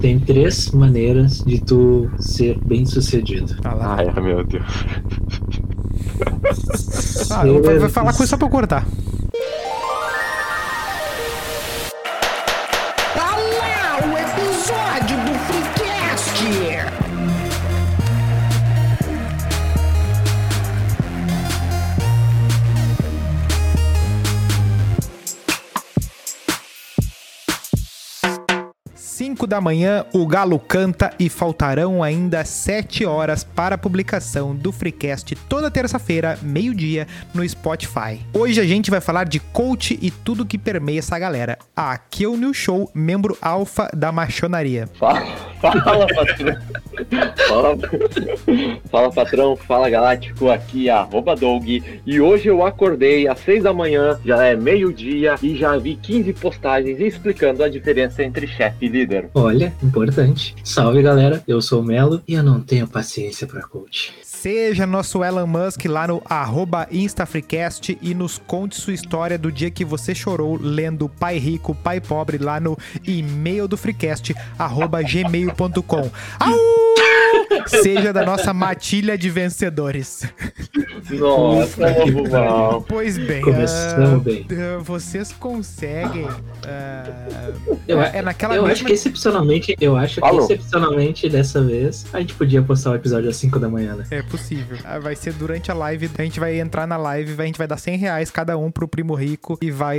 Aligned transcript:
Tem 0.00 0.18
três 0.18 0.70
maneiras 0.70 1.42
de 1.44 1.60
tu 1.60 2.10
ser 2.18 2.58
bem 2.58 2.84
sucedido. 2.84 3.56
Tá. 3.60 3.76
Ai, 3.80 4.20
meu 4.20 4.44
Deus. 4.44 4.64
Ah, 7.30 7.42
vai, 7.62 7.88
falar 7.88 8.12
coisa 8.12 8.30
só 8.30 8.36
pra 8.36 8.46
eu 8.46 8.50
cortar. 8.50 8.86
5 29.46 29.48
da 29.48 29.60
manhã, 29.60 30.04
o 30.12 30.26
Galo 30.26 30.58
canta 30.58 31.12
e 31.18 31.28
faltarão 31.28 32.02
ainda 32.02 32.44
7 32.44 33.06
horas 33.06 33.44
para 33.44 33.76
a 33.76 33.78
publicação 33.78 34.54
do 34.54 34.72
Freecast 34.72 35.34
toda 35.48 35.70
terça-feira, 35.70 36.38
meio-dia, 36.42 37.06
no 37.32 37.48
Spotify. 37.48 38.20
Hoje 38.34 38.60
a 38.60 38.64
gente 38.64 38.90
vai 38.90 39.00
falar 39.00 39.24
de 39.24 39.38
coach 39.38 39.96
e 40.02 40.10
tudo 40.10 40.44
que 40.44 40.58
permeia 40.58 40.98
essa 40.98 41.18
galera. 41.18 41.58
Aqui 41.74 42.24
é 42.24 42.28
o 42.28 42.36
New 42.36 42.52
Show, 42.52 42.90
membro 42.92 43.38
alfa 43.40 43.88
da 43.94 44.10
machonaria. 44.10 44.88
Fala, 44.98 45.20
fala 45.60 46.06
patrão. 46.08 46.56
Fala, 47.48 47.78
fala, 48.90 49.12
patrão. 49.12 49.56
Fala, 49.56 49.90
Galáctico. 49.90 50.50
Aqui 50.50 50.88
é 50.88 50.92
arroba 50.92 51.36
Doug. 51.36 51.68
E 52.06 52.20
hoje 52.20 52.48
eu 52.48 52.64
acordei 52.64 53.28
às 53.28 53.38
6 53.40 53.62
da 53.64 53.72
manhã, 53.72 54.18
já 54.24 54.44
é 54.44 54.56
meio-dia, 54.56 55.36
e 55.42 55.54
já 55.56 55.76
vi 55.76 55.96
15 55.96 56.32
postagens 56.34 56.98
explicando 57.00 57.62
a 57.62 57.68
diferença 57.68 58.22
entre 58.22 58.46
chefe 58.46 58.86
e 58.86 58.88
líder. 58.88 59.28
Olha, 59.38 59.74
importante. 59.82 60.56
Salve 60.64 61.02
galera, 61.02 61.44
eu 61.46 61.60
sou 61.60 61.82
o 61.82 61.84
Melo 61.84 62.22
e 62.26 62.32
eu 62.32 62.42
não 62.42 62.58
tenho 62.58 62.88
paciência 62.88 63.46
pra 63.46 63.60
coach. 63.60 64.14
Seja 64.22 64.86
nosso 64.86 65.22
Elon 65.22 65.46
Musk 65.46 65.84
lá 65.84 66.08
no 66.08 66.22
InstaFreecast 66.90 67.98
e 68.00 68.14
nos 68.14 68.38
conte 68.38 68.76
sua 68.76 68.94
história 68.94 69.36
do 69.36 69.52
dia 69.52 69.70
que 69.70 69.84
você 69.84 70.14
chorou 70.14 70.58
lendo 70.58 71.06
Pai 71.06 71.36
Rico, 71.36 71.74
Pai 71.74 72.00
Pobre 72.00 72.38
lá 72.38 72.58
no 72.58 72.78
e-mail 73.06 73.68
do 73.68 73.76
Freecast, 73.76 74.34
gmail.com. 75.06 76.10
Seja 77.66 78.12
da 78.12 78.24
nossa 78.24 78.52
matilha 78.52 79.16
de 79.18 79.28
vencedores. 79.30 80.24
Nossa. 81.10 81.82
Pois 82.88 83.16
bem, 83.18 83.40
Começamos 83.42 84.20
ah, 84.20 84.22
bem. 84.24 84.46
ah, 84.52 84.78
vocês 84.82 85.32
conseguem. 85.32 86.26
ah, 86.66 87.50
Eu, 87.86 88.00
é 88.00 88.22
naquela 88.22 88.54
eu 88.54 88.62
mesma. 88.62 88.72
acho 88.74 88.84
que 88.84 88.92
excepcionalmente, 88.92 89.76
eu 89.80 89.96
acho 89.96 90.20
Falou. 90.20 90.46
que 90.46 90.52
excepcionalmente 90.54 91.28
dessa 91.28 91.62
vez 91.62 92.06
a 92.12 92.20
gente 92.20 92.34
podia 92.34 92.62
postar 92.62 92.90
o 92.90 92.94
episódio 92.94 93.28
às 93.28 93.36
5 93.36 93.58
da 93.58 93.68
manhã, 93.68 93.94
né? 93.96 94.04
É 94.10 94.22
possível. 94.22 94.76
Ah, 94.84 94.98
Vai 94.98 95.14
ser 95.14 95.32
durante 95.34 95.70
a 95.70 95.74
live. 95.74 96.10
A 96.18 96.22
gente 96.22 96.40
vai 96.40 96.58
entrar 96.58 96.86
na 96.86 96.96
live, 96.96 97.40
a 97.40 97.44
gente 97.46 97.58
vai 97.58 97.66
dar 97.66 97.76
100 97.76 97.96
reais 97.98 98.30
cada 98.30 98.56
um 98.58 98.70
pro 98.70 98.88
Primo 98.88 99.14
Rico 99.14 99.58
e 99.60 99.70
vai 99.70 99.98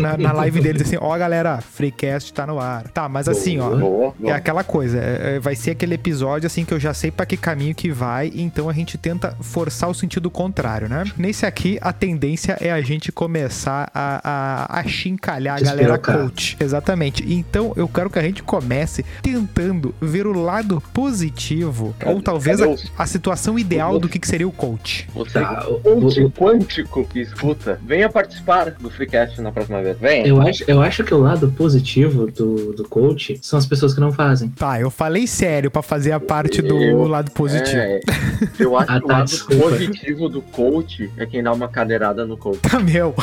na, 0.00 0.16
na 0.16 0.32
live 0.32 0.60
deles 0.60 0.82
assim: 0.82 0.96
ó, 1.00 1.16
galera, 1.16 1.60
Freecast 1.60 2.32
tá 2.32 2.46
no 2.46 2.58
ar. 2.58 2.88
Tá, 2.88 3.08
mas 3.08 3.28
assim, 3.28 3.58
ó. 3.60 3.70
Boa, 3.76 4.08
É 4.20 4.22
boa. 4.22 4.34
aquela 4.36 4.64
coisa, 4.64 4.98
é- 4.98 5.36
é- 5.36 5.40
vai 5.40 5.54
ser 5.54 5.72
aquele 5.72 5.94
episódio 5.94 6.46
assim 6.46 6.64
que 6.64 6.72
eu 6.74 6.80
já 6.80 6.93
sei 6.94 7.10
pra 7.10 7.26
que 7.26 7.36
caminho 7.36 7.74
que 7.74 7.90
vai, 7.90 8.30
então 8.34 8.68
a 8.68 8.72
gente 8.72 8.96
tenta 8.96 9.36
forçar 9.40 9.90
o 9.90 9.94
sentido 9.94 10.30
contrário, 10.30 10.88
né? 10.88 11.04
Nesse 11.16 11.44
aqui, 11.46 11.78
a 11.80 11.92
tendência 11.92 12.56
é 12.60 12.70
a 12.72 12.80
gente 12.80 13.10
começar 13.12 13.90
a, 13.94 14.20
a, 14.68 14.80
a 14.80 14.84
chincalhar 14.86 15.58
a 15.58 15.60
galera 15.60 15.98
coach. 15.98 16.56
Exatamente. 16.60 17.24
Então 17.32 17.72
eu 17.76 17.88
quero 17.88 18.08
que 18.10 18.18
a 18.18 18.22
gente 18.22 18.42
comece 18.42 19.04
tentando 19.22 19.94
ver 20.00 20.26
o 20.26 20.32
lado 20.32 20.82
positivo, 20.92 21.94
ou 22.04 22.20
talvez 22.22 22.60
a, 22.60 22.66
cadê 22.68 22.82
a 22.98 23.06
situação 23.06 23.58
ideal 23.58 23.98
do 23.98 24.08
que, 24.08 24.18
que 24.18 24.26
seria 24.28 24.46
o 24.48 24.52
coach. 24.52 25.08
Você, 25.14 25.34
Tá, 25.40 25.66
o- 25.68 25.80
coach 25.80 26.20
o- 26.22 26.30
quântico 26.30 27.04
que 27.04 27.20
escuta, 27.20 27.78
venha 27.84 28.08
participar 28.08 28.70
do 28.70 28.90
Freecast 28.90 29.40
na 29.40 29.50
próxima 29.52 29.82
vez. 29.82 29.98
Venha. 29.98 30.26
Eu 30.26 30.40
acho, 30.40 30.64
eu 30.66 30.80
acho 30.80 31.02
que 31.04 31.12
o 31.14 31.18
lado 31.18 31.50
positivo 31.52 32.26
do, 32.30 32.72
do 32.72 32.84
coach 32.88 33.38
são 33.42 33.58
as 33.58 33.66
pessoas 33.66 33.94
que 33.94 34.00
não 34.00 34.12
fazem. 34.12 34.48
Tá, 34.50 34.80
eu 34.80 34.90
falei 34.90 35.26
sério 35.26 35.70
pra 35.70 35.82
fazer 35.82 36.12
a 36.12 36.20
parte 36.20 36.62
do 36.62 36.78
Eu- 36.90 37.06
lado 37.08 37.30
positivo. 37.30 37.76
É, 37.80 38.00
eu 38.58 38.76
acho 38.76 38.90
Ah, 38.92 38.98
que 39.00 39.04
o 39.04 39.08
tá, 39.08 39.18
lado 39.18 39.26
desculpa. 39.26 39.62
positivo 39.70 40.28
do 40.28 40.42
coach 40.42 41.10
é 41.16 41.26
quem 41.26 41.42
dá 41.42 41.52
uma 41.52 41.68
cadeirada 41.68 42.24
no 42.26 42.36
coach. 42.36 42.60
Tá, 42.60 42.78
meu. 42.80 43.14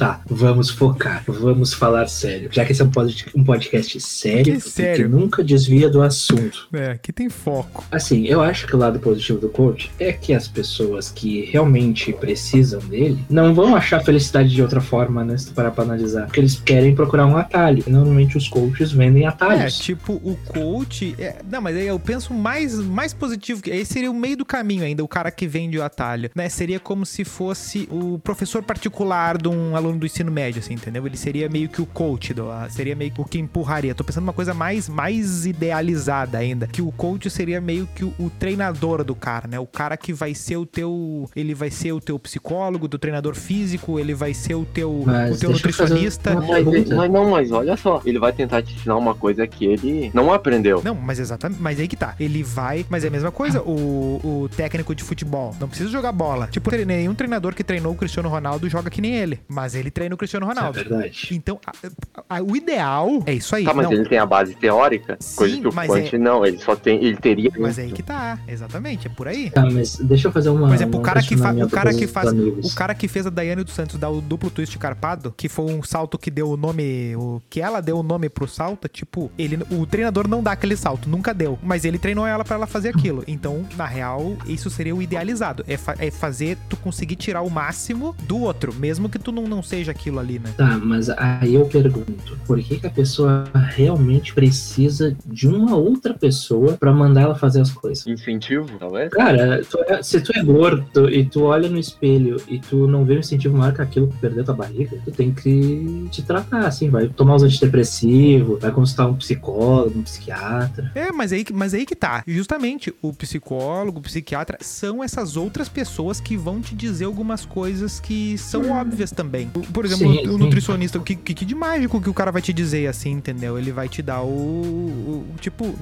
Tá, 0.00 0.18
vamos 0.30 0.70
focar, 0.70 1.22
vamos 1.28 1.74
falar 1.74 2.06
sério. 2.08 2.48
Já 2.50 2.64
que 2.64 2.72
esse 2.72 2.80
é 2.80 2.84
um 2.86 2.90
pod- 2.90 3.26
um 3.36 3.44
podcast 3.44 4.00
sério, 4.00 4.54
Que 4.54 4.58
sério? 4.60 5.04
que 5.04 5.14
nunca 5.14 5.44
desvia 5.44 5.90
do 5.90 6.00
assunto. 6.00 6.68
É, 6.72 6.92
aqui 6.92 7.12
tem 7.12 7.28
foco. 7.28 7.84
Assim, 7.92 8.24
eu 8.24 8.40
acho 8.40 8.66
que 8.66 8.74
o 8.74 8.78
lado 8.78 8.98
positivo 8.98 9.38
do 9.38 9.50
coach 9.50 9.90
é 9.98 10.10
que 10.10 10.32
as 10.32 10.48
pessoas 10.48 11.10
que 11.10 11.44
realmente 11.44 12.14
precisam 12.14 12.80
dele 12.80 13.22
não 13.28 13.52
vão 13.54 13.76
achar 13.76 14.02
felicidade 14.02 14.48
de 14.48 14.62
outra 14.62 14.80
forma, 14.80 15.22
né? 15.22 15.36
Se 15.36 15.48
tu 15.48 15.52
parar 15.52 15.70
pra 15.70 15.84
analisar. 15.84 16.24
Porque 16.24 16.40
eles 16.40 16.58
querem 16.58 16.94
procurar 16.94 17.26
um 17.26 17.36
atalho. 17.36 17.84
E 17.86 17.90
normalmente 17.90 18.38
os 18.38 18.48
coaches 18.48 18.92
vendem 18.92 19.24
É, 19.24 19.26
atalhos. 19.26 19.78
tipo, 19.78 20.14
o 20.14 20.34
coach. 20.48 21.14
é- 21.18 21.36
não, 21.46 21.60
mas 21.60 21.76
aí 21.76 21.86
eu 21.86 21.98
penso 22.00 22.32
mais, 22.32 22.74
mais 22.76 23.12
positivo. 23.12 23.60
que 23.60 23.70
Aí 23.70 23.84
seria 23.84 24.10
o 24.10 24.14
meio 24.14 24.38
do 24.38 24.46
caminho 24.46 24.82
ainda, 24.82 25.04
o 25.04 25.08
cara 25.08 25.30
que 25.30 25.46
vende 25.46 25.76
o 25.76 25.82
atalho. 25.82 26.30
Né? 26.34 26.48
Seria 26.48 26.80
como 26.80 27.04
se 27.04 27.22
fosse 27.22 27.86
o 27.92 28.18
professor 28.18 28.62
particular 28.62 29.36
de 29.36 29.46
um 29.48 29.76
aluno 29.76 29.89
do 29.98 30.06
ensino 30.06 30.30
médio, 30.30 30.60
assim, 30.60 30.74
entendeu? 30.74 31.06
Ele 31.06 31.16
seria 31.16 31.48
meio 31.48 31.68
que 31.68 31.80
o 31.80 31.86
coach, 31.86 32.34
do, 32.34 32.46
seria 32.68 32.94
meio 32.94 33.10
que 33.10 33.20
o 33.20 33.24
que 33.24 33.38
empurraria. 33.38 33.94
Tô 33.94 34.04
pensando 34.04 34.24
numa 34.24 34.32
coisa 34.32 34.54
mais, 34.54 34.88
mais 34.88 35.46
idealizada 35.46 36.38
ainda. 36.38 36.66
Que 36.66 36.82
o 36.82 36.92
coach 36.92 37.28
seria 37.30 37.60
meio 37.60 37.86
que 37.94 38.04
o, 38.04 38.12
o 38.18 38.30
treinador 38.30 39.04
do 39.04 39.14
cara, 39.14 39.48
né? 39.48 39.58
O 39.58 39.66
cara 39.66 39.96
que 39.96 40.12
vai 40.12 40.34
ser 40.34 40.56
o 40.56 40.66
teu. 40.66 41.28
Ele 41.34 41.54
vai 41.54 41.70
ser 41.70 41.92
o 41.92 42.00
teu 42.00 42.18
psicólogo, 42.18 42.88
do 42.88 42.98
treinador 42.98 43.34
físico, 43.34 43.98
ele 43.98 44.14
vai 44.14 44.34
ser 44.34 44.54
o 44.54 44.64
teu, 44.64 45.02
Mas 45.06 45.36
o 45.36 45.40
teu 45.40 45.50
nutricionista. 45.50 46.32
uma 46.32 46.40
Mas, 46.42 46.88
mas 46.88 47.10
não, 47.10 47.30
mas 47.30 47.52
olha 47.52 47.76
só, 47.76 48.02
ele 48.04 48.18
vai 48.18 48.32
tentar 48.32 48.62
te 48.62 48.74
ensinar 48.74 48.96
uma 48.96 49.14
coisa 49.14 49.46
que 49.46 49.64
ele 49.64 50.10
não 50.12 50.32
aprendeu. 50.32 50.82
Não, 50.84 50.94
mas 50.94 51.18
exatamente. 51.18 51.60
Mas 51.60 51.80
aí 51.80 51.88
que 51.88 51.96
tá. 51.96 52.14
Ele 52.18 52.42
vai. 52.42 52.84
Mas 52.88 53.04
é 53.04 53.08
a 53.08 53.10
mesma 53.10 53.30
coisa. 53.30 53.62
O, 53.62 54.42
o 54.44 54.48
técnico 54.48 54.94
de 54.94 55.02
futebol 55.02 55.54
não 55.58 55.68
precisa 55.68 55.90
jogar 55.90 56.12
bola. 56.12 56.48
Tipo, 56.48 56.70
nenhum 56.84 57.14
treinador 57.14 57.54
que 57.54 57.64
treinou 57.64 57.92
o 57.92 57.96
Cristiano 57.96 58.28
Ronaldo 58.28 58.68
joga 58.68 58.90
que 58.90 59.00
nem 59.00 59.14
ele. 59.14 59.40
Mas 59.48 59.74
ele 59.74 59.79
treina 59.88 60.12
o 60.12 60.18
Cristiano 60.18 60.46
Isso 60.46 60.52
é 60.52 60.60
Ronaldo. 60.60 60.78
verdade. 60.80 61.28
Então, 61.30 61.60
a- 61.64 62.36
a- 62.38 62.42
o 62.42 62.56
ideal 62.56 63.22
é 63.24 63.34
isso 63.34 63.54
aí. 63.54 63.64
Tá, 63.64 63.72
mas 63.72 63.86
não, 63.86 63.92
ele 63.92 64.08
tem 64.08 64.18
a 64.18 64.26
base 64.26 64.56
teórica, 64.56 65.16
Sim, 65.20 65.36
coisa 65.36 65.60
que 65.60 65.68
o 65.68 65.72
mas 65.72 65.88
Quant 65.88 66.12
é- 66.12 66.18
não, 66.18 66.44
ele 66.44 66.58
só 66.58 66.74
tem, 66.74 67.04
ele 67.04 67.16
teria. 67.16 67.52
mas 67.56 67.78
é 67.78 67.82
aí 67.82 67.92
que 67.92 68.02
tá. 68.02 68.36
Exatamente. 68.48 69.06
É 69.06 69.10
por 69.10 69.28
aí. 69.28 69.50
Tá, 69.50 69.64
mas 69.70 69.96
deixa 69.96 70.26
eu 70.26 70.32
fazer 70.32 70.48
uma. 70.48 70.66
Por 70.66 70.74
exemplo, 70.74 70.98
o 70.98 71.02
cara 71.02 71.22
que, 71.22 71.36
fa- 71.36 71.52
o 71.52 71.70
cara 71.70 71.94
que 71.94 72.06
faz. 72.08 72.28
amigos. 72.30 72.72
O 72.72 72.74
cara 72.74 72.94
que 72.94 73.06
fez 73.06 73.26
a 73.26 73.30
Daiane 73.30 73.62
dos 73.62 73.74
Santos 73.74 73.96
dar 73.98 74.10
o 74.10 74.20
duplo 74.20 74.50
twist 74.50 74.76
carpado, 74.78 75.32
que 75.36 75.48
foi 75.48 75.66
um 75.72 75.82
salto 75.82 76.18
que 76.18 76.30
deu 76.32 76.50
o 76.50 76.56
nome. 76.56 77.14
O, 77.14 77.40
que 77.48 77.60
ela 77.60 77.80
deu 77.80 77.98
o 77.98 78.02
nome 78.02 78.28
pro 78.28 78.48
salto, 78.48 78.88
tipo, 78.88 79.30
ele, 79.38 79.58
o 79.70 79.86
treinador 79.86 80.26
não 80.26 80.42
dá 80.42 80.52
aquele 80.52 80.76
salto, 80.76 81.08
nunca 81.08 81.32
deu. 81.32 81.58
Mas 81.62 81.84
ele 81.84 81.98
treinou 81.98 82.26
ela 82.26 82.44
pra 82.44 82.56
ela 82.56 82.66
fazer 82.66 82.88
aquilo. 82.90 83.22
Então, 83.28 83.64
na 83.76 83.86
real, 83.86 84.36
isso 84.46 84.68
seria 84.70 84.94
o 84.96 85.00
idealizado. 85.02 85.64
É, 85.68 85.76
fa- 85.76 85.94
é 85.98 86.10
fazer 86.10 86.56
tu 86.68 86.76
conseguir 86.76 87.16
tirar 87.16 87.42
o 87.42 87.50
máximo 87.50 88.14
do 88.22 88.38
outro, 88.40 88.74
mesmo 88.74 89.08
que 89.08 89.18
tu 89.18 89.30
não, 89.30 89.44
não 89.44 89.62
seja 89.70 89.92
aquilo 89.92 90.18
ali, 90.18 90.38
né? 90.38 90.52
Tá, 90.56 90.76
mas 90.82 91.08
aí 91.10 91.54
eu 91.54 91.64
pergunto, 91.66 92.36
por 92.46 92.58
que, 92.60 92.78
que 92.80 92.86
a 92.86 92.90
pessoa 92.90 93.44
realmente 93.70 94.34
precisa 94.34 95.16
de 95.24 95.46
uma 95.46 95.76
outra 95.76 96.12
pessoa 96.12 96.76
pra 96.76 96.92
mandar 96.92 97.22
ela 97.22 97.34
fazer 97.36 97.60
as 97.60 97.70
coisas? 97.70 98.04
Incentivo, 98.06 98.68
talvez? 98.78 99.10
Cara, 99.10 99.62
tu 99.70 99.78
é- 99.86 100.02
se 100.02 100.20
tu 100.20 100.32
é 100.36 100.42
gordo 100.42 101.08
e 101.08 101.24
tu 101.24 101.42
olha 101.44 101.68
no 101.68 101.78
espelho 101.78 102.36
e 102.48 102.58
tu 102.58 102.88
não 102.88 103.04
vê 103.04 103.14
um 103.14 103.20
incentivo 103.20 103.56
maior 103.56 103.72
que 103.72 103.80
aquilo 103.80 104.08
que 104.08 104.16
perdeu 104.18 104.44
tua 104.44 104.54
barriga, 104.54 104.98
tu 105.04 105.10
tem 105.12 105.32
que 105.32 106.08
te 106.10 106.22
tratar, 106.22 106.66
assim, 106.66 106.90
vai 106.90 107.06
tomar 107.08 107.36
uns 107.36 107.42
antidepressivos, 107.44 108.60
vai 108.60 108.70
consultar 108.72 109.06
um 109.06 109.14
psicólogo, 109.14 109.98
um 109.98 110.02
psiquiatra. 110.02 110.90
É, 110.94 111.12
mas 111.12 111.32
aí, 111.32 111.44
que- 111.44 111.52
mas 111.52 111.74
aí 111.74 111.86
que 111.86 111.94
tá. 111.94 112.22
Justamente, 112.26 112.92
o 113.00 113.12
psicólogo, 113.12 113.98
o 113.98 114.02
psiquiatra, 114.02 114.58
são 114.60 115.02
essas 115.02 115.36
outras 115.36 115.68
pessoas 115.68 116.20
que 116.20 116.36
vão 116.36 116.60
te 116.60 116.74
dizer 116.74 117.04
algumas 117.04 117.44
coisas 117.44 118.00
que 118.00 118.36
são 118.38 118.70
óbvias 118.72 119.10
também. 119.10 119.48
O- 119.68 119.72
Por 119.72 119.84
exemplo, 119.84 120.12
Sim, 120.12 120.28
o 120.28 120.32
sim. 120.32 120.38
nutricionista, 120.38 120.98
o 120.98 121.02
que, 121.02 121.14
que, 121.14 121.44
de 121.44 121.54
mágico 121.54 122.00
que 122.00 122.08
o 122.10 122.14
cara 122.14 122.30
vai 122.30 122.42
te 122.42 122.52
dizer, 122.52 122.86
assim, 122.86 123.10
entendeu? 123.10 123.58
Ele 123.58 123.72
vai 123.72 123.88
te 123.88 124.02
dar 124.02 124.22
o. 124.22 124.26
o- 124.28 125.26
tipo, 125.40 125.74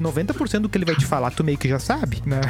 90% 0.00 0.60
do 0.62 0.68
que 0.68 0.76
ele 0.78 0.84
vai 0.84 0.94
te 0.96 1.04
falar, 1.06 1.30
tu 1.30 1.42
meio 1.44 1.58
que 1.58 1.68
já 1.68 1.78
sabe, 1.78 2.22
né? 2.26 2.40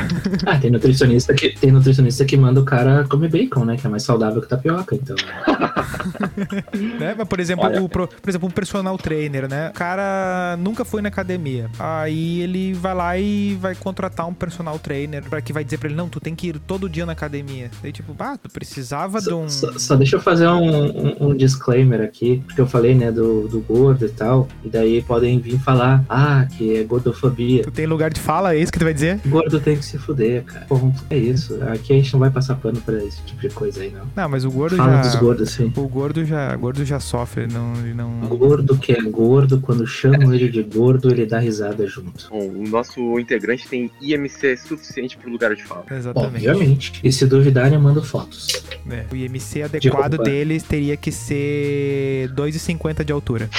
Ah, 0.47 0.59
tem 0.59 0.71
nutricionista 0.71 1.35
que 1.35 1.51
tem 1.51 1.71
nutricionista 1.73 2.25
que 2.25 2.37
manda 2.37 2.61
o 2.61 2.65
cara 2.65 3.05
comer 3.09 3.31
bacon, 3.31 3.65
né? 3.65 3.77
Que 3.77 3.87
é 3.87 3.91
mais 3.91 4.03
saudável 4.03 4.41
que 4.41 4.49
tapioca, 4.49 4.95
então. 4.95 5.17
né? 6.99 7.15
Mas, 7.17 7.29
por 7.29 7.41
exemplo, 7.41 7.65
Olha. 7.67 7.83
o, 7.83 7.89
por 7.89 8.09
exemplo, 8.27 8.49
um 8.49 8.51
personal 8.51 8.97
trainer, 8.99 9.49
né? 9.49 9.71
O 9.71 9.73
cara 9.73 10.57
nunca 10.59 10.85
foi 10.85 11.03
na 11.03 11.09
academia. 11.09 11.71
Aí 11.79 12.41
ele 12.41 12.73
vai 12.75 12.95
lá 12.95 13.19
e 13.19 13.55
vai 13.61 13.75
contratar 13.75 14.27
um 14.27 14.35
personal 14.35 14.79
trainer 14.79 15.23
para 15.25 15.41
que 15.41 15.53
vai 15.53 15.65
dizer 15.65 15.79
pra 15.79 15.89
ele, 15.89 15.97
não, 15.97 16.09
tu 16.09 16.21
tem 16.21 16.35
que 16.35 16.49
ir 16.49 16.59
todo 16.61 16.89
dia 16.89 17.05
na 17.07 17.13
academia. 17.13 17.71
Daí, 17.83 17.93
tipo, 17.93 18.15
ah, 18.19 18.37
tu 18.37 18.49
precisava 18.51 19.21
de 19.21 19.33
um. 19.33 19.49
Só, 19.49 19.73
só 19.79 19.97
deixa 19.97 20.17
eu 20.17 20.21
fazer 20.21 20.49
um, 20.49 20.58
um, 20.59 21.29
um 21.29 21.37
disclaimer 21.37 22.01
aqui, 22.01 22.43
porque 22.47 22.61
eu 22.61 22.67
falei, 22.67 22.95
né, 22.95 23.11
do, 23.13 23.49
do 23.49 23.61
gordo 23.61 24.05
e 24.07 24.09
tal, 24.09 24.49
e 24.65 24.69
daí 24.69 25.03
podem 25.03 25.39
vir 25.41 25.59
falar, 25.61 26.05
ah, 26.09 26.47
que 26.57 26.77
é 26.77 26.85
gordofobia. 26.85 27.63
Tu 27.63 27.71
tem 27.71 27.87
lugar 27.87 28.11
de 28.13 28.21
fala, 28.21 28.55
é 28.55 28.59
isso 28.59 28.73
que 28.73 28.79
tu 28.79 28.85
vai 28.85 28.95
dizer? 28.95 29.21
Gordo 29.27 29.61
tem 29.61 29.77
que 29.77 29.85
se 29.85 29.99
fuder, 29.99 30.45
cara. 30.45 30.67
Ponto. 30.67 31.05
É 31.11 31.17
isso. 31.17 31.59
Aqui 31.65 31.93
a 31.93 31.97
gente 31.97 32.13
não 32.13 32.21
vai 32.21 32.31
passar 32.31 32.57
pano 32.57 32.81
pra 32.81 33.03
esse 33.03 33.21
tipo 33.23 33.41
de 33.41 33.49
coisa 33.51 33.83
aí, 33.83 33.91
não. 33.91 34.07
Não, 34.17 34.29
mas 34.29 34.45
o 34.45 34.51
gordo 34.51 34.77
Fala 34.77 34.97
já. 34.97 35.01
dos 35.03 35.15
gordos, 35.17 35.51
sim. 35.51 35.73
O 35.77 35.89
gordo 35.89 36.25
já, 36.25 36.55
o 36.55 36.59
gordo 36.59 36.85
já 36.85 37.01
sofre, 37.01 37.47
não, 37.47 37.75
ele 37.77 37.95
não. 37.95 38.21
Gordo 38.29 38.77
que 38.79 38.93
é 38.93 39.01
gordo, 39.03 39.61
quando 39.61 39.87
chamam 39.87 40.33
ele 40.35 40.49
de 40.49 40.63
gordo, 40.63 41.11
ele 41.11 41.27
dá 41.27 41.39
risada 41.39 41.87
junto. 41.87 42.29
Bom, 42.31 42.49
o 42.49 42.69
nosso 42.69 43.19
integrante 43.19 43.69
tem 43.69 43.91
IMC 44.01 44.57
suficiente 44.57 45.17
pro 45.17 45.31
lugar 45.31 45.55
de 45.55 45.63
fala. 45.65 45.85
Exatamente. 45.91 46.49
Obviamente. 46.49 47.01
E 47.03 47.13
se 47.13 47.27
duvidarem, 47.27 47.75
eu 47.75 47.81
mando 47.81 48.03
fotos. 48.03 48.49
É, 48.91 49.05
O 49.13 49.17
IMC 49.17 49.63
adequado 49.63 50.15
roupa. 50.15 50.31
Deles 50.49 50.63
teria 50.63 50.97
que 50.97 51.13
ser 51.13 52.31
2,50 52.35 53.05
de 53.05 53.13
altura. 53.13 53.49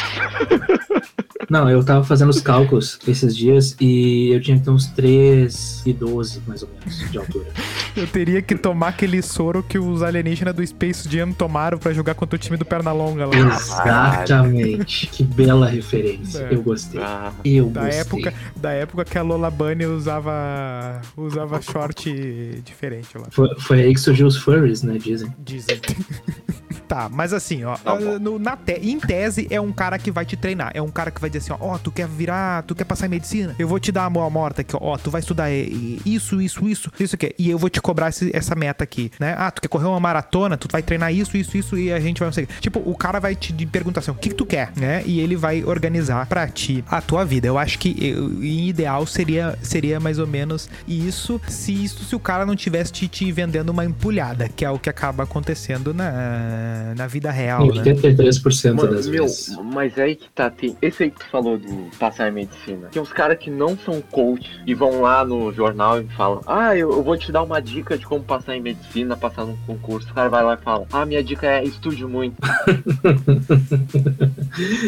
Não, 1.49 1.67
eu 1.67 1.83
tava 1.83 2.03
fazendo 2.03 2.29
os 2.29 2.41
cálculos 2.41 2.99
esses 3.07 3.35
dias 3.35 3.75
e 3.81 4.29
eu 4.31 4.39
tinha 4.39 4.55
que 4.59 4.63
ter 4.63 4.69
uns 4.69 4.85
3 4.87 5.81
e 5.83 5.93
12, 5.93 6.43
mais 6.45 6.61
ou 6.61 6.69
menos, 6.69 7.09
de 7.09 7.17
altura. 7.17 7.47
Eu 7.97 8.05
teria 8.05 8.39
que 8.39 8.53
tomar 8.55 8.89
aquele 8.89 9.19
soro 9.23 9.63
que 9.63 9.79
os 9.79 10.03
alienígenas 10.03 10.53
do 10.53 10.65
Space 10.67 11.09
Jam 11.09 11.31
tomaram 11.33 11.79
pra 11.79 11.91
jogar 11.91 12.13
contra 12.13 12.35
o 12.35 12.39
time 12.39 12.55
do 12.55 12.63
Pernalonga 12.65 13.25
lá. 13.25 13.35
Exatamente. 13.35 15.07
que 15.07 15.23
bela 15.23 15.67
referência. 15.67 16.43
É. 16.51 16.53
Eu 16.53 16.61
gostei. 16.61 17.01
Ah, 17.01 17.31
Eu 17.43 17.67
Da 17.71 17.85
gostei. 17.85 17.99
época, 18.01 18.33
da 18.55 18.71
época 18.71 19.05
que 19.05 19.17
a 19.17 19.23
Lola 19.23 19.49
Bunny 19.49 19.87
usava 19.87 21.01
usava 21.17 21.59
short 21.63 22.61
diferente 22.63 23.17
lá. 23.17 23.25
Foi, 23.31 23.49
foi 23.59 23.81
aí 23.81 23.93
que 23.93 23.99
surgiu 23.99 24.27
os 24.27 24.37
furries, 24.37 24.83
né? 24.83 24.99
Dizem. 24.99 25.33
Dizem. 25.39 25.81
Tá, 26.89 27.07
mas 27.07 27.33
assim, 27.33 27.63
ó, 27.63 27.77
Tá 27.77 27.95
no- 28.19 28.39
na 28.39 28.57
te- 28.57 28.79
em 28.81 28.99
tese 28.99 29.45
é 29.51 29.61
um 29.61 29.71
cara 29.71 29.99
que 29.99 30.09
vai 30.09 30.25
te 30.25 30.35
treinar, 30.35 30.71
é 30.73 30.81
um 30.81 30.89
cara 30.89 31.11
que 31.11 31.21
vai 31.21 31.29
dizer 31.29 31.53
assim, 31.53 31.63
ó, 31.63 31.73
ó, 31.73 31.77
tu 31.77 31.91
quer 31.91 32.07
virar, 32.07 32.63
tu 32.63 32.73
quer 32.73 32.83
passar 32.83 33.05
em 33.05 33.09
medicina? 33.09 33.55
Eu 33.59 33.67
vou 33.67 33.79
te 33.79 33.91
dar 33.91 34.05
a 34.05 34.09
mão 34.09 34.27
morta 34.31 34.61
aqui, 34.61 34.75
ó, 34.75 34.79
ó, 34.81 34.97
tu 34.97 35.11
vai 35.11 35.21
estudar 35.21 35.51
isso, 35.51 36.41
isso, 36.41 36.67
isso, 36.67 36.91
isso 36.99 37.13
aqui, 37.15 37.35
e 37.37 37.47
eu 37.47 37.59
vou 37.59 37.69
te 37.69 37.79
cobrar 37.79 38.09
esse- 38.09 38.31
essa 38.35 38.55
meta 38.55 38.83
aqui, 38.83 39.11
né? 39.19 39.35
Ah, 39.37 39.51
tu 39.51 39.61
quer 39.61 39.67
correr 39.67 39.85
uma 39.85 39.99
maratona, 39.99 40.57
tu 40.57 40.67
vai 40.71 40.81
treinar 40.81 41.13
isso, 41.13 41.37
isso, 41.37 41.55
isso, 41.55 41.77
e 41.77 41.93
a 41.93 41.99
gente 41.99 42.19
vai, 42.21 42.31
quê. 42.31 42.47
Tipo, 42.59 42.81
o 42.83 42.95
cara 42.97 43.19
vai 43.19 43.35
te 43.35 43.53
perguntar 43.67 43.99
assim, 43.99 44.09
o 44.09 44.15
que, 44.15 44.29
que 44.29 44.35
tu 44.35 44.45
quer, 44.45 44.71
né? 44.75 45.03
E 45.05 45.19
ele 45.19 45.35
vai 45.35 45.63
organizar 45.63 46.25
pra 46.25 46.47
ti 46.47 46.83
a 46.89 46.99
tua 47.01 47.23
vida. 47.23 47.45
Eu 47.47 47.59
acho 47.59 47.77
que 47.77 47.95
eu- 48.03 48.43
em 48.43 48.67
ideal 48.67 49.05
seria, 49.05 49.55
seria 49.61 49.99
mais 49.99 50.17
ou 50.17 50.25
menos 50.25 50.67
isso, 50.87 51.39
se 51.47 51.71
isso, 51.83 52.03
se 52.03 52.15
o 52.15 52.19
cara 52.19 52.47
não 52.47 52.55
tivesse 52.55 52.91
te, 52.91 53.07
te 53.07 53.31
vendendo 53.31 53.69
uma 53.69 53.85
empulhada, 53.85 54.49
que 54.49 54.65
é 54.65 54.71
o 54.71 54.79
que 54.79 54.89
acaba 54.89 55.21
acontecendo 55.23 55.93
na, 55.93 56.78
na 56.95 57.07
vida 57.07 57.31
real, 57.31 57.65
né? 57.67 57.83
83% 57.83 58.73
Mano, 58.73 58.95
das 58.95 59.07
meu, 59.07 59.23
vezes. 59.23 59.57
mas 59.73 59.97
é 59.97 60.03
aí 60.03 60.15
que 60.15 60.29
tá, 60.29 60.49
tem. 60.49 60.75
Esse 60.81 61.03
aí 61.03 61.11
que 61.11 61.19
tu 61.19 61.29
falou 61.29 61.57
do 61.57 61.89
passar 61.97 62.29
em 62.29 62.31
medicina. 62.31 62.87
Tem 62.91 63.01
uns 63.01 63.13
caras 63.13 63.37
que 63.37 63.49
não 63.49 63.77
são 63.77 64.01
coach 64.01 64.49
e 64.65 64.73
vão 64.73 65.01
lá 65.01 65.25
no 65.25 65.51
jornal 65.53 66.01
e 66.01 66.07
falam: 66.09 66.41
Ah, 66.45 66.75
eu, 66.75 66.91
eu 66.91 67.03
vou 67.03 67.17
te 67.17 67.31
dar 67.31 67.43
uma 67.43 67.61
dica 67.61 67.97
de 67.97 68.05
como 68.05 68.23
passar 68.23 68.55
em 68.55 68.61
medicina, 68.61 69.15
passar 69.15 69.45
num 69.45 69.57
concurso. 69.65 70.09
O 70.09 70.13
cara 70.13 70.29
vai 70.29 70.43
lá 70.43 70.55
e 70.55 70.63
fala: 70.63 70.85
Ah, 70.91 71.05
minha 71.05 71.23
dica 71.23 71.47
é 71.47 71.63
estude 71.63 72.05
muito. 72.05 72.35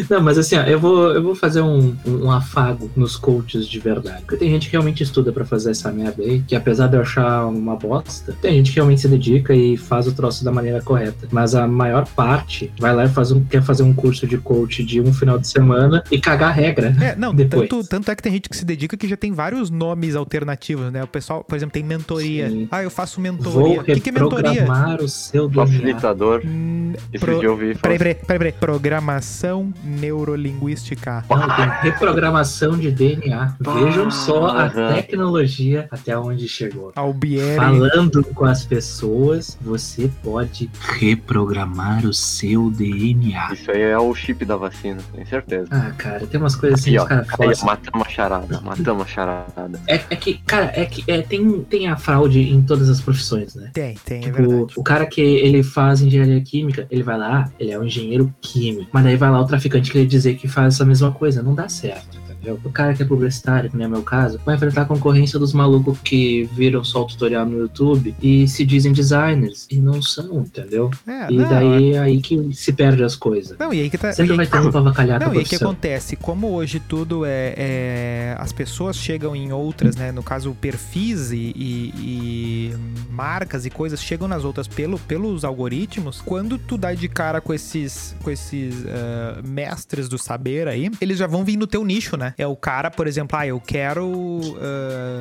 Não, 0.08 0.20
mas 0.20 0.38
assim, 0.38 0.56
ó, 0.56 0.62
eu 0.62 0.78
vou, 0.78 1.12
eu 1.12 1.22
vou 1.22 1.34
fazer 1.34 1.60
um, 1.60 1.96
um 2.06 2.30
afago 2.30 2.90
nos 2.96 3.16
coaches 3.16 3.66
de 3.66 3.78
verdade. 3.78 4.22
Porque 4.22 4.36
tem 4.36 4.50
gente 4.50 4.66
que 4.66 4.72
realmente 4.72 5.02
estuda 5.02 5.32
pra 5.32 5.44
fazer 5.44 5.70
essa 5.70 5.90
merda 5.90 6.22
aí, 6.22 6.42
que 6.42 6.54
apesar 6.54 6.88
de 6.88 6.96
eu 6.96 7.02
achar 7.02 7.46
uma 7.46 7.76
bosta, 7.76 8.34
tem 8.40 8.54
gente 8.56 8.70
que 8.70 8.76
realmente 8.76 9.00
se 9.00 9.08
dedica 9.08 9.54
e 9.54 9.76
faz 9.76 10.06
o 10.06 10.12
troço 10.12 10.44
da 10.44 10.52
maneira 10.52 10.80
correta. 10.82 11.28
Mas 11.30 11.54
a 11.54 11.66
maior 11.82 12.06
parte 12.06 12.72
vai 12.78 12.94
lá 12.94 13.04
e 13.04 13.08
faz 13.08 13.32
um, 13.32 13.42
quer 13.44 13.62
fazer 13.62 13.82
um 13.82 13.92
curso 13.92 14.26
de 14.26 14.38
coach 14.38 14.84
de 14.84 15.00
um 15.00 15.12
final 15.12 15.38
de 15.38 15.48
semana 15.48 16.02
e 16.10 16.20
cagar 16.20 16.50
a 16.50 16.52
regra. 16.52 16.94
É, 17.00 17.16
não, 17.16 17.34
Depois. 17.34 17.68
tanto, 17.68 17.88
tanto 17.88 18.10
é 18.10 18.14
que 18.16 18.22
tem 18.22 18.32
gente 18.32 18.48
que 18.48 18.56
se 18.56 18.64
dedica 18.64 18.96
que 18.96 19.08
já 19.08 19.16
tem 19.16 19.32
vários 19.32 19.68
nomes 19.70 20.14
alternativos, 20.14 20.92
né? 20.92 21.02
O 21.02 21.06
pessoal, 21.06 21.42
por 21.44 21.56
exemplo, 21.56 21.72
tem 21.72 21.82
mentoria. 21.82 22.48
Sim. 22.50 22.68
Ah, 22.70 22.82
eu 22.82 22.90
faço 22.90 23.16
Vou 23.16 23.22
mentoria. 23.22 23.80
O 23.80 23.84
que, 23.84 24.00
que 24.00 24.08
é 24.08 24.12
mentoria? 24.12 24.50
reprogramar 24.52 25.02
o 25.02 25.08
seu 25.08 25.48
DNA. 25.48 25.66
Facilitador. 25.66 26.42
Hum, 26.44 26.92
Esse 27.12 27.24
pro- 27.24 27.38
dia 27.38 27.48
eu 27.48 27.52
ouvi 27.52 27.74
Peraí, 27.74 27.78
falar. 27.78 27.98
peraí, 27.98 28.14
peraí, 28.14 28.26
peraí. 28.38 28.52
Programação 28.52 29.72
neurolinguística. 29.84 31.24
Não, 31.28 31.56
tem 31.56 31.68
reprogramação 31.82 32.78
de 32.78 32.90
DNA. 32.90 33.54
Vejam 33.60 34.10
só 34.10 34.46
a 34.46 34.64
Aham. 34.66 34.94
tecnologia 34.94 35.86
até 35.90 36.16
onde 36.18 36.48
chegou. 36.48 36.92
Albieri. 36.94 37.56
Falando 37.56 38.24
com 38.34 38.44
as 38.44 38.64
pessoas, 38.64 39.58
você 39.60 40.10
pode 40.22 40.70
reprogramar 40.80 41.71
o 42.04 42.12
seu 42.12 42.70
DNA. 42.70 43.52
Isso 43.52 43.70
aí 43.70 43.82
é 43.82 43.98
o 43.98 44.14
chip 44.14 44.44
da 44.44 44.56
vacina, 44.56 44.98
tenho 45.12 45.26
certeza. 45.26 45.68
Ah, 45.70 45.92
cara, 45.96 46.26
tem 46.26 46.40
umas 46.40 46.54
coisas 46.56 46.80
assim 46.80 46.96
Aqui, 46.96 47.06
que 47.06 47.14
os 47.14 47.28
caras 47.30 47.58
forçam. 47.58 47.66
matamos 47.66 48.06
a 48.06 48.10
charada, 48.10 48.60
matamos 48.60 49.02
a 49.02 49.06
charada. 49.06 49.80
É, 49.86 49.94
é 50.10 50.16
que, 50.16 50.34
cara, 50.46 50.72
é 50.74 50.84
que 50.84 51.04
é, 51.10 51.22
tem, 51.22 51.62
tem 51.64 51.88
a 51.88 51.96
fraude 51.96 52.40
em 52.40 52.62
todas 52.62 52.88
as 52.88 53.00
profissões, 53.00 53.54
né? 53.54 53.70
Tem, 53.72 53.96
tem, 54.04 54.18
é 54.18 54.24
Tipo, 54.24 54.36
verdade. 54.36 54.72
o 54.76 54.82
cara 54.82 55.06
que 55.06 55.20
ele 55.20 55.62
faz 55.62 56.00
engenharia 56.02 56.40
química, 56.40 56.86
ele 56.90 57.02
vai 57.02 57.18
lá, 57.18 57.50
ele 57.58 57.70
é 57.70 57.78
um 57.78 57.84
engenheiro 57.84 58.32
químico. 58.40 58.88
Mas 58.92 59.04
daí 59.04 59.16
vai 59.16 59.30
lá 59.30 59.40
o 59.40 59.46
traficante 59.46 59.90
querer 59.90 60.06
dizer 60.06 60.34
que 60.34 60.48
faz 60.48 60.74
essa 60.74 60.84
mesma 60.84 61.10
coisa. 61.12 61.42
Não 61.42 61.54
dá 61.54 61.68
certo? 61.68 62.21
O 62.64 62.70
cara 62.70 62.94
que 62.94 63.02
é 63.02 63.06
publicitário, 63.06 63.70
que 63.70 63.76
nem 63.76 63.86
é 63.86 63.88
meu 63.88 64.02
caso, 64.02 64.40
vai 64.44 64.56
enfrentar 64.56 64.82
a 64.82 64.84
concorrência 64.84 65.38
dos 65.38 65.52
malucos 65.52 65.98
que 66.00 66.44
viram 66.54 66.82
só 66.84 67.02
o 67.02 67.06
tutorial 67.06 67.46
no 67.46 67.58
YouTube 67.58 68.14
e 68.22 68.48
se 68.48 68.64
dizem 68.64 68.92
designers. 68.92 69.66
E 69.70 69.76
não 69.76 70.02
são, 70.02 70.40
entendeu? 70.40 70.90
É, 71.06 71.30
E 71.32 71.36
não, 71.36 71.48
daí 71.48 71.92
é 71.94 71.98
aí 71.98 72.20
que 72.20 72.52
se 72.54 72.72
perde 72.72 73.02
as 73.04 73.14
coisas. 73.16 73.56
Não, 73.58 73.72
e 73.72 73.80
aí 73.82 73.90
que 73.90 73.96
tá. 73.98 74.12
Sempre 74.12 74.34
vai 74.36 74.46
ter 74.46 74.58
um 74.58 74.70
pra 74.70 74.80
avacalhar 74.80 75.20
Não, 75.20 75.34
e 75.34 75.38
aí 75.38 75.44
o 75.44 75.46
que 75.46 75.56
acontece? 75.56 76.16
Como 76.16 76.48
hoje 76.52 76.80
tudo 76.80 77.24
é, 77.24 77.54
é- 77.56 78.36
As 78.38 78.52
pessoas 78.52 78.96
chegam 78.96 79.34
em 79.36 79.52
outras, 79.52 79.94
né? 79.96 80.10
No 80.12 80.22
caso, 80.22 80.54
perfis 80.60 81.30
e, 81.32 81.36
e- 81.36 81.92
e 81.96 82.74
marcas 83.10 83.64
e 83.66 83.70
coisas 83.70 84.02
chegam 84.02 84.26
nas 84.26 84.44
outras 84.44 84.66
pelo, 84.66 84.98
pelos 84.98 85.44
algoritmos. 85.44 86.20
Quando 86.24 86.58
tu 86.58 86.76
dá 86.76 86.92
de 86.94 87.08
cara 87.08 87.40
com 87.40 87.52
esses, 87.54 88.14
com 88.22 88.30
esses 88.30 88.84
ah, 88.86 89.40
mestres 89.44 90.08
do 90.08 90.18
saber 90.18 90.68
aí, 90.68 90.90
eles 91.00 91.18
já 91.18 91.26
vão 91.26 91.44
vir 91.44 91.56
no 91.56 91.66
teu 91.66 91.84
nicho, 91.84 92.16
né? 92.16 92.31
É 92.38 92.46
o 92.46 92.56
cara, 92.56 92.90
por 92.90 93.06
exemplo, 93.06 93.38
ah, 93.38 93.46
eu 93.46 93.60
quero. 93.60 94.40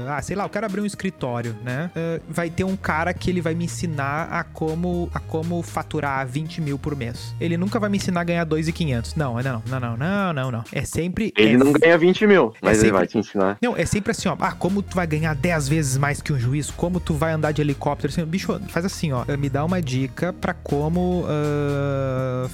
ah, 0.08 0.18
ah, 0.18 0.22
sei 0.22 0.36
lá, 0.36 0.44
eu 0.46 0.50
quero 0.50 0.66
abrir 0.66 0.82
um 0.82 0.86
escritório, 0.86 1.56
né? 1.64 1.90
Ah, 1.96 2.20
vai 2.30 2.50
ter 2.50 2.64
um 2.64 2.76
cara 2.76 3.14
que 3.14 3.30
ele 3.30 3.42
vai 3.42 3.54
me 3.54 3.66
ensinar 3.66 4.28
a 4.32 4.44
como, 4.44 5.10
a 5.14 5.20
como 5.20 5.62
faturar 5.62 6.26
20 6.28 6.62
mil 6.62 6.78
por 6.78 6.96
mês. 6.96 7.34
Ele 7.40 7.58
nunca 7.58 7.80
vai 7.80 7.90
me 7.90 7.98
ensinar 7.98 8.22
a 8.22 8.24
ganhar 8.24 8.44
2,500. 8.44 9.16
Não, 9.16 9.36
não, 9.42 9.62
não, 9.68 9.80
não, 9.80 9.98
não, 9.98 10.34
não, 10.34 10.52
não. 10.52 10.64
É 10.72 10.84
sempre. 10.84 11.34
Ele 11.38 11.56
é 11.56 11.58
não 11.58 11.72
ganha 11.74 11.98
20 11.98 12.28
mil, 12.28 12.54
mas 12.62 12.78
sempre- 12.78 12.90
ele 12.90 12.98
vai 12.98 13.08
te 13.08 13.18
ensinar. 13.18 13.58
não, 13.62 13.76
é 13.76 13.86
sempre 13.86 14.12
assim, 14.12 14.28
ó. 14.30 14.36
Ah, 14.40 14.52
como 14.52 14.82
tu 14.82 14.96
vai 14.96 15.08
ganhar 15.08 15.34
10 15.36 15.68
vezes 15.68 15.98
mais 15.98 16.22
que 16.22 16.32
um 16.34 16.40
juiz? 16.40 16.70
Como 16.72 17.00
tu 17.00 17.14
vai 17.14 17.34
andar 17.34 17.52
de 17.52 17.62
helicóptero? 17.62 18.12
Assim, 18.12 18.24
bicho, 18.26 18.60
faz 18.70 18.86
assim, 18.86 19.12
ó. 19.12 19.24
Me 19.38 19.50
dá 19.50 19.64
uma 19.66 19.82
dica 19.82 20.34
pra 20.34 20.54
como. 20.54 21.26
ah, 21.28 22.48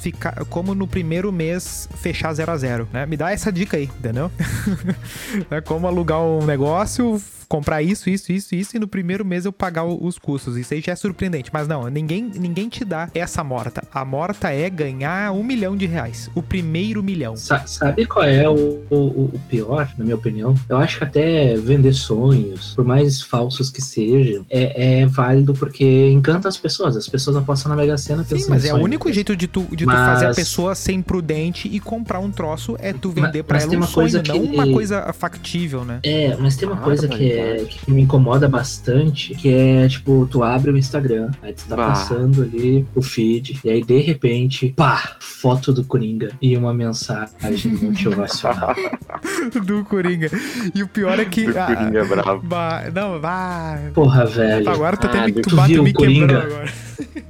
Ficar, 0.00 0.44
como 0.46 0.74
no 0.74 0.86
primeiro 0.86 1.32
mês 1.32 1.88
fechar 1.96 2.32
0 2.32 2.52
a 2.52 2.56
0 2.56 2.88
né? 2.92 3.04
Me 3.06 3.16
dá 3.16 3.32
essa 3.32 3.50
dica 3.52 3.76
aí, 3.76 3.84
entendeu? 3.84 4.30
É 5.50 5.60
como 5.60 5.86
alugar 5.86 6.20
um 6.20 6.44
negócio, 6.44 7.20
comprar 7.48 7.82
isso, 7.82 8.10
isso, 8.10 8.30
isso, 8.32 8.54
isso, 8.54 8.76
e 8.76 8.78
no 8.78 8.86
primeiro 8.86 9.24
mês 9.24 9.44
eu 9.44 9.52
pagar 9.52 9.84
os 9.84 10.18
custos. 10.18 10.56
Isso 10.56 10.74
aí 10.74 10.80
já 10.80 10.92
é 10.92 10.96
surpreendente. 10.96 11.50
Mas 11.52 11.66
não, 11.66 11.88
ninguém, 11.88 12.30
ninguém 12.34 12.68
te 12.68 12.84
dá 12.84 13.08
essa 13.14 13.42
morta. 13.42 13.82
A 13.92 14.04
morta 14.04 14.50
é 14.50 14.68
ganhar 14.68 15.32
um 15.32 15.42
milhão 15.42 15.76
de 15.76 15.86
reais. 15.86 16.30
O 16.34 16.42
primeiro 16.42 17.02
milhão. 17.02 17.36
Sa- 17.36 17.66
Sabe 17.66 18.04
qual 18.06 18.24
é 18.24 18.48
o, 18.48 18.82
o- 18.90 19.30
o 19.34 19.40
pior, 19.48 19.90
na 19.96 20.04
minha 20.04 20.16
opinião? 20.16 20.54
Eu 20.68 20.76
acho 20.76 20.98
que 20.98 21.04
até 21.04 21.56
vender 21.56 21.92
sonhos, 21.94 22.74
por 22.74 22.84
mais 22.84 23.22
falsos 23.22 23.70
que 23.70 23.80
sejam, 23.80 24.44
é, 24.50 25.00
é 25.00 25.06
válido 25.06 25.54
porque 25.54 26.10
encanta 26.10 26.48
as 26.48 26.56
pessoas. 26.56 26.96
As 26.96 27.08
pessoas 27.08 27.36
apostam 27.36 27.70
na 27.70 27.76
Mega 27.76 27.96
Sena 27.96 28.24
Sim, 28.24 28.44
mas 28.48 28.64
é 28.64 28.74
o 28.74 28.78
único 28.78 29.10
jeito 29.12 29.34
de 29.36 29.46
tu, 29.46 29.62
de 29.70 29.84
tu 29.84 29.86
Mas- 29.86 29.96
fazer 30.14 30.26
a 30.26 30.34
pessoa 30.34 30.74
ser 30.74 30.92
imprudente 30.92 31.68
e 31.68 31.80
comprar 31.80 32.18
um 32.20 32.30
troço 32.30 32.76
é 32.78 32.92
tu 32.92 33.10
vender 33.10 33.38
Mas- 33.38 33.46
pra 33.46 33.54
mas 33.56 33.62
ela 33.64 33.70
tem 33.70 33.78
um 33.78 33.82
uma 33.82 33.86
sonho, 33.86 34.04
coisa 34.04 34.18
não 34.18 34.40
que- 34.46 34.54
uma 34.54 34.70
coisa 34.72 35.12
factível, 35.12 35.84
né? 35.84 36.00
É, 36.02 36.36
mas 36.36 36.56
tem 36.56 36.68
uma 36.68 36.76
Ah, 36.78 36.82
coisa 36.82 37.08
que, 37.08 37.32
é, 37.32 37.37
verdade. 37.42 37.78
que 37.84 37.90
me 37.92 38.02
incomoda 38.02 38.48
bastante, 38.48 39.34
que 39.34 39.52
é, 39.52 39.88
tipo, 39.88 40.26
tu 40.30 40.42
abre 40.42 40.70
o 40.70 40.76
Instagram, 40.78 41.30
aí 41.42 41.52
tu 41.52 41.64
tá 41.68 41.76
Bah. 41.76 41.88
passando 41.88 42.42
ali 42.42 42.86
o 42.94 43.02
feed, 43.02 43.60
e 43.64 43.70
aí, 43.70 43.82
de 43.84 43.98
repente, 44.00 44.72
pá, 44.76 45.16
foto 45.20 45.72
do 45.72 45.84
Coringa 45.84 46.30
e 46.40 46.56
uma 46.56 46.72
mensagem 46.74 47.72
motivacional. 47.82 48.74
do 49.64 49.84
Coringa. 49.84 50.30
E 50.74 50.82
o 50.82 50.88
pior 50.88 51.18
é 51.18 51.24
que. 51.24 51.46
Do 51.46 51.58
ah, 51.58 51.66
Coringa 51.66 52.04
bravo. 52.04 52.42
bah, 52.44 52.84
não, 52.94 53.20
vai. 53.20 53.90
Porra, 53.94 54.24
velho. 54.26 54.68
Agora 54.68 54.96
tá 54.96 55.08
Ah, 55.08 55.24
tendo 55.24 55.40
tu 55.42 55.50
tu 55.50 55.56
bate 55.56 55.72
viu 55.72 55.82
me 55.82 55.90
o 55.90 55.94
Coringa? 55.94 56.38
agora. 56.42 56.72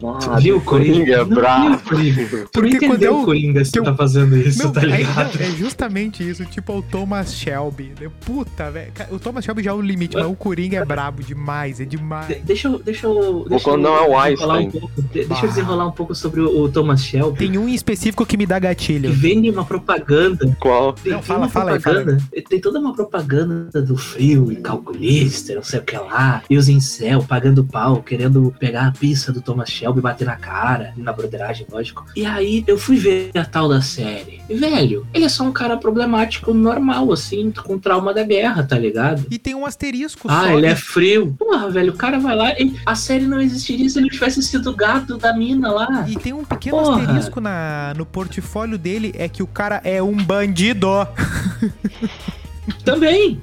Tu 0.00 0.36
viu 0.40 0.56
o 0.56 0.60
Coringa? 0.60 1.12
é 1.14 1.18
Não 1.18 1.24
bravo. 1.28 1.66
viu 1.68 1.74
o 1.74 1.80
Coringa. 1.80 2.46
Tu 2.52 2.60
não 2.62 2.68
entendeu 2.68 3.12
eu- 3.12 3.20
o 3.20 3.24
Coringa 3.24 3.64
se 3.64 3.72
que 3.72 3.78
tu 3.78 3.80
eu- 3.80 3.84
tá 3.90 3.94
fazendo 3.96 4.36
isso, 4.36 4.64
Não, 4.64 4.72
tá 4.72 4.82
é, 4.82 4.86
ligado? 4.86 5.38
não, 5.38 5.46
é 5.46 5.50
justamente 5.50 6.28
isso, 6.28 6.44
tipo 6.46 6.72
o 6.78 6.82
Thomas 6.82 7.34
Shelby. 7.34 7.92
Puta, 8.24 8.70
velho. 8.70 8.92
O 9.10 9.18
Thomas 9.18 9.44
Shelby 9.44 9.62
já 9.62 9.70
é 9.70 9.74
o 9.74 9.80
limite, 9.80 9.97
mas 10.14 10.26
o 10.26 10.34
Coringa 10.34 10.78
é 10.78 10.84
brabo 10.84 11.22
demais, 11.22 11.80
é 11.80 11.84
demais. 11.84 12.28
De- 12.28 12.34
Deixa 12.40 12.68
eu. 12.68 12.78
Deixa 12.78 13.06
eu. 13.06 13.44
Deixa 13.48 13.64
quando 13.64 13.82
não 13.82 13.94
é 13.96 14.00
o 14.02 14.22
desenrolar 14.22 14.54
Einstein. 14.58 14.68
Um 14.68 14.70
pouco, 14.80 15.02
de- 15.02 15.24
deixa 15.24 15.44
eu 15.44 15.48
desenrolar 15.48 15.86
um 15.86 15.92
pouco 15.92 16.14
sobre 16.14 16.40
o, 16.40 16.62
o 16.62 16.68
Thomas 16.68 17.02
Shelby. 17.02 17.38
Tem 17.38 17.58
um 17.58 17.68
em 17.68 17.74
específico 17.74 18.24
que 18.24 18.36
me 18.36 18.46
dá 18.46 18.56
Que 18.56 18.66
gatilho. 18.66 19.12
vende 19.12 19.50
uma 19.50 19.64
propaganda. 19.64 20.54
Qual? 20.60 20.92
Tem, 20.92 21.12
Não, 21.12 21.22
fala, 21.22 21.48
fala 21.48 21.72
aí, 21.72 21.80
propaganda. 21.80 22.18
Tem 22.48 22.60
toda 22.60 22.78
uma 22.78 22.94
propaganda 22.94 23.82
do 23.82 23.96
frio 23.96 24.50
e 24.52 24.56
calculista, 24.56 25.54
não 25.54 25.62
sei 25.62 25.80
o 25.80 25.82
que 25.82 25.96
lá. 25.96 26.42
E 26.48 26.56
os 26.56 26.68
incel 26.68 27.22
pagando 27.22 27.64
pau, 27.64 28.02
querendo 28.02 28.54
pegar 28.58 28.86
a 28.88 28.92
pista 28.92 29.32
do 29.32 29.40
Thomas 29.40 29.68
Shelby 29.70 29.98
e 29.98 30.02
bater 30.02 30.24
na 30.26 30.36
cara. 30.36 30.92
Na 30.96 31.12
broderagem, 31.12 31.66
lógico. 31.70 32.04
E 32.16 32.24
aí 32.24 32.64
eu 32.66 32.78
fui 32.78 32.96
ver 32.96 33.30
a 33.34 33.44
tal 33.44 33.68
da 33.68 33.80
série. 33.80 34.40
E, 34.48 34.54
velho, 34.54 35.06
ele 35.12 35.24
é 35.24 35.28
só 35.28 35.44
um 35.44 35.52
cara 35.52 35.76
problemático 35.76 36.52
normal, 36.54 37.12
assim, 37.12 37.50
com 37.64 37.78
trauma 37.78 38.12
da 38.14 38.22
guerra, 38.22 38.62
tá 38.62 38.78
ligado? 38.78 39.26
E 39.30 39.38
tem 39.38 39.54
um 39.54 39.66
asterisco 39.66 39.87
Ah, 40.28 40.44
só. 40.44 40.50
ele 40.58 40.66
é 40.66 40.76
frio. 40.76 41.34
Porra, 41.38 41.70
velho, 41.70 41.92
o 41.92 41.96
cara 41.96 42.18
vai 42.18 42.34
lá 42.34 42.50
e 42.58 42.76
a 42.84 42.94
série 42.94 43.26
não 43.26 43.40
existiria 43.40 43.88
se 43.88 43.98
ele 43.98 44.08
tivesse 44.10 44.42
sido 44.42 44.74
gato 44.74 45.16
da 45.16 45.32
mina 45.32 45.70
lá. 45.70 46.04
E 46.08 46.16
tem 46.16 46.32
um 46.32 46.44
pequeno 46.44 46.78
Porra. 46.78 47.00
asterisco 47.02 47.40
na, 47.40 47.94
no 47.96 48.06
portfólio 48.06 48.78
dele, 48.78 49.12
é 49.16 49.28
que 49.28 49.42
o 49.42 49.46
cara 49.46 49.80
é 49.84 50.02
um 50.02 50.16
bandido. 50.16 50.88
Também, 52.84 53.40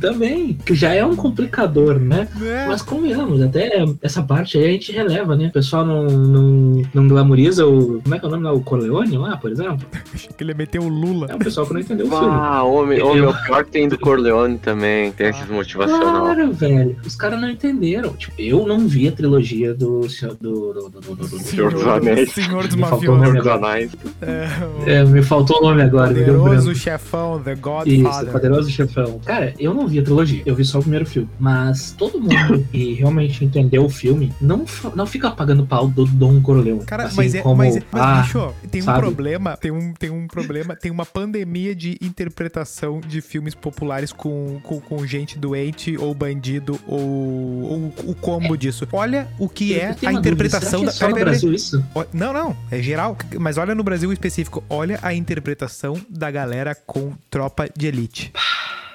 também. 0.00 0.54
Que 0.64 0.74
já 0.74 0.94
é 0.94 1.04
um 1.04 1.16
complicador, 1.16 1.98
né? 1.98 2.28
Né? 2.36 2.66
Mas 2.68 2.82
convenhamos, 2.82 3.40
até 3.42 3.84
essa 4.02 4.22
parte 4.22 4.58
aí 4.58 4.64
a 4.68 4.72
gente 4.72 4.92
releva, 4.92 5.36
né? 5.36 5.48
O 5.48 5.52
pessoal 5.52 5.84
não, 5.84 6.04
não, 6.04 6.82
não 6.94 7.08
glamoriza 7.08 7.66
o. 7.66 8.00
Como 8.02 8.14
é 8.14 8.18
que 8.18 8.24
é 8.24 8.28
o 8.28 8.30
nome 8.30 8.44
lá? 8.44 8.52
O 8.52 8.60
Corleone 8.62 9.16
lá, 9.18 9.36
por 9.36 9.50
exemplo? 9.50 9.86
Acho 10.14 10.28
que 10.28 10.44
ele 10.44 10.54
meteu 10.54 10.82
o 10.82 10.88
Lula. 10.88 11.26
É 11.30 11.34
o 11.34 11.38
pessoal 11.38 11.66
que 11.66 11.72
não 11.74 11.80
entendeu 11.80 12.06
o 12.06 12.10
filme. 12.10 12.26
Ah, 12.30 12.62
homem, 12.64 12.98
Eu- 12.98 13.06
homem, 13.08 13.22
o 13.26 13.34
pior 13.44 13.64
tem 13.64 13.88
do 13.88 13.98
Corleone 13.98 14.58
também, 14.58 15.12
tem 15.12 15.28
esses 15.28 15.48
motivacional. 15.48 16.22
Claro, 16.22 16.52
velho. 16.52 16.96
Os 17.04 17.16
caras 17.16 17.40
não 17.40 17.50
entenderam. 17.50 18.12
Tipo, 18.14 18.34
eu 18.38 18.66
não 18.66 18.86
vi 18.86 19.08
a 19.08 19.12
trilogia 19.12 19.74
do. 19.74 20.08
senhor- 20.08 20.36
do, 20.40 20.72
do, 20.72 20.88
do, 20.88 21.00
do, 21.00 21.14
do, 21.16 21.28
do- 21.28 21.38
Senhor 21.40 21.72
dos 21.72 21.86
Anéis. 21.86 22.30
Senhor 22.32 22.66
dos 22.66 22.76
Me 22.76 22.82
faltou 22.82 23.14
o 23.14 23.18
mafiosos. 23.18 23.34
nome 23.34 23.42
Senhor 23.42 23.42
dos 23.42 23.68
Anéis. 23.68 23.92
É, 24.22 24.46
o 24.86 24.88
É, 24.90 25.04
me 25.04 25.22
faltou 25.22 25.58
o 25.58 25.62
nome 25.62 25.82
agora, 25.82 26.10
um 26.10 26.14
poderoso 26.14 26.64
branco. 26.66 26.74
chefão, 26.78 27.40
The 27.42 27.52
Isso, 27.52 27.60
Godfather. 27.62 28.30
Poderoso 28.50 28.70
Chefão. 28.70 29.20
Cara, 29.24 29.54
eu 29.58 29.72
não 29.72 29.86
vi 29.86 30.00
a 30.00 30.02
trilogia, 30.02 30.42
eu 30.44 30.56
vi 30.56 30.64
só 30.64 30.78
o 30.78 30.82
primeiro 30.82 31.06
filme. 31.06 31.28
Mas 31.38 31.92
todo 31.92 32.20
mundo 32.20 32.66
que 32.72 32.94
realmente 32.94 33.44
entendeu 33.44 33.84
o 33.84 33.88
filme 33.88 34.32
não, 34.40 34.64
não 34.94 35.06
fica 35.06 35.30
pagando 35.30 35.64
pau 35.64 35.86
do 35.86 36.04
Dom 36.04 36.40
Corleone. 36.42 36.84
Cara, 36.84 37.04
Assim 37.04 37.16
mas, 37.16 37.34
é, 37.34 37.42
como, 37.42 37.56
mas, 37.56 37.76
mas 37.92 38.02
ah, 38.02 38.22
bicho, 38.22 38.54
tem 38.70 38.82
um 38.82 38.84
sabe? 38.84 38.98
problema, 38.98 39.56
tem 39.56 39.70
um, 39.70 39.92
tem 39.92 40.10
um 40.10 40.26
problema, 40.26 40.74
tem 40.74 40.90
uma 40.90 41.06
pandemia 41.06 41.74
de 41.74 41.96
interpretação 42.00 43.00
de 43.00 43.20
filmes 43.20 43.54
populares 43.54 44.12
com, 44.12 44.58
com, 44.64 44.80
com 44.80 45.06
gente 45.06 45.38
doente 45.38 45.96
ou 45.96 46.12
bandido 46.12 46.78
ou, 46.86 47.00
ou 47.00 47.94
o 48.06 48.14
combo 48.14 48.56
disso. 48.56 48.86
Olha 48.92 49.28
o 49.38 49.48
que 49.48 49.72
eu 49.72 49.80
é 49.80 49.84
a 49.84 49.92
dúvida, 49.92 50.12
interpretação 50.18 50.84
da. 50.84 50.90
é 50.90 50.92
só 50.92 51.08
no 51.08 51.14
Brasil 51.14 51.52
isso? 51.52 51.84
Não, 52.12 52.32
não, 52.32 52.56
é 52.70 52.82
geral. 52.82 53.16
Mas 53.38 53.58
olha 53.58 53.74
no 53.74 53.84
Brasil 53.84 54.12
específico. 54.12 54.64
Olha 54.68 54.98
a 55.02 55.14
interpretação 55.14 56.00
da 56.08 56.30
galera 56.30 56.74
com 56.74 57.12
tropa 57.30 57.68
de 57.76 57.86
elite. 57.86 58.32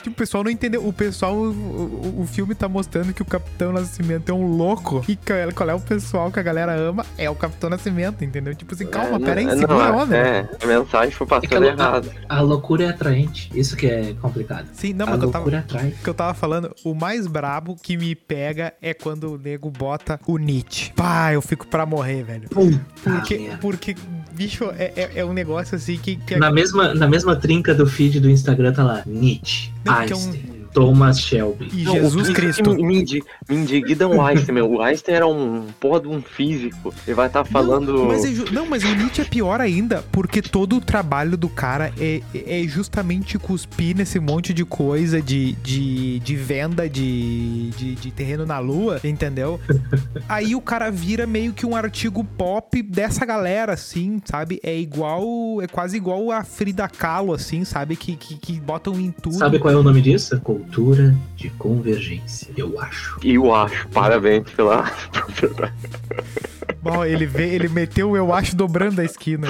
Tipo, 0.04 0.14
o 0.14 0.18
pessoal 0.20 0.44
não 0.44 0.52
entendeu. 0.52 0.88
O 0.88 0.94
pessoal, 0.94 1.34
o, 1.36 2.22
o, 2.22 2.28
filme 2.28 2.54
tá 2.54 2.70
mostrando 2.70 3.12
que 3.12 3.24
o 3.24 3.26
Capitão 3.26 3.72
Nascimento 3.74 4.30
é 4.30 4.34
um 4.36 4.46
louco. 4.56 5.04
E 5.08 5.16
que- 5.16 5.52
qual 5.56 5.68
é 5.68 5.74
o 5.74 5.80
pessoal 5.80 6.32
que 6.32 6.40
a 6.40 6.44
galera 6.44 6.74
ama? 6.76 7.04
É 7.18 7.28
o 7.28 7.34
Capitão 7.34 7.72
Nascimento, 7.72 8.24
entendeu? 8.24 8.54
Tipo 8.54 8.76
assim, 8.76 8.86
calma, 8.86 9.16
É, 9.18 9.20
pera 9.20 9.40
aí, 9.40 9.48
não, 9.48 9.58
segura 9.58 9.84
a 9.86 9.92
não, 9.92 9.98
onda. 9.98 10.16
É, 10.16 10.48
a 10.62 10.68
mensagem 10.68 11.10
foi 11.10 11.26
É 11.26 11.40
que 11.40 11.48
passando 11.48 11.64
ela- 11.66 11.74
errada. 11.74 12.12
A 12.30 12.40
loucura 12.42 12.84
é 12.84 12.90
atraente, 12.90 13.50
isso 13.56 13.76
que 13.76 13.88
é 13.88 14.14
complicado. 14.22 14.68
Sim, 14.74 14.94
não, 14.94 15.08
a 15.08 15.10
mas 15.10 15.24
eu 15.24 15.32
tava, 15.32 15.46
loucura 15.46 15.60
atrai. 15.62 15.92
que 16.04 16.08
eu 16.08 16.14
tava 16.14 16.36
falando, 16.36 16.72
o 16.84 16.94
mais 16.94 17.26
brabo 17.26 17.76
que 17.76 17.98
me 17.98 18.14
pega 18.14 18.76
é 18.80 18.94
quando 18.94 19.34
o 19.34 19.38
nego 19.40 19.72
bota 19.72 20.20
o 20.28 20.38
Nietzsche. 20.38 20.94
Pá, 20.94 21.34
eu 21.34 21.42
fico 21.42 21.66
pra 21.66 21.84
morrer, 21.84 22.22
velho. 22.22 22.48
Puta 22.50 22.80
Porque, 23.04 23.40
merda. 23.40 23.58
porque 23.60 23.96
bicho, 24.36 24.66
é, 24.78 24.92
é, 24.96 25.12
é 25.16 25.26
um 25.26 25.34
negócio 25.34 25.76
assim 25.76 25.98
que. 25.98 26.18
que 26.18 26.36
Na 26.36 26.52
mesma, 26.52 26.94
na 26.94 27.08
mesma 27.08 27.36
trinca 27.36 27.74
do 27.74 27.88
feed 27.88 28.20
do 28.20 28.30
Instagram 28.30 28.74
tá 28.74 28.84
lá, 28.84 29.04
Nietzsche, 29.06 29.72
Não, 29.84 29.94
é 29.94 29.98
Einstein, 30.02 30.55
Thomas 30.76 31.20
Shelby. 31.22 31.70
E 31.74 31.84
Não, 31.86 31.94
Jesus 31.94 32.30
Cristo. 32.30 32.76
Me, 32.76 32.84
me, 32.84 33.00
indi- 33.02 33.24
me 33.48 33.56
indigna 33.56 34.08
o 34.08 34.22
Einstein, 34.22 34.54
meu. 34.54 34.70
O 34.74 34.82
Einstein 34.82 35.16
era 35.16 35.26
um 35.26 35.68
porra 35.80 36.02
de 36.02 36.08
um 36.10 36.22
físico. 36.22 36.94
Ele 37.08 37.16
vai 37.16 37.28
estar 37.28 37.46
falando. 37.46 37.94
Não 37.94 38.08
mas, 38.08 38.26
é 38.26 38.32
ju- 38.34 38.46
não, 38.52 38.66
mas 38.68 38.84
o 38.84 38.94
Nietzsche 38.94 39.22
é 39.22 39.26
pior 39.26 39.62
ainda, 39.62 40.04
porque 40.12 40.42
todo 40.42 40.76
o 40.76 40.82
trabalho 40.82 41.38
do 41.38 41.48
cara 41.48 41.94
é, 41.98 42.22
é 42.34 42.64
justamente 42.68 43.40
cuspir 43.40 43.96
nesse 43.96 44.20
monte 44.20 44.54
de 44.54 44.66
coisa 44.66 45.22
de, 45.22 45.54
de, 45.64 46.20
de 46.20 46.36
venda 46.36 46.90
de, 46.90 47.70
de, 47.72 47.96
de 47.96 48.12
terreno 48.12 48.46
na 48.46 48.60
lua, 48.60 49.00
entendeu? 49.04 49.60
Aí 50.28 50.56
o 50.56 50.62
cara 50.62 50.92
vira 50.92 51.26
meio 51.26 51.54
que 51.54 51.66
um 51.66 51.76
artigo 51.76 52.22
pop 52.24 52.82
dessa 52.82 53.26
galera, 53.26 53.72
assim, 53.74 54.22
sabe? 54.26 54.60
É 54.62 54.78
igual, 54.78 55.62
é 55.62 55.68
quase 55.68 55.96
igual 55.96 56.32
a 56.32 56.44
Frida 56.44 56.90
Kahlo, 56.90 57.34
assim, 57.34 57.64
sabe? 57.64 57.96
Que, 57.96 58.18
que, 58.18 58.36
que 58.36 58.60
botam 58.60 59.00
em 59.00 59.12
tudo. 59.12 59.36
Sabe 59.36 59.58
qual 59.58 59.74
é 59.74 59.78
o 59.78 59.84
nome 59.84 60.02
disso? 60.02 60.40
Cultura 60.66 61.16
de 61.36 61.50
convergência, 61.52 62.50
eu 62.58 62.80
acho. 62.82 63.20
E 63.24 63.36
eu 63.36 63.54
acho, 63.54 63.88
parabéns 63.90 64.50
pela. 64.52 64.92
Bom, 66.82 67.06
ele, 67.06 67.26
vê, 67.26 67.54
ele 67.54 67.70
meteu, 67.70 68.18
eu 68.18 68.34
acho, 68.34 68.56
dobrando 68.56 69.00
a 69.00 69.06
esquina. 69.06 69.48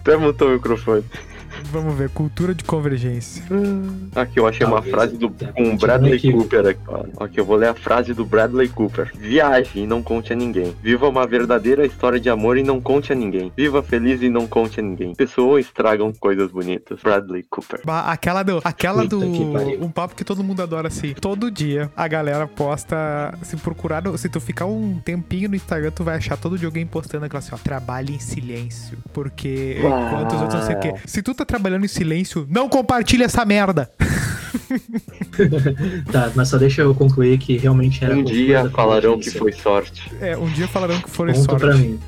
Até 0.00 0.16
mutou 0.16 0.48
o 0.48 0.52
microfone. 0.52 1.04
Vamos 1.76 1.94
ver, 1.96 2.08
cultura 2.10 2.54
de 2.54 2.64
convergência. 2.64 3.42
Aqui 4.14 4.38
eu 4.40 4.46
achei 4.46 4.64
uma 4.66 4.76
Talvez 4.76 4.94
frase 4.94 5.16
do 5.16 5.28
continuado 5.30 5.76
Bradley 5.78 6.14
aqui. 6.14 6.32
Cooper 6.32 6.66
aqui. 6.66 6.80
Aqui 7.20 7.40
eu 7.40 7.44
vou 7.44 7.56
ler 7.56 7.68
a 7.68 7.74
frase 7.74 8.14
do 8.14 8.24
Bradley 8.24 8.68
Cooper. 8.68 9.12
Viaje 9.14 9.80
e 9.80 9.86
não 9.86 10.02
conte 10.02 10.32
a 10.32 10.36
ninguém. 10.36 10.74
Viva 10.82 11.08
uma 11.08 11.26
verdadeira 11.26 11.84
história 11.84 12.18
de 12.18 12.30
amor 12.30 12.56
e 12.56 12.62
não 12.62 12.80
conte 12.80 13.12
a 13.12 13.14
ninguém. 13.14 13.52
Viva 13.56 13.82
feliz 13.82 14.22
e 14.22 14.28
não 14.30 14.46
conte 14.46 14.80
a 14.80 14.82
ninguém. 14.82 15.14
Pessoas 15.14 15.66
estragam 15.66 16.12
coisas 16.18 16.50
bonitas. 16.50 16.98
Bradley 17.02 17.44
Cooper. 17.50 17.80
Bah, 17.84 18.00
Aquela 18.10 18.42
do. 18.42 18.60
Aquela 18.64 19.02
Puta 19.02 19.16
do. 19.16 19.84
Um 19.84 19.90
papo 19.90 20.14
que 20.14 20.24
todo 20.24 20.42
mundo 20.42 20.62
adora 20.62 20.88
assim. 20.88 21.12
Todo 21.20 21.50
dia 21.50 21.90
a 21.96 22.08
galera 22.08 22.46
posta. 22.46 23.36
Se 23.42 23.56
procurar. 23.56 24.02
no- 24.02 24.16
Se 24.16 24.28
tu 24.28 24.40
ficar 24.40 24.64
um 24.66 24.98
tempinho 25.04 25.48
no 25.50 25.56
Instagram, 25.56 25.90
tu 25.90 26.02
vai 26.04 26.16
achar 26.16 26.36
todo 26.36 26.56
dia 26.58 26.66
alguém 26.68 26.86
postando 26.86 27.24
aquela 27.26 27.38
assim, 27.40 27.50
ó. 27.52 27.58
Trabalhe 27.58 28.14
em 28.14 28.18
silêncio. 28.18 28.96
Porque 29.12 29.78
Uau. 29.82 30.06
enquanto 30.06 30.32
os 30.34 30.40
outros 30.40 30.60
não 30.60 30.66
sei 30.66 30.76
o 30.76 30.80
quê. 30.80 30.94
Se 31.04 31.22
tu 31.22 31.34
tá 31.34 31.44
trabalhando 31.44 31.65
em 31.74 31.88
silêncio, 31.88 32.46
não 32.48 32.68
compartilha 32.68 33.24
essa 33.24 33.44
merda. 33.44 33.90
Tá, 36.10 36.32
mas 36.34 36.48
só 36.48 36.56
deixa 36.58 36.82
eu 36.82 36.94
concluir 36.94 37.38
que 37.38 37.56
realmente 37.56 38.04
era 38.04 38.16
Um 38.16 38.24
dia 38.24 38.68
falarão 38.70 39.18
que 39.18 39.30
foi 39.30 39.52
sorte. 39.52 40.10
É, 40.20 40.36
um 40.36 40.48
dia 40.48 40.66
falarão 40.66 40.98
que 41.00 41.10
foram 41.10 41.32
Ponto 41.34 41.44
sorte. 41.44 41.60
pra 41.60 41.76
mim. 41.76 41.98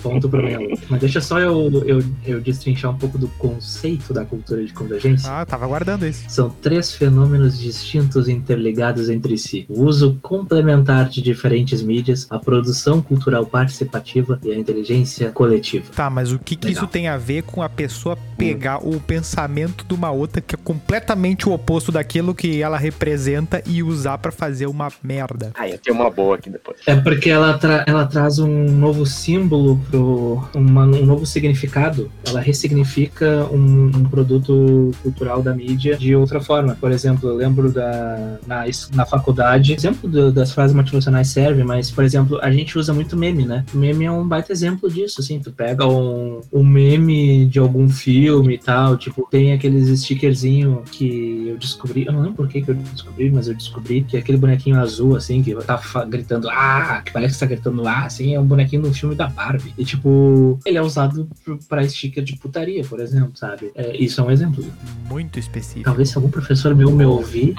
Ponto 0.00 0.28
pra 0.28 0.42
mim. 0.42 0.78
Mas 0.88 1.00
deixa 1.00 1.20
só 1.20 1.38
eu, 1.38 1.82
eu, 1.84 2.04
eu 2.24 2.40
destrinchar 2.40 2.90
um 2.90 2.96
pouco 2.96 3.18
do 3.18 3.28
conceito 3.28 4.12
da 4.12 4.24
cultura 4.24 4.64
de 4.64 4.72
convergência. 4.72 5.30
Ah, 5.30 5.42
eu 5.42 5.46
tava 5.46 5.64
aguardando 5.64 6.06
isso. 6.06 6.24
São 6.28 6.50
três 6.50 6.92
fenômenos 6.92 7.58
distintos 7.58 8.28
e 8.28 8.32
interligados 8.32 9.08
entre 9.08 9.36
si: 9.36 9.66
o 9.68 9.84
uso 9.84 10.18
complementar 10.22 11.08
de 11.08 11.20
diferentes 11.20 11.82
mídias, 11.82 12.26
a 12.30 12.38
produção 12.38 13.02
cultural 13.02 13.44
participativa 13.46 14.38
e 14.44 14.52
a 14.52 14.58
inteligência 14.58 15.30
coletiva. 15.32 15.86
Tá, 15.94 16.08
mas 16.08 16.32
o 16.32 16.38
que, 16.38 16.56
que 16.56 16.70
isso 16.70 16.86
tem 16.86 17.08
a 17.08 17.16
ver 17.16 17.42
com 17.42 17.62
a 17.62 17.68
pessoa 17.68 18.16
pegar 18.36 18.86
o 18.94 19.00
pensamento 19.00 19.84
de 19.86 19.94
uma 19.94 20.10
outra 20.10 20.40
que 20.40 20.54
é 20.54 20.58
completamente 20.62 21.48
o 21.48 21.52
oposto 21.52 21.90
daquilo 21.92 22.34
que 22.34 22.60
ela 22.62 22.76
representa 22.78 23.62
e 23.66 23.82
usar 23.82 24.18
pra 24.18 24.30
fazer 24.32 24.66
uma 24.66 24.88
merda? 25.02 25.52
Ah, 25.54 25.68
ia 25.68 25.78
ter 25.78 25.90
uma 25.90 26.10
boa 26.10 26.36
aqui 26.36 26.50
depois. 26.50 26.78
É 26.86 26.94
porque 26.96 27.30
ela, 27.30 27.56
tra- 27.58 27.84
ela 27.86 28.06
traz 28.06 28.38
um 28.38 28.48
novo 28.70 29.04
símbolo, 29.06 29.78
pro, 29.90 30.42
uma- 30.54 30.84
um 30.84 31.04
novo 31.04 31.26
significado. 31.26 32.10
Ela 32.26 32.40
ressignifica 32.40 33.46
um, 33.50 33.86
um 33.94 34.04
produto 34.04 34.90
cultural 35.02 35.42
da 35.42 35.54
mídia 35.54 35.96
de 35.96 36.14
outra 36.14 36.40
forma. 36.40 36.76
Por 36.80 36.90
exemplo, 36.92 37.28
eu 37.28 37.34
lembro 37.36 37.70
da, 37.70 38.38
na, 38.46 38.64
na 38.94 39.06
faculdade, 39.06 39.74
exemplo 39.74 40.08
do- 40.08 40.32
das 40.32 40.52
frases 40.52 40.74
motivacionais 40.74 41.28
serve, 41.28 41.64
mas, 41.64 41.90
por 41.90 42.04
exemplo, 42.04 42.38
a 42.42 42.50
gente 42.50 42.78
usa 42.78 42.92
muito 42.92 43.16
meme, 43.16 43.44
né? 43.44 43.64
O 43.74 43.76
meme 43.78 44.04
é 44.04 44.10
um 44.10 44.26
baita 44.26 44.52
exemplo 44.52 44.90
disso, 44.90 45.20
assim. 45.20 45.38
Tu 45.40 45.50
pega 45.52 45.86
um, 45.86 46.40
um 46.52 46.64
meme 46.64 47.46
de 47.46 47.58
algum 47.58 47.88
filme 47.88 48.54
e 48.54 48.58
tal, 48.58 48.77
tipo, 48.96 49.26
tem 49.30 49.52
aqueles 49.52 49.88
stickerzinho 50.00 50.82
que 50.90 51.48
eu 51.48 51.58
descobri 51.58 52.06
eu 52.06 52.12
não 52.12 52.20
lembro 52.20 52.36
por 52.36 52.48
que, 52.48 52.62
que 52.62 52.70
eu 52.70 52.74
descobri, 52.74 53.30
mas 53.30 53.48
eu 53.48 53.54
descobri 53.54 54.02
que 54.02 54.16
aquele 54.16 54.38
bonequinho 54.38 54.78
azul, 54.80 55.16
assim, 55.16 55.42
que 55.42 55.54
tá 55.54 55.80
gritando, 56.08 56.48
ah, 56.50 57.02
que 57.04 57.12
parece 57.12 57.34
que 57.34 57.40
tá 57.40 57.46
gritando 57.46 57.86
ah, 57.86 58.04
assim, 58.04 58.34
é 58.34 58.40
um 58.40 58.44
bonequinho 58.44 58.82
do 58.82 58.92
filme 58.92 59.14
da 59.14 59.26
Barbie. 59.26 59.74
E, 59.76 59.84
tipo, 59.84 60.58
ele 60.64 60.78
é 60.78 60.82
usado 60.82 61.28
pra 61.68 61.86
sticker 61.88 62.22
de 62.22 62.36
putaria, 62.36 62.82
por 62.84 63.00
exemplo, 63.00 63.32
sabe? 63.34 63.70
É, 63.74 63.96
isso 63.96 64.20
é 64.20 64.24
um 64.24 64.30
exemplo. 64.30 64.64
Muito 65.08 65.38
específico. 65.38 65.84
Talvez 65.84 66.10
se 66.10 66.16
algum 66.16 66.30
professor 66.30 66.74
meu 66.74 66.90
me 66.90 67.04
ouvir, 67.04 67.54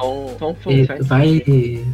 fact. 0.86 1.04
vai. 1.04 1.44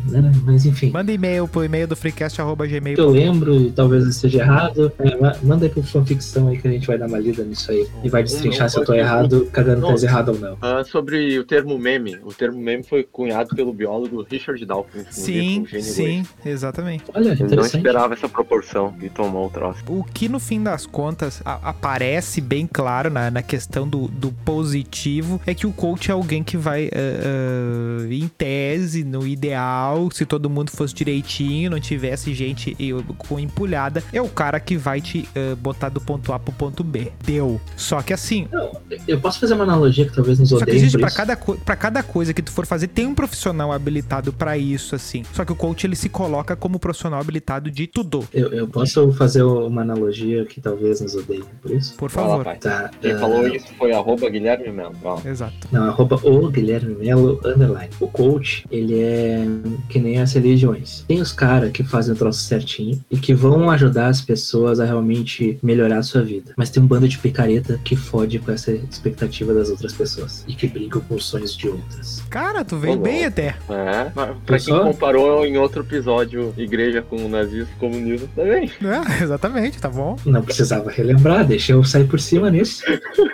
Né, 0.09 0.31
mas 0.43 0.65
enfim. 0.65 0.91
Manda 0.91 1.11
e-mail 1.11 1.47
pro 1.47 1.63
e-mail 1.63 1.87
do 1.87 1.95
freecast.gmail. 1.95 2.97
eu 2.97 3.09
lembro, 3.09 3.55
e 3.55 3.71
talvez 3.71 4.03
eu 4.03 4.09
esteja 4.09 4.39
errado, 4.39 4.91
é, 4.99 5.15
ma- 5.17 5.35
manda 5.43 5.65
aí 5.65 5.69
pro 5.71 5.83
fanficção 5.83 6.47
aí 6.47 6.57
que 6.57 6.67
a 6.67 6.71
gente 6.71 6.87
vai 6.87 6.97
dar 6.97 7.07
uma 7.07 7.19
lida 7.19 7.43
nisso 7.43 7.71
aí. 7.71 7.87
E 8.03 8.09
vai 8.09 8.23
destrinchar 8.23 8.69
se 8.69 8.77
eu 8.77 8.85
tô 8.85 8.93
errado, 8.93 9.14
cagando 9.51 9.81
Não. 9.81 9.89
tese 9.91 10.05
errado 10.05 10.29
ou 10.29 10.39
não. 10.39 10.57
Ah, 10.61 10.83
sobre 10.83 11.37
o 11.39 11.43
termo 11.43 11.77
meme. 11.77 12.17
O 12.23 12.33
termo 12.33 12.59
meme 12.59 12.83
foi 12.83 13.03
cunhado 13.03 13.55
pelo 13.55 13.73
biólogo 13.73 14.25
Richard 14.29 14.63
Dawkins. 14.65 15.07
Sim, 15.11 15.65
sim, 15.81 16.23
exatamente. 16.45 17.03
Olha, 17.13 17.31
Ele 17.31 17.55
não 17.55 17.65
esperava 17.65 18.13
essa 18.13 18.27
proporção 18.29 18.95
e 19.01 19.09
tomou 19.09 19.47
o 19.47 19.49
troço. 19.49 19.83
O 19.87 20.03
que 20.03 20.27
no 20.29 20.39
fim 20.39 20.61
das 20.61 20.85
contas 20.85 21.41
a- 21.45 21.59
aparece 21.69 22.41
bem 22.41 22.67
claro 22.71 23.09
na, 23.09 23.29
na 23.31 23.41
questão 23.41 23.87
do, 23.87 24.07
do 24.07 24.31
positivo 24.31 25.41
é 25.45 25.53
que 25.53 25.67
o 25.67 25.71
coach 25.71 26.09
é 26.09 26.13
alguém 26.13 26.43
que 26.43 26.57
vai, 26.57 26.89
ah, 26.93 28.01
ah, 28.03 28.13
em 28.13 28.27
tese, 28.27 29.03
no 29.03 29.25
ideal, 29.27 30.09
se 30.11 30.25
todo 30.25 30.49
mundo 30.49 30.71
fosse 30.71 30.93
direitinho, 30.93 31.69
não 31.71 31.79
tivesse 31.79 32.33
gente 32.33 32.75
eh, 32.79 33.13
com 33.17 33.39
empulhada, 33.39 34.03
é 34.11 34.21
o 34.21 34.29
cara 34.29 34.59
que 34.59 34.77
vai 34.77 35.01
te 35.01 35.27
ah, 35.35 35.55
botar 35.55 35.89
do 35.89 36.01
ponto 36.01 36.31
A 36.33 36.39
pro 36.39 36.53
ponto 36.53 36.83
B. 36.83 37.11
Deu. 37.23 37.59
Só 37.75 38.01
que 38.01 38.13
assim, 38.13 38.47
Não, 38.51 38.71
eu 39.07 39.19
posso 39.19 39.39
fazer 39.39 39.53
uma 39.53 39.63
analogia 39.63 40.05
que 40.05 40.13
talvez 40.13 40.39
nos 40.39 40.49
Só 40.49 40.63
que 40.63 40.71
existe 40.71 40.97
isso. 40.97 41.15
cada, 41.15 41.35
pra 41.37 41.75
cada 41.75 42.03
coisa 42.03 42.33
que 42.33 42.41
tu 42.41 42.51
for 42.51 42.65
fazer, 42.65 42.87
tem 42.87 43.05
um 43.05 43.15
profissional 43.15 43.71
habilitado 43.71 44.33
pra 44.33 44.57
isso, 44.57 44.95
assim. 44.95 45.23
Só 45.33 45.45
que 45.45 45.51
o 45.51 45.55
coach, 45.55 45.85
ele 45.85 45.95
se 45.95 46.09
coloca 46.09 46.55
como 46.55 46.79
profissional 46.79 47.19
habilitado 47.19 47.69
de 47.69 47.87
tudo. 47.87 48.27
Eu, 48.33 48.51
eu 48.51 48.67
posso 48.67 49.11
fazer 49.13 49.43
uma 49.43 49.81
analogia 49.81 50.45
que 50.45 50.59
talvez 50.61 51.01
nos 51.01 51.15
odeiem 51.15 51.43
por 51.61 51.71
isso? 51.71 51.95
Por 51.95 52.09
Fala, 52.09 52.29
favor. 52.29 52.45
pai. 52.45 52.57
Tá. 52.57 52.91
Quem 53.01 53.11
ah, 53.11 53.19
falou 53.19 53.47
isso 53.47 53.67
foi 53.77 53.91
arroba 53.91 54.29
Guilherme 54.29 54.71
Melo. 54.71 54.95
Ó. 55.03 55.19
Exato. 55.25 55.67
Não, 55.71 55.83
arroba 55.89 56.19
o 56.23 56.49
Guilherme 56.49 56.95
Melo, 56.95 57.39
underline. 57.45 57.89
O 57.99 58.07
coach, 58.07 58.65
ele 58.71 58.99
é 58.99 59.45
que 59.89 59.99
nem 59.99 60.19
as 60.19 60.33
religiões. 60.33 61.03
Tem 61.07 61.21
os 61.21 61.31
caras 61.31 61.71
que 61.71 61.83
fazem 61.83 62.13
o 62.13 62.17
troço 62.17 62.41
certinho 62.41 62.99
e 63.09 63.17
que 63.17 63.33
vão 63.33 63.69
ajudar 63.69 64.07
as 64.07 64.21
pessoas 64.21 64.79
a 64.79 64.85
realmente 64.85 65.57
melhorar 65.61 65.99
a 65.99 66.03
sua 66.03 66.21
vida. 66.21 66.53
Mas 66.57 66.69
tem 66.69 66.81
um 66.81 66.87
bando 66.87 67.07
de 67.07 67.17
picareta 67.17 67.79
que 67.83 67.95
fode 67.95 68.39
com 68.39 68.51
essa 68.51 68.71
expectativa 68.95 69.53
das 69.53 69.69
outras 69.69 69.93
pessoas 69.93 70.43
e 70.47 70.53
que 70.53 70.67
brincam 70.67 71.01
com 71.01 71.15
os 71.15 71.25
sonhos 71.25 71.55
de 71.55 71.67
outras. 71.67 72.23
Cara, 72.29 72.63
tu 72.65 72.77
veio 72.77 72.95
Ô, 72.95 72.97
bem 72.97 73.25
até. 73.25 73.55
É, 73.69 74.05
pra 74.13 74.25
quem 74.33 74.41
Pessoal? 74.45 74.83
comparou 74.85 75.45
em 75.45 75.57
outro 75.57 75.81
episódio 75.81 76.53
igreja 76.57 77.01
com 77.01 77.17
o 77.17 77.29
nazismo 77.29 77.73
comunismo 77.79 78.27
também. 78.35 78.71
É, 78.81 79.21
exatamente, 79.23 79.79
tá 79.79 79.89
bom? 79.89 80.17
Não 80.25 80.41
precisava 80.41 80.89
relembrar, 80.89 81.45
deixa 81.45 81.73
eu 81.73 81.83
sair 81.83 82.07
por 82.07 82.19
cima 82.19 82.49
nisso. 82.49 82.83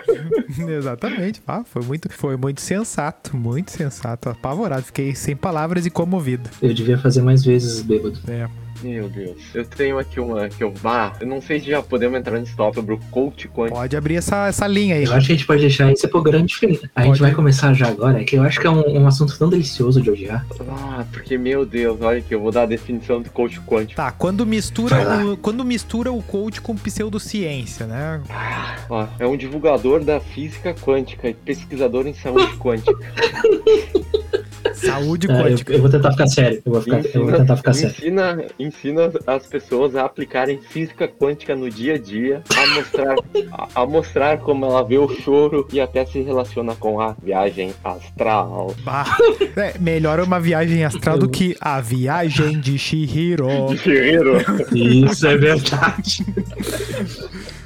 exatamente. 0.68 1.42
Ah, 1.46 1.62
foi 1.64 1.82
muito, 1.82 2.08
foi 2.12 2.36
muito 2.36 2.60
sensato, 2.60 3.36
muito 3.36 3.70
sensato. 3.70 4.28
Apavorado, 4.28 4.82
fiquei 4.84 5.14
sem 5.14 5.34
palavras 5.36 5.86
e 5.86 5.90
comovido. 5.90 6.48
Eu 6.60 6.74
devia 6.74 6.98
fazer 6.98 7.22
mais 7.22 7.44
vezes 7.44 7.82
bêbado. 7.82 8.18
É. 8.28 8.48
Meu 8.82 9.08
Deus. 9.08 9.36
Eu 9.54 9.64
tenho 9.64 9.98
aqui 9.98 10.18
uma 10.18 10.48
que 10.48 10.62
eu. 10.62 10.72
Ah, 10.84 11.12
eu 11.20 11.26
não 11.26 11.40
sei 11.40 11.60
se 11.60 11.66
já 11.66 11.82
podemos 11.82 12.18
entrar 12.18 12.38
nesse 12.38 12.54
tópico 12.56 12.80
sobre 12.80 12.94
o 12.94 12.98
coach 13.10 13.48
quântico. 13.48 13.76
Pode 13.78 13.96
abrir 13.96 14.16
essa, 14.16 14.46
essa 14.48 14.66
linha 14.66 14.96
aí. 14.96 15.04
Eu 15.04 15.12
acho 15.12 15.26
que 15.26 15.32
a 15.32 15.36
gente 15.36 15.46
pode 15.46 15.60
deixar 15.60 15.92
isso 15.92 16.08
pro 16.08 16.22
grande 16.22 16.56
fim. 16.56 16.78
A 16.94 17.02
Pode. 17.02 17.06
gente 17.08 17.20
vai 17.20 17.32
começar 17.32 17.72
já 17.74 17.88
agora, 17.88 18.24
que 18.24 18.36
eu 18.36 18.42
acho 18.42 18.60
que 18.60 18.66
é 18.66 18.70
um, 18.70 19.02
um 19.02 19.06
assunto 19.06 19.38
tão 19.38 19.48
delicioso 19.48 20.00
de 20.02 20.10
odiar. 20.10 20.44
Ah, 20.68 21.04
porque, 21.12 21.38
meu 21.38 21.64
Deus, 21.64 22.00
olha 22.00 22.18
aqui, 22.18 22.34
eu 22.34 22.40
vou 22.40 22.50
dar 22.50 22.62
a 22.62 22.66
definição 22.66 23.22
de 23.22 23.30
coach 23.30 23.60
quântico. 23.60 23.94
Tá, 23.96 24.10
quando 24.10 24.44
mistura, 24.44 24.96
o, 25.26 25.36
quando 25.36 25.64
mistura 25.64 26.10
o 26.10 26.22
coach 26.22 26.60
com 26.60 26.74
pseudociência, 26.76 27.86
né? 27.86 28.20
Ó, 28.90 29.06
é 29.18 29.26
um 29.26 29.36
divulgador 29.36 30.02
da 30.02 30.18
física 30.20 30.74
quântica 30.74 31.28
e 31.28 31.34
pesquisador 31.34 32.06
em 32.06 32.14
saúde 32.14 32.56
quântica. 32.58 32.92
Saúde 34.74 35.26
Ah, 35.30 35.34
eu, 35.34 35.44
quântica. 35.44 35.72
eu 35.72 35.80
vou 35.80 35.90
tentar 35.90 36.10
ficar 36.12 36.26
sério. 36.26 36.62
Eu 36.64 36.72
vou, 36.72 36.82
ficar, 36.82 36.98
eu 37.14 37.24
vou 37.26 37.32
tentar 37.36 37.56
ficar 37.56 37.72
sério. 37.72 37.94
ensina, 37.96 38.44
ensina 38.72 39.10
as 39.26 39.46
pessoas 39.46 39.94
a 39.94 40.04
aplicarem 40.04 40.60
física 40.60 41.06
quântica 41.06 41.54
no 41.54 41.70
dia 41.70 41.94
a 41.94 41.98
dia, 41.98 42.42
a 42.56 42.66
mostrar, 42.74 43.14
a, 43.52 43.82
a 43.82 43.86
mostrar 43.86 44.38
como 44.38 44.64
ela 44.64 44.82
vê 44.82 44.98
o 44.98 45.08
choro 45.08 45.66
e 45.72 45.80
até 45.80 46.04
se 46.06 46.20
relaciona 46.22 46.74
com 46.74 47.00
a 47.00 47.14
viagem 47.22 47.72
astral. 47.84 48.74
Bah, 48.84 49.04
é, 49.56 49.78
melhor 49.78 50.20
uma 50.20 50.40
viagem 50.40 50.84
astral 50.84 51.18
do 51.18 51.28
que 51.28 51.56
a 51.60 51.80
viagem 51.80 52.58
de 52.60 52.78
Shihiro. 52.78 53.48
Guerreiro. 53.84 54.38
Isso 54.74 55.26
é 55.26 55.36
verdade. 55.36 56.24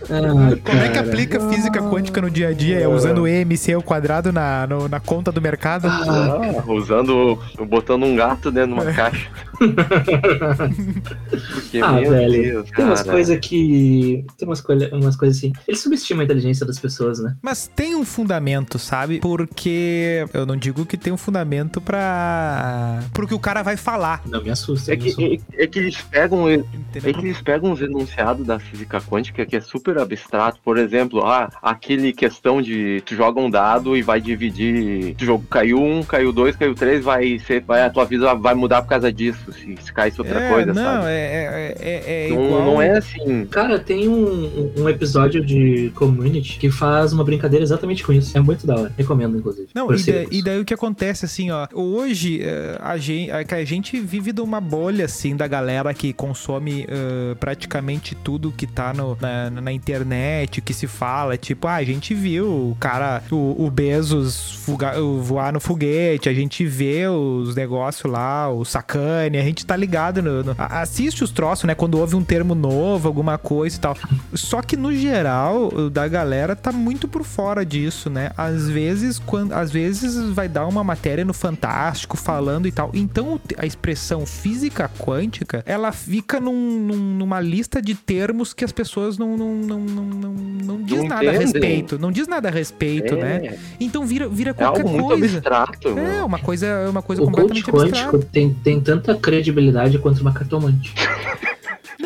Ah, 0.08 0.56
Como 0.64 0.78
é 0.80 0.88
que 0.88 0.98
aplica 0.98 1.40
física 1.48 1.82
quântica 1.82 2.20
no 2.20 2.30
dia 2.30 2.48
a 2.48 2.52
dia? 2.52 2.78
É 2.80 2.88
usando 2.88 3.22
o 3.22 3.28
EMC 3.28 3.72
ao 3.72 3.82
quadrado 3.82 4.32
na, 4.32 4.66
no- 4.66 4.88
na 4.88 5.00
conta 5.00 5.32
do 5.32 5.40
mercado? 5.40 5.86
Ah, 5.88 6.62
usando, 6.66 7.38
botando 7.68 8.04
um 8.04 8.14
gato 8.14 8.50
dentro 8.50 8.74
de 8.76 8.82
uma 8.82 8.92
caixa. 8.92 9.28
Porque, 11.00 11.78
Ah, 11.82 11.92
meu 11.92 12.10
velho. 12.10 12.42
Deus, 12.42 12.70
Tem 12.70 12.84
umas 12.84 13.02
coisas 13.02 13.38
que. 13.40 14.24
Tem 14.38 14.48
umas, 14.48 14.60
coisa, 14.60 14.88
umas 14.94 15.16
coisas 15.16 15.36
assim. 15.38 15.52
Ele 15.66 15.76
subestima 15.76 16.22
a 16.22 16.24
inteligência 16.24 16.64
das 16.66 16.78
pessoas, 16.78 17.18
né? 17.18 17.36
Mas 17.42 17.70
tem 17.74 17.94
um 17.94 18.04
fundamento, 18.04 18.78
sabe? 18.78 19.20
Porque 19.20 20.24
eu 20.32 20.46
não 20.46 20.56
digo 20.56 20.86
que 20.86 20.96
tem 20.96 21.12
um 21.12 21.16
fundamento 21.16 21.80
pra. 21.80 23.00
Porque 23.12 23.34
o 23.34 23.38
cara 23.38 23.62
vai 23.62 23.76
falar. 23.76 24.22
Não 24.26 24.42
me 24.42 24.50
assusta. 24.50 24.92
É 24.92 24.96
que, 24.96 25.10
sou- 25.10 25.24
é, 25.24 25.38
é 25.64 25.66
que 25.66 25.78
eles 25.78 26.00
pegam 26.02 26.48
É 26.48 26.54
Entendeu? 26.54 27.14
que 27.14 27.26
eles 27.26 27.40
pegam 27.40 27.70
uns 27.72 27.80
enunciados 27.80 28.46
da 28.46 28.58
física 28.58 29.00
quântica 29.00 29.44
que 29.44 29.56
é 29.56 29.60
super 29.60 29.98
abstrato. 29.98 30.58
Por 30.64 30.78
exemplo, 30.78 31.24
ah, 31.24 31.50
aquele 31.62 32.12
questão 32.12 32.62
de 32.62 33.02
tu 33.04 33.14
joga 33.14 33.40
um 33.40 33.50
dado 33.50 33.96
e 33.96 34.02
vai 34.02 34.20
dividir. 34.20 35.14
Tu 35.16 35.24
jogo 35.24 35.44
caiu 35.48 35.82
um, 35.82 36.02
caiu 36.02 36.32
dois, 36.32 36.56
caiu 36.56 36.74
três, 36.74 37.04
vai 37.04 37.38
ser. 37.38 37.62
Vai, 37.62 37.82
a 37.82 37.90
tua 37.90 38.04
vida 38.04 38.34
vai 38.34 38.54
mudar 38.54 38.82
por 38.82 38.88
causa 38.88 39.12
disso. 39.12 39.52
Se, 39.52 39.76
se 39.82 39.92
caísse 39.92 40.20
outra 40.20 40.40
é, 40.40 40.52
coisa, 40.52 40.72
não, 40.72 40.82
sabe? 40.94 41.06
é, 41.08 41.74
é, 41.80 41.88
é, 41.88 42.26
é 42.26 42.30
Não, 42.30 42.44
igual. 42.46 42.64
não 42.64 42.82
é 42.82 42.90
assim. 42.98 43.46
Cara, 43.46 43.78
tem 43.78 44.08
um, 44.08 44.72
um 44.78 44.88
episódio 44.88 45.44
de 45.44 45.90
Community 45.94 46.58
que 46.58 46.70
faz 46.70 47.12
uma 47.12 47.24
brincadeira 47.24 47.62
exatamente 47.64 48.02
com 48.04 48.12
isso. 48.12 48.36
É 48.36 48.40
muito 48.40 48.66
da 48.66 48.74
hora. 48.76 48.92
Recomendo, 48.96 49.36
inclusive. 49.38 49.68
Não, 49.74 49.92
e, 49.94 50.02
da- 50.02 50.24
e 50.30 50.42
daí 50.42 50.60
o 50.60 50.64
que 50.64 50.74
acontece, 50.74 51.24
assim, 51.24 51.50
ó. 51.50 51.66
Hoje, 51.74 52.40
eh, 52.42 52.78
a 52.80 52.96
gente, 52.96 53.30
a 53.30 53.64
gente 53.64 54.00
vive 54.00 54.32
numa 54.32 54.60
bolha, 54.60 55.04
assim, 55.04 55.36
da 55.36 55.46
galera 55.46 55.92
que 55.94 56.12
consome 56.12 56.86
eh, 56.88 57.34
praticamente 57.38 58.14
tudo 58.14 58.52
que 58.52 58.66
tá 58.66 58.92
no- 58.92 59.16
na, 59.20 59.50
na 59.50 59.72
internet, 59.72 60.60
que 60.60 60.72
se 60.74 60.86
fala. 60.86 61.36
Tipo, 61.36 61.66
ah, 61.68 61.74
a 61.76 61.84
gente 61.84 62.14
viu 62.14 62.46
o 62.46 62.76
cara, 62.78 63.22
o, 63.30 63.64
o 63.66 63.70
Bezos 63.70 64.52
fuga- 64.64 64.94
voar 65.20 65.52
no 65.52 65.60
foguete, 65.60 66.28
a 66.28 66.34
gente 66.34 66.64
vê 66.66 67.06
os 67.08 67.54
negócios 67.54 68.10
lá, 68.10 68.48
o 68.50 68.64
sacane, 68.64 69.38
a 69.38 69.42
gente 69.42 69.64
tá 69.64 69.76
ligado 69.76 70.22
no, 70.22 70.42
no- 70.42 70.56
Assiste 70.66 71.22
os 71.24 71.30
troços, 71.30 71.64
né? 71.64 71.74
Quando 71.74 71.98
houve 71.98 72.16
um 72.16 72.22
termo 72.24 72.54
novo, 72.54 73.08
alguma 73.08 73.38
coisa 73.38 73.76
e 73.76 73.80
tal. 73.80 73.96
Só 74.34 74.62
que 74.62 74.76
no 74.76 74.92
geral, 74.94 75.68
o 75.74 75.90
da 75.90 76.06
galera 76.08 76.54
tá 76.56 76.72
muito 76.72 77.06
por 77.08 77.24
fora 77.24 77.64
disso, 77.64 78.08
né? 78.10 78.30
Às 78.36 78.68
vezes, 78.68 79.18
quando, 79.18 79.52
às 79.52 79.70
vezes 79.70 80.14
vai 80.30 80.48
dar 80.48 80.66
uma 80.66 80.82
matéria 80.84 81.24
no 81.24 81.32
Fantástico 81.32 82.16
falando 82.16 82.66
e 82.66 82.72
tal. 82.72 82.90
Então 82.94 83.40
a 83.58 83.66
expressão 83.66 84.24
física 84.26 84.90
quântica, 84.98 85.62
ela 85.66 85.92
fica 85.92 86.40
num- 86.40 86.80
num- 86.80 87.14
numa 87.16 87.40
lista 87.40 87.80
de 87.80 87.94
termos 87.94 88.52
que 88.52 88.64
as 88.64 88.72
pessoas 88.72 89.16
não, 89.18 89.36
não, 89.36 89.54
não, 89.54 89.80
não, 89.80 90.02
não, 90.04 90.32
não 90.32 90.82
diz 90.82 90.98
Não 90.98 91.08
nada 91.08 91.20
a 91.22 91.34
entendem. 91.34 91.40
respeito. 91.52 91.98
Não 91.98 92.12
diz 92.12 92.26
nada 92.28 92.48
a 92.48 92.50
respeito, 92.52 93.14
é, 93.14 93.16
né? 93.40 93.58
Então 93.80 94.04
vira, 94.06 94.28
vira 94.28 94.50
é 94.50 94.52
qualquer 94.54 94.82
algo 94.82 94.90
muito 94.92 95.08
coisa. 95.08 95.24
abstrato. 95.38 95.88
É, 95.98 96.22
uma 96.24 96.38
coisa, 96.38 96.66
é 96.66 96.88
uma 96.88 97.02
coisa 97.02 97.22
O 97.22 97.26
completamente 97.26 97.68
abstrata. 97.70 98.10
quântico 98.12 98.30
tem, 98.32 98.52
tem 98.52 98.80
tanta 98.80 99.14
credibilidade 99.14 99.98
quanto 99.98 100.20
uma 100.20 100.32
cartomante. 100.56 100.94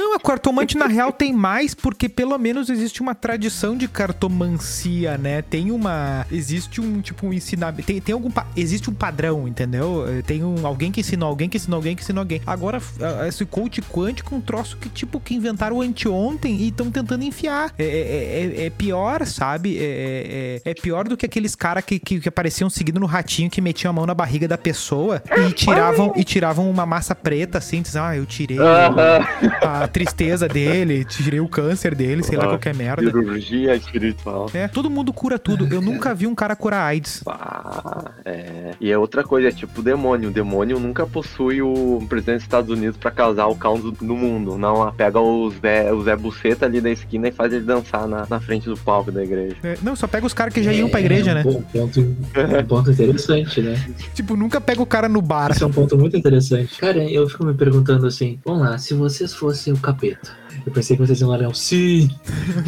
Não, 0.01 0.15
a 0.15 0.19
cartomante 0.19 0.79
na 0.79 0.87
real 0.87 1.13
tem 1.13 1.31
mais 1.33 1.75
porque 1.75 2.09
pelo 2.09 2.37
menos 2.39 2.71
existe 2.71 3.03
uma 3.03 3.15
tradição 3.15 3.77
de 3.77 3.87
cartomancia, 3.87 5.19
né? 5.19 5.43
Tem 5.43 5.71
uma, 5.71 6.27
existe 6.33 6.81
um 6.81 7.01
tipo 7.03 7.27
um 7.27 7.33
ensinamento, 7.33 7.83
tem, 7.87 8.01
tem 8.01 8.13
algum, 8.15 8.31
existe 8.57 8.89
um 8.89 8.95
padrão, 8.95 9.47
entendeu? 9.47 10.07
Eh, 10.09 10.23
Tem 10.23 10.43
um 10.43 10.67
alguém 10.67 10.91
que 10.91 11.01
ensinou 11.01 11.29
alguém 11.29 11.49
que 11.49 11.57
ensinou 11.59 11.77
alguém 11.77 11.95
que 11.95 12.03
ensinou 12.03 12.21
alguém. 12.23 12.41
Agora 12.47 12.81
esse 13.29 13.45
coach 13.45 13.83
quântico 13.83 14.35
é 14.35 14.39
um 14.39 14.41
troço 14.41 14.77
que 14.79 14.89
tipo 14.89 15.21
que 15.21 15.35
inventaram 15.35 15.81
anteontem 15.83 16.57
e 16.57 16.69
estão 16.69 16.91
tentando 16.91 17.23
enfiar. 17.25 17.73
É, 17.79 17.85
é- 17.85 18.63
é- 18.63 18.67
é 18.67 18.71
pior, 18.71 19.27
sabe? 19.27 19.77
É, 19.79 20.61
é- 20.65 20.71
é 20.71 20.75
pior 20.75 21.07
do 21.07 21.17
que 21.17 21.27
aqueles 21.27 21.55
caras 21.55 21.85
que, 21.85 21.99
que, 21.99 22.21
que 22.21 22.29
apareciam 22.29 22.71
seguindo 22.71 22.99
no 22.99 23.07
ratinho 23.07 23.51
que 23.51 23.61
metiam 23.61 23.91
a 23.91 23.93
mão 23.93 24.07
na 24.07 24.15
barriga 24.15 24.49
da 24.49 24.57
pessoa 24.59 25.23
e 25.47 25.53
tiravam 25.53 26.13
e 26.17 26.25
tiravam 26.25 26.71
uma 26.71 26.87
massa 26.87 27.15
preta 27.15 27.59
assim, 27.59 27.83
diziam, 27.83 28.05
ah, 28.05 28.17
eu 28.17 28.25
tirei 28.25 28.59
o- 28.59 28.63
Aham. 28.63 29.27
a 29.63 29.89
tristeza 29.91 30.49
dele, 30.49 31.05
tirei 31.05 31.41
o 31.41 31.49
câncer 31.49 31.95
dele, 31.95 32.23
sei 32.23 32.39
lá, 32.39 32.47
qualquer 32.47 32.75
merda. 32.75 33.03
Cirurgia 33.03 33.75
espiritual. 33.75 34.51
É, 34.55 34.69
todo 34.69 34.89
mundo 34.89 35.13
cura 35.13 35.39
tudo. 35.39 35.67
Eu 35.73 35.81
nunca 35.81 36.15
vi 36.15 36.27
um 36.27 36.35
cara 36.35 36.57
curar 36.57 36.87
AIDS. 36.87 37.23
Ah, 37.27 38.13
é. 38.25 38.73
E 38.81 38.91
é 38.91 38.97
outra 38.97 39.23
coisa, 39.23 39.49
é 39.49 39.53
tipo 39.53 39.81
o 39.81 39.83
demônio. 39.83 40.31
O 40.31 40.33
demônio 40.33 40.79
nunca 40.79 41.07
possui 41.07 41.61
o 41.61 42.05
presidente 42.09 42.37
dos 42.37 42.45
Estados 42.45 42.71
Unidos 42.71 42.97
pra 42.97 43.11
causar 43.11 43.47
o 43.47 43.57
caos 43.57 43.83
no 44.01 44.17
mundo. 44.17 44.57
Não, 44.57 44.83
ah, 44.83 44.93
pega 44.93 45.21
o 45.21 45.51
Zé, 45.51 45.93
o 45.93 46.03
Zé 46.03 46.17
Buceta 46.17 46.67
ali 46.67 46.81
da 46.81 46.91
esquina 46.91 47.29
e 47.29 47.33
faz 47.33 47.53
ele 47.53 47.65
dançar 47.65 48.07
na, 48.07 48.27
na 48.29 48.41
frente 48.41 48.69
do 48.69 48.77
palco 48.77 49.11
da 49.11 49.23
igreja. 49.23 49.57
É, 49.63 49.77
não, 49.83 49.97
só 49.97 50.07
pega 50.07 50.27
os 50.27 50.33
caras 50.33 50.55
que 50.55 50.63
já 50.63 50.73
iam 50.73 50.89
pra 50.89 51.01
igreja, 51.01 51.33
é 51.33 51.35
né? 51.35 51.41
um 51.41 51.53
bom 51.53 51.63
ponto, 51.63 52.01
um 52.01 52.65
ponto 52.67 52.91
interessante, 52.91 53.61
né? 53.61 53.75
Tipo, 54.15 54.37
nunca 54.37 54.61
pega 54.61 54.83
o 54.83 54.87
cara 54.87 55.09
no 55.09 55.23
bar. 55.23 55.51
Esse 55.51 55.63
é 55.63 55.67
um 55.67 55.73
ponto 55.73 55.97
muito 55.97 56.17
interessante. 56.17 56.79
Cara, 56.79 57.03
eu 57.05 57.29
fico 57.29 57.45
me 57.45 57.55
perguntando 57.55 58.07
assim, 58.07 58.39
vamos 58.45 58.63
lá, 58.63 58.79
se 58.79 58.95
vocês 58.95 59.35
fossem 59.35 59.73
o 59.73 59.79
capeta. 59.81 60.39
Eu 60.67 60.73
pensei 60.73 60.95
que 60.95 61.07
vocês 61.07 61.19
iam 61.23 61.31
falar, 61.31 61.55
sim. 61.55 62.11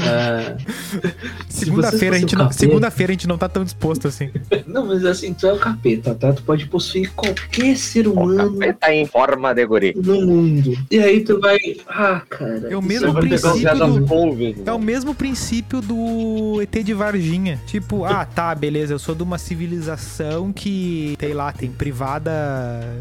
Ah, 0.01 0.57
se 1.49 1.67
Segunda-feira 1.67 2.17
a 2.17 2.19
gente 2.19 2.35
o 2.35 2.39
não, 2.39 2.45
capeta- 2.47 2.59
segunda-feira 2.61 3.13
a 3.13 3.15
gente 3.15 3.29
não 3.29 3.37
tá 3.37 3.49
tão 3.51 3.63
disposto 3.65 4.09
assim. 4.09 4.31
Não, 4.67 4.87
mas 4.87 5.05
assim, 5.05 5.35
tu 5.35 5.47
é 5.47 5.53
o 5.53 5.59
capeta, 5.59 6.15
tá? 6.15 6.33
Tu 6.33 6.43
pode 6.45 6.65
possuir 6.67 7.13
qualquer 7.13 7.77
ser 7.77 8.09
humano 8.09 8.57
Tá 8.81 8.95
em 8.95 9.05
forma 9.05 9.53
de 9.55 9.67
guri. 9.67 9.93
no 10.03 10.23
mundo. 10.25 10.73
E 10.91 10.99
aí 10.99 11.21
tu 11.23 11.39
vai. 11.39 11.59
Ah, 11.87 12.23
cara. 12.31 12.69
É 12.71 12.77
o 12.77 12.81
mesmo 12.81 13.11
um 13.11 13.13
negócio- 13.21 13.51
princípio 13.61 13.99
do-. 14.07 14.63
É 14.65 14.73
o 14.73 14.79
mesmo 14.79 15.15
princípio 15.15 15.81
do 15.83 16.61
ET 16.63 16.83
de 16.83 16.95
Varginha. 16.95 17.61
Tipo, 17.67 18.05
ah, 18.07 18.25
tá, 18.25 18.55
beleza, 18.55 18.95
eu 18.95 18.99
sou 18.99 19.15
de 19.15 19.23
uma 19.23 19.37
civilização 19.37 20.51
que, 20.55 21.17
sei 21.21 21.35
lá, 21.35 21.53
tem 21.53 21.71
privada 21.71 22.33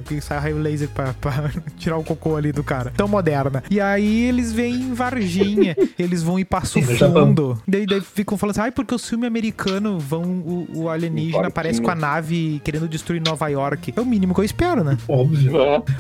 que 0.06 0.20
sai 0.20 0.40
raio 0.40 0.58
laser 0.58 0.90
pra, 0.90 1.14
pra 1.14 1.52
tirar 1.78 1.98
o 1.98 2.04
cocô 2.04 2.36
ali 2.36 2.52
do 2.52 2.64
cara. 2.64 2.92
Tão 2.98 3.08
moderna. 3.08 3.64
E 3.72 3.80
aí 3.80 4.01
eles 4.02 4.52
vêm 4.52 4.76
em 4.76 4.94
Varginha, 4.94 5.76
eles 5.98 6.24
vão 6.24 6.40
em 6.40 6.46
Passo. 6.46 6.82
Fundo. 6.82 7.62
Daí, 7.68 7.86
daí 7.86 8.02
ficam 8.02 8.38
falando 8.38 8.52
assim, 8.52 8.62
ai, 8.62 8.72
porque 8.72 8.94
o 8.94 9.00
filme 9.00 9.26
americano 9.26 10.00
vão, 10.00 10.24
o, 10.24 10.68
o 10.76 10.90
alienígena 10.90 11.48
aparece 11.48 11.82
com 11.82 11.90
a 11.90 11.96
nave 11.96 12.62
querendo 12.64 12.88
destruir 12.88 13.22
Nova 13.22 13.48
York. 13.48 13.94
É 13.96 14.02
o 14.02 14.06
mínimo 14.06 14.34
que 14.34 14.42
eu 14.42 14.46
espero, 14.46 14.84
né? 14.84 14.98
Óbvio. 15.08 15.52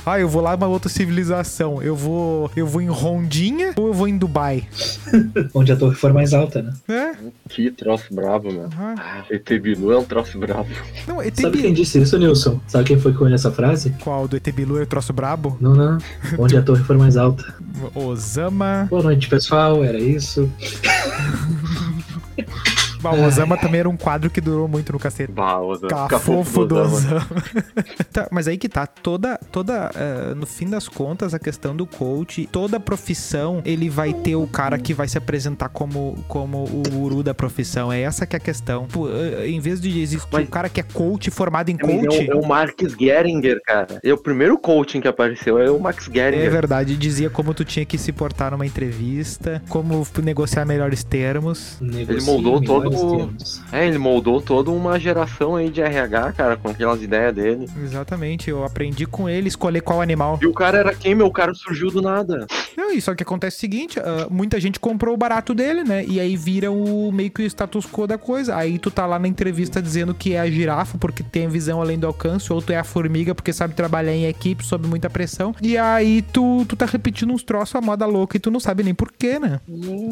Ah, 0.05 0.19
eu 0.19 0.27
vou 0.27 0.41
lá 0.41 0.55
uma 0.55 0.67
outra 0.67 0.89
civilização. 0.89 1.81
Eu 1.81 1.95
vou, 1.95 2.51
eu 2.55 2.65
vou 2.65 2.81
em 2.81 2.87
Rondinha 2.87 3.73
ou 3.77 3.87
eu 3.87 3.93
vou 3.93 4.07
em 4.07 4.17
Dubai? 4.17 4.67
Onde 5.53 5.71
a 5.71 5.75
torre 5.75 5.95
for 5.95 6.13
mais 6.13 6.33
alta, 6.33 6.61
né? 6.61 6.73
É? 6.87 7.15
Que 7.49 7.71
troço 7.71 8.13
bravo, 8.13 8.51
meu. 8.51 8.69
Ah. 8.77 8.95
Ah, 8.97 9.23
ET 9.29 9.47
Bilu 9.61 9.91
é 9.91 9.97
um 9.97 10.03
troço 10.03 10.37
bravo. 10.37 10.69
Não, 11.07 11.21
ET 11.21 11.39
Sabe 11.39 11.61
quem 11.61 11.73
disse 11.73 12.01
isso, 12.01 12.17
Nilson? 12.17 12.59
Sabe 12.67 12.85
quem 12.85 12.99
foi 12.99 13.11
que 13.11 13.17
conhece 13.17 13.47
essa 13.47 13.51
frase? 13.51 13.93
Qual? 14.01 14.27
Do 14.27 14.37
ET 14.37 14.51
Bilu 14.51 14.77
é 14.77 14.83
o 14.83 14.87
troço 14.87 15.11
brabo? 15.13 15.57
Não, 15.59 15.73
não. 15.73 15.97
Onde 16.37 16.57
a 16.57 16.61
torre 16.61 16.83
for 16.83 16.97
mais 16.97 17.17
alta. 17.17 17.43
Osama. 17.93 18.87
Boa 18.89 19.03
noite, 19.03 19.27
pessoal. 19.27 19.83
Era 19.83 19.99
isso. 19.99 20.49
Bah, 23.01 23.11
o 23.13 23.23
Osama 23.25 23.57
também 23.57 23.79
era 23.79 23.89
um 23.89 23.97
quadro 23.97 24.29
que 24.29 24.39
durou 24.41 24.67
muito 24.67 24.91
no 24.93 24.99
cacete. 24.99 25.31
Bah, 25.31 25.59
Osama. 25.59 26.07
Cafofo 26.07 26.65
do 26.65 26.75
Osama. 26.75 27.17
Osama. 27.17 27.25
Tá, 28.11 28.27
mas 28.29 28.45
aí 28.47 28.57
que 28.57 28.67
tá, 28.67 28.85
toda, 28.85 29.39
toda, 29.51 29.89
eh, 29.95 30.33
no 30.35 30.45
fim 30.45 30.69
das 30.69 30.89
contas, 30.89 31.33
a 31.33 31.39
questão 31.39 31.73
do 31.73 31.85
coach, 31.85 32.47
toda 32.51 32.77
profissão, 32.79 33.61
ele 33.63 33.89
vai 33.89 34.13
ter 34.13 34.35
o 34.35 34.45
cara 34.45 34.77
que 34.77 34.93
vai 34.93 35.07
se 35.07 35.17
apresentar 35.17 35.69
como, 35.69 36.21
como 36.27 36.63
o 36.65 36.83
guru 36.89 37.23
da 37.23 37.33
profissão. 37.33 37.91
É 37.91 38.01
essa 38.01 38.25
que 38.25 38.35
é 38.35 38.37
a 38.37 38.39
questão. 38.39 38.85
Pô, 38.87 39.07
eh, 39.09 39.47
em 39.47 39.59
vez 39.61 39.79
de 39.79 40.01
existir 40.01 40.27
Mas- 40.31 40.45
o 40.47 40.51
cara 40.51 40.67
que 40.67 40.79
é 40.79 40.83
coach 40.83 41.29
formado 41.31 41.69
em 41.69 41.75
É, 41.75 41.77
coach, 41.77 42.29
É 42.29 42.33
o, 42.33 42.37
é 42.37 42.41
o 42.41 42.45
Marcus 42.45 42.93
Geringer, 42.99 43.61
cara. 43.65 43.99
É 44.03 44.13
o 44.13 44.17
primeiro 44.17 44.57
coaching 44.57 44.99
que 44.99 45.07
apareceu, 45.07 45.57
é 45.57 45.71
o 45.71 45.79
Max 45.79 46.09
É 46.09 46.13
Geringer. 46.13 46.51
verdade, 46.51 46.97
dizia 46.97 47.29
como 47.29 47.53
tu 47.53 47.63
tinha 47.63 47.85
que 47.85 47.97
se 47.97 48.11
portar 48.11 48.51
numa 48.51 48.65
entrevista, 48.65 49.61
como 49.69 50.05
negociar 50.21 50.65
melhores 50.65 51.03
termos. 51.03 51.77
Negocie 51.79 52.25
moldou 52.25 52.61
todo 52.61 52.90
o- 52.95 53.17
termos. 53.17 53.61
É, 53.71 53.87
ele 53.87 53.97
moldou 53.97 54.41
toda 54.41 54.71
uma 54.71 54.99
geração 54.99 55.55
aí 55.55 55.69
de 55.69 55.81
RH, 55.81 56.33
cara, 56.33 56.57
com 56.57 56.69
aquelas 56.69 57.01
ideias 57.01 57.33
dele. 57.33 57.69
Exatamente, 57.83 58.49
eu 58.49 58.63
aprendi 58.63 59.05
com 59.05 59.27
ele 59.29 59.47
escolher 59.47 59.81
qual 59.81 60.01
animal. 60.01 60.39
E 60.41 60.45
o 60.47 60.53
cara 60.53 60.79
era 60.79 60.95
quem, 60.95 61.13
meu? 61.15 61.27
O 61.27 61.31
cara 61.31 61.53
surgiu 61.53 61.89
do 61.91 62.01
nada. 62.01 62.45
Não, 62.91 62.97
e 62.97 63.01
só 63.01 63.15
que 63.15 63.23
acontece 63.23 63.55
o 63.55 63.59
seguinte, 63.59 63.99
ah, 63.99 64.27
muita 64.29 64.59
gente 64.59 64.79
comprou 64.79 65.13
o 65.13 65.17
barato 65.17 65.53
dele, 65.53 65.83
né? 65.83 66.03
E 66.05 66.19
aí 66.19 66.35
vira 66.35 66.69
o 66.69 67.09
meio 67.11 67.31
que 67.31 67.41
o 67.41 67.45
status 67.45 67.85
quo 67.85 68.05
da 68.05 68.17
coisa. 68.17 68.55
Aí 68.55 68.77
tu 68.77 68.91
tá 68.91 69.05
lá 69.05 69.17
na 69.17 69.29
entrevista 69.29 69.81
dizendo 69.81 70.13
que 70.13 70.33
é 70.33 70.41
a 70.41 70.49
girafa 70.49 70.97
porque 70.97 71.23
tem 71.23 71.47
visão 71.47 71.81
além 71.81 71.97
do 71.97 72.05
alcance, 72.05 72.51
ou 72.51 72.61
tu 72.61 72.73
é 72.73 72.77
a 72.77 72.83
formiga 72.83 73.33
porque 73.33 73.53
sabe 73.53 73.73
trabalhar 73.73 74.13
em 74.13 74.25
equipe 74.25 74.65
sob 74.65 74.87
muita 74.87 75.09
pressão. 75.09 75.55
E 75.61 75.77
aí 75.77 76.21
tu, 76.21 76.65
tu 76.67 76.75
tá 76.75 76.85
repetindo 76.85 77.31
uns 77.31 77.43
troços 77.43 77.75
a 77.75 77.81
moda 77.81 78.05
louca 78.05 78.35
e 78.35 78.39
tu 78.39 78.51
não 78.51 78.59
sabe 78.59 78.83
nem 78.83 78.93
porquê, 78.93 79.39
né? 79.39 79.61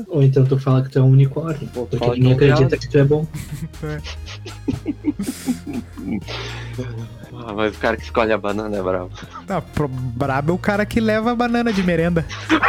Ou 0.07 0.23
então 0.23 0.45
tu 0.45 0.57
fala 0.57 0.81
que 0.81 0.89
tu 0.89 0.99
é 0.99 1.01
um 1.01 1.11
unicórnio. 1.11 1.67
Pô, 1.73 1.81
tu 1.81 1.97
Porque 1.97 2.05
fala 2.05 2.15
ninguém 2.15 2.31
é 2.31 2.53
acredita 2.53 2.77
que 2.77 2.87
tu 2.87 2.97
é 2.97 3.03
bom. 3.03 3.27
Ah, 7.45 7.53
mas 7.53 7.75
o 7.75 7.79
cara 7.79 7.95
que 7.95 8.03
escolhe 8.03 8.33
a 8.33 8.37
banana 8.37 8.75
é 8.75 8.81
bravo. 8.81 9.11
Ah, 9.47 9.61
pro, 9.61 9.87
brabo 9.87 10.51
é 10.51 10.55
o 10.55 10.57
cara 10.57 10.85
que 10.85 10.99
leva 10.99 11.31
a 11.31 11.35
banana 11.35 11.71
de 11.71 11.83
merenda. 11.83 12.25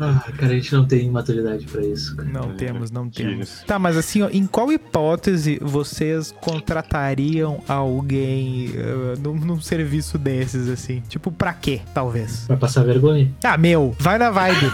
Ah, 0.00 0.24
cara, 0.36 0.52
a 0.52 0.54
gente 0.56 0.72
não 0.72 0.84
tem 0.84 1.08
maturidade 1.10 1.66
pra 1.66 1.82
isso, 1.82 2.16
cara. 2.16 2.28
Não 2.28 2.54
temos, 2.54 2.90
não 2.90 3.08
temos. 3.08 3.62
Tá, 3.66 3.78
mas 3.78 3.96
assim, 3.96 4.22
ó, 4.22 4.28
em 4.30 4.46
qual 4.46 4.72
hipótese 4.72 5.58
vocês 5.62 6.32
contratariam 6.40 7.62
alguém 7.68 8.72
eh, 8.74 9.14
num, 9.22 9.34
num 9.34 9.60
serviço 9.60 10.18
desses, 10.18 10.68
assim? 10.68 11.02
Tipo, 11.08 11.30
pra 11.30 11.52
quê, 11.52 11.80
talvez? 11.94 12.44
Pra 12.46 12.56
passar 12.56 12.84
vergonha. 12.84 13.30
Ah, 13.44 13.56
meu, 13.56 13.94
vai 13.98 14.18
na 14.18 14.30
vibe. 14.30 14.66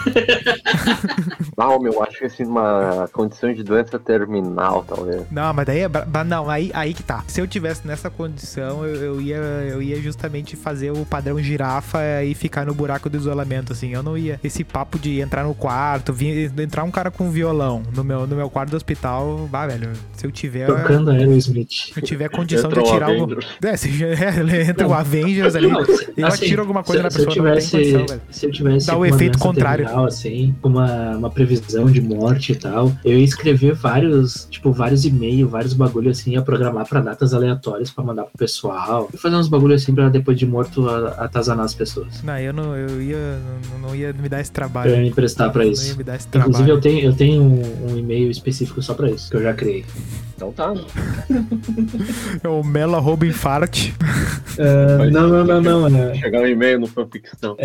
Não, 1.57 1.79
meu, 1.79 2.01
acho 2.03 2.19
que 2.19 2.25
assim, 2.25 2.43
uma 2.45 3.07
condição 3.13 3.53
de 3.53 3.63
doença 3.63 3.99
terminal, 3.99 4.83
talvez. 4.87 5.23
não, 5.29 5.53
mas 5.53 5.65
daí 5.65 5.81
é. 5.81 5.89
Não, 6.25 6.49
aí, 6.49 6.71
aí 6.73 6.93
que 6.93 7.03
tá. 7.03 7.23
Se 7.27 7.39
eu 7.39 7.47
tivesse 7.47 7.85
nessa 7.87 8.09
condição, 8.09 8.85
eu, 8.85 8.95
eu 8.95 9.21
ia, 9.21 9.37
eu 9.37 9.81
ia 9.81 10.01
justamente 10.01 10.55
fazer 10.55 10.91
o 10.91 11.05
padrão 11.05 11.39
girafa 11.39 12.23
e 12.23 12.33
ficar 12.43 12.65
no 12.65 12.73
buraco 12.73 13.09
do 13.09 13.15
isolamento, 13.17 13.71
assim. 13.71 13.93
Eu 13.93 14.03
não 14.03 14.17
ia. 14.17 14.39
Esse 14.43 14.63
papo 14.63 14.99
de 14.99 15.19
entrar 15.21 15.43
no 15.45 15.53
quarto, 15.55 16.11
vir, 16.11 16.51
entrar 16.59 16.83
um 16.83 16.91
cara 16.91 17.09
com 17.09 17.29
violão 17.31 17.81
no 17.95 18.03
meu, 18.03 18.27
no 18.27 18.35
meu 18.35 18.49
quarto 18.49 18.71
do 18.71 18.75
hospital, 18.77 19.47
vá, 19.51 19.65
velho. 19.65 19.89
Se 20.15 20.25
eu 20.27 20.31
tiver. 20.31 20.67
Tocando 20.67 21.09
Aerosmith. 21.11 21.69
Se 21.93 21.97
eu 21.99 22.03
tiver 22.03 22.29
condição 22.29 22.69
de 22.69 22.79
o 22.79 22.81
atirar 22.81 23.09
algum. 23.09 23.35
É, 23.63 23.77
se 23.77 23.89
é, 24.03 24.69
entra 24.69 24.87
o. 24.87 24.93
Avengers 24.93 25.55
ali. 25.55 25.67
Não, 25.69 25.79
Eu 26.17 26.27
assim, 26.27 26.45
atiro 26.45 26.61
alguma 26.61 26.83
coisa 26.83 26.99
se, 26.99 27.03
na 27.03 27.09
se 27.11 27.19
eu 27.21 27.25
pessoa, 27.27 27.45
não 27.49 27.53
tem 27.55 27.61
tivesse, 27.65 27.71
condição, 27.77 28.05
velho. 28.05 28.21
Se 28.29 28.45
eu 28.45 28.51
tivesse 28.51 28.87
Dá 28.87 28.93
o 28.93 28.97
uma 28.99 29.07
efeito 29.09 29.39
contrário. 29.39 29.85
terminal, 29.85 30.05
assim, 30.05 30.55
uma, 30.61 31.11
uma 31.17 31.29
previsão 31.29 31.85
de 31.85 32.01
morte 32.01 32.51
e 32.51 32.55
tal, 32.55 32.91
eu 33.03 33.17
ia 33.17 33.23
escrever 33.23 33.73
vários, 33.73 34.47
tipo, 34.51 34.71
vários 34.71 35.05
e-mails, 35.05 35.49
vários 35.49 35.73
bagulhos 35.73 36.19
assim, 36.19 36.31
ia 36.31 36.41
programar 36.41 36.87
pra 36.87 36.99
datas 37.01 37.33
aleatórias 37.33 37.89
pra 37.89 38.03
mandar 38.03 38.23
pro 38.23 38.37
pessoal. 38.37 39.09
E 39.13 39.17
fazer 39.17 39.35
uns 39.35 39.47
bagulhos 39.47 39.81
assim 39.81 39.93
pra 39.93 40.09
depois 40.09 40.37
de 40.37 40.45
morto 40.45 40.87
a- 40.89 41.09
atazanar 41.25 41.65
as 41.65 41.73
pessoas. 41.73 42.21
Não, 42.23 42.32
eu 42.41 42.53
não, 42.53 42.75
eu 42.75 43.01
ia, 43.01 43.39
não, 43.71 43.89
não 43.89 43.95
ia 43.95 44.13
me 44.13 44.27
dar 44.29 44.39
esse 44.41 44.51
Pra 44.51 44.65
eu 44.65 44.69
trabalho. 44.69 44.97
me 44.97 45.09
emprestar 45.09 45.51
pra 45.51 45.61
Não 45.61 45.67
ia 45.67 45.73
isso. 45.73 45.97
me 45.97 46.03
dar 46.03 46.15
esse 46.15 46.27
Inclusive, 46.27 46.51
trabalho. 46.53 46.71
eu 46.77 46.81
tenho, 46.81 46.99
eu 47.05 47.13
tenho 47.13 47.41
um, 47.43 47.91
um 47.93 47.97
e-mail 47.97 48.29
específico 48.31 48.81
só 48.81 48.93
pra 48.93 49.09
isso, 49.09 49.29
que 49.29 49.37
eu 49.37 49.41
já 49.43 49.53
criei. 49.53 49.85
Então 50.49 50.75
tá. 50.75 50.81
É 52.43 52.47
o 52.47 52.63
Melo 52.63 52.95
arroba 52.95 53.25
infarte. 53.25 53.93
Ah, 54.59 54.97
Vai. 54.97 55.09
não, 55.09 55.27
não, 55.45 55.61
não, 55.61 55.89
não. 55.89 56.09
é, 56.09 56.15
Chegar 56.15 56.41
um 56.41 56.47
e-mail 56.47 56.79
no 56.79 56.87
fanficção. 56.87 57.55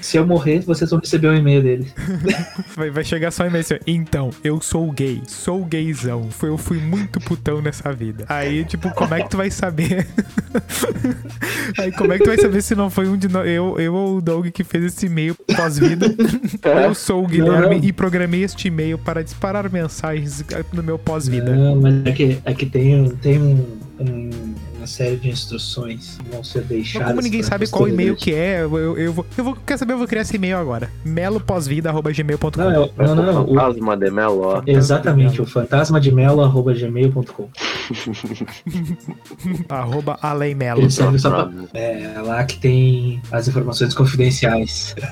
se 0.00 0.16
eu 0.16 0.26
morrer, 0.26 0.60
vocês 0.60 0.90
vão 0.90 0.98
receber 1.00 1.28
um 1.28 1.34
e-mail 1.34 1.62
dele. 1.62 1.92
Vai, 2.76 2.90
vai 2.90 3.04
chegar 3.04 3.30
só 3.30 3.44
em 3.44 3.48
e-mail 3.48 3.60
assim, 3.64 3.76
então, 3.86 4.30
eu 4.42 4.60
sou 4.60 4.90
gay, 4.90 5.22
sou 5.26 5.64
gaysão. 5.64 6.28
Foi, 6.30 6.48
eu 6.48 6.58
fui 6.58 6.78
muito 6.78 7.20
putão 7.20 7.62
nessa 7.62 7.92
vida. 7.92 8.24
Aí, 8.28 8.64
tipo, 8.64 8.90
como 8.92 9.14
é 9.14 9.22
que 9.22 9.30
tu 9.30 9.36
vai 9.36 9.50
saber? 9.50 10.06
Aí, 11.78 11.92
como 11.92 12.12
é 12.12 12.18
que 12.18 12.24
tu 12.24 12.28
vai 12.28 12.38
saber 12.38 12.62
se 12.62 12.74
não 12.74 12.90
foi 12.90 13.08
um 13.08 13.16
de 13.16 13.28
nós? 13.28 13.46
Eu, 13.46 13.78
eu 13.78 13.94
ou 13.94 14.16
o 14.18 14.20
Doug 14.20 14.48
que 14.48 14.64
fez 14.64 14.84
esse 14.84 15.06
e-mail 15.06 15.34
pós-vida? 15.56 16.06
Eu 16.84 16.94
sou 16.94 17.24
o 17.24 17.26
Guilherme 17.26 17.60
Não, 17.76 17.78
não. 17.78 17.84
e 17.84 17.92
programei 17.92 18.42
este 18.42 18.68
e-mail 18.68 18.98
para 18.98 19.22
disparar 19.22 19.70
mensagens 19.70 20.44
no 20.72 20.82
meu 20.82 20.98
pós-vida. 20.98 21.54
Não, 21.54 21.76
mas 21.84 22.06
é 22.06 22.12
que, 22.12 22.38
é 22.46 22.54
que 22.54 22.64
tem, 22.64 23.08
tem 23.16 23.38
um, 23.38 23.66
um- 24.00 24.54
uma 24.84 24.86
série 24.86 25.16
de 25.16 25.30
instruções 25.30 26.18
vão 26.30 26.44
ser 26.44 26.58
Mas 26.58 26.68
deixadas. 26.68 27.08
como 27.08 27.22
ninguém 27.22 27.42
sabe 27.42 27.66
qual 27.68 27.88
e-mail 27.88 28.14
que 28.14 28.34
é, 28.34 28.62
eu, 28.62 28.78
eu, 28.78 28.98
eu 28.98 29.12
vou, 29.14 29.26
eu 29.38 29.44
vou. 29.44 29.56
Quer 29.66 29.78
saber? 29.78 29.94
Eu 29.94 29.98
vou 29.98 30.06
criar 30.06 30.20
esse 30.22 30.36
e-mail 30.36 30.58
agora. 30.58 30.90
melopósvida.gmail.com. 31.04 32.50
Não, 32.58 32.70
é, 32.70 32.90
não, 32.98 33.14
não, 33.14 33.24
não. 33.32 33.44
O- 33.44 33.54
Fantasma 33.54 33.96
de 33.96 34.10
Melo, 34.10 34.40
ó. 34.42 34.62
exatamente, 34.66 35.40
o 35.40 35.46
fantasma 35.46 35.98
de 36.00 36.12
melo.gmail.com. 36.12 37.48
Arroba 39.70 40.18
só 40.90 41.30
pra. 41.30 41.44
Bravo. 41.44 41.68
É 41.72 42.20
lá 42.20 42.44
que 42.44 42.58
tem 42.58 43.22
as 43.32 43.48
informações 43.48 43.94
confidenciais. 43.94 44.94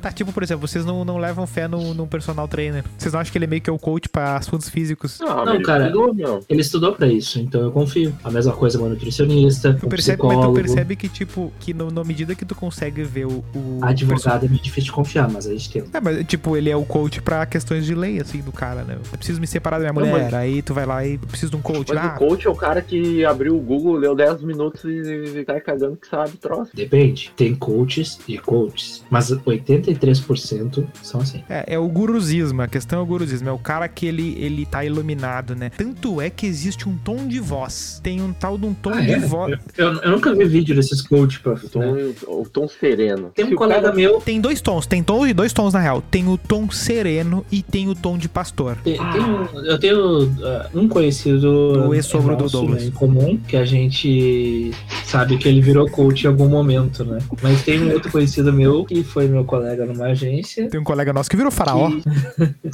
Tá, 0.00 0.12
tipo, 0.12 0.32
por 0.32 0.42
exemplo, 0.42 0.66
vocês 0.66 0.84
não, 0.84 1.04
não 1.04 1.18
levam 1.18 1.46
fé 1.46 1.66
no, 1.66 1.92
no 1.92 2.06
personal 2.06 2.46
trainer. 2.46 2.84
Vocês 2.96 3.12
não 3.12 3.20
acham 3.20 3.32
que 3.32 3.38
ele 3.38 3.44
é 3.46 3.48
meio 3.48 3.60
que 3.60 3.68
é 3.68 3.72
o 3.72 3.78
coach 3.78 4.08
pra 4.08 4.36
assuntos 4.36 4.68
físicos? 4.68 5.18
Não, 5.20 5.44
Não, 5.44 5.54
ele 5.54 5.64
cara. 5.64 5.86
estudou, 5.86 6.14
meu. 6.14 6.44
Ele 6.48 6.60
estudou 6.60 6.92
pra 6.92 7.06
isso, 7.08 7.40
então 7.40 7.60
eu 7.62 7.72
confio. 7.72 8.14
A 8.22 8.30
mesma 8.30 8.52
coisa 8.52 8.77
uma 8.78 8.88
nutricionista, 8.90 9.74
Tu 9.74 9.86
um 9.86 9.88
percebe, 9.88 10.22
mas 10.22 10.28
tu 10.32 10.36
psicólogo. 10.38 10.54
percebe 10.54 10.96
que, 10.96 11.08
tipo, 11.08 11.52
que 11.60 11.74
no, 11.74 11.90
na 11.90 12.04
medida 12.04 12.34
que 12.34 12.44
tu 12.44 12.54
consegue 12.54 13.02
ver 13.02 13.26
o. 13.26 13.44
o 13.54 13.78
Advogado 13.82 14.46
é 14.46 14.48
meio 14.48 14.60
difícil 14.62 14.84
de 14.86 14.92
confiar, 14.92 15.30
mas 15.30 15.46
a 15.46 15.50
gente 15.52 15.70
tenta. 15.70 15.96
É, 15.96 16.00
mas, 16.00 16.24
tipo, 16.26 16.56
ele 16.56 16.70
é 16.70 16.76
o 16.76 16.84
coach 16.84 17.20
pra 17.22 17.44
questões 17.46 17.84
de 17.84 17.94
lei, 17.94 18.20
assim, 18.20 18.40
do 18.40 18.52
cara, 18.52 18.82
né? 18.82 18.96
Eu 19.12 19.18
preciso 19.18 19.40
me 19.40 19.46
separar 19.46 19.78
da 19.78 19.92
minha 19.92 20.04
Não, 20.04 20.10
mulher. 20.10 20.24
mas- 20.24 20.34
Aí 20.34 20.62
tu 20.62 20.72
vai 20.74 20.86
lá 20.86 21.04
e 21.06 21.18
preciso 21.18 21.50
de 21.50 21.56
um 21.56 21.60
coach. 21.62 21.92
Mas 21.92 22.04
Ah, 22.04 22.14
o 22.14 22.18
coach 22.18 22.46
é 22.46 22.50
o 22.50 22.54
cara 22.54 22.80
que 22.80 23.24
abriu 23.24 23.56
o 23.56 23.60
Google, 23.60 23.96
leu 23.96 24.14
10 24.14 24.42
minutos 24.42 24.82
e 24.84 25.44
tá 25.44 25.60
cagando 25.60 25.96
que 25.96 26.06
sabe 26.08 26.36
troço. 26.36 26.70
Depende. 26.74 27.32
Tem 27.36 27.54
coaches 27.54 28.18
e 28.28 28.38
coaches, 28.38 29.02
mas 29.10 29.30
83% 29.32 30.86
são 31.02 31.20
assim. 31.20 31.42
É, 31.48 31.74
é 31.74 31.78
o 31.78 31.88
guruzismo, 31.88 32.62
a 32.62 32.68
questão 32.68 33.00
é 33.00 33.02
o 33.02 33.06
guruzismo, 33.06 33.48
é 33.48 33.52
o 33.52 33.58
cara 33.58 33.88
que 33.88 34.06
ele, 34.06 34.34
ele 34.38 34.66
tá 34.66 34.84
iluminado, 34.84 35.54
né? 35.54 35.70
Tanto 35.70 36.20
é 36.20 36.30
que 36.30 36.46
existe 36.46 36.88
um 36.88 36.96
tom 36.96 37.26
de 37.26 37.40
voz. 37.40 38.00
Tem 38.02 38.20
um 38.20 38.32
tal 38.32 38.56
de 38.58 38.66
um 38.68 38.74
tom 38.74 38.90
Ah, 38.90 39.00
de 39.00 39.12
é? 39.12 39.18
voz. 39.18 39.58
Eu, 39.76 39.94
eu 40.02 40.10
nunca 40.12 40.34
vi 40.34 40.44
vídeo 40.44 40.74
desses 40.74 41.00
coaches 41.02 41.38
pra. 41.38 41.54
O 41.54 41.68
tom, 41.68 41.80
né? 41.94 42.12
o 42.26 42.46
tom 42.50 42.68
sereno. 42.68 43.30
Tem 43.34 43.44
um 43.44 43.48
Se 43.48 43.54
colega 43.54 43.82
cara- 43.82 43.94
meu. 43.94 44.20
Tem 44.20 44.40
dois 44.40 44.60
tons, 44.60 44.86
tem 44.86 45.02
tom, 45.02 45.30
dois 45.32 45.52
tons 45.52 45.72
na 45.74 45.80
real. 45.80 46.02
Tem 46.02 46.28
o 46.28 46.36
tom 46.36 46.70
sereno 46.70 47.44
e 47.50 47.62
tem 47.62 47.88
o 47.88 47.94
tom 47.94 48.16
de 48.18 48.28
pastor. 48.28 48.76
Tem, 48.84 48.96
tem 48.96 49.20
um- 49.20 49.64
eu 49.64 49.78
tenho 49.78 50.24
uh, 50.24 50.28
um 50.74 50.88
conhecido 50.88 51.88
O 51.88 51.94
ex-sogro 51.94 52.36
do 52.36 52.48
Douglas. 52.48 52.82
né, 52.82 52.88
em 52.88 52.90
comum, 52.90 53.36
que 53.36 53.56
a 53.56 53.64
gente 53.64 54.70
sabe 55.04 55.36
que 55.38 55.48
ele 55.48 55.60
virou 55.60 55.88
coach 55.90 56.24
em 56.24 56.28
algum 56.28 56.48
momento, 56.48 57.04
né? 57.04 57.18
Mas 57.42 57.62
tem 57.62 57.82
um 57.82 57.92
outro 57.92 58.10
conhecido 58.10 58.52
meu 58.52 58.84
que 58.84 59.02
foi 59.02 59.26
meu 59.26 59.44
colega 59.44 59.84
numa 59.86 60.06
agência. 60.06 60.68
Tem 60.68 60.80
um 60.80 60.84
colega 60.84 61.12
nosso 61.12 61.30
que 61.30 61.36
virou 61.36 61.50
faraó. 61.50 61.90
Que, 61.90 62.02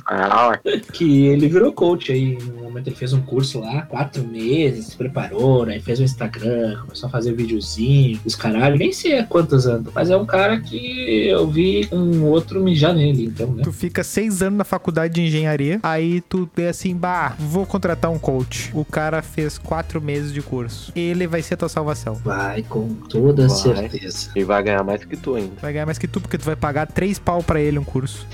Ah, 0.07 0.59
que 0.93 1.27
ele 1.27 1.49
virou 1.49 1.73
coach 1.73 2.13
aí. 2.13 2.39
No 2.57 2.65
momento 2.65 2.89
ele 2.89 2.97
fez 2.97 3.13
um 3.13 3.21
curso 3.21 3.61
lá, 3.61 3.83
quatro 3.83 4.25
meses, 4.27 4.87
se 4.87 4.97
preparou, 4.97 5.65
né? 5.67 5.81
Fez 5.85 6.01
um 6.01 6.05
Instagram, 6.05 6.79
começou 6.81 7.09
a 7.09 7.11
fazer 7.11 7.33
videozinho, 7.35 8.19
os 8.25 8.35
caralho, 8.35 8.77
nem 8.79 8.91
sei 8.93 9.19
há 9.19 9.25
quantos 9.25 9.67
anos. 9.67 9.93
Mas 9.95 10.09
é 10.11 10.17
um 10.17 10.25
cara 10.25 10.59
que 10.59 11.29
eu 11.29 11.47
vi 11.47 11.87
um 11.93 12.25
outro 12.25 12.63
mijar 12.65 12.95
nele, 12.95 13.27
então, 13.27 13.53
né? 13.53 13.63
Tu 13.63 13.71
fica 13.73 14.03
seis 14.03 14.41
anos 14.41 14.57
na 14.57 14.65
faculdade 14.65 15.13
de 15.15 15.21
engenharia, 15.23 15.81
aí 15.83 16.23
tu 16.23 16.49
vê 16.57 16.69
assim, 16.69 16.95
bah, 16.97 17.37
vou 17.39 17.67
contratar 17.67 18.11
um 18.11 18.19
coach. 18.19 18.71
O 18.73 18.83
cara 18.85 19.21
fez 19.21 19.59
quatro 19.59 20.01
meses 20.01 20.33
de 20.33 20.41
curso. 20.41 20.91
Ele 20.97 21.27
vai 21.27 21.43
ser 21.43 21.55
a 21.55 21.57
tua 21.59 21.69
salvação. 21.69 22.15
Vai 22.15 22.63
com 22.63 22.95
toda 22.95 23.47
Vai. 23.47 23.57
certeza. 23.57 24.31
ele 24.35 24.45
vai 24.47 24.63
ganhar 24.63 24.83
mais 24.83 25.05
que 25.05 25.17
tu 25.19 25.35
ainda. 25.35 25.53
Vai 25.61 25.73
ganhar 25.75 25.85
mais 25.87 25.99
que 25.99 26.09
tu, 26.09 26.19
porque 26.21 26.39
tu 26.39 26.45
vai 26.47 26.57
pagar 26.57 26.87
três 26.87 27.19
pau 27.19 27.43
pra 27.43 27.61
ele 27.61 27.79
um 27.79 27.85
curso. 27.85 28.27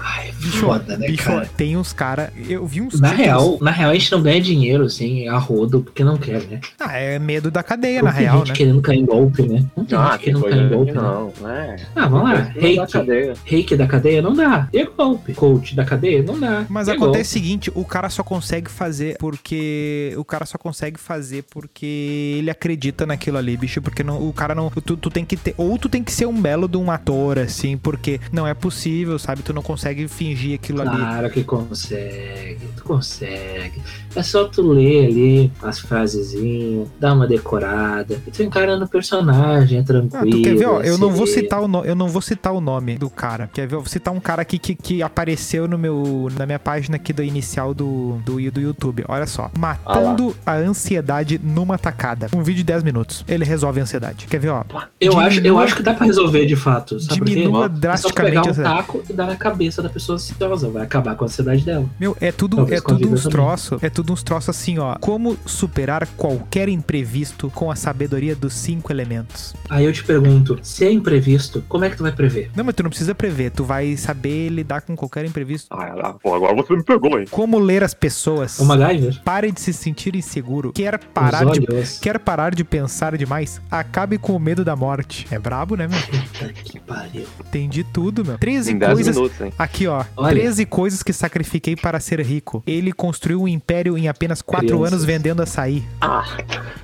Ai, 0.00 0.32
Bicho, 0.38 0.58
foda, 0.66 0.96
né, 0.96 1.06
bicho, 1.08 1.24
cara? 1.24 1.50
tem 1.56 1.76
uns 1.76 1.92
cara. 1.92 2.32
Eu 2.48 2.64
vi 2.66 2.80
uns 2.80 3.00
Na 3.00 3.08
títulos- 3.10 3.26
real, 3.26 3.58
na 3.60 3.70
real, 3.70 3.90
a 3.90 3.94
gente 3.94 4.12
não 4.12 4.22
ganha 4.22 4.40
dinheiro, 4.40 4.84
assim, 4.84 5.26
a 5.28 5.36
rodo, 5.68 5.82
porque 5.82 6.02
não 6.02 6.16
quer, 6.16 6.42
né? 6.44 6.60
Ah, 6.80 6.96
é 6.96 7.18
medo 7.18 7.50
da 7.50 7.62
cadeia, 7.62 7.98
Não 8.00 8.08
na 8.08 8.12
tem 8.12 8.22
real, 8.22 8.38
gente 8.38 8.48
né? 8.48 8.54
querendo 8.54 8.80
cair 8.82 8.98
em 8.98 9.04
golpe, 9.06 9.42
né? 9.42 9.64
Não 9.76 9.84
tem 9.84 9.98
Ah, 9.98 10.12
gente 10.12 10.12
tem 10.12 10.18
querendo 10.24 10.40
coisa 10.40 10.56
cair 10.56 10.66
em 10.66 10.74
golpe, 10.74 10.92
né? 10.92 11.00
não. 11.40 11.48
É. 11.50 11.76
Ah, 11.94 12.08
vamos 12.08 12.30
lá. 12.30 12.34
Reiki. 12.40 12.92
cadeia. 12.92 13.34
Reiki 13.44 13.76
da 13.76 13.86
cadeia 13.86 14.22
não 14.22 14.34
dá. 14.34 14.68
E 14.72 14.84
golpe. 14.84 15.34
Coach 15.34 15.74
da 15.74 15.84
cadeia 15.84 16.22
não 16.22 16.38
dá. 16.38 16.64
Mas 16.68 16.88
E 16.88 16.92
acontece 16.92 17.30
o 17.30 17.32
seguinte, 17.32 17.72
o 17.74 17.84
cara 17.84 18.08
só 18.08 18.22
consegue 18.22 18.70
fazer 18.70 19.16
porque. 19.18 20.14
O 20.16 20.24
cara 20.24 20.46
só 20.46 20.58
consegue 20.58 20.98
fazer 20.98 21.44
porque 21.50 22.36
ele 22.38 22.50
acredita 22.50 23.06
naquilo 23.06 23.36
ali, 23.38 23.56
bicho. 23.56 23.80
Porque 23.82 24.02
não, 24.02 24.26
o 24.26 24.32
cara 24.32 24.54
não. 24.54 24.70
Tu, 24.70 24.96
tu 24.96 25.10
tem 25.10 25.24
que 25.24 25.36
ter. 25.36 25.54
Ou 25.56 25.78
tu 25.78 25.88
tem 25.88 26.02
que 26.02 26.12
ser 26.12 26.26
um 26.26 26.40
belo 26.40 26.68
de 26.68 26.76
um 26.76 26.90
ator, 26.90 27.38
assim, 27.38 27.76
porque 27.76 28.20
não 28.32 28.46
é 28.46 28.54
possível, 28.54 29.18
sabe? 29.18 29.42
Tu 29.42 29.52
não 29.52 29.62
consegue 29.62 30.08
fingir 30.08 30.54
aquilo 30.54 30.80
ali. 30.82 30.96
Claro 30.96 31.30
que 31.30 31.44
consegue, 31.44 32.60
tu 32.76 32.84
consegue. 32.84 33.80
É 34.14 34.22
só 34.22 34.44
tu 34.44 34.62
ler 34.72 35.06
ali 35.06 35.52
as 35.62 35.78
frasezinhas, 35.80 36.88
dar 37.00 37.14
uma 37.14 37.26
decorada, 37.26 38.20
e 38.26 38.30
tu 38.30 38.42
encarando 38.42 38.84
o 38.84 38.88
personagem, 38.88 39.78
é 39.78 39.80
Ah, 39.80 39.84
tranquilo. 39.84 40.30
tu 40.30 40.42
quer 40.42 40.54
ver, 40.56 40.66
ó, 40.66 40.80
é 40.82 40.88
eu 40.88 40.98
não 40.98 41.10
vou 41.10 41.26
sereno. 41.26 41.44
citar 41.44 41.60
o 41.62 41.68
no, 41.68 41.84
eu 41.84 41.94
não 41.94 42.08
vou 42.08 42.22
citar 42.22 42.52
o 42.52 42.60
nome 42.60 42.96
do 42.98 43.08
cara. 43.10 43.48
Quer 43.52 43.66
ver? 43.66 43.76
Eu 43.76 43.80
vou 43.80 43.88
citar 43.88 44.12
um 44.14 44.20
cara 44.20 44.42
aqui 44.42 44.58
que, 44.58 44.74
que 44.74 45.02
apareceu 45.02 45.66
no 45.68 45.78
meu 45.78 46.28
na 46.36 46.46
minha 46.46 46.58
página 46.58 46.96
aqui 46.96 47.12
do 47.12 47.22
inicial 47.22 47.72
do, 47.74 48.18
do, 48.24 48.50
do 48.50 48.60
YouTube. 48.60 49.04
Olha 49.08 49.26
só, 49.26 49.50
matando 49.58 50.34
a 50.44 50.54
ansiedade 50.54 51.40
numa 51.42 51.78
tacada. 51.78 52.28
Um 52.34 52.42
vídeo 52.42 52.58
de 52.58 52.64
10 52.64 52.82
minutos. 52.82 53.24
Ele 53.28 53.44
resolve 53.44 53.80
a 53.80 53.82
ansiedade. 53.82 54.26
Quer 54.26 54.38
ver, 54.38 54.48
ó? 54.50 54.64
Eu 55.00 55.18
acho, 55.18 55.38
eu 55.38 55.42
diminua- 55.42 55.64
acho 55.64 55.76
que 55.76 55.82
dá 55.82 55.94
pra 55.94 56.06
resolver 56.06 56.46
de 56.46 56.56
fato. 56.56 56.98
Sabe 57.00 57.18
por 57.18 57.24
quê? 57.26 57.34
Diminua 57.34 57.66
É 57.66 57.68
só 57.68 57.68
drasticamente 57.68 58.48
pegar 58.54 58.70
um 58.70 58.76
taco 58.76 59.02
e 59.08 59.12
dar 59.12 59.26
na 59.26 59.36
cabeça 59.36 59.82
da 59.82 59.88
pessoa 59.88 60.16
ansiosa. 60.16 60.68
Vai 60.68 60.82
acabar 60.82 61.14
com 61.16 61.24
a 61.24 61.26
ansiedade 61.26 61.64
dela. 61.64 61.86
Meu, 61.98 62.16
é 62.20 62.30
tudo, 62.32 62.56
Talvez 62.56 62.80
é 62.80 62.82
a 62.82 62.86
tudo 62.86 63.12
uns 63.12 63.24
troços, 63.24 63.82
é 63.82 63.90
tudo 63.90 64.12
uns 64.12 64.22
troços 64.22 64.48
assim, 64.50 64.78
ó. 64.78 64.96
Como 65.00 65.36
superar 65.48 66.06
qualquer 66.16 66.68
imprevisto 66.68 67.50
com 67.50 67.70
a 67.70 67.76
sabedoria 67.76 68.34
dos 68.36 68.52
cinco 68.54 68.92
elementos. 68.92 69.54
Aí 69.68 69.84
eu 69.84 69.92
te 69.92 70.04
pergunto, 70.04 70.58
se 70.62 70.84
é 70.84 70.92
imprevisto, 70.92 71.62
como 71.68 71.84
é 71.84 71.90
que 71.90 71.96
tu 71.96 72.02
vai 72.02 72.12
prever? 72.12 72.50
Não, 72.54 72.64
mas 72.64 72.74
tu 72.74 72.82
não 72.82 72.90
precisa 72.90 73.14
prever, 73.14 73.50
tu 73.50 73.64
vai 73.64 73.96
saber 73.96 74.48
lidar 74.50 74.82
com 74.82 74.94
qualquer 74.96 75.24
imprevisto. 75.24 75.68
Ah, 75.70 76.14
pô, 76.22 76.34
agora 76.34 76.54
você 76.54 76.74
me 76.76 76.82
pegou, 76.82 77.18
hein? 77.18 77.26
Como 77.30 77.58
ler 77.58 77.82
as 77.82 77.94
pessoas. 77.94 78.58
O 78.58 78.64
MacGyver? 78.64 79.20
Pare 79.22 79.50
de 79.52 79.60
se 79.60 79.72
sentir 79.72 80.14
inseguro. 80.14 80.72
Quer 80.72 80.98
parar 80.98 81.44
de. 81.46 81.60
Quer 82.00 82.18
parar 82.18 82.54
de 82.54 82.64
pensar 82.64 83.16
demais? 83.16 83.60
Acabe 83.70 84.18
com 84.18 84.34
o 84.34 84.38
medo 84.40 84.64
da 84.64 84.76
morte. 84.76 85.26
É 85.30 85.38
brabo, 85.38 85.76
né, 85.76 85.86
meu? 85.88 85.98
Puta 86.00 86.52
que 86.52 86.78
pariu. 86.80 87.26
De 87.68 87.82
tudo, 87.84 88.24
meu. 88.24 88.38
13 88.38 88.72
Em 88.72 88.78
10 88.78 88.92
coisas. 88.94 89.16
minutos, 89.16 89.40
hein? 89.40 89.52
Aqui, 89.58 89.86
ó. 89.86 90.04
Olha. 90.16 90.34
13 90.34 90.66
coisas 90.66 91.02
que 91.02 91.12
sacrifiquei 91.12 91.74
para 91.76 91.98
ser 92.00 92.20
rico. 92.20 92.62
Ele 92.66 92.92
construiu 92.92 93.42
um 93.42 93.48
império 93.48 93.96
em 93.98 94.08
apenas 94.08 94.40
4 94.42 94.66
Crianças. 94.66 94.92
anos 94.92 95.04
vendendo 95.04 95.37
açaí. 95.42 95.84
Ah, 96.00 96.24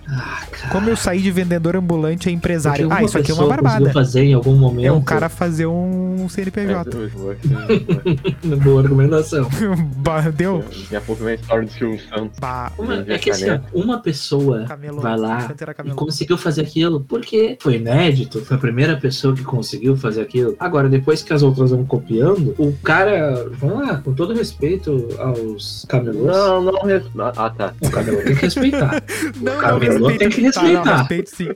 Ah, 0.06 0.42
cara. 0.50 0.70
Como 0.70 0.90
eu 0.90 0.96
saí 0.96 1.20
de 1.20 1.30
vendedor 1.30 1.76
ambulante 1.76 2.28
a 2.28 2.32
empresário. 2.32 2.88
Ah, 2.90 3.02
isso 3.02 3.16
aqui 3.16 3.30
é 3.30 3.34
uma 3.34 3.46
barbada. 3.48 3.90
fazer 3.92 4.22
em 4.24 4.34
algum 4.34 4.54
momento. 4.54 4.84
É 4.86 4.92
um 4.92 5.00
cara 5.02 5.28
fazer 5.30 5.66
um 5.66 6.24
é, 6.26 6.28
CNPJ. 6.28 6.90
Boa 8.62 8.82
argumentação. 8.82 9.48
Bah, 9.96 10.20
Deu? 10.30 10.58
Daqui 10.68 10.96
a 10.96 11.00
pouco 11.00 11.24
vem 11.24 11.32
a 11.32 11.36
história 11.36 11.64
do 11.66 11.72
Silvio 11.72 12.00
Santos. 12.08 12.38
Bah, 12.38 12.70
Uma- 12.78 13.04
é 13.08 13.18
que 13.18 13.30
assim, 13.30 13.46
caneta. 13.46 13.64
uma 13.72 13.98
pessoa 14.00 14.64
camelô. 14.66 15.00
vai 15.00 15.16
lá 15.16 15.50
e 15.86 15.90
conseguiu 15.92 16.36
fazer 16.36 16.60
aquilo 16.62 17.00
porque 17.00 17.56
foi 17.60 17.76
inédito, 17.76 18.44
foi 18.44 18.56
a 18.56 18.60
primeira 18.60 18.96
pessoa 18.96 19.34
que 19.34 19.42
conseguiu 19.42 19.96
fazer 19.96 20.20
aquilo. 20.22 20.54
Agora, 20.60 20.88
depois 20.88 21.22
que 21.22 21.32
as 21.32 21.42
outras 21.42 21.70
vão 21.70 21.84
copiando, 21.84 22.54
o 22.58 22.72
cara, 22.82 23.48
vamos 23.58 23.86
lá, 23.86 23.96
com 23.98 24.12
todo 24.12 24.34
respeito 24.34 25.08
aos 25.18 25.86
camelôs, 25.88 26.26
Não, 26.26 26.60
não. 26.62 26.74
Ah, 27.36 27.50
tá. 27.50 27.72
o 27.80 27.90
camelô 27.90 28.18
tem 28.22 28.36
que 28.36 28.43
respeitar. 28.44 29.02
Não, 29.40 29.56
o 29.56 29.60
camelô 29.60 30.08
respeito. 30.08 30.18
tem 30.18 30.28
que 30.30 30.52
Tá, 30.52 30.62
não, 30.62 30.68
respeitar. 30.68 30.96
respeito 30.98 31.30
sim. 31.36 31.48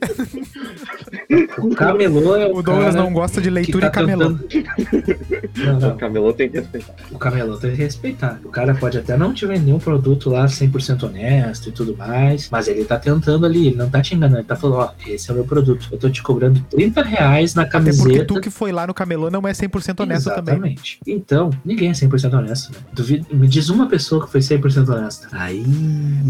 O 1.58 1.74
camelô 1.74 2.36
é 2.36 2.46
o, 2.46 2.56
O 2.56 2.62
Douglas 2.62 2.94
não 2.94 3.12
gosta 3.12 3.40
de 3.40 3.50
leitura 3.50 3.90
tá 3.90 4.00
e 4.02 4.06
camelô. 4.06 4.34
tentando- 4.34 5.48
Não, 5.56 5.80
não. 5.80 5.88
O 5.90 5.96
camelô 5.96 6.32
tem 6.32 6.48
que 6.48 6.58
respeitar. 6.58 6.94
O 7.10 7.18
camelô 7.18 7.56
tem 7.56 7.70
que 7.70 7.76
respeitar. 7.76 8.40
O 8.44 8.48
cara 8.48 8.74
pode 8.74 8.98
até 8.98 9.16
não 9.16 9.32
te 9.32 9.46
vender 9.46 9.72
um 9.72 9.78
produto 9.78 10.30
lá 10.30 10.46
100% 10.46 11.04
honesto 11.04 11.68
e 11.68 11.72
tudo 11.72 11.96
mais, 11.96 12.48
mas 12.50 12.68
ele 12.68 12.84
tá 12.84 12.98
tentando 12.98 13.44
ali, 13.46 13.68
ele 13.68 13.76
não 13.76 13.88
tá 13.88 14.00
te 14.00 14.14
enganando, 14.14 14.38
ele 14.40 14.46
tá 14.46 14.56
falando, 14.56 14.78
ó, 14.78 14.90
esse 15.06 15.30
é 15.30 15.32
o 15.32 15.36
meu 15.36 15.44
produto. 15.44 15.88
Eu 15.92 15.98
tô 15.98 16.08
te 16.10 16.22
cobrando 16.22 16.60
30 16.70 17.02
reais 17.02 17.54
na 17.54 17.62
Até 17.62 17.78
porque 17.78 17.84
camiseta. 17.94 18.24
tu 18.26 18.40
que 18.40 18.50
foi 18.50 18.72
lá 18.72 18.86
no 18.86 18.94
camelô 18.94 19.30
não 19.30 19.46
é 19.46 19.52
100% 19.52 20.00
honesto 20.00 20.24
também. 20.26 20.54
Exatamente. 20.54 20.98
Então, 21.06 21.50
ninguém 21.64 21.90
é 21.90 21.92
100% 21.92 22.34
honesto, 22.34 22.72
né? 22.72 22.78
Duvido, 22.92 23.26
me 23.34 23.46
diz 23.48 23.68
uma 23.68 23.86
pessoa 23.88 24.24
que 24.24 24.30
foi 24.32 24.40
100% 24.40 24.88
honesta. 24.88 25.28
Aí 25.32 25.64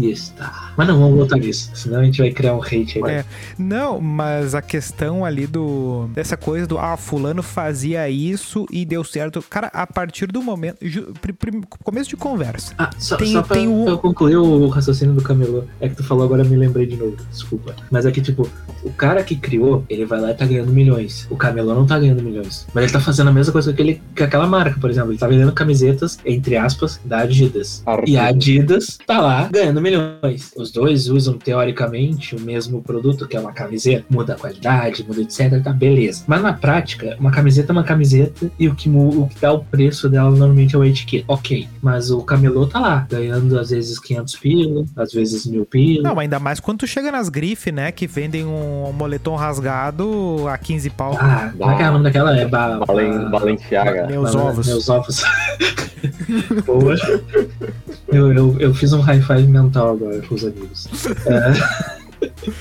está. 0.01 0.48
Mas 0.77 0.87
não 0.87 0.99
vamos 0.99 1.17
voltar 1.17 1.37
nisso, 1.37 1.71
senão 1.73 1.99
a 1.99 2.03
gente 2.03 2.21
vai 2.21 2.31
criar 2.31 2.53
um 2.55 2.61
hate 2.61 2.99
aí. 3.03 3.11
É. 3.11 3.25
Não, 3.57 3.99
mas 3.99 4.55
a 4.55 4.61
questão 4.61 5.25
ali 5.25 5.45
do. 5.47 6.09
dessa 6.13 6.37
coisa 6.37 6.65
do. 6.67 6.77
Ah, 6.77 6.95
Fulano 6.97 7.41
fazia 7.43 8.09
isso 8.09 8.65
e 8.71 8.85
deu 8.85 9.03
certo. 9.03 9.43
Cara, 9.49 9.67
a 9.73 9.85
partir 9.87 10.27
do 10.27 10.41
momento. 10.41 10.77
ju- 10.81 11.13
pri- 11.21 11.33
pri- 11.33 11.61
começo 11.83 12.09
de 12.09 12.15
conversa. 12.15 12.73
Ah, 12.77 12.89
só, 12.97 13.17
Tem- 13.17 13.31
só 13.33 13.41
pra 13.41 13.55
tem 13.57 13.67
o- 13.67 13.87
eu 13.87 13.97
concluir 13.97 14.37
o 14.37 14.67
raciocínio 14.67 15.13
do 15.15 15.21
camelô. 15.21 15.63
É 15.79 15.89
que 15.89 15.95
tu 15.95 16.03
falou 16.03 16.23
agora, 16.23 16.43
eu 16.43 16.49
me 16.49 16.55
lembrei 16.55 16.85
de 16.85 16.95
novo. 16.95 17.15
Desculpa. 17.29 17.75
Mas 17.91 18.05
é 18.05 18.11
que, 18.11 18.21
tipo, 18.21 18.49
o 18.83 18.91
cara 18.91 19.23
que 19.23 19.35
criou, 19.35 19.83
ele 19.89 20.05
vai 20.05 20.19
lá 20.21 20.31
e 20.31 20.33
tá 20.33 20.45
ganhando 20.45 20.71
milhões. 20.71 21.27
O 21.29 21.35
camelô 21.35 21.73
não 21.73 21.85
tá 21.85 21.99
ganhando 21.99 22.21
milhões. 22.23 22.65
Mas 22.73 22.83
ele 22.85 22.93
tá 22.93 22.99
fazendo 22.99 23.29
a 23.29 23.33
mesma 23.33 23.51
coisa 23.51 23.73
que, 23.73 23.81
ele, 23.81 24.01
que 24.15 24.23
aquela 24.23 24.47
marca, 24.47 24.79
por 24.79 24.89
exemplo. 24.89 25.11
Ele 25.11 25.19
tá 25.19 25.27
vendendo 25.27 25.51
camisetas, 25.51 26.17
entre 26.25 26.55
aspas, 26.57 26.99
da 27.03 27.19
Adidas. 27.19 27.83
E 28.05 28.17
a 28.17 28.27
Adidas 28.27 28.97
tá 29.05 29.19
lá 29.19 29.49
ganhando 29.51 29.81
milhões. 29.81 30.38
Os 30.55 30.71
dois 30.71 31.07
usam, 31.09 31.37
teoricamente, 31.37 32.35
o 32.35 32.39
mesmo 32.39 32.81
produto, 32.81 33.27
que 33.27 33.35
é 33.35 33.39
uma 33.39 33.51
camiseta. 33.53 34.05
Muda 34.09 34.33
a 34.33 34.37
qualidade, 34.37 35.03
muda 35.07 35.21
etc. 35.21 35.61
Tá, 35.63 35.71
beleza. 35.71 36.23
Mas 36.27 36.41
na 36.41 36.53
prática, 36.53 37.15
uma 37.19 37.31
camiseta 37.31 37.71
é 37.71 37.73
uma 37.73 37.83
camiseta 37.83 38.51
e 38.59 38.67
o 38.67 38.75
que, 38.75 38.89
o 38.89 39.27
que 39.27 39.39
dá 39.39 39.51
o 39.53 39.63
preço 39.63 40.09
dela 40.09 40.29
normalmente 40.29 40.75
é 40.75 40.79
o 40.79 40.83
etiqueta. 40.83 41.25
Ok. 41.27 41.67
Mas 41.81 42.11
o 42.11 42.21
camelô 42.21 42.65
tá 42.67 42.79
lá, 42.79 43.07
ganhando 43.09 43.57
às 43.59 43.69
vezes 43.69 43.99
500 43.99 44.35
pila, 44.37 44.85
às 44.95 45.11
vezes 45.13 45.45
mil 45.45 45.65
pila. 45.65 46.09
Não, 46.09 46.19
ainda 46.19 46.39
mais 46.39 46.59
quando 46.59 46.79
tu 46.79 46.87
chega 46.87 47.11
nas 47.11 47.29
grifes, 47.29 47.73
né? 47.73 47.91
Que 47.91 48.07
vendem 48.07 48.45
um 48.45 48.91
moletom 48.93 49.35
rasgado 49.35 50.47
a 50.47 50.57
15 50.57 50.89
pau. 50.91 51.15
Ah, 51.19 51.51
como 51.57 51.71
é 51.71 51.75
que 51.77 51.83
é 51.83 51.89
o 51.89 51.91
nome 51.93 52.03
daquela? 52.03 52.37
É 52.37 52.45
ba, 52.47 52.79
Balen, 52.85 53.29
ba- 53.29 53.39
Balenciaga. 53.39 54.07
Meus 54.07 54.33
ba- 54.33 54.41
ovos. 54.43 54.67
Meus 54.67 54.89
ovos. 54.89 55.23
Boa. 56.65 56.95
Eu, 58.11 58.33
eu, 58.33 58.55
eu 58.59 58.73
fiz 58.73 58.93
um 58.93 59.01
high 59.01 59.21
five 59.21 59.47
mental 59.47 59.93
agora 59.93 60.21
com 60.21 60.35
os 60.35 60.43
amigos. 60.43 60.87
É. 61.25 61.89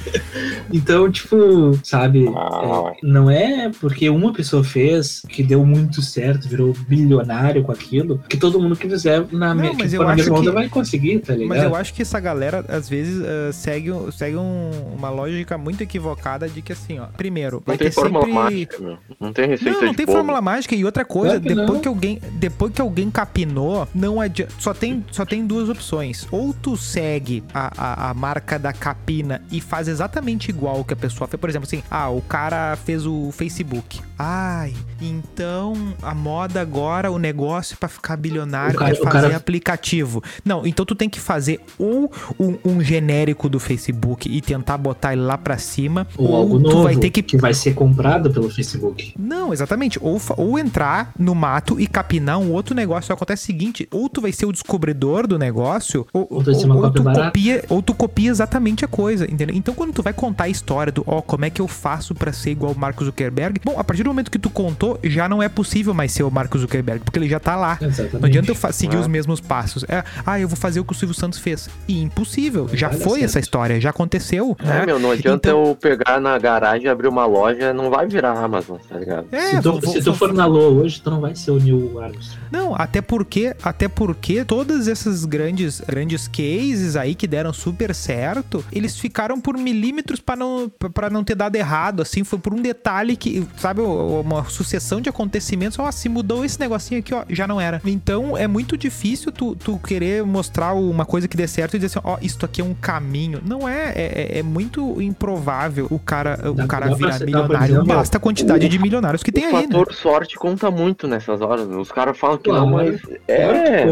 Então, 0.72 1.10
tipo, 1.10 1.78
sabe, 1.82 2.26
Ah, 2.36 2.92
é, 2.94 3.06
não 3.06 3.30
é 3.30 3.70
porque 3.80 4.08
uma 4.10 4.32
pessoa 4.32 4.62
fez 4.62 5.22
que 5.28 5.42
deu 5.42 5.64
muito 5.64 6.02
certo, 6.02 6.48
virou 6.48 6.74
bilionário 6.86 7.62
com 7.62 7.72
aquilo, 7.72 8.18
que 8.28 8.36
todo 8.36 8.60
mundo 8.60 8.76
que 8.76 8.88
fizer 8.88 9.24
na, 9.32 9.54
Não, 9.54 9.62
me- 9.62 9.72
mas 9.78 9.90
que 9.90 9.96
eu 9.96 10.02
for 10.02 10.08
na 10.08 10.16
mesma 10.16 10.36
onda 10.38 10.50
que- 10.50 10.54
vai 10.54 10.68
conseguir, 10.68 11.18
tá 11.20 11.32
ligado? 11.34 11.48
Mas 11.48 11.62
eu 11.62 11.74
acho 11.74 11.94
que 11.94 12.02
essa 12.02 12.20
galera, 12.20 12.64
às 12.68 12.88
vezes, 12.88 13.22
eh, 13.24 13.50
segue, 13.52 13.90
segue 14.12 14.36
um- 14.36 14.70
uma 14.96 15.08
lógica 15.10 15.56
muito 15.56 15.82
equivocada 15.82 16.48
de 16.48 16.60
que, 16.60 16.72
assim, 16.72 16.98
ó, 16.98 17.06
primeiro, 17.06 17.62
vai 17.64 17.74
Não 17.74 17.78
tem 17.78 17.88
ter 17.88 17.94
fórmula 17.94 18.24
sempre... 18.26 18.34
mágica, 18.42 18.78
meu. 18.78 18.98
Não 19.18 19.32
tem 19.32 19.48
receita 19.48 19.70
Não, 19.72 19.82
não 19.86 19.90
de 19.90 19.96
tem 19.96 20.06
bolo. 20.06 20.18
fórmula 20.18 20.40
mágica. 20.40 20.74
E 20.74 20.84
outra 20.84 21.04
coisa, 21.04 21.40
Claro 21.40 21.42
que 21.42 21.48
depois 21.48 21.68
não. 21.70 21.80
que, 21.80 21.88
alguém, 21.88 22.20
depois 22.34 22.72
que 22.72 22.80
alguém 22.82 23.10
capinou, 23.10 23.88
não 23.94 24.20
adianta. 24.20 24.52
Só 24.58 24.74
tem, 24.74 25.04
só 25.10 25.24
tem 25.24 25.46
duas 25.46 25.68
opções. 25.68 26.26
Ou 26.30 26.52
tu 26.54 26.76
segue 26.76 27.42
a, 27.54 27.72
a, 28.06 28.10
a 28.10 28.14
marca 28.14 28.58
da 28.58 28.72
capina 28.72 29.40
e 29.50 29.61
faz 29.61 29.88
exatamente 29.88 30.50
igual 30.50 30.84
que 30.84 30.92
a 30.92 30.96
pessoa 30.96 31.26
fez. 31.28 31.40
Por 31.40 31.48
exemplo, 31.50 31.66
assim, 31.66 31.82
ah, 31.90 32.08
o 32.11 32.20
cara 32.20 32.76
fez 32.84 33.06
o 33.06 33.30
Facebook. 33.32 34.00
Ai, 34.18 34.74
então 35.00 35.94
a 36.02 36.14
moda 36.14 36.61
agora, 36.61 37.11
o 37.11 37.18
negócio 37.18 37.76
pra 37.76 37.88
ficar 37.88 38.16
bilionário 38.16 38.78
cara- 38.78 38.92
é 38.92 38.94
fazer 38.96 39.11
cara- 39.28 39.37
aplicativo. 39.37 40.22
Não, 40.44 40.66
então 40.66 40.84
tu 40.84 40.94
tem 40.94 41.08
que 41.08 41.20
fazer 41.20 41.61
ou 41.78 42.11
um, 42.38 42.56
um 42.64 42.80
genérico 42.80 43.48
do 43.48 43.58
Facebook 43.61 44.28
e 44.28 44.40
tentar 44.40 44.76
botar 44.78 45.12
ele 45.12 45.22
lá 45.22 45.38
pra 45.38 45.56
cima, 45.58 46.06
Ou 46.16 46.34
algo 46.34 46.58
tu 46.61 46.68
novo 46.68 46.82
vai 46.84 46.96
ter 46.96 47.11
que 47.11 47.22
que 47.22 47.37
vai 47.37 47.54
ser 47.54 47.74
comprado 47.74 48.30
pelo 48.30 48.50
Facebook. 48.50 49.14
não, 49.18 49.52
exatamente. 49.52 49.98
Ou, 50.02 50.20
ou 50.37 50.58
entrar 50.58 51.12
no 51.18 51.34
mato 51.34 51.78
e 51.80 51.87
capinar 51.87 52.38
um 52.38 52.52
outro 52.52 52.74
negócio. 52.74 53.12
Acontece 53.12 53.44
o 53.44 53.46
seguinte: 53.46 53.88
ou 53.90 54.08
tu 54.08 54.20
vai 54.20 54.32
ser 54.32 54.46
o 54.46 54.52
descobridor 54.52 55.26
do 55.26 55.38
negócio, 55.38 56.06
ou, 56.12 56.26
Ou 56.30 56.42
uma 56.64 56.80
cópia 56.80 57.02
tu 57.02 57.12
copia, 57.12 57.64
ou 57.68 57.82
tu 57.82 57.94
copia 57.94 58.30
exatamente 58.30 58.84
a 58.84 58.88
coisa, 58.88 59.30
entendeu? 59.38 59.57
Então, 59.57 59.74
quando 59.74 59.92
tu 59.92 60.03
vai 60.03 60.12
contar 60.12 60.44
a 60.44 60.48
história 60.48 60.92
do, 60.92 61.03
ó, 61.07 61.20
como 61.22 61.44
é 61.44 61.51
que 61.51 61.61
eu 61.61 61.68
faço 61.68 62.14
pra 62.14 62.33
ser 62.33 62.51
igual 62.51 62.72
o 62.72 62.79
Mark 62.79 63.01
Zuckerberg, 63.03 63.61
bom, 63.64 63.79
a 63.79 63.85
partir 63.85 64.03
do 64.03 64.09
momento 64.11 64.31
que 64.31 64.38
tu 64.38 64.51
contou, 64.51 64.98
já 65.05 65.29
não 65.29 65.42
é 65.42 65.48
possível 65.48 65.94
mais 65.94 66.12
ser 66.12 66.22
o 66.24 66.31
Mark 66.31 66.55
Zuckerberg, 66.57 67.05
porque 67.05 67.18
ele 67.18 67.29
já 67.29 67.38
tá 67.40 67.57
lá. 67.57 67.79
Exatamente. 67.81 68.14
Não 68.20 68.27
adianta 68.29 68.51
eu 68.53 68.72
seguir 68.72 68.96
É. 68.96 68.98
os 69.01 69.07
mesmos 69.07 69.40
passos. 69.40 69.85
É, 69.88 70.03
ah, 70.27 70.38
eu 70.40 70.48
vou 70.48 70.57
fazer 70.57 70.81
o 70.81 70.85
que 70.85 70.92
o 70.92 70.96
Silvio 70.96 71.14
Santos 71.14 71.38
fez. 71.38 71.68
E 71.87 72.01
impossível. 72.03 72.66
Não 72.68 72.77
já 72.77 72.90
foi 72.90 73.20
certo. 73.20 73.24
essa 73.24 73.38
história, 73.40 73.81
já 73.81 73.90
aconteceu. 73.90 74.57
É, 74.61 74.66
né? 74.66 74.87
meu, 74.87 74.98
não 74.98 75.11
adianta 75.12 75.48
Então- 75.48 75.64
eu 75.66 75.74
pegar 75.74 76.20
na 76.20 76.37
garagem 76.38 76.87
e 76.87 76.88
abrir 76.88 77.09
uma 77.09 77.27
loja, 77.27 77.72
não 77.72 77.90
vai 77.90 78.07
virar 78.07 78.33
Amazon, 78.33 78.79
tá 78.88 78.98
ligado? 78.98 79.27
É, 79.33 79.51
se 79.57 79.62
tu, 79.62 79.72
vou- 79.72 79.81
se 79.81 79.87
vou- 80.01 80.03
tu 80.03 80.14
for 80.14 80.33
na 80.33 80.46
Lua 80.46 80.68
hoje, 80.68 81.01
tu 81.01 81.11
não 81.11 81.20
vai 81.20 81.35
ser 81.35 81.51
o 81.53 81.59
Neil 81.61 81.98
Armstrong. 82.01 82.38
Não, 82.51 82.74
até 82.74 83.01
porque, 83.01 83.55
até 83.62 83.88
porque 83.88 84.44
todas 84.44 84.88
essas 84.88 85.24
grandes, 85.24 85.81
grandes 85.81 86.27
cases 86.29 86.96
aí 86.96 87.14
que 87.14 87.27
deram 87.27 87.53
super 87.53 87.94
certo, 87.94 88.64
eles 88.72 88.98
ficaram 88.98 89.27
por 89.40 89.56
milímetros 89.58 90.20
pra 90.20 90.36
não 90.36 90.70
para 90.94 91.10
não 91.10 91.24
ter 91.24 91.34
dado 91.34 91.56
errado, 91.56 92.02
assim, 92.02 92.22
foi 92.24 92.38
por 92.38 92.54
um 92.54 92.62
detalhe 92.62 93.16
que, 93.16 93.44
sabe, 93.56 93.80
uma 93.80 94.44
sucessão 94.44 95.00
de 95.00 95.08
acontecimentos, 95.08 95.78
ó, 95.78 95.90
se 95.90 96.08
mudou 96.08 96.44
esse 96.44 96.58
negocinho 96.60 97.00
aqui, 97.00 97.12
ó, 97.14 97.24
já 97.28 97.46
não 97.46 97.60
era. 97.60 97.80
Então, 97.84 98.36
é 98.36 98.46
muito 98.46 98.76
difícil 98.76 99.32
tu, 99.32 99.54
tu 99.56 99.78
querer 99.78 100.22
mostrar 100.24 100.72
uma 100.74 101.04
coisa 101.04 101.26
que 101.26 101.36
dê 101.36 101.46
certo 101.48 101.74
e 101.74 101.78
dizer 101.78 101.98
assim, 101.98 102.06
ó, 102.08 102.16
isto 102.22 102.44
aqui 102.46 102.60
é 102.60 102.64
um 102.64 102.74
caminho. 102.74 103.40
Não 103.44 103.68
é, 103.68 103.92
é, 103.94 104.28
é- 104.36 104.38
é 104.38 104.42
muito 104.42 105.00
improvável 105.02 105.86
o 105.90 105.98
cara, 105.98 106.36
Dá- 106.36 106.50
o 106.64 106.68
cara 106.68 106.86
dá 106.88 106.96
pra 106.96 107.06
virar 107.06 107.18
ser- 107.18 107.30
dá 107.30 107.42
pra 107.44 107.60
milionário. 107.60 107.86
Basta 107.88 108.16
a 108.16 108.20
quantidade 108.20 108.66
o- 108.66 108.68
de 108.68 108.78
milionários 108.78 109.22
que 109.22 109.32
tem 109.32 109.44
o 109.44 109.56
aí, 109.56 109.66
né? 109.66 109.72
fator 109.74 109.92
sorte 109.94 110.36
conta 110.36 110.70
muito 110.70 111.06
nessas 111.08 111.40
horas. 111.40 111.66
Os 111.68 111.90
caras 111.90 112.16
falam 112.16 112.38
que 112.38 112.50
não, 112.50 112.66
mas 112.68 113.00
é, 113.26 113.84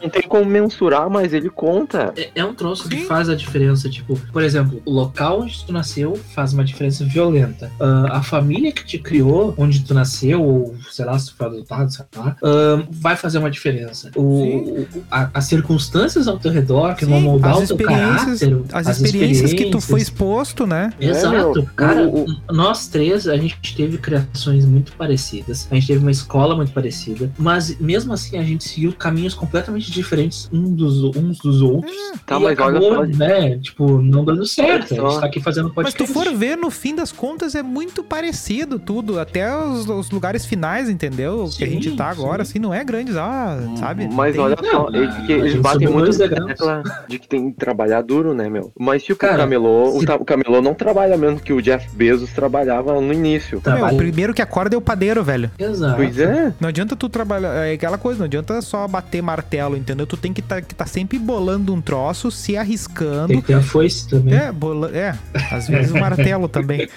não 0.00 0.08
tem 0.10 0.22
como 0.22 0.44
mensurar, 0.44 1.08
mas 1.10 1.32
ele 1.32 1.50
conta. 1.50 2.12
É, 2.16 2.30
é 2.36 2.44
um 2.44 2.54
troço 2.54 2.84
Sim. 2.84 2.90
que 2.90 3.04
faz 3.04 3.28
a 3.28 3.34
diferença. 3.34 3.88
Tipo, 3.88 4.18
por 4.32 4.42
exemplo, 4.42 4.79
o 4.84 4.90
local 4.90 5.40
onde 5.42 5.64
tu 5.64 5.72
nasceu 5.72 6.16
faz 6.34 6.52
uma 6.52 6.64
diferença 6.64 7.04
violenta. 7.04 7.70
Ah, 7.80 8.18
a 8.18 8.22
família 8.22 8.72
que 8.72 8.84
te 8.84 8.98
criou, 8.98 9.54
onde 9.56 9.80
tu 9.84 9.94
nasceu, 9.94 10.42
ou 10.42 10.74
sei 10.90 11.04
lá, 11.04 11.18
se 11.18 11.26
tu 11.26 11.34
foi 11.36 11.46
adotado, 11.46 11.90
sei 11.92 12.04
lá, 12.16 12.36
ah, 12.42 12.82
vai 12.90 13.16
fazer 13.16 13.38
uma 13.38 13.50
diferença. 13.50 14.10
O, 14.16 14.86
a- 15.10 15.30
as 15.34 15.44
circunstâncias 15.46 16.26
ao 16.28 16.38
teu 16.38 16.50
redor 16.50 16.94
que 16.94 17.04
vão 17.04 17.18
Sim, 17.18 17.24
moldar 17.24 17.52
as 17.52 17.70
o 17.70 17.76
teu 17.76 17.76
experiências, 17.76 18.40
caráter. 18.40 18.64
as, 18.72 18.88
experiências 19.00 19.52
que 19.52 19.64
tu 19.66 19.80
foi 19.80 20.00
experiências. 20.00 20.08
exposto, 20.08 20.66
né? 20.66 20.92
Exato, 21.00 21.60
É, 21.60 21.64
cara, 21.76 22.06
o- 22.08 22.26
nós 22.52 22.88
três, 22.88 23.26
a 23.28 23.36
gente 23.36 23.56
teve 23.76 23.98
criações 23.98 24.64
muito 24.64 24.92
parecidas, 24.92 25.66
a 25.70 25.74
gente 25.74 25.86
teve 25.86 25.98
uma 26.00 26.10
escola 26.10 26.54
muito 26.56 26.72
parecida, 26.72 27.30
mas 27.38 27.78
mesmo 27.78 28.12
assim 28.12 28.36
a 28.38 28.42
gente 28.42 28.64
seguiu 28.68 28.92
caminhos 28.92 29.34
completamente 29.34 29.90
diferentes 29.90 30.48
um 30.52 30.74
dos, 30.74 31.02
uns 31.16 31.38
dos 31.38 31.62
outros. 31.62 31.94
Tá, 32.26 32.38
e 32.38 32.42
mas 32.42 32.58
olha 32.58 32.78
acabou, 32.78 32.94
só. 32.96 33.04
né, 33.06 33.58
tipo, 33.58 34.00
não 34.02 34.24
dando 34.24 34.46
certo. 34.46 34.69
Olha 34.72 34.84
A 34.84 34.86
gente 35.10 35.20
tá 35.20 35.26
aqui 35.26 35.40
fazendo 35.40 35.66
Mas 35.66 35.74
podcast. 35.92 35.98
tu 35.98 36.06
for 36.12 36.32
ver, 36.34 36.56
no 36.56 36.70
fim 36.70 36.94
das 36.94 37.12
contas, 37.12 37.54
é 37.54 37.62
muito 37.62 38.02
parecido 38.02 38.78
tudo. 38.78 39.18
Até 39.18 39.54
os, 39.56 39.88
os 39.88 40.10
lugares 40.10 40.44
finais, 40.44 40.88
entendeu? 40.88 41.48
que 41.56 41.64
a 41.64 41.66
Sim, 41.66 41.72
gente 41.74 41.96
tá 41.96 42.08
agora, 42.08 42.44
sim. 42.44 42.50
assim, 42.52 42.58
não 42.58 42.72
é 42.72 42.82
grande, 42.84 43.12
ah, 43.18 43.58
sabe? 43.76 44.08
Mas 44.12 44.32
Tem- 44.34 44.40
olha 44.44 44.56
só, 44.58 44.90
Não, 44.90 44.94
eles, 45.28 45.54
batem 45.56 45.88
muito 45.88 46.16
na 46.18 46.28
tecla 46.46 46.82
de 47.08 47.18
que 47.18 47.28
tem 47.28 47.50
que 47.50 47.56
trabalhar 47.58 48.02
duro, 48.02 48.32
né, 48.34 48.48
meu? 48.48 48.72
Mas 48.78 49.02
tipo, 49.02 49.18
Cara, 49.18 49.34
o 49.34 49.38
camelô, 49.38 49.98
se- 50.00 50.06
o 50.12 50.24
camelô 50.24 50.60
não 50.62 50.74
trabalha 50.74 51.16
mesmo 51.16 51.40
que 51.40 51.52
o 51.52 51.60
Jeff 51.60 51.88
Bezos 51.94 52.30
trabalhava 52.30 53.00
no 53.00 53.12
início. 53.12 53.56
Meu, 53.56 53.60
Trabalho- 53.62 53.94
o 53.94 53.98
primeiro 53.98 54.34
que 54.34 54.42
acorda 54.42 54.74
é 54.74 54.78
o 54.78 54.80
padeiro, 54.80 55.22
velho. 55.24 55.50
Exato. 55.58 55.96
Pois 55.96 56.18
é. 56.18 56.52
Não 56.60 56.68
adianta 56.68 56.94
tu 56.96 57.08
trabalhar. 57.08 57.66
É 57.66 57.72
aquela 57.72 57.98
coisa, 57.98 58.18
não 58.20 58.26
adianta 58.26 58.60
só 58.62 58.86
bater 58.86 59.22
martelo, 59.22 59.76
entendeu? 59.76 60.06
Tu 60.06 60.16
tem 60.16 60.32
que 60.32 60.42
tá, 60.42 60.60
que 60.60 60.74
tá 60.74 60.86
sempre 60.86 61.18
bolando 61.18 61.72
um 61.74 61.80
troço, 61.80 62.30
se 62.30 62.56
arriscando. 62.56 63.28
Tem 63.28 63.40
que 63.40 63.46
ter 63.48 63.54
a 63.54 63.62
foice 63.62 64.08
também. 64.08 64.34
É, 64.34 64.49
bola, 64.52 64.90
é, 64.96 65.14
às 65.50 65.68
vezes 65.68 65.90
o 65.92 65.98
martelo 65.98 66.48
também. 66.48 66.88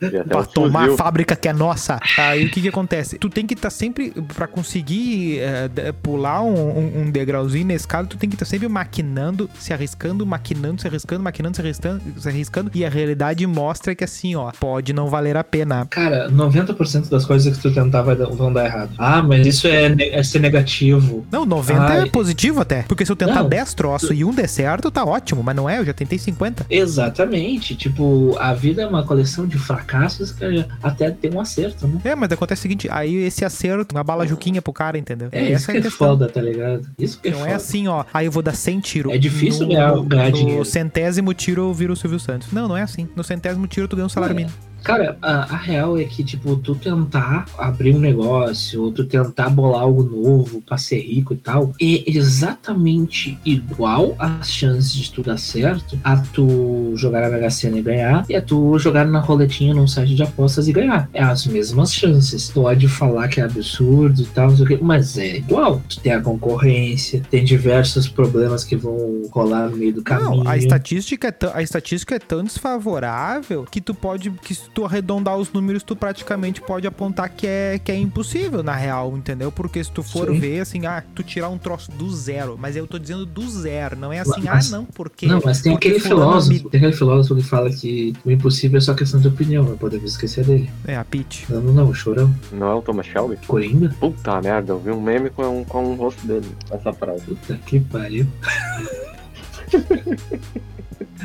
Até 0.00 0.22
Pra 0.24 0.44
tomar 0.44 0.90
a 0.90 0.96
fábrica 0.96 1.36
que 1.36 1.48
é 1.48 1.52
nossa. 1.52 1.98
Aí 2.18 2.46
o 2.46 2.50
que 2.50 2.60
que 2.62 2.68
acontece? 2.68 3.18
Tu 3.18 3.28
tem 3.28 3.46
que 3.46 3.54
estar 3.54 3.70
sempre, 3.70 4.10
pra 4.34 4.46
conseguir 4.46 5.38
é, 5.40 5.68
de- 5.68 5.92
pular 5.94 6.42
um, 6.42 7.02
um- 7.02 7.10
degrauzinho 7.10 7.66
na 7.66 7.74
escada, 7.74 8.06
tu 8.08 8.16
tem 8.16 8.28
que 8.28 8.36
estar 8.36 8.44
sempre 8.46 8.68
maquinando, 8.68 9.50
se 9.58 9.72
arriscando, 9.72 10.24
maquinando, 10.24 10.80
se 10.80 10.86
arriscando, 10.88 11.22
maquinando, 11.22 11.56
se 11.56 11.62
arriscando, 11.62 12.00
se 12.18 12.28
arriscando. 12.28 12.70
E 12.74 12.84
a 12.84 12.88
realidade 12.88 13.46
mostra 13.46 13.94
que 13.94 14.04
assim, 14.04 14.34
ó, 14.36 14.50
pode 14.58 14.92
não 14.92 15.08
valer 15.08 15.36
a 15.36 15.44
pena. 15.44 15.86
Cara, 15.90 16.30
90% 16.30 17.08
das 17.08 17.24
coisas 17.24 17.56
que 17.56 17.62
tu 17.62 17.72
tentar 17.74 18.02
vai 18.02 18.14
dar- 18.16 18.26
vão 18.30 18.52
dar 18.52 18.64
errado. 18.66 18.90
Ah, 18.98 19.22
mas 19.22 19.46
isso 19.46 19.66
é, 19.66 19.94
é 19.98 20.22
ser 20.22 20.38
negativo. 20.40 21.26
Não, 21.30 21.44
90 21.44 21.80
Ai. 21.82 22.02
é 22.02 22.06
positivo 22.06 22.60
até. 22.60 22.82
Porque 22.82 23.04
se 23.04 23.12
eu 23.12 23.16
tentar 23.16 23.42
Não. 23.42 23.48
10 23.48 23.74
troços 23.74 24.10
e 24.12 24.24
um 24.24 24.32
der 24.32 24.48
certo, 24.48 24.89
tá 24.90 25.04
ótimo. 25.04 25.42
Mas 25.42 25.56
não 25.56 25.68
é, 25.68 25.78
eu 25.78 25.84
já 25.84 25.92
tentei 25.92 26.18
50. 26.18 26.66
Exatamente. 26.68 27.74
Tipo, 27.74 28.36
a 28.38 28.52
vida 28.54 28.82
é 28.82 28.86
uma 28.86 29.04
coleção 29.04 29.46
de 29.46 29.58
fracassos 29.58 30.32
que 30.32 30.64
até 30.82 31.10
tem 31.10 31.32
um 31.32 31.40
acerto, 31.40 31.86
né? 31.86 32.00
É, 32.04 32.14
mas 32.14 32.30
acontece 32.32 32.60
o 32.60 32.62
seguinte, 32.62 32.88
aí 32.90 33.14
esse 33.16 33.44
acerto, 33.44 33.94
uma 33.94 34.04
bala 34.04 34.26
juquinha 34.26 34.60
pro 34.62 34.72
cara, 34.72 34.98
entendeu? 34.98 35.28
É 35.32 35.42
isso 35.44 35.70
Essa 35.70 35.72
que 35.80 35.86
é 35.86 35.90
foda, 35.90 36.28
tá 36.28 36.40
ligado? 36.40 36.86
Isso 36.98 37.20
que 37.20 37.28
é 37.28 37.32
Não 37.32 37.46
é 37.46 37.54
assim, 37.54 37.86
ó. 37.88 38.04
Aí 38.12 38.26
eu 38.26 38.32
vou 38.32 38.42
dar 38.42 38.54
100 38.54 38.80
tiros. 38.80 39.12
É 39.12 39.18
difícil 39.18 39.66
ganhar- 39.66 39.94
ganhar 40.04 40.26
no 40.30 40.32
dinheiro. 40.32 40.64
centésimo 40.64 41.32
tiro 41.34 41.62
eu 41.62 41.74
viro 41.74 41.92
o 41.92 41.96
Silvio 41.96 42.18
Santos. 42.20 42.48
Não, 42.52 42.68
não 42.68 42.76
é 42.76 42.82
assim. 42.82 43.08
No 43.16 43.24
centésimo 43.24 43.66
tiro 43.66 43.88
tu 43.88 43.96
ganha 43.96 44.06
um 44.06 44.10
salário 44.10 44.34
É. 44.34 44.36
mínimo. 44.36 44.54
Cara, 44.82 45.16
a, 45.22 45.54
a 45.54 45.56
real 45.56 45.98
é 45.98 46.04
que, 46.04 46.24
tipo, 46.24 46.56
tu 46.56 46.74
tentar 46.74 47.46
abrir 47.58 47.94
um 47.94 47.98
negócio, 47.98 48.82
ou 48.82 48.92
tu 48.92 49.04
tentar 49.04 49.50
bolar 49.50 49.82
algo 49.82 50.02
novo 50.02 50.62
pra 50.62 50.78
ser 50.78 51.00
rico 51.00 51.34
e 51.34 51.36
tal, 51.36 51.72
é 51.80 52.10
exatamente 52.10 53.38
igual 53.44 54.14
as 54.18 54.50
chances 54.50 54.92
de 54.92 55.10
tu 55.10 55.22
dar 55.22 55.38
certo 55.38 55.98
a 56.02 56.16
tu 56.16 56.92
jogar 56.96 57.22
na 57.22 57.28
Mega 57.28 57.50
Sena 57.50 57.78
e 57.78 57.82
ganhar, 57.82 58.24
e 58.28 58.34
a 58.34 58.42
tu 58.42 58.78
jogar 58.78 59.06
na 59.06 59.20
roletinha 59.20 59.74
num 59.74 59.86
site 59.86 60.14
de 60.14 60.22
apostas 60.22 60.68
e 60.68 60.72
ganhar. 60.72 61.08
É 61.12 61.22
as 61.22 61.46
mesmas 61.46 61.92
chances. 61.92 62.50
Pode 62.50 62.88
falar 62.88 63.28
que 63.28 63.40
é 63.40 63.44
absurdo 63.44 64.22
e 64.22 64.26
tal, 64.26 64.50
não 64.50 64.56
sei 64.56 64.64
o 64.64 64.68
quê, 64.68 64.78
mas 64.80 65.18
é 65.18 65.36
igual. 65.36 65.82
Tu 65.88 66.00
tem 66.00 66.12
a 66.12 66.20
concorrência, 66.20 67.22
tem 67.30 67.44
diversos 67.44 68.08
problemas 68.08 68.64
que 68.64 68.76
vão 68.76 69.22
rolar 69.30 69.68
no 69.68 69.76
meio 69.76 69.92
do 69.92 70.02
caminho. 70.02 70.44
Não, 70.44 70.50
a 70.50 70.56
estatística, 70.56 71.28
é 71.28 71.32
tão, 71.32 71.50
a 71.54 71.62
estatística 71.62 72.14
é 72.14 72.18
tão 72.18 72.42
desfavorável 72.42 73.64
que 73.70 73.80
tu 73.80 73.94
pode, 73.94 74.30
que 74.30 74.54
se 74.70 74.74
tu 74.74 74.84
arredondar 74.84 75.36
os 75.36 75.52
números, 75.52 75.82
tu 75.82 75.96
praticamente 75.96 76.60
pode 76.60 76.86
apontar 76.86 77.28
que 77.28 77.44
é, 77.46 77.80
que 77.82 77.90
é 77.90 77.96
impossível, 77.98 78.62
na 78.62 78.74
real, 78.74 79.16
entendeu? 79.16 79.50
Porque 79.50 79.82
se 79.82 79.90
tu 79.90 80.00
for 80.02 80.28
Sim. 80.28 80.38
ver, 80.38 80.60
assim, 80.60 80.86
ah, 80.86 81.02
tu 81.14 81.24
tirar 81.24 81.48
um 81.48 81.58
troço 81.58 81.90
do 81.90 82.08
zero, 82.14 82.56
mas 82.58 82.76
eu 82.76 82.86
tô 82.86 82.96
dizendo 82.98 83.26
do 83.26 83.48
zero, 83.50 83.96
não 83.96 84.12
é 84.12 84.20
assim, 84.20 84.42
Mas- 84.44 84.72
ah, 84.72 84.76
não, 84.76 84.84
porque... 84.84 85.26
Não, 85.26 85.40
mas 85.44 85.60
tem 85.60 85.74
aquele 85.74 85.98
filósofo, 85.98 86.52
me- 86.64 86.70
tem 86.70 86.78
aquele 86.78 86.92
filósofo 86.92 87.34
que 87.40 87.42
fala 87.48 87.68
que 87.70 88.12
o 88.24 88.30
impossível 88.30 88.78
é 88.78 88.80
só 88.80 88.94
questão 88.94 89.20
de 89.20 89.26
opinião, 89.26 89.64
não 89.64 89.76
podemos 89.76 90.12
esquecer 90.12 90.44
dele. 90.44 90.70
É, 90.86 90.94
a. 90.96 91.06
Não, 91.48 91.60
não, 91.60 91.72
não, 91.72 91.88
o 91.88 91.94
chorão. 91.94 92.32
Não 92.52 92.70
é 92.70 92.74
o 92.74 92.80
Thomas 92.82 93.06
Shelby? 93.06 93.36
Coringa? 93.46 93.92
Puta 93.98 94.40
merda, 94.40 94.72
eu 94.72 94.78
vi 94.78 94.90
um 94.90 95.00
meme 95.00 95.30
com, 95.30 95.42
um, 95.60 95.64
com 95.64 95.84
um 95.84 95.94
rosto 95.96 96.24
dele, 96.26 96.46
essa 96.70 96.92
frase. 96.92 97.22
Puta 97.24 97.58
que 97.66 97.80
pariu. 97.80 98.26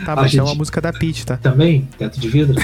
Tá, 0.06 0.12
A 0.14 0.16
mas 0.18 0.36
é 0.36 0.42
uma 0.42 0.48
gente- 0.50 0.58
música 0.58 0.82
da 0.82 0.92
Peach, 0.92 1.26
tá? 1.26 1.38
Também, 1.38 1.88
teto 1.98 2.20
de 2.20 2.28
vidro. 2.28 2.56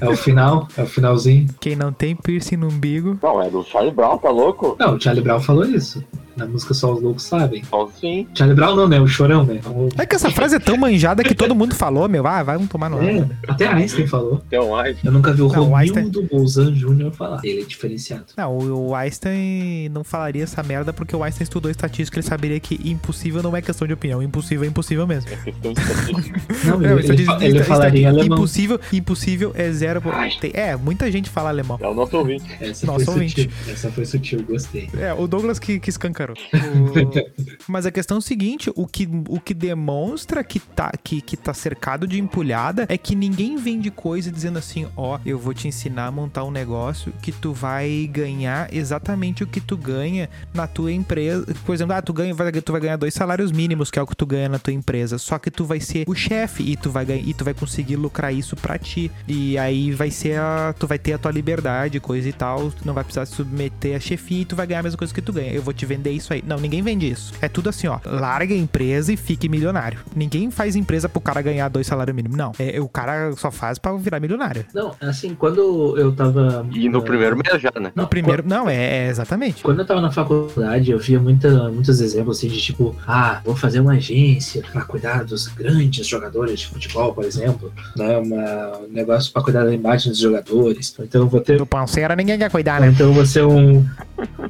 é 0.00 0.08
o 0.08 0.16
final, 0.16 0.66
é 0.76 0.82
o 0.82 0.86
finalzinho. 0.86 1.46
Quem 1.60 1.76
não 1.76 1.92
tem 1.92 2.14
piercing 2.16 2.56
no 2.56 2.68
umbigo... 2.68 3.18
Não, 3.22 3.40
é 3.40 3.48
do 3.48 3.62
Charlie 3.64 3.92
Brown, 3.94 4.18
tá 4.18 4.30
louco? 4.30 4.76
Não, 4.78 4.96
o 4.96 5.00
Charlie 5.00 5.22
Brown 5.22 5.40
falou 5.40 5.64
isso. 5.64 6.04
Na 6.40 6.46
música 6.46 6.72
só 6.72 6.92
os 6.94 7.02
loucos 7.02 7.22
sabem. 7.24 7.62
Sim. 8.00 8.26
Charlie 8.34 8.56
Brown 8.56 8.74
não, 8.74 8.88
né? 8.88 8.98
O 8.98 9.06
chorão, 9.06 9.44
né? 9.44 9.60
O- 9.66 9.88
É 9.98 10.06
que 10.06 10.14
essa 10.14 10.30
frase 10.30 10.56
é 10.56 10.58
tão 10.58 10.76
manjada 10.76 11.22
que 11.22 11.34
todo 11.34 11.54
mundo 11.54 11.74
falou, 11.74 12.08
meu. 12.08 12.26
Ah, 12.26 12.42
vai 12.42 12.56
um 12.56 12.66
tomar 12.66 12.88
no 12.88 12.98
É, 13.02 13.18
ar. 13.18 13.28
até 13.48 13.66
Einstein 13.66 14.06
falou. 14.06 14.40
Então, 14.46 14.74
ai, 14.74 14.96
Eu 15.04 15.12
nunca 15.12 15.32
vi 15.32 15.42
o 15.42 15.48
Não, 15.48 15.70
o 15.72 15.76
Einstein- 15.76 16.04
Romildo 16.06 16.22
Bolzan 16.30 16.72
Jr. 16.72 17.10
falar. 17.12 17.40
Ele 17.44 17.60
é 17.60 17.64
diferenciado. 17.64 18.24
Não, 18.36 18.56
o 18.56 18.94
Einstein 18.94 19.88
não 19.90 20.02
falaria 20.02 20.42
essa 20.44 20.62
merda 20.62 20.92
porque 20.92 21.14
o 21.14 21.22
Einstein 21.22 21.42
estudou 21.44 21.70
estatística, 21.70 22.18
ele 22.18 22.26
saberia 22.26 22.58
que 22.58 22.80
impossível 22.88 23.42
não 23.42 23.54
é 23.54 23.60
questão 23.60 23.86
de 23.86 23.92
opinião, 23.92 24.22
impossível 24.22 24.64
é 24.64 24.68
impossível 24.68 25.06
mesmo. 25.06 25.30
é 25.30 25.36
questão 25.36 25.72
de 25.74 25.80
estatística. 25.80 26.40
Não, 26.64 26.82
ele, 26.82 27.06
ele, 27.22 27.44
ele 27.44 27.64
falaria 27.64 28.02
em 28.02 28.06
alemão. 28.06 28.38
Impossível, 28.38 28.80
impossível 28.92 29.52
é 29.54 29.70
zero. 29.72 30.02
Tem- 30.40 30.52
É, 30.54 30.76
muita 30.76 31.10
gente 31.10 31.28
fala 31.28 31.48
alemão. 31.50 31.78
É 31.82 31.86
o 31.88 31.94
nosso 31.94 32.16
ouvinte. 32.16 32.44
Essa 32.60 32.86
Nossa, 32.86 33.04
foi 33.04 33.14
ouvinte. 33.14 33.42
sutil. 33.42 33.72
Essa 33.72 33.90
foi 33.90 34.04
sutil, 34.06 34.42
gostei. 34.48 34.88
É, 34.98 35.12
o 35.12 35.26
Douglas 35.26 35.58
que, 35.58 35.78
que 35.80 35.90
escancarou. 35.90 36.29
O- 36.90 37.50
Mas 37.68 37.86
a 37.86 37.90
questão 37.90 38.16
é 38.16 38.18
o 38.18 38.22
seguinte: 38.22 38.70
o 38.74 38.86
que, 38.86 39.08
o 39.28 39.40
que 39.40 39.54
demonstra 39.54 40.42
que 40.42 40.58
tá, 40.58 40.92
que, 41.02 41.20
que 41.20 41.36
tá 41.36 41.52
cercado 41.54 42.06
de 42.06 42.18
empulhada 42.18 42.86
é 42.88 42.96
que 42.98 43.14
ninguém 43.14 43.56
vende 43.56 43.90
coisa 43.90 44.30
dizendo 44.30 44.58
assim: 44.58 44.86
ó, 44.96 45.18
eu 45.24 45.38
vou 45.38 45.54
te 45.54 45.68
ensinar 45.68 46.06
a 46.06 46.10
montar 46.10 46.44
um 46.44 46.50
negócio 46.50 47.12
que 47.22 47.32
tu 47.32 47.52
vai 47.52 48.08
ganhar 48.12 48.72
exatamente 48.74 49.42
o 49.42 49.46
que 49.46 49.60
tu 49.60 49.76
ganha 49.76 50.28
na 50.54 50.66
tua 50.66 50.92
empresa. 50.92 51.46
Por 51.64 51.74
exemplo, 51.74 51.94
ah, 51.94 52.02
tu, 52.02 52.12
ganha, 52.12 52.34
vai, 52.34 52.50
tu 52.52 52.72
vai 52.72 52.80
ganhar 52.80 52.96
dois 52.96 53.14
salários 53.14 53.52
mínimos, 53.52 53.90
que 53.90 53.98
é 53.98 54.02
o 54.02 54.06
que 54.06 54.16
tu 54.16 54.26
ganha 54.26 54.48
na 54.48 54.58
tua 54.58 54.72
empresa. 54.72 55.18
Só 55.18 55.38
que 55.38 55.50
tu 55.50 55.64
vai 55.64 55.80
ser 55.80 56.04
o 56.08 56.14
chefe 56.14 56.62
e 56.62 56.76
tu 56.76 56.90
vai 56.90 57.04
ganhar, 57.04 57.26
e 57.26 57.34
tu 57.34 57.44
vai 57.44 57.54
conseguir 57.54 57.96
lucrar 57.96 58.32
isso 58.34 58.56
pra 58.56 58.78
ti. 58.78 59.10
E 59.28 59.56
aí 59.58 59.92
vai 59.92 60.10
ser 60.10 60.38
a. 60.38 60.74
Tu 60.78 60.86
vai 60.86 60.98
ter 60.98 61.12
a 61.12 61.18
tua 61.18 61.30
liberdade, 61.30 62.00
coisa 62.00 62.28
e 62.28 62.32
tal. 62.32 62.70
Tu 62.70 62.86
não 62.86 62.94
vai 62.94 63.04
precisar 63.04 63.26
se 63.26 63.34
submeter 63.34 63.96
a 63.96 64.00
chefia 64.00 64.42
e 64.42 64.44
tu 64.44 64.56
vai 64.56 64.66
ganhar 64.66 64.80
a 64.80 64.82
mesma 64.82 64.98
coisa 64.98 65.12
que 65.14 65.22
tu 65.22 65.32
ganha. 65.32 65.52
Eu 65.52 65.62
vou 65.62 65.72
te 65.74 65.84
vender 65.86 66.12
isso 66.20 66.32
aí. 66.32 66.42
Não, 66.46 66.58
ninguém 66.58 66.82
vende 66.82 67.10
isso. 67.10 67.32
É 67.40 67.48
tudo 67.48 67.68
assim, 67.68 67.86
ó. 67.86 67.98
Larga 68.04 68.54
a 68.54 68.56
empresa 68.56 69.12
e 69.12 69.16
fique 69.16 69.48
milionário. 69.48 69.98
Ninguém 70.14 70.50
faz 70.50 70.76
empresa 70.76 71.08
pro 71.08 71.20
cara 71.20 71.42
ganhar 71.42 71.68
dois 71.68 71.86
salários 71.86 72.14
mínimos. 72.14 72.36
Não. 72.36 72.52
É, 72.58 72.80
o 72.80 72.88
cara 72.88 73.32
só 73.32 73.50
faz 73.50 73.78
pra 73.78 73.92
virar 73.94 74.20
milionário. 74.20 74.64
Não, 74.74 74.94
assim, 75.00 75.34
quando 75.34 75.96
eu 75.98 76.12
tava. 76.12 76.66
E 76.72 76.88
no 76.88 76.98
eh, 76.98 77.02
primeiro 77.02 77.36
mês 77.36 77.60
já, 77.60 77.72
né? 77.80 77.92
No 77.94 78.06
primeiro. 78.06 78.42
Não, 78.46 78.68
é, 78.68 79.06
é 79.06 79.08
exatamente. 79.08 79.62
Quando 79.62 79.80
eu 79.80 79.86
tava 79.86 80.00
na 80.00 80.10
faculdade, 80.10 80.90
eu 80.90 80.98
via 80.98 81.18
muita, 81.18 81.70
muitos 81.70 82.00
exemplos 82.00 82.38
assim 82.38 82.48
de 82.48 82.60
tipo, 82.60 82.94
ah, 83.06 83.40
vou 83.44 83.56
fazer 83.56 83.80
uma 83.80 83.92
agência 83.92 84.62
pra 84.70 84.82
cuidar 84.82 85.24
dos 85.24 85.48
grandes 85.48 86.06
jogadores 86.06 86.60
de 86.60 86.66
futebol, 86.68 87.12
por 87.14 87.24
exemplo, 87.24 87.72
né? 87.96 88.18
Uma, 88.18 88.78
um 88.78 88.92
negócio 88.92 89.32
pra 89.32 89.42
cuidar 89.42 89.64
da 89.64 89.74
imagem 89.74 90.10
dos 90.10 90.20
jogadores. 90.20 90.94
Então 90.98 91.22
eu 91.22 91.28
vou 91.28 91.40
ter. 91.40 91.58
Do 91.58 91.66
panceira 91.66 92.14
ninguém 92.14 92.38
quer 92.38 92.50
cuidar, 92.50 92.80
né? 92.80 92.88
Então 92.88 93.08
eu 93.08 93.12
vou 93.12 93.26
ser 93.26 93.44
um. 93.44 93.84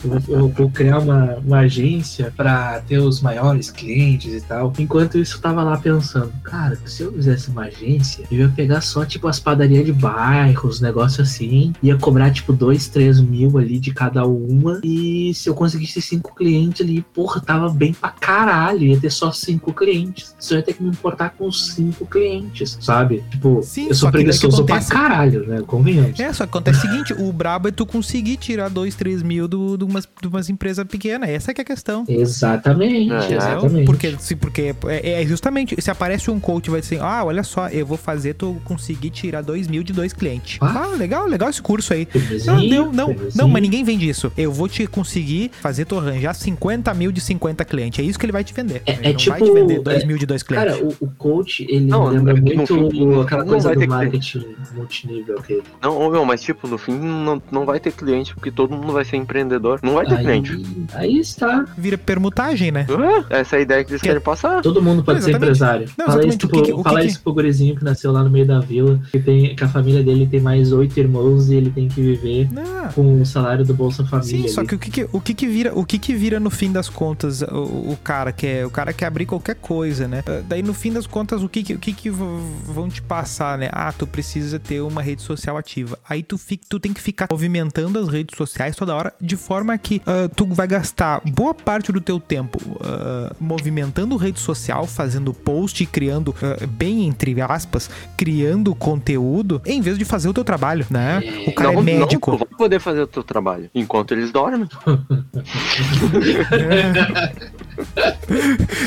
Eu 0.03 0.21
vou, 0.21 0.37
eu 0.37 0.49
vou 0.49 0.71
criar 0.71 0.99
uma, 0.99 1.39
uma 1.51 1.61
agência 1.61 2.33
pra 2.37 2.81
ter 2.81 2.99
os 2.99 3.21
maiores 3.21 3.71
clientes 3.71 4.33
e 4.33 4.41
tal. 4.41 4.73
Enquanto 4.79 5.19
isso, 5.19 5.37
eu 5.37 5.41
tava 5.41 5.63
lá 5.63 5.77
pensando, 5.77 6.33
cara, 6.43 6.79
se 6.87 7.03
eu 7.03 7.13
fizesse 7.13 7.49
uma 7.51 7.63
agência, 7.63 8.25
eu 8.31 8.39
ia 8.39 8.49
pegar 8.49 8.81
só, 8.81 9.05
tipo, 9.05 9.27
as 9.29 9.39
padarias 9.41 9.85
de 9.85 9.93
bairros, 9.93 10.81
negócio 10.81 11.23
assim, 11.23 11.73
ia 11.83 11.97
cobrar, 11.97 12.31
tipo, 12.31 12.53
dois, 12.53 12.89
três 12.89 13.21
mil 13.21 13.59
ali 13.59 13.79
de 13.79 13.93
cada 13.93 14.25
uma. 14.27 14.81
E 14.85 15.33
se 15.35 15.49
eu 15.49 15.55
conseguisse 15.55 16.01
cinco 16.01 16.35
clientes 16.35 16.81
ali, 16.81 17.03
porra, 17.15 17.41
tava 17.41 17.69
bem 17.69 17.93
pra 17.93 18.11
caralho. 18.11 18.83
Ia 18.87 19.01
ter 19.01 19.11
só 19.11 19.33
cinco 19.33 19.73
clientes. 19.73 20.35
Só 20.39 20.55
ia 20.57 20.63
ter 20.63 20.75
que 20.75 20.83
me 20.83 20.91
importar 20.91 21.31
com 21.31 21.47
os 21.49 21.73
cinco 21.73 22.07
clientes, 22.07 22.79
sabe? 22.81 23.23
Tipo, 23.31 23.61
Sim, 23.63 23.89
eu 23.89 23.95
sou 23.95 24.11
preguiçoso 24.11 24.65
pra 24.65 24.81
caralho, 24.85 25.47
né? 25.47 25.63
Convenhamos. 25.67 26.19
É, 26.21 26.33
só 26.33 26.45
que 26.45 26.51
acontece 26.51 26.79
o 26.79 26.83
seguinte: 26.91 27.13
o 27.15 27.33
brabo 27.33 27.69
é 27.69 27.71
tu 27.71 27.85
conseguir 27.85 28.37
tirar 28.37 28.69
2, 28.69 28.95
3 28.95 29.23
mil 29.23 29.49
do- 29.49 29.77
de 29.77 29.85
umas, 29.85 30.07
de 30.21 30.29
umas 30.29 30.49
empresas 30.49 30.87
pequenas. 30.87 31.29
Essa 31.41 31.55
que 31.55 31.61
é 31.61 31.63
a 31.63 31.65
questão. 31.65 32.05
Exatamente, 32.07 33.11
É, 33.13 33.17
Entendeu? 33.19 33.37
exatamente. 33.39 33.87
Porque, 33.87 34.15
se, 34.19 34.37
porque 34.37 34.75
é, 34.87 35.23
é 35.23 35.27
justamente, 35.27 35.75
se 35.81 35.91
aparece 35.91 36.31
um 36.31 36.39
coach 36.39 36.67
e 36.67 36.71
vai 36.71 36.81
dizer, 36.81 36.97
assim, 36.97 37.05
ah, 37.05 37.25
olha 37.25 37.43
só, 37.43 37.69
eu 37.69 37.87
vou 37.87 37.97
fazer 37.97 38.35
tu 38.35 38.61
conseguir 38.65 39.11
tirar 39.11 39.41
2 39.43 39.67
mil 39.69 39.83
de 39.83 39.93
dois 39.93 40.13
clientes. 40.13 40.59
Ah. 40.61 40.81
Ah, 40.93 40.97
legal, 40.97 41.27
legal 41.27 41.49
esse 41.51 41.61
curso 41.63 41.93
aí. 41.95 42.07
Não, 42.45 42.61
não, 42.63 42.93
não, 42.93 43.17
não, 43.35 43.49
mas 43.49 43.63
ninguém 43.63 43.83
vende 43.85 44.09
isso. 44.09 44.31
Eu 44.37 44.53
vou 44.53 44.69
te 44.69 44.87
conseguir 44.87 45.51
fazer 45.61 45.85
tu 45.85 45.99
arranjar 45.99 46.35
50 46.35 46.93
mil 46.95 47.11
de 47.13 47.21
50 47.21 47.65
clientes. 47.65 47.99
É 47.99 48.03
isso 48.03 48.19
que 48.19 48.25
ele 48.27 48.33
vai 48.33 48.45
te 48.45 48.53
vender. 48.55 48.83
É- 48.87 48.93
ele 48.93 49.01
é 49.01 49.13
não 49.13 49.13
vai 49.13 49.15
te 49.15 49.25
tipo- 49.45 49.55
vender 49.55 49.81
2 49.81 50.03
é- 50.03 50.07
mil 50.07 50.19
de 50.19 50.27
dois 50.27 50.43
clientes. 50.43 50.75
Cara, 50.75 50.85
o, 50.85 50.95
o 51.01 51.11
coach, 51.19 51.65
ele 51.69 51.87
Não, 51.87 52.07
lembra 52.09 52.37
é 52.37 52.41
muito 52.41 52.67
fim, 52.67 53.21
aquela 53.21 53.45
não 53.45 53.51
coisa 53.53 53.69
vai 53.69 53.75
do 53.77 53.81
ter 53.81 53.87
que 53.87 53.93
ter. 53.93 53.97
marketing 53.97 54.47
multinível 54.75 55.43
que 55.43 55.63
Não, 55.83 56.11
meu, 56.11 56.25
mas 56.25 56.41
tipo, 56.43 56.67
no 56.69 56.79
fim 56.79 56.93
não, 56.99 57.43
não 57.51 57.65
vai 57.65 57.79
ter 57.81 57.93
cliente, 57.93 58.35
porque 58.35 58.51
todo 58.51 58.75
mundo 58.75 58.93
vai 58.93 59.05
ser 59.05 59.17
empreendedor. 59.17 59.81
Não 59.83 59.95
vai 59.95 60.07
ter 60.07 60.19
cliente. 60.19 60.53
aí, 60.95 61.17
aí 61.17 61.19
está. 61.31 61.65
Vira 61.77 61.97
permutagem, 61.99 62.71
né? 62.71 62.87
Essa 63.29 63.57
é 63.57 63.59
a 63.59 63.63
ideia 63.63 63.85
que 63.85 63.93
eles 63.93 64.01
Que- 64.03 64.09
querem 64.09 64.23
passar. 64.23 64.63
Todo 64.63 64.83
mundo 64.83 65.03
pode 65.03 65.21
Não, 65.21 65.27
ser 65.27 65.37
empresário. 65.37 65.89
Não, 65.97 66.07
fala 66.07 66.27
isso, 66.27 66.39
pro, 66.39 66.49
que 66.49 66.63
que- 66.63 66.73
que 66.77 66.83
fala 66.83 67.01
que- 67.01 67.07
isso 67.07 67.21
pro 67.23 67.33
gurizinho 67.33 67.77
que 67.77 67.85
nasceu 67.85 68.13
lá 68.13 68.23
no 68.23 68.31
meio 68.31 68.47
da 68.47 68.61
vila, 68.61 69.01
que, 69.11 69.19
tem, 69.19 69.55
que 69.55 69.65
a 69.65 69.69
família 69.69 70.03
dele 70.03 70.27
tem 70.27 70.41
mais 70.41 70.73
oito 70.73 70.99
irmãos 70.99 71.49
e 71.51 71.55
ele 71.55 71.71
tem 71.71 71.89
que 71.89 72.01
viver 72.01 72.49
Não. 72.53 72.89
com 72.93 73.21
o 73.21 73.27
salário 73.27 73.65
do 73.65 73.75
Bolsa 73.75 74.05
Família. 74.05 74.43
Sim, 74.43 74.49
só 74.49 74.61
ali. 74.61 74.69
que 74.69 74.75
o 74.75 74.79
que, 74.79 74.91
que- 74.91 75.09
o 75.13 75.21
que 75.21 75.35
que 75.35 75.47
vira, 75.47 75.73
o 75.79 75.85
que 75.85 75.99
que 75.99 76.15
vira 76.15 76.39
no 76.41 76.51
fim 76.51 76.71
das 76.73 76.89
contas 76.89 77.43
o, 77.43 77.93
o 77.93 77.99
cara 78.03 78.33
quer, 78.33 78.67
o 78.67 78.71
cara 78.71 78.93
quer 78.93 79.07
abrir 79.07 79.27
qualquer 79.27 79.55
coisa, 79.57 80.07
né? 80.09 80.23
Ah, 80.27 80.41
Daí 80.49 80.63
no 80.63 80.75
fim 80.75 80.93
das 80.93 81.07
contas 81.07 81.43
o 81.43 81.49
que 81.49 81.63
que, 81.63 81.75
o 81.75 81.79
que, 81.79 81.93
que 81.93 82.11
vão 82.11 82.89
te 82.89 83.01
passar, 83.03 83.57
né? 83.59 83.69
Ah, 83.73 83.93
tu 83.93 84.07
precisa 84.07 84.59
ter 84.59 84.81
uma 84.81 85.03
rede 85.03 85.23
social 85.23 85.57
ativa. 85.57 85.99
Aí 86.09 86.23
tu 86.23 86.37
fica, 86.39 86.65
tu 86.69 86.79
tem 86.81 86.93
que 86.93 87.01
ficar 87.01 87.29
movimentando 87.31 87.99
as 87.99 88.09
redes 88.09 88.37
sociais 88.37 88.75
toda 88.77 88.95
hora 88.95 89.13
de 89.21 89.37
forma 89.37 89.77
que 89.79 90.01
ah, 90.07 90.29
tu 90.35 90.47
vai 90.47 90.67
gastar 90.67 91.20
boa 91.25 91.55
parte 91.55 91.93
do 91.93 92.01
teu 92.01 92.19
tempo 92.19 92.59
ah, 92.83 93.35
movimentando 93.39 94.17
rede 94.17 94.41
social, 94.41 94.87
fazendo 94.87 95.33
post 95.33 95.83
e 95.83 95.87
criando 95.87 96.35
ah, 96.43 96.67
bem 96.67 97.07
entre 97.07 97.41
aspas, 97.41 97.91
criando 98.17 98.75
conteúdo 98.75 99.61
em 99.65 99.81
vez 99.81 99.99
de 99.99 100.05
fazer 100.05 100.29
o 100.29 100.35
teu 100.35 100.45
trabalho, 100.45 100.87
né? 100.91 101.21
O 101.47 101.53
cara 101.53 101.73
não, 101.73 101.81
é 101.81 101.83
médico. 101.83 102.33
Não, 102.33 102.39
vai 102.39 102.49
poder 102.49 102.81
fazer 102.81 103.01
o 103.01 103.07
teu 103.07 103.23
trabalho 103.23 103.71
enquanto 103.75 104.13
eles 104.13 104.31
dormem. 104.31 104.69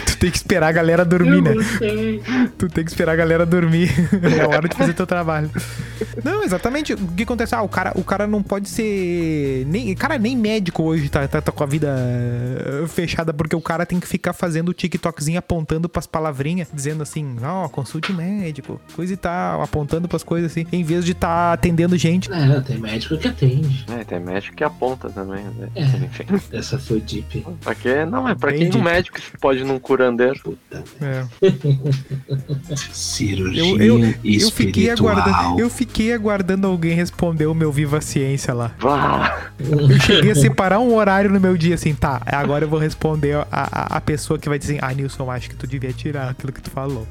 Tu 0.06 0.18
tem 0.18 0.32
que 0.32 0.38
esperar 0.38 0.68
a 0.68 0.72
galera 0.72 1.04
dormir, 1.04 1.42
né? 1.42 1.54
Tu 2.58 2.68
tem 2.70 2.84
que 2.84 2.92
esperar 2.92 3.14
a 3.14 3.16
galera 3.16 3.46
dormir. 3.46 3.90
é 4.38 4.42
a 4.42 4.48
hora 4.48 4.68
de 4.68 4.76
fazer 4.76 4.94
teu 4.94 5.08
trabalho. 5.08 5.50
Não, 6.24 6.44
exatamente. 6.44 6.94
O 6.94 7.08
que 7.08 7.24
acontece? 7.24 7.56
Ah, 7.56 7.62
o 7.62 7.70
cara, 7.70 7.92
o 7.96 8.04
cara 8.04 8.28
não 8.28 8.44
pode 8.44 8.70
ser. 8.70 9.66
Nem, 9.68 9.94
cara, 9.96 10.18
nem 10.18 10.38
médico 10.38 10.84
hoje 10.84 11.10
tá, 11.10 11.28
tá, 11.28 11.42
tá 11.42 11.52
com 11.52 11.64
a 11.64 11.68
vida 11.68 11.90
eh, 12.24 12.88
fechada, 12.88 13.34
porque 13.34 13.56
o 13.56 13.62
cara 13.62 13.86
tem 13.86 14.00
que 14.00 14.08
ficar 14.08 14.34
fazendo 14.34 14.70
o 14.70 14.74
TikTokzinho 14.74 15.40
apontando 15.40 15.90
pras 15.90 16.08
palavrinhas, 16.08 16.68
dizendo 16.74 17.04
assim, 17.04 17.36
ó, 17.42 17.68
consulte 17.68 18.12
o 18.12 18.16
médico, 18.16 18.80
coisa 18.96 19.14
e 19.14 19.18
tal, 19.18 19.62
apontando 19.62 20.08
pras 20.08 20.24
coisas 20.24 20.52
assim, 20.52 20.66
em 20.72 20.84
vez 20.84 21.06
de 21.06 21.14
tá 21.14 21.54
atendendo 21.54 21.98
gente. 21.98 22.32
É, 22.32 22.62
tem 22.62 22.78
médico 22.78 23.18
que 23.18 23.28
atende. 23.28 23.86
É, 23.90 24.04
tem 24.04 24.20
médico 24.20 24.56
que 24.56 24.64
aponta 24.64 25.10
também, 25.10 25.44
né? 25.44 25.70
É. 25.76 25.84
Enfim. 25.84 26.26
Essa 26.52 26.78
foi 26.78 27.00
deep. 27.02 27.46
Pra 27.62 27.76
quê? 27.76 28.06
Não, 28.06 28.28
é 28.28 28.36
pra 28.36 28.52
quem 28.52 28.64
Entendi. 28.64 28.78
um 28.78 28.84
médico 28.84 29.20
se 29.20 29.32
pode 29.40 29.64
num 29.64 29.80
curandeiro. 29.80 30.40
Puta. 30.42 30.84
É. 31.02 31.26
Cirurgia 32.76 33.64
Eu, 33.64 34.00
eu, 34.00 34.14
eu, 34.24 34.52
fiquei 34.52 34.90
aguardando, 34.90 35.60
eu 35.60 35.70
fiquei 35.70 36.14
aguardando 36.14 36.68
alguém 36.68 36.94
responder 36.94 37.46
o 37.46 37.54
meu 37.54 37.72
Viva 37.72 38.02
Ciência 38.02 38.54
lá. 38.54 38.72
Vá! 38.80 39.52
Eu 39.60 40.00
cheguei 40.00 40.32
a 40.32 40.36
separar 40.36 40.80
um 40.80 40.94
horário 40.96 41.30
no 41.30 41.40
meu 41.40 41.58
dia, 41.58 41.76
assim, 41.76 41.94
tá, 41.94 42.13
agora 42.26 42.66
eu 42.66 42.70
vou 42.70 42.80
responder 42.80 43.36
a, 43.36 43.48
a, 43.52 43.98
a 43.98 44.02
pessoa 44.02 44.38
que 44.40 44.48
vai 44.50 44.60
dizer, 44.60 44.80
ah, 44.82 44.94
Nilson, 44.94 45.30
acho 45.32 45.50
que 45.50 45.56
tu 45.56 45.66
devia 45.68 45.92
tirar 45.94 46.30
aquilo 46.30 46.52
que 46.52 46.62
tu 46.62 46.70
falou. 46.70 47.08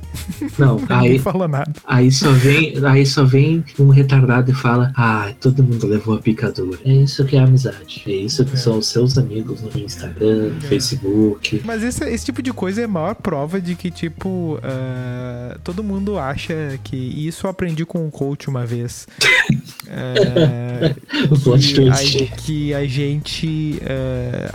Não, 0.59 0.81
aí, 0.89 1.19
falou 1.19 1.49
nada. 1.49 1.73
aí 1.87 2.11
só 2.11 2.31
vem, 2.33 2.75
aí 2.85 3.05
só 3.07 3.25
vem 3.25 3.65
um 3.79 3.89
retardado 3.89 4.51
e 4.51 4.55
fala: 4.55 4.93
"Ah, 4.97 5.33
todo 5.41 5.63
mundo 5.63 5.87
levou 5.87 6.15
a 6.17 6.19
picadura". 6.19 6.79
É 6.85 6.93
isso 6.93 7.25
que 7.25 7.37
é 7.37 7.41
amizade. 7.41 8.03
É 8.07 8.11
isso 8.13 8.45
que 8.45 8.55
É. 8.55 8.57
são 8.57 8.79
os 8.79 8.87
seus 8.89 9.17
amigos 9.19 9.61
no 9.63 9.81
Instagram, 9.81 10.51
no 10.55 10.61
Facebook. 10.63 11.63
Mas 11.65 11.83
esse, 11.83 12.05
esse 12.09 12.25
tipo 12.25 12.43
de 12.43 12.53
coisa 12.53 12.81
é 12.83 12.85
a 12.85 12.89
maior 12.89 13.15
prova 13.15 13.61
de 13.61 13.75
que, 13.75 13.91
tipo, 13.91 14.59
ah, 14.63 15.57
todo 15.65 15.83
mundo 15.83 16.19
acha 16.19 16.79
que. 16.85 16.97
E 16.97 17.27
isso 17.27 17.47
eu 17.47 17.51
aprendi 17.51 17.85
com 17.85 18.05
um 18.05 18.11
coach 18.11 18.49
uma 18.49 18.65
vez. 18.67 19.07
Ah, 19.95 20.95
plot 21.43 21.75
que, 21.75 21.89
a, 21.91 22.37
que 22.37 22.75
a 22.75 22.87
gente 22.87 23.83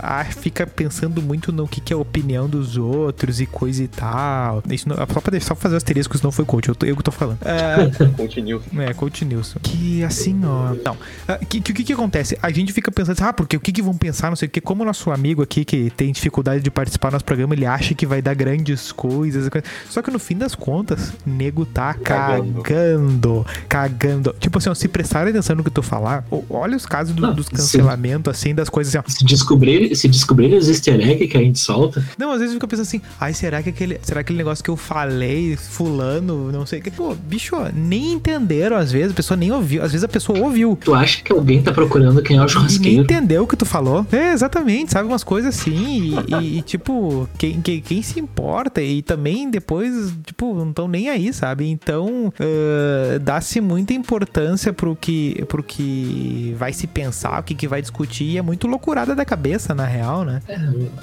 ah, 0.00 0.20
ah, 0.20 0.24
fica 0.38 0.66
pensando 0.66 1.20
muito 1.20 1.52
no 1.52 1.66
que, 1.68 1.80
que 1.80 1.92
é 1.92 1.96
a 1.96 1.98
opinião 1.98 2.48
dos 2.48 2.76
outros 2.76 3.40
e 3.40 3.46
coisa 3.46 3.82
e 3.82 3.88
tal. 3.88 4.62
Isso 4.70 4.88
não- 4.88 4.96
só, 4.96 5.06
pra, 5.06 5.30
deixar- 5.30 5.48
só 5.48 5.54
pra 5.54 5.62
fazer 5.62 5.74
o 5.74 5.76
asterisco, 5.76 6.16
isso 6.16 6.24
não 6.24 6.32
foi 6.32 6.44
coach, 6.44 6.68
eu, 6.68 6.74
tô- 6.74 6.86
eu 6.86 6.96
que 6.96 7.02
tô 7.02 7.10
falando. 7.12 7.38
Ah, 7.48 8.08
Continue. 8.16 8.60
É, 8.78 8.92
coach 8.94 9.24
Nilson. 9.24 9.58
Que 9.62 10.02
assim, 10.04 10.40
ó. 10.44 10.74
Não. 10.84 10.96
Ah, 11.26 11.38
que, 11.38 11.60
que, 11.60 11.72
o 11.72 11.74
que 11.74 11.84
que 11.84 11.92
acontece? 11.92 12.38
A 12.42 12.50
gente 12.50 12.72
fica 12.72 12.90
pensando 12.90 13.12
assim, 13.14 13.24
ah, 13.24 13.32
porque 13.32 13.56
o 13.56 13.60
que, 13.60 13.72
que 13.72 13.82
vão 13.82 13.94
pensar, 13.96 14.28
não 14.30 14.36
sei 14.36 14.46
o 14.48 14.50
que. 14.50 14.60
Como 14.60 14.82
o 14.82 14.86
nosso 14.86 15.10
amigo 15.10 15.42
aqui 15.42 15.64
que 15.64 15.90
tem 15.90 16.12
dificuldade 16.12 16.62
de 16.62 16.70
participar 16.70 17.10
do 17.10 17.14
nosso 17.14 17.24
programa, 17.24 17.54
ele 17.54 17.66
acha 17.66 17.94
que 17.94 18.06
vai 18.06 18.22
dar 18.22 18.34
grandes 18.34 18.92
coisas. 18.92 19.48
Só 19.90 20.00
que 20.02 20.10
no 20.10 20.18
fim 20.18 20.36
das 20.36 20.54
contas, 20.54 21.12
nego 21.26 21.64
tá 21.66 21.94
Cagando. 21.94 22.62
cagando. 22.62 23.46
Cagando. 23.68 24.34
Tipo 24.38 24.58
assim, 24.58 24.68
ó, 24.70 24.74
se 24.74 24.88
prestarem 24.88 25.30
atenção 25.30 25.56
no 25.56 25.62
que 25.62 25.68
eu 25.68 25.74
tô 25.74 25.82
falar, 25.82 26.24
ó, 26.30 26.40
olha 26.50 26.76
os 26.76 26.86
casos 26.86 27.14
do- 27.14 27.22
Não, 27.22 27.34
dos 27.34 27.48
cancelamentos, 27.48 28.30
assim, 28.30 28.54
das 28.54 28.68
coisas 28.68 28.94
assim, 28.94 29.04
ó. 29.06 29.10
Se 29.10 29.24
descobrir, 29.24 29.94
se 29.96 30.08
descobrir 30.08 30.27
os 30.56 30.68
easter 30.68 31.00
egg 31.00 31.26
que 31.28 31.36
a 31.36 31.40
gente 31.40 31.58
solta, 31.58 32.04
Não, 32.18 32.30
às 32.32 32.38
vezes 32.40 32.54
fica 32.54 32.66
pensando 32.66 32.86
assim, 32.86 33.00
ai, 33.20 33.32
será 33.32 33.62
que 33.62 33.70
aquele, 33.70 33.98
será 34.02 34.22
que 34.22 34.28
aquele 34.28 34.38
negócio 34.38 34.62
que 34.62 34.70
eu 34.70 34.76
falei, 34.76 35.56
fulano, 35.56 36.50
não 36.52 36.66
sei 36.66 36.80
o 36.80 36.82
que. 36.82 36.90
Pô, 36.90 37.14
bicho, 37.14 37.56
nem 37.74 38.12
entenderam 38.12 38.76
às 38.76 38.92
vezes, 38.92 39.12
a 39.12 39.14
pessoa 39.14 39.36
nem 39.36 39.50
ouviu. 39.52 39.82
Às 39.82 39.92
vezes 39.92 40.04
a 40.04 40.08
pessoa 40.08 40.38
ouviu. 40.40 40.78
tu 40.82 40.94
acha 40.94 41.22
que 41.22 41.32
alguém 41.32 41.62
tá 41.62 41.72
procurando 41.72 42.22
quem 42.22 42.36
é 42.36 42.40
o 42.40 42.42
E 42.42 42.46
nem 42.46 42.48
churrasqueiro? 42.48 43.02
entendeu 43.02 43.42
o 43.42 43.46
que 43.46 43.56
tu 43.56 43.64
falou. 43.64 44.06
É, 44.12 44.32
exatamente, 44.32 44.92
sabe? 44.92 45.08
Umas 45.08 45.24
coisas 45.24 45.56
assim. 45.56 46.14
E, 46.28 46.34
e- 46.34 46.58
e, 46.58 46.62
tipo, 46.62 47.28
quem, 47.38 47.60
quem, 47.60 47.80
quem 47.80 48.02
se 48.02 48.18
importa? 48.20 48.82
E 48.82 49.02
também 49.02 49.50
depois, 49.50 50.12
tipo, 50.24 50.54
não 50.54 50.70
estão 50.70 50.88
nem 50.88 51.08
aí, 51.08 51.32
sabe? 51.32 51.66
Então, 51.68 52.32
ah, 52.38 53.18
dá-se 53.20 53.60
muita 53.60 53.92
importância 53.94 54.72
pro 54.72 54.96
que, 54.96 55.44
pro 55.48 55.62
que 55.62 56.54
vai 56.58 56.72
se 56.72 56.86
pensar, 56.86 57.40
o 57.40 57.42
que, 57.42 57.54
que 57.54 57.68
vai 57.68 57.80
discutir. 57.80 58.24
E 58.24 58.38
é 58.38 58.42
muito 58.42 58.66
loucurada 58.66 59.14
da 59.14 59.24
cabeça, 59.24 59.74
na 59.74 59.84
real, 59.86 60.07
né? 60.24 60.40
É, 60.48 60.56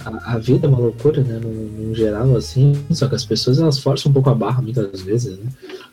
a, 0.05 0.33
a 0.33 0.37
vida 0.37 0.67
é 0.67 0.69
uma 0.69 0.79
loucura, 0.79 1.21
né? 1.21 1.39
No, 1.41 1.49
no 1.87 1.95
geral, 1.95 2.35
assim. 2.35 2.73
Só 2.91 3.07
que 3.07 3.15
as 3.15 3.25
pessoas 3.25 3.59
elas 3.59 3.79
forçam 3.79 4.09
um 4.09 4.13
pouco 4.13 4.29
a 4.29 4.35
barra 4.35 4.61
muitas 4.61 5.01
vezes, 5.01 5.37
né? 5.37 5.45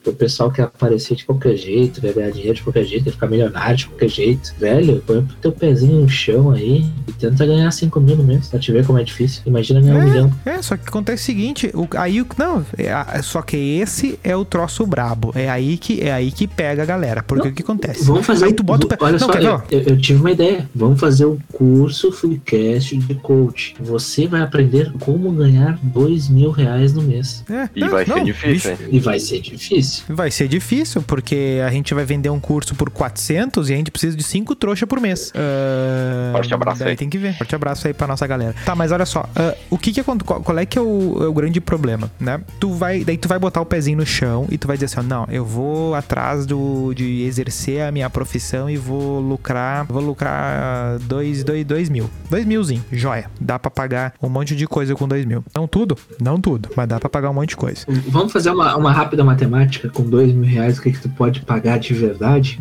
O 0.05 0.13
pessoal 0.13 0.51
quer 0.51 0.63
aparecer 0.63 1.17
de 1.17 1.25
qualquer 1.25 1.57
jeito, 1.57 2.01
quer 2.01 2.13
ganhar 2.13 2.31
dinheiro 2.33 2.55
de 2.55 2.63
qualquer 2.63 2.85
jeito, 2.85 3.05
quer 3.05 3.13
ficar 3.13 3.29
milionário 3.29 3.77
de 3.77 3.87
qualquer 3.87 4.09
jeito. 4.09 4.53
Velho, 4.59 5.03
põe 5.07 5.19
o 5.19 5.29
teu 5.41 5.53
pezinho 5.53 6.01
no 6.01 6.09
chão 6.09 6.51
aí 6.51 6.85
e 7.07 7.13
tenta 7.13 7.47
ganhar 7.47 7.71
5 7.71 8.01
mil 8.01 8.17
no 8.17 8.25
mês. 8.25 8.49
Pra 8.49 8.59
te 8.59 8.73
ver 8.73 8.85
como 8.85 8.99
é 8.99 9.05
difícil. 9.05 9.43
Imagina 9.47 9.81
ganhar 9.81 9.99
um 9.99 10.05
milhão. 10.11 10.33
É, 10.45 10.61
só 10.61 10.77
que 10.77 10.89
acontece 10.89 11.23
o 11.23 11.27
seguinte, 11.27 11.71
o, 11.73 11.87
aí 11.97 12.21
o- 12.21 12.27
não, 12.37 12.65
é 12.77 13.23
só 13.23 13.43
que 13.43 13.57
esse 13.57 14.19
é 14.25 14.35
o 14.37 14.45
troço 14.45 14.85
brabo. 14.87 15.33
É 15.37 15.49
aí 15.49 15.79
que 15.79 16.01
é 16.01 16.13
aí 16.13 16.33
que 16.33 16.49
pega 16.49 16.83
a 16.83 16.87
galera, 16.87 17.23
porque 17.23 17.49
o 17.49 17.53
que 17.53 17.63
acontece? 17.63 18.05
Vamos 18.05 18.27
fazer. 18.27 18.47
Aí 18.47 18.51
um- 18.53 18.55
tu 18.57 18.63
bota 18.65 18.87
o 18.87 18.89
pé. 18.89 18.97
Olha 19.01 19.13
não, 19.13 19.19
só, 19.27 19.33
eu, 19.35 19.63
eu- 19.71 19.81
eu 19.83 19.99
tive 19.99 20.19
uma 20.21 20.33
ideia. 20.33 20.69
Vamos 20.75 20.99
fazer 20.99 21.27
o 21.27 21.39
curso 21.53 22.11
Freecast 22.11 22.93
de 23.07 23.15
coach. 23.17 23.75
Você 23.81 24.27
vai 24.27 24.41
aprender 24.43 24.93
como 25.01 25.31
ganhar 25.33 25.79
dois 25.83 26.29
mil 26.29 26.51
reais 26.51 26.93
no 26.93 27.03
mês. 27.03 27.45
É, 27.51 27.69
E 27.75 27.81
não, 27.81 27.89
vai 27.91 28.05
ser 28.05 28.11
não, 28.17 28.25
difícil, 28.25 28.71
bicho, 28.73 28.83
hein? 28.85 28.89
E 28.93 29.01
vai 29.01 29.19
ser 29.21 29.41
difícil. 29.41 30.05
Vai 30.09 30.31
ser 30.31 30.49
difícil, 30.49 31.03
porque 31.03 31.61
a 31.67 31.71
gente 31.71 31.93
vai 31.95 32.05
vender 32.05 32.31
um 32.31 32.41
curso 32.41 32.75
por 32.75 32.91
400 32.91 33.71
e 33.71 33.75
a 33.75 33.77
gente 33.77 33.91
precisa 33.91 34.17
de 34.17 34.23
5 34.23 34.55
trouxas 34.57 34.89
por 34.89 35.01
mês. 35.01 35.33
Ah, 35.35 36.33
Forte 36.33 36.55
abraço 36.55 36.85
aí. 36.85 36.97
tem 36.97 37.09
que 37.09 37.19
ver. 37.19 37.37
Forte 37.37 37.55
abraço 37.55 37.87
aí 37.87 37.95
pra 37.95 38.07
nossa 38.07 38.27
galera. 38.27 38.55
Tá, 38.65 38.75
mas 38.75 38.93
olha 38.93 39.07
só. 39.07 39.29
ah, 39.37 39.55
o 39.71 39.79
que 39.79 39.93
que 39.93 40.01
acontece? 40.01 40.25
Qual, 40.27 40.41
qual 40.43 40.59
é 40.59 40.67
que 40.67 40.79
é 40.79 40.81
o, 40.83 41.19
é 41.23 41.27
o 41.27 41.33
grande 41.33 41.61
problema, 41.61 42.11
né? 42.19 42.41
Tu 42.61 42.73
vai, 42.73 43.05
daí 43.05 43.17
tu 43.17 43.29
vai 43.29 43.39
botar 43.39 43.61
o 43.61 43.67
pezinho 43.67 43.99
no 43.99 44.07
chão 44.07 44.47
e 44.51 44.59
tu 44.59 44.67
vai 44.67 44.77
dizer 44.77 44.87
assim, 44.87 45.01
ó, 45.01 45.03
não, 45.03 45.27
eu 45.31 45.45
vou 45.45 45.95
atrás 45.95 46.47
do, 46.47 46.93
de 46.95 47.23
exercer 47.23 47.83
a 47.83 47.93
minha 47.93 48.09
profissão 48.11 48.69
e 48.71 48.77
vou 48.77 49.21
lucrar, 49.21 49.85
vou 49.87 50.03
lucrar 50.03 50.99
dois, 51.01 51.43
dois, 51.45 51.65
dois 51.65 51.89
mil. 51.89 52.09
Dois 52.31 52.45
milzinho, 52.45 52.85
joia. 52.93 53.31
Dá 53.41 53.59
pra 53.59 53.71
pagar 53.71 54.15
um 54.23 54.29
monte 54.29 54.55
de 54.55 54.67
coisa 54.67 54.95
com 54.95 55.09
dois 55.09 55.25
mil. 55.25 55.45
Não 55.55 55.67
tudo, 55.67 55.97
não 56.21 56.41
tudo, 56.41 56.69
mas 56.77 56.87
dá 56.87 57.01
pra 57.01 57.09
pagar 57.09 57.31
um 57.31 57.35
monte 57.35 57.51
de 57.51 57.57
coisa. 57.57 57.85
Vamos 58.09 58.33
fazer 58.33 58.51
uma, 58.51 58.77
uma 58.77 58.93
rápida 58.93 59.25
matemática 59.25 59.89
com 59.89 60.03
dois 60.03 60.33
mil 60.33 60.49
reais, 60.49 60.79
o 60.79 60.83
que, 60.83 60.93
que 60.93 61.01
tu 61.01 61.09
pode 61.09 61.41
pagar 61.41 61.79
de 61.79 61.95
verdade? 61.95 62.61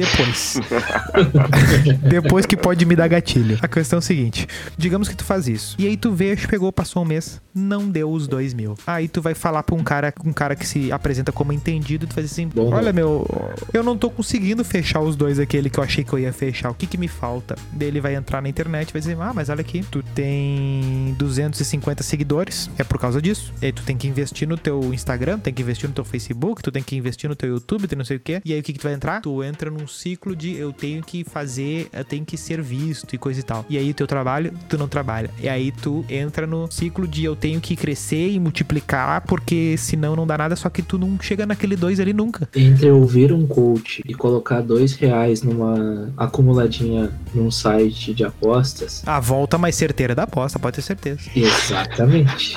Depois. 0.00 0.58
Depois 2.08 2.46
que 2.46 2.56
pode 2.56 2.86
me 2.86 2.96
dar 2.96 3.08
gatilho. 3.08 3.58
A 3.60 3.68
questão 3.68 3.98
é 3.98 4.00
o 4.00 4.02
seguinte: 4.02 4.46
digamos 4.78 5.08
que 5.08 5.14
tu 5.14 5.24
faz 5.24 5.46
isso. 5.46 5.76
E 5.78 5.86
aí 5.86 5.96
tu 5.96 6.12
vê, 6.12 6.36
pegou, 6.36 6.72
passou 6.72 7.02
um 7.02 7.04
mês, 7.04 7.40
não 7.54 7.88
deu 7.88 8.10
os 8.10 8.26
dois 8.26 8.54
mil. 8.54 8.74
Aí 8.86 9.08
tu 9.08 9.20
vai 9.20 9.34
falar 9.34 9.62
pra 9.62 9.74
um 9.74 9.84
cara, 9.84 10.12
um 10.24 10.32
cara 10.32 10.56
que 10.56 10.66
se 10.66 10.90
apresenta 10.90 11.30
como 11.32 11.52
entendido, 11.52 12.06
tu 12.06 12.14
faz 12.14 12.30
assim: 12.30 12.48
Bom, 12.48 12.72
Olha, 12.72 12.92
meu, 12.92 13.26
eu 13.74 13.82
não 13.82 13.96
tô 13.96 14.08
conseguindo 14.08 14.64
fechar 14.64 15.00
os 15.00 15.16
dois 15.16 15.38
aquele 15.38 15.68
que 15.68 15.78
eu 15.78 15.84
achei 15.84 16.02
que 16.02 16.12
eu 16.12 16.18
ia 16.18 16.32
fechar. 16.32 16.70
O 16.70 16.74
que 16.74 16.86
que 16.86 16.96
me 16.96 17.08
falta? 17.08 17.56
Daí 17.72 17.88
ele 17.88 18.00
vai 18.00 18.14
entrar 18.14 18.40
na 18.40 18.48
internet 18.48 18.88
e 18.88 18.92
vai 18.92 19.00
dizer: 19.00 19.16
Ah, 19.20 19.32
mas 19.34 19.50
olha 19.50 19.60
aqui, 19.60 19.84
tu 19.90 20.02
tem 20.14 21.14
250 21.18 22.02
seguidores. 22.02 22.70
É 22.78 22.84
por 22.84 22.98
causa 22.98 23.20
disso. 23.20 23.52
E 23.60 23.66
aí 23.66 23.72
tu 23.72 23.82
tem 23.82 23.96
que 23.96 24.08
investir 24.08 24.48
no 24.48 24.56
teu 24.56 24.94
Instagram, 24.94 25.38
tem 25.38 25.52
que 25.52 25.60
investir 25.60 25.88
no 25.88 25.94
teu 25.94 26.04
Facebook, 26.04 26.62
tu 26.62 26.72
tem 26.72 26.82
que 26.82 26.96
investir 26.96 27.28
no 27.28 27.36
teu 27.36 27.50
YouTube, 27.50 27.86
tem 27.86 27.98
não 27.98 28.04
sei 28.04 28.16
o 28.16 28.20
quê. 28.20 28.40
E 28.44 28.52
aí 28.52 28.60
o 28.60 28.62
que 28.62 28.72
que 28.72 28.78
tu 28.78 28.84
vai 28.84 28.94
entrar? 28.94 29.20
Tu 29.20 29.44
entra 29.44 29.70
num 29.70 29.86
ciclo 29.90 30.34
de 30.34 30.56
eu 30.56 30.72
tenho 30.72 31.02
que 31.02 31.24
fazer, 31.24 31.88
eu 31.92 32.04
tenho 32.04 32.24
que 32.24 32.36
ser 32.36 32.62
visto 32.62 33.14
e 33.14 33.18
coisa 33.18 33.40
e 33.40 33.42
tal. 33.42 33.64
E 33.68 33.76
aí 33.76 33.92
teu 33.92 34.06
trabalho, 34.06 34.52
tu 34.68 34.78
não 34.78 34.88
trabalha. 34.88 35.30
E 35.42 35.48
aí 35.48 35.72
tu 35.72 36.04
entra 36.08 36.46
no 36.46 36.70
ciclo 36.70 37.06
de 37.06 37.24
eu 37.24 37.34
tenho 37.36 37.60
que 37.60 37.76
crescer 37.76 38.30
e 38.30 38.38
multiplicar, 38.40 39.22
porque 39.22 39.76
senão 39.76 40.14
não 40.16 40.26
dá 40.26 40.38
nada, 40.38 40.56
só 40.56 40.68
que 40.70 40.82
tu 40.82 40.96
não 40.98 41.18
chega 41.20 41.44
naquele 41.46 41.76
dois 41.76 42.00
ali 42.00 42.12
nunca. 42.12 42.48
Entre 42.54 42.90
ouvir 42.90 43.32
um 43.32 43.46
coach 43.46 44.02
e 44.06 44.14
colocar 44.14 44.60
dois 44.60 44.94
reais 44.94 45.42
numa 45.42 46.10
acumuladinha 46.16 47.10
num 47.34 47.50
site 47.50 48.14
de 48.14 48.24
apostas, 48.24 49.02
A 49.06 49.18
volta 49.20 49.58
mais 49.58 49.74
certeira 49.74 50.14
da 50.14 50.22
aposta, 50.24 50.58
pode 50.58 50.76
ter 50.76 50.82
certeza. 50.82 51.20
exatamente. 51.34 52.56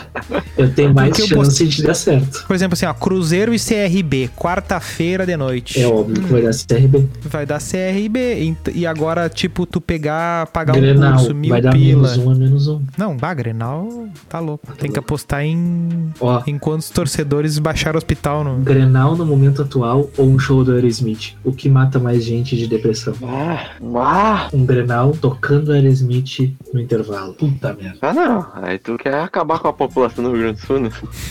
Eu 0.58 0.74
tenho 0.74 0.94
mais 0.94 1.16
chance 1.18 1.68
de 1.68 1.84
dar 1.84 1.94
certo. 1.94 2.46
Por 2.48 2.56
exemplo, 2.56 2.74
assim, 2.74 2.86
ó, 2.86 2.94
Cruzeiro 2.94 3.54
e 3.54 3.60
CRB, 3.60 4.30
quarta-feira 4.36 5.26
de 5.26 5.36
noite. 5.38 5.82
É 5.82 5.88
óbvio 5.88 6.22
que 6.24 6.32
vai 6.32 6.42
dar 6.42 6.52
CRB. 6.54 7.08
Vai 7.22 7.46
dar 7.46 7.60
CRB. 7.60 8.56
E 8.74 8.86
agora, 8.86 9.30
tipo, 9.30 9.66
tu 9.66 9.80
pegar, 9.80 10.48
pagar 10.48 10.76
um 10.76 10.80
Grenal 10.82 11.14
curso, 11.18 11.34
mil 11.36 11.50
vai 11.52 11.62
dar 11.62 11.72
pila. 11.72 12.02
menos 12.10 12.18
um 12.18 12.30
a 12.32 12.36
menos 12.36 12.68
um. 12.68 12.82
Não, 12.98 13.16
bah, 13.16 13.34
Grenal 13.34 14.08
tá 14.28 14.40
louco. 14.40 14.68
Tem 14.68 14.76
que 14.78 14.86
louco. 14.88 15.00
apostar 15.00 15.42
em, 15.44 16.10
Ó, 16.20 16.42
em 16.46 16.58
quantos 16.58 16.90
torcedores 16.90 17.58
baixaram 17.60 17.96
o 17.96 17.98
hospital 17.98 18.44
no. 18.44 18.56
Grenal 18.58 19.16
no 19.16 19.26
momento 19.26 19.62
atual 19.62 20.10
ou 20.18 20.28
um 20.28 20.38
show 20.40 20.64
do 20.64 20.74
Aerosmith? 20.74 21.36
O 21.44 21.52
que 21.54 21.70
mata 21.70 22.00
mais 22.00 22.24
gente 22.24 22.58
de 22.58 22.68
depressão? 22.68 23.14
Ah, 23.24 23.70
ah, 23.96 24.50
Um 24.54 24.66
Grenal 24.66 25.12
tocando 25.14 25.72
Aerosmith 25.72 26.56
no 26.74 26.80
intervalo. 26.82 27.34
Puta 27.34 27.74
merda. 27.74 27.98
ah, 28.02 28.14
não. 28.14 28.46
Aí 28.56 28.78
tu 28.80 28.98
quer 28.98 29.16
acabar 29.16 29.60
com 29.60 29.68
a 29.68 29.74
população 29.74 30.24
do 30.24 30.32
Rio 30.32 30.40
Grande 30.42 30.60
do 30.62 30.66
Sul, 30.68 30.80
né? 30.80 30.90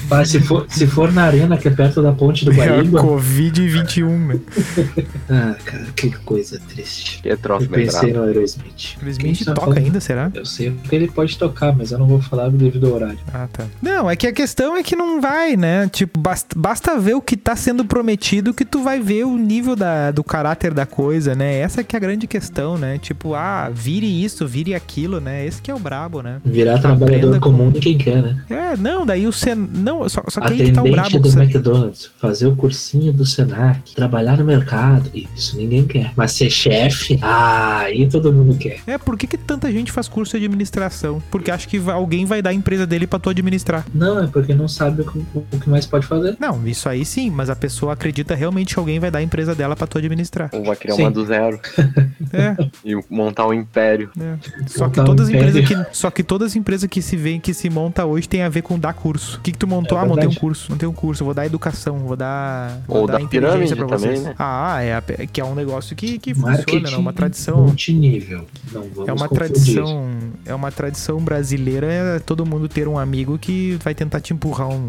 Mas 0.09 0.29
se 0.31 0.41
for, 0.41 0.65
se 0.69 0.87
for 0.87 1.13
na 1.13 1.25
arena, 1.25 1.57
que 1.57 1.69
é 1.69 1.71
perto 1.71 2.03
da 2.03 2.13
ponte 2.13 2.45
do 2.45 2.53
É 2.63 2.67
Guaíba. 2.67 3.01
Covid-21, 3.03 4.07
né? 4.27 4.41
Ah, 5.31 5.57
cara, 5.65 5.72
que 5.97 6.11
coisa 6.19 6.61
triste. 6.69 7.21
Que 7.23 7.29
é 7.31 7.37
troço 7.37 7.67
Eu 7.67 7.71
pensei 7.71 8.13
no 8.13 8.23
Aerosmith. 8.23 8.97
O 9.03 9.09
Smith 9.09 9.37
Quem 9.37 9.47
tá 9.47 9.55
toca 9.55 9.67
falando? 9.67 9.79
ainda, 9.79 10.01
será? 10.01 10.31
Eu 10.35 10.45
sei 10.45 10.73
que 10.89 10.95
ele 10.95 11.09
pode 11.09 11.37
tocar, 11.39 11.75
mas 11.75 11.93
eu 11.93 11.99
não 11.99 12.07
vou 12.07 12.21
falar 12.21 12.51
devido 12.51 12.87
ao 12.87 12.95
horário. 12.95 13.19
Ah, 13.33 13.49
tá. 13.53 13.65
Não, 13.81 14.11
é 14.11 14.17
que 14.17 14.27
a 14.27 14.33
questão 14.33 14.77
é 14.77 14.83
que 14.83 14.97
não 14.97 15.21
vai, 15.21 15.57
né? 15.57 15.89
Tipo, 15.89 16.19
basta, 16.19 16.59
basta 16.59 16.99
ver 16.99 17.15
o 17.15 17.21
que 17.21 17.37
tá 17.43 17.57
sendo 17.57 17.85
prometido 17.85 18.55
que 18.55 18.65
tu 18.65 18.83
vai 18.83 19.01
ver 19.01 19.25
o 19.25 19.37
nível 19.37 19.75
da, 19.75 20.11
do 20.11 20.23
caráter 20.23 20.73
da 20.73 20.87
coisa, 20.87 21.35
né? 21.35 21.59
Essa 21.59 21.83
que 21.83 21.97
é 21.97 21.99
a 21.99 22.01
grande 22.01 22.27
questão, 22.27 22.79
né? 22.79 22.99
Tipo, 22.99 23.35
ah, 23.35 23.71
vire 23.73 24.07
isso, 24.25 24.47
vire 24.47 24.75
aquilo, 24.75 25.21
né? 25.21 25.45
Esse 25.47 25.61
que 25.61 25.71
é 25.71 25.75
o 25.75 25.79
brabo, 25.79 26.23
né? 26.23 26.41
Virar 26.45 26.79
trabalhador 26.79 27.39
comum 27.41 27.67
com- 27.67 27.73
de 27.73 27.81
quem 27.81 27.99
quer, 27.99 28.23
né? 28.23 28.45
É, 28.49 28.77
não, 28.77 29.05
daí 29.05 29.27
o 29.27 29.33
Sen... 29.33 29.55
Não, 29.57 30.09
só, 30.09 30.23
só 30.29 30.41
que 30.41 30.53
aí 30.53 30.65
que 30.67 30.73
tá 30.73 30.83
o 30.83 30.87
Atendente 30.87 31.19
brabo. 31.19 31.29
do 31.29 31.43
McDonald's, 31.43 32.11
fazer 32.21 32.47
o 32.47 32.55
cursinho 32.57 33.13
do 33.13 33.27
Senac, 33.27 33.95
trabalhar 33.95 34.39
no 34.39 34.45
mercado, 34.45 35.11
isso 35.37 35.57
ninguém 35.57 35.85
quer. 35.85 36.13
Mas 36.17 36.33
ser 36.33 36.51
chefe, 36.51 37.19
ah, 37.23 37.81
aí 37.81 38.09
todo 38.09 38.33
mundo 38.33 38.57
quer. 38.57 38.81
É, 38.87 38.99
por 38.99 39.17
que, 39.17 39.27
que 39.27 39.37
tanta 39.37 39.71
gente 39.73 39.91
faz 39.91 40.07
curso 40.09 40.39
de 40.39 40.45
administração? 40.45 41.23
Porque 41.31 41.51
acha 41.51 41.67
que 41.67 41.79
alguém 41.91 42.25
vai 42.25 42.41
dar 42.41 42.51
a 42.51 42.55
empresa 42.55 42.87
dele 42.87 43.07
pra 43.07 43.19
tu 43.19 43.31
administrar. 43.31 43.85
Não, 43.95 44.23
é 44.23 44.27
porque 44.27 44.55
não 44.55 44.69
sabe 44.69 45.03
o 45.03 45.59
que 45.59 45.69
mais 45.69 45.87
pode 45.87 46.07
fazer. 46.07 46.37
Não, 46.39 46.67
isso 46.67 46.89
aí 46.89 47.05
sim, 47.05 47.32
mas 47.33 47.51
a 47.51 47.57
pessoa 47.57 47.93
acredita 47.93 48.35
realmente 48.35 48.75
que 48.75 48.79
alguém 48.81 48.99
vai 49.01 49.11
dar 49.11 49.19
a 49.19 49.23
empresa 49.23 49.55
dela 49.55 49.75
pra 49.75 49.87
tu 49.87 49.99
administrar. 49.99 50.51
Ou 50.53 50.63
vai 50.65 50.77
criar 50.77 50.95
Sim. 50.95 51.03
uma 51.03 51.11
do 51.11 51.25
zero 51.25 51.59
É, 52.33 52.57
e 52.85 52.95
montar 53.11 53.47
um 53.47 53.53
império. 53.53 54.11
é. 54.19 54.37
Só 54.67 54.89
que 54.89 54.99
Montar 54.99 55.03
um 55.03 55.05
todas 55.07 55.29
as 55.29 55.35
empresas 55.35 55.63
império. 55.63 55.85
que 55.87 55.97
só 55.97 56.11
que 56.11 56.23
todas 56.23 56.53
as 56.53 56.57
empresas 56.57 56.89
que 56.89 57.03
se 57.03 57.17
vêem 57.17 57.41
que 57.41 57.53
se 57.53 57.69
monta 57.69 58.05
hoje 58.05 58.29
tem 58.29 58.43
a 58.43 58.49
ver 58.49 58.63
com 58.63 58.79
dar 58.79 58.93
curso. 58.95 59.39
O 59.39 59.41
que 59.41 59.53
que 59.53 59.59
tu 59.59 59.67
montou? 59.67 59.99
É 59.99 60.03
ah, 60.03 60.05
montei 60.07 60.27
um 60.29 60.35
curso, 60.35 60.71
montei 60.71 60.89
um 60.89 60.93
curso, 60.93 61.25
vou 61.25 61.35
dar 61.35 61.45
educação, 61.47 61.99
vou 61.99 62.17
dar 62.17 62.81
vou 62.87 62.99
Ou 63.03 63.07
dar 63.07 63.15
da 63.15 63.21
inteligência 63.23 63.75
pirâmide 63.75 63.77
pra 63.77 63.87
vocês. 63.99 64.19
também, 64.21 64.29
né? 64.31 64.35
Ah, 64.39 64.83
é 64.83 64.95
a- 64.95 65.03
que 65.31 65.41
é 65.41 65.45
um 65.45 65.55
negócio 65.55 65.95
que 65.97 66.19
que 66.19 66.35
funciona, 66.35 66.91
né? 66.91 66.97
Uma 66.97 67.13
tradição 67.13 67.63
multinível. 67.63 68.47
Não 68.73 68.83
vamos 68.83 69.09
É 69.09 69.13
uma 69.13 69.29
confundir. 69.29 69.37
tradição, 69.53 70.11
é 70.47 70.55
uma 70.55 70.71
tradição 70.73 71.19
brasileira 71.19 71.87
é 71.93 72.19
todo 72.19 72.47
mundo 72.47 72.69
ter 72.69 72.89
um 72.89 72.99
amigo 72.99 73.39
que 73.39 73.77
vai 73.83 73.95
tentar 73.95 74.21
te 74.21 74.33
empurrar 74.33 74.69
um, 74.69 74.89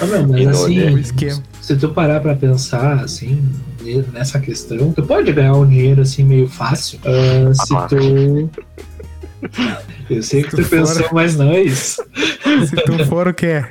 Ah, 0.00 0.06
meu, 0.06 0.26
mas 0.28 0.48
assim, 0.48 1.42
se 1.60 1.76
tu 1.76 1.88
parar 1.90 2.20
pra 2.20 2.34
pensar, 2.34 3.04
assim, 3.04 3.42
nessa 4.12 4.38
questão, 4.40 4.92
tu 4.92 5.02
pode 5.02 5.32
ganhar 5.32 5.54
um 5.54 5.66
dinheiro, 5.66 6.02
assim, 6.02 6.24
meio 6.24 6.48
fácil, 6.48 6.98
ah, 7.04 7.52
se 7.54 7.74
Ah. 7.76 7.86
tu... 7.86 8.50
Eu 10.08 10.22
sei 10.22 10.42
que 10.42 10.50
tu 10.50 10.56
tu 10.56 10.62
for- 10.64 10.70
pensou, 10.78 11.06
mas 11.12 11.36
não 11.36 11.50
é 11.50 11.62
isso. 11.62 12.02
Se 12.66 12.76
tu 12.84 13.04
for 13.06 13.28
o 13.28 13.34
quê? 13.34 13.64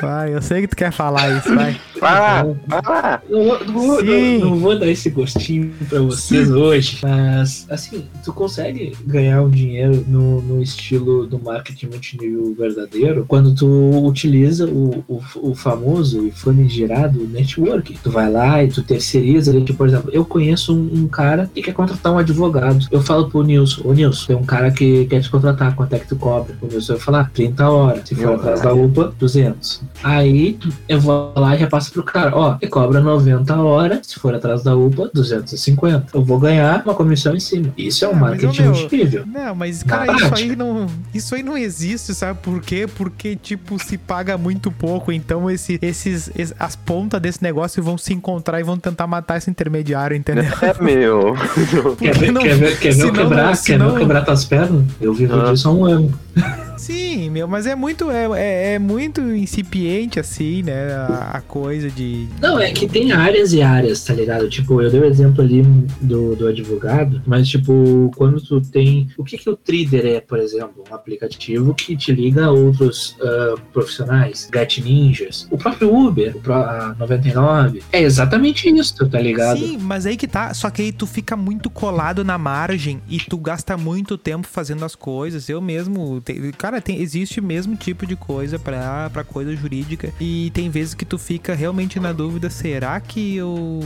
Vai, 0.00 0.34
eu 0.34 0.40
sei 0.42 0.62
que 0.62 0.68
tu 0.68 0.76
quer 0.76 0.92
falar 0.92 1.36
isso, 1.38 1.54
vai. 1.54 1.76
Vai 2.00 2.20
lá, 2.20 2.42
vai 2.66 2.80
lá. 2.84 3.22
Não, 3.28 3.44
vou- 3.44 3.64
não 3.64 4.00
Sim. 4.00 4.38
não- 4.38 4.50
não 4.50 4.56
vou 4.58 4.78
dar 4.78 4.86
esse 4.88 5.10
gostinho 5.10 5.72
pra 5.88 6.00
vocês 6.00 6.50
hoje, 6.50 6.98
mas 7.02 7.66
assim, 7.70 8.04
tu 8.24 8.32
consegue 8.32 8.92
ganhar 9.06 9.42
um 9.42 9.50
dinheiro 9.50 10.04
no, 10.08 10.40
no 10.42 10.62
estilo 10.62 11.26
do 11.26 11.38
marketing 11.38 11.86
multinível 11.86 12.54
verdadeiro 12.58 13.24
quando 13.28 13.54
tu 13.54 13.66
utiliza 14.06 14.66
o, 14.66 15.04
o, 15.08 15.22
o 15.50 15.54
famoso 15.54 16.26
e 16.26 16.30
famigerado 16.30 17.26
network. 17.28 17.96
Tu 18.02 18.10
vai 18.10 18.30
lá 18.30 18.62
e 18.64 18.68
tu 18.68 18.82
terceiriza, 18.82 19.52
tipo, 19.60 19.74
por 19.74 19.88
exemplo, 19.88 20.10
eu 20.12 20.24
conheço 20.24 20.74
um, 20.74 21.02
um 21.04 21.08
cara 21.08 21.50
que 21.54 21.62
quer 21.62 21.72
contratar 21.74 22.12
um 22.12 22.18
advogado. 22.18 22.86
Eu 22.90 23.02
falo 23.02 23.28
pro 23.30 23.42
Nilson, 23.42 23.82
ô 23.84 23.92
Nilson, 23.92 24.26
tem 24.26 24.36
um 24.36 24.44
cara 24.44 24.55
que 24.70 25.06
quer 25.06 25.20
te 25.20 25.30
contratar, 25.30 25.74
quanto 25.74 25.92
é 25.94 25.98
que 25.98 26.06
tu 26.08 26.16
cobra? 26.16 26.54
O 26.60 26.66
Nilson 26.66 26.94
vai 26.94 27.02
falar, 27.02 27.30
30 27.32 27.68
horas. 27.68 28.08
Se 28.08 28.14
for 28.14 28.34
atrás 28.34 28.60
da. 28.62 28.72
UPA, 28.74 29.12
200. 29.18 29.82
Aí 30.02 30.58
eu 30.88 31.00
vou 31.00 31.32
lá 31.36 31.54
e 31.54 31.58
repasso 31.58 31.90
pro 31.92 32.02
cara, 32.02 32.30
ó, 32.36 32.56
e 32.60 32.66
cobra 32.66 33.00
90 33.00 33.54
horas, 33.56 34.06
se 34.06 34.18
for 34.18 34.34
atrás 34.34 34.62
da 34.62 34.74
UPA, 34.76 35.10
250. 35.14 36.06
Eu 36.14 36.24
vou 36.24 36.38
ganhar 36.38 36.82
uma 36.84 36.94
comissão 36.94 37.34
em 37.34 37.40
cima. 37.40 37.72
Isso 37.76 38.04
é 38.04 38.08
um 38.08 38.14
mas, 38.14 38.20
ô, 38.42 38.46
marketing 38.46 38.62
meu, 38.62 38.72
multinível. 38.74 39.24
Não, 39.26 39.54
mas, 39.54 39.82
cara, 39.82 40.12
isso 40.14 40.34
aí, 40.34 40.56
não, 40.56 40.86
isso 41.14 41.34
aí 41.34 41.42
não 41.42 41.56
existe, 41.56 42.14
sabe 42.14 42.38
por 42.42 42.60
quê? 42.60 42.86
Porque, 42.96 43.36
tipo, 43.36 43.78
se 43.82 43.96
paga 43.98 44.36
muito 44.38 44.70
pouco, 44.70 45.10
então 45.12 45.50
esse, 45.50 45.78
esses, 45.82 46.30
es- 46.36 46.54
as 46.58 46.76
pontas 46.76 47.20
desse 47.20 47.42
negócio 47.42 47.82
vão 47.82 47.96
se 47.98 48.12
encontrar 48.12 48.60
e 48.60 48.62
vão 48.62 48.76
tentar 48.78 49.06
matar 49.06 49.38
esse 49.38 49.50
intermediário, 49.50 50.16
entendeu? 50.16 50.44
É 50.62 50.82
meu. 50.82 51.34
Quer 51.98 52.16
ver, 52.18 52.32
não- 52.32 52.42
quer 52.42 52.54
ver, 52.56 52.78
quer 52.78 52.88
ver 52.92 52.94
senão- 52.94 53.12
quebrar, 53.12 53.56
quer 53.62 53.78
ver 53.78 53.98
quebrar 53.98 54.24
tuas 54.24 54.44
pernas? 54.46 54.84
Eu 55.00 55.12
vivo 55.12 55.34
Ah. 55.34 55.52
disso 55.52 55.68
há 55.68 55.72
um 55.72 55.84
ano. 55.84 56.12
Sim, 56.76 57.30
meu, 57.30 57.48
mas 57.48 57.66
é 57.66 57.74
muito, 57.74 58.10
é, 58.10 58.26
é, 58.38 58.74
é 58.74 58.78
muito 58.78 59.20
incipiente, 59.20 60.20
assim, 60.20 60.62
né? 60.62 60.94
A, 60.94 61.30
a 61.38 61.40
coisa 61.40 61.90
de. 61.90 62.28
Não, 62.40 62.58
é 62.58 62.70
que 62.70 62.86
tem 62.86 63.12
áreas 63.12 63.52
e 63.52 63.62
áreas, 63.62 64.04
tá 64.04 64.12
ligado? 64.12 64.48
Tipo, 64.48 64.82
eu 64.82 64.90
dei 64.90 65.00
o 65.00 65.04
exemplo 65.04 65.42
ali 65.42 65.62
do, 66.00 66.36
do 66.36 66.46
advogado, 66.46 67.22
mas, 67.26 67.48
tipo, 67.48 68.10
quando 68.16 68.40
tu 68.40 68.60
tem. 68.60 69.08
O 69.16 69.24
que, 69.24 69.38
que 69.38 69.48
o 69.48 69.56
Trader 69.56 70.06
é, 70.06 70.20
por 70.20 70.38
exemplo? 70.38 70.84
Um 70.90 70.94
aplicativo 70.94 71.74
que 71.74 71.96
te 71.96 72.12
liga 72.12 72.46
a 72.46 72.50
outros 72.50 73.16
ah, 73.22 73.54
profissionais, 73.72 74.48
Get 74.52 74.78
Ninjas, 74.78 75.48
o 75.50 75.56
próprio 75.56 75.94
Uber, 75.94 76.36
o 76.36 76.40
pró- 76.40 76.56
a 76.56 76.94
99. 76.98 77.82
É 77.92 78.02
exatamente 78.02 78.68
isso, 78.68 79.08
tá 79.08 79.20
ligado? 79.20 79.58
Sim, 79.58 79.78
mas 79.78 80.04
aí 80.04 80.16
que 80.16 80.28
tá. 80.28 80.52
Só 80.52 80.68
que 80.70 80.82
aí 80.82 80.92
tu 80.92 81.06
fica 81.06 81.36
muito 81.36 81.70
colado 81.70 82.22
na 82.22 82.36
margem 82.36 83.00
e 83.08 83.18
tu 83.18 83.38
gasta 83.38 83.76
muito 83.76 84.18
tempo 84.18 84.46
fazendo 84.46 84.84
as 84.84 84.94
coisas. 84.94 85.48
Eu 85.48 85.60
mesmo. 85.60 86.20
Te- 86.26 86.52
cara, 86.58 86.80
tem, 86.80 87.00
existe 87.00 87.40
o 87.40 87.42
mesmo 87.42 87.76
tipo 87.76 88.04
de 88.06 88.16
coisa 88.16 88.58
pra, 88.58 89.08
pra 89.10 89.24
coisa 89.24 89.54
jurídica. 89.56 90.10
E 90.20 90.50
tem 90.52 90.68
vezes 90.68 90.92
que 90.92 91.04
tu 91.04 91.16
fica 91.18 91.54
realmente 91.54 91.98
na 92.00 92.12
dúvida: 92.12 92.50
será 92.50 92.98
que 93.00 93.36
eu 93.36 93.80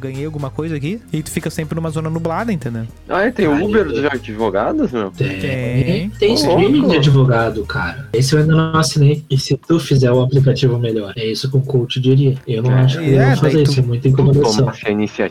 ganhei 0.00 0.24
alguma 0.24 0.50
coisa 0.50 0.74
aqui? 0.76 1.00
E 1.12 1.22
tu 1.22 1.30
fica 1.30 1.50
sempre 1.50 1.74
numa 1.76 1.90
zona 1.90 2.08
nublada, 2.10 2.52
entendeu? 2.52 2.86
Ah, 3.08 3.30
tem 3.30 3.46
Ai, 3.46 3.62
Uber 3.62 3.82
eu- 3.86 3.92
dos 3.92 4.04
advogados, 4.06 4.90
meu? 4.90 5.10
Tem, 5.10 5.38
Tem. 5.38 6.10
tem 6.10 6.34
streaming 6.34 6.88
de 6.88 6.96
advogado, 6.96 7.64
cara. 7.66 8.08
Esse 8.12 8.34
eu 8.34 8.40
ainda 8.40 8.54
não 8.54 8.76
assinei. 8.78 9.22
E 9.30 9.36
se 9.38 9.56
tu 9.56 9.78
fizer 9.78 10.10
o 10.10 10.22
aplicativo 10.22 10.78
melhor? 10.78 11.12
É 11.16 11.26
isso 11.30 11.50
que 11.50 11.56
o 11.56 11.60
coach 11.60 12.00
diria. 12.00 12.34
Eu 12.48 12.62
não 12.62 12.72
É, 12.72 12.80
acho 12.82 12.98
que 12.98 13.10
eu 13.10 13.20
é, 13.20 13.26
vou 13.28 13.36
fazer 13.36 13.62
isso, 13.62 13.74
tu- 13.74 13.80
é 13.80 13.82
muita 13.82 14.08
incomodação. 14.08 14.72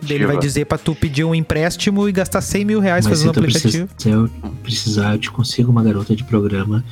Ele 0.09 0.25
vai 0.27 0.37
dizer 0.37 0.65
pra 0.65 0.77
tu 0.77 0.93
pedir 0.93 1.23
um 1.23 1.33
empréstimo 1.33 2.07
e 2.07 2.11
gastar 2.11 2.41
100 2.41 2.63
mil 2.65 2.79
reais 2.79 3.05
Mas 3.07 3.17
fazendo 3.19 3.37
um 3.37 3.39
aplicativo. 3.41 3.87
precisar, 3.87 3.95
se 3.97 4.09
eu 4.09 4.29
precisar, 4.61 5.13
eu 5.13 5.17
te 5.17 5.31
consigo 5.31 5.71
uma 5.71 5.83
garota 5.83 6.15
de 6.15 6.23
programa 6.23 6.42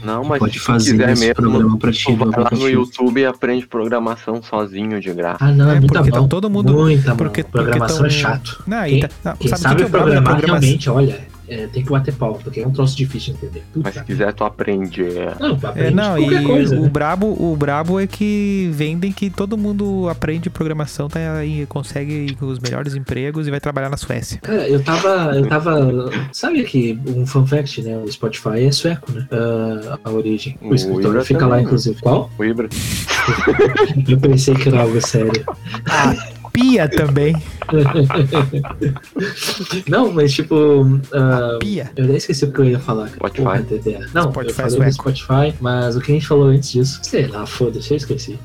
Não, 0.04 0.22
que 0.24 0.30
mas 0.30 0.39
pode 0.39 0.60
fazer 0.60 0.91
quiser 0.91 1.10
esse 1.12 1.22
mesmo, 1.22 1.36
programa 1.36 1.78
pra 1.78 1.91
ti. 1.91 2.16
vai 2.16 2.28
lá 2.43 2.49
no. 2.52 2.70
YouTube 2.70 3.20
e 3.22 3.26
aprende 3.26 3.68
programação 3.68 4.41
sozinho 4.41 4.99
de 5.02 5.14
graça. 5.14 5.38
Ah, 5.45 5.52
não, 5.52 5.70
é, 5.72 5.76
É, 5.76 5.80
muita 5.80 5.93
porque 5.99 6.12
mão. 6.12 6.22
tá 6.24 6.28
todo 6.28 6.49
mundo- 6.49 6.74
Muita 6.74 7.02
porque- 7.02 7.08
mão. 7.10 7.18
porque 7.18 7.43
Programação 7.43 7.97
tão- 7.97 8.06
é 8.06 8.10
chato. 8.10 8.64
Não, 8.68 8.84
Quem- 8.84 8.99
tá, 9.02 9.10
não, 9.24 9.36
Quem 9.38 9.49
sabe 9.49 9.62
sabe 9.62 9.76
que, 9.76 9.82
que 9.82 9.88
é 9.88 9.91
programar 9.91 10.24
programação? 10.24 10.60
realmente, 10.62 10.89
olha, 10.89 11.20
é, 11.52 11.68
tem 11.68 11.84
que 11.84 11.89
bater 11.89 12.14
pau, 12.14 12.39
porque 12.41 12.62
é 12.62 12.68
um 12.68 12.72
troço 12.72 12.95
difícil 12.95 13.34
de 13.34 13.45
entender. 13.45 13.64
Puta 13.74 13.82
Mas 13.84 13.93
se 13.95 14.04
quiser, 14.04 14.34
tu 14.34 14.43
aprende. 14.43 15.04
é. 15.04 15.36
Não, 15.39 15.58
tu 15.58 15.66
É, 15.68 15.70
aprende 15.70 15.95
não, 15.95 16.16
qualquer 16.18 16.41
e 16.41 16.45
coisa. 16.45 16.78
o 16.80 16.82
né? 16.84 16.89
brabo, 16.89 17.28
o 17.28 17.56
brabo 17.56 17.99
é 17.99 18.08
que 18.08 18.70
vendem 18.74 19.12
que 19.12 19.30
todo 19.30 19.58
mundo 19.58 20.08
aprende 20.10 20.49
programação, 20.49 21.10
tá 21.10 21.20
aí, 21.36 21.66
consegue 21.66 22.14
ir 22.14 22.36
com 22.36 22.45
os 22.47 22.60
melhores 22.60 22.95
empregos 22.95 23.47
e 23.47 23.52
vai 23.52 23.60
trabalhar 23.60 23.89
na 23.89 23.97
Suécia. 23.97 24.39
Cara, 24.41 24.68
eu 24.68 24.82
tava. 24.84 25.36
Eu 25.36 25.47
tava. 25.47 26.10
Sabe 26.32 26.64
que 26.64 26.97
um 27.08 27.26
fun 27.26 27.45
fact, 27.45 27.82
né? 27.82 27.97
O 27.97 28.12
Spotify 28.12 28.66
é 28.66 28.72
sueco, 28.72 29.12
né? 29.12 29.28
Ah, 29.32 29.99
a 30.04 30.10
origem. 30.12 30.58
O 30.62 30.70
O 30.70 30.76
escritório 30.76 31.10
Ibra 31.10 31.26
fica 31.26 31.39
também, 31.39 31.52
lá, 31.52 31.58
né? 31.58 31.64
inclusive. 31.64 32.02
Qual? 32.02 32.30
O 32.38 32.43
Ibra. 32.43 32.70
Eu 34.08 34.18
pensei 34.20 34.56
que 34.56 34.70
era 34.70 34.82
algo 34.82 34.99
sério. 35.02 35.32
Pia 36.52 36.89
também. 36.89 37.36
Não, 39.88 40.12
mas 40.12 40.34
tipo. 40.34 40.99
ah, 41.14 41.58
Pia. 41.60 41.91
eu 41.95 42.06
até 42.06 42.18
esqueci 42.18 42.45
o 42.45 42.52
que 42.52 42.60
eu 42.60 42.66
ia 42.66 42.80
falar. 42.80 43.10
cara. 43.10 43.16
Spotify. 43.18 43.43
Porra. 43.43 43.64
Não, 44.14 44.32
Spotify 44.32 44.49
eu 44.49 44.56
falei 44.56 44.72
sueco. 44.72 45.12
do 45.12 45.18
Spotify, 45.18 45.56
mas 45.62 45.95
o 45.95 46.02
que 46.02 46.12
a 46.12 46.16
gente 46.16 46.28
falou 46.28 46.45
antes 46.47 46.72
disso, 46.72 46.99
sei 47.04 47.28
lá, 47.28 47.45
foda-se, 47.45 47.91
eu 47.91 47.97
esqueci. 47.97 48.38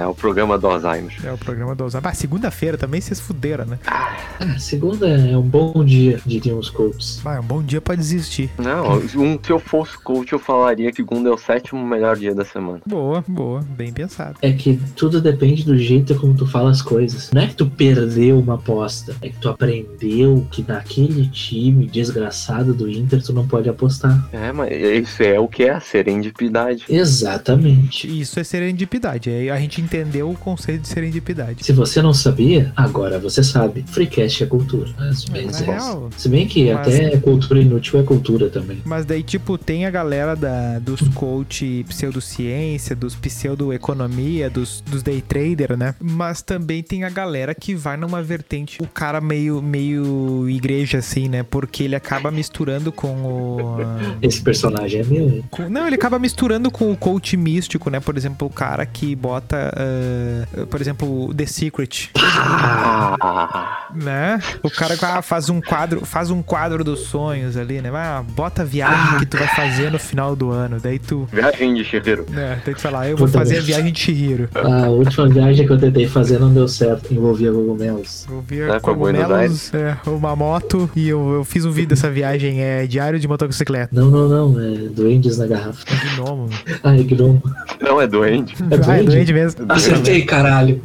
É 0.00 0.06
o 0.06 0.14
programa 0.14 0.58
do 0.58 0.66
Alzheimer. 0.66 1.12
É 1.24 1.32
o 1.32 1.38
programa 1.38 1.74
do 1.74 1.84
Osama. 1.84 2.08
Ah, 2.08 2.14
segunda-feira 2.14 2.76
também 2.76 3.00
vocês 3.00 3.20
fuderam, 3.20 3.64
né? 3.64 3.78
Ah, 3.86 4.16
segunda 4.58 5.08
é 5.08 5.36
um 5.36 5.42
bom 5.42 5.84
dia, 5.84 6.20
diriam 6.26 6.58
os 6.58 6.70
coaches. 6.70 7.20
Vai, 7.22 7.36
é 7.36 7.40
um 7.40 7.44
bom 7.44 7.62
dia 7.62 7.80
pra 7.80 7.94
desistir. 7.94 8.50
Não, 8.58 8.98
um, 8.98 9.38
se 9.42 9.50
eu 9.50 9.58
fosse 9.58 9.96
coach, 9.98 10.32
eu 10.32 10.38
falaria 10.38 10.90
que 10.90 11.02
segunda 11.02 11.28
é 11.28 11.32
o 11.32 11.38
sétimo 11.38 11.84
melhor 11.84 12.16
dia 12.16 12.34
da 12.34 12.44
semana. 12.44 12.80
Boa, 12.86 13.24
boa, 13.26 13.60
bem 13.60 13.92
pensado. 13.92 14.36
É 14.40 14.52
que 14.52 14.80
tudo 14.96 15.20
depende 15.20 15.64
do 15.64 15.76
jeito 15.76 16.14
como 16.14 16.34
tu 16.34 16.46
fala 16.46 16.70
as 16.70 16.80
coisas. 16.80 17.30
Não 17.32 17.42
é 17.42 17.46
que 17.52 17.56
tu 17.58 17.66
perdeu 17.66 18.38
uma 18.38 18.54
aposta, 18.54 19.14
é 19.20 19.28
que 19.28 19.36
tu 19.36 19.48
aprendeu 19.48 20.46
que 20.50 20.64
naquele 20.66 21.28
time 21.28 21.86
desgraçado 21.86 22.72
do 22.72 22.88
Inter 22.90 23.22
tu 23.22 23.32
não 23.32 23.46
pode 23.46 23.68
apostar. 23.68 24.28
É, 24.32 24.50
mas 24.52 24.72
isso 24.72 25.22
é 25.22 25.38
o 25.38 25.46
que 25.46 25.64
é 25.64 25.70
a 25.70 25.80
serendipidade. 25.80 26.84
Exatamente. 26.88 28.08
Isso 28.20 28.40
é 28.40 28.44
serendipidade. 28.44 29.28
Aí 29.28 29.50
a 29.50 29.58
gente 29.58 29.80
entendeu 29.80 30.30
o 30.30 30.34
conceito 30.34 30.82
de 30.82 30.88
serendipidade. 30.88 31.64
Se 31.64 31.72
você 31.72 32.00
não 32.00 32.14
sabia, 32.14 32.72
agora 32.74 33.18
você 33.18 33.44
sabe. 33.44 33.84
Freecast 33.86 34.42
é 34.42 34.46
cultura. 34.46 34.90
Às 34.98 35.24
vezes 35.24 35.62
é. 35.62 35.78
Se 36.16 36.28
bem 36.28 36.46
que 36.46 36.72
Mas- 36.72 36.88
até 36.88 37.16
cultura 37.18 37.60
inútil 37.60 38.00
é 38.00 38.02
cultura 38.02 38.48
também. 38.48 38.78
Mas 38.84 39.04
daí, 39.04 39.22
tipo, 39.22 39.58
tem 39.58 39.84
a 39.84 39.90
galera 39.90 40.34
da, 40.34 40.78
dos 40.78 41.00
coach 41.14 41.84
pseudociência, 41.86 42.96
dos 42.96 43.14
pseudoeconomia, 43.14 44.48
dos, 44.48 44.82
dos 44.90 45.02
day 45.02 45.20
trader, 45.20 45.76
né? 45.76 45.94
Mas 46.00 46.40
também 46.40 46.82
tem 46.82 47.04
a 47.04 47.10
galera 47.10 47.41
que 47.54 47.74
vai 47.74 47.96
numa 47.96 48.22
vertente, 48.22 48.78
o 48.82 48.86
cara 48.86 49.20
meio, 49.20 49.60
meio 49.60 50.48
igreja, 50.48 50.98
assim, 50.98 51.28
né? 51.28 51.42
Porque 51.42 51.82
ele 51.84 51.96
acaba 51.96 52.30
misturando 52.30 52.92
com 52.92 53.08
o... 53.22 53.76
Esse 54.22 54.40
personagem 54.40 55.00
é 55.00 55.04
meu. 55.04 55.44
com- 55.50 55.68
não, 55.68 55.86
ele 55.86 55.96
acaba 55.96 56.18
misturando 56.18 56.70
com 56.70 56.90
o 56.92 56.96
coach 56.96 57.36
místico, 57.36 57.90
né? 57.90 58.00
Por 58.00 58.16
exemplo, 58.16 58.46
o 58.46 58.50
cara 58.50 58.84
que 58.86 59.14
bota, 59.16 59.72
ah, 59.76 60.66
por 60.66 60.80
exemplo, 60.80 61.26
o 61.28 61.34
The 61.34 61.46
Secret, 61.46 62.10
Ah, 62.14 63.88
né? 63.94 64.40
O 64.62 64.70
cara 64.70 64.96
que 64.96 65.04
ah, 65.04 65.22
faz 65.22 65.48
um 65.48 65.60
quadro, 65.60 66.04
faz 66.04 66.30
um 66.30 66.42
quadro 66.42 66.82
dos 66.84 67.00
sonhos 67.00 67.56
ali, 67.56 67.80
né? 67.80 67.90
Ah, 67.94 68.22
bota 68.34 68.62
a 68.62 68.64
viagem 68.64 69.18
que 69.18 69.26
tu 69.26 69.36
vai 69.36 69.48
fazer 69.48 69.90
no 69.90 69.98
final 69.98 70.34
do 70.34 70.50
ano. 70.50 70.78
Daí 70.80 70.98
tu, 70.98 71.28
viagem 71.32 71.74
de 71.74 71.84
Chihiro. 71.84 72.26
né, 72.30 72.60
daí 72.64 72.74
tu 72.74 72.80
fala, 72.80 73.08
eu 73.08 73.16
vou 73.16 73.26
Puta 73.26 73.38
fazer 73.38 73.54
a 73.54 73.56
merda. 73.56 73.66
viagem 73.66 73.92
de 73.92 73.98
Chihiro. 74.00 74.48
A 74.54 74.88
última 74.88 75.28
viagem 75.28 75.66
que 75.66 75.72
eu 75.72 75.78
tentei 75.78 76.06
fazer 76.06 76.38
não 76.38 76.52
deu 76.52 76.66
certo. 76.68 77.12
Envolvia 77.32 77.50
cogumelos. 77.50 78.26
Eu 78.28 78.42
pra 78.80 78.92
Buenos 78.92 79.22
cogumelos, 79.22 79.74
é, 79.74 79.96
uma 80.06 80.36
moto 80.36 80.90
e 80.94 81.08
eu, 81.08 81.32
eu 81.32 81.44
fiz 81.44 81.64
um 81.64 81.70
vídeo 81.70 81.88
dessa 81.88 82.10
viagem, 82.10 82.60
é 82.60 82.86
diário 82.86 83.18
de 83.18 83.26
motocicleta. 83.26 83.88
Não, 83.90 84.10
não, 84.10 84.28
não. 84.28 84.60
É 84.60 84.88
duendes 84.88 85.38
na 85.38 85.46
garrafa. 85.46 85.84
De 85.84 86.16
novo. 86.16 86.50
Ai, 86.84 87.02
gnomo. 87.04 87.42
Não, 87.80 88.00
é 88.00 88.06
doente. 88.06 88.54
É 88.62 88.66
ah, 88.66 88.74
é 88.74 89.02
doente? 89.02 89.06
doente 89.06 89.32
mesmo. 89.32 89.64
Acertei, 89.68 90.22
caralho. 90.26 90.80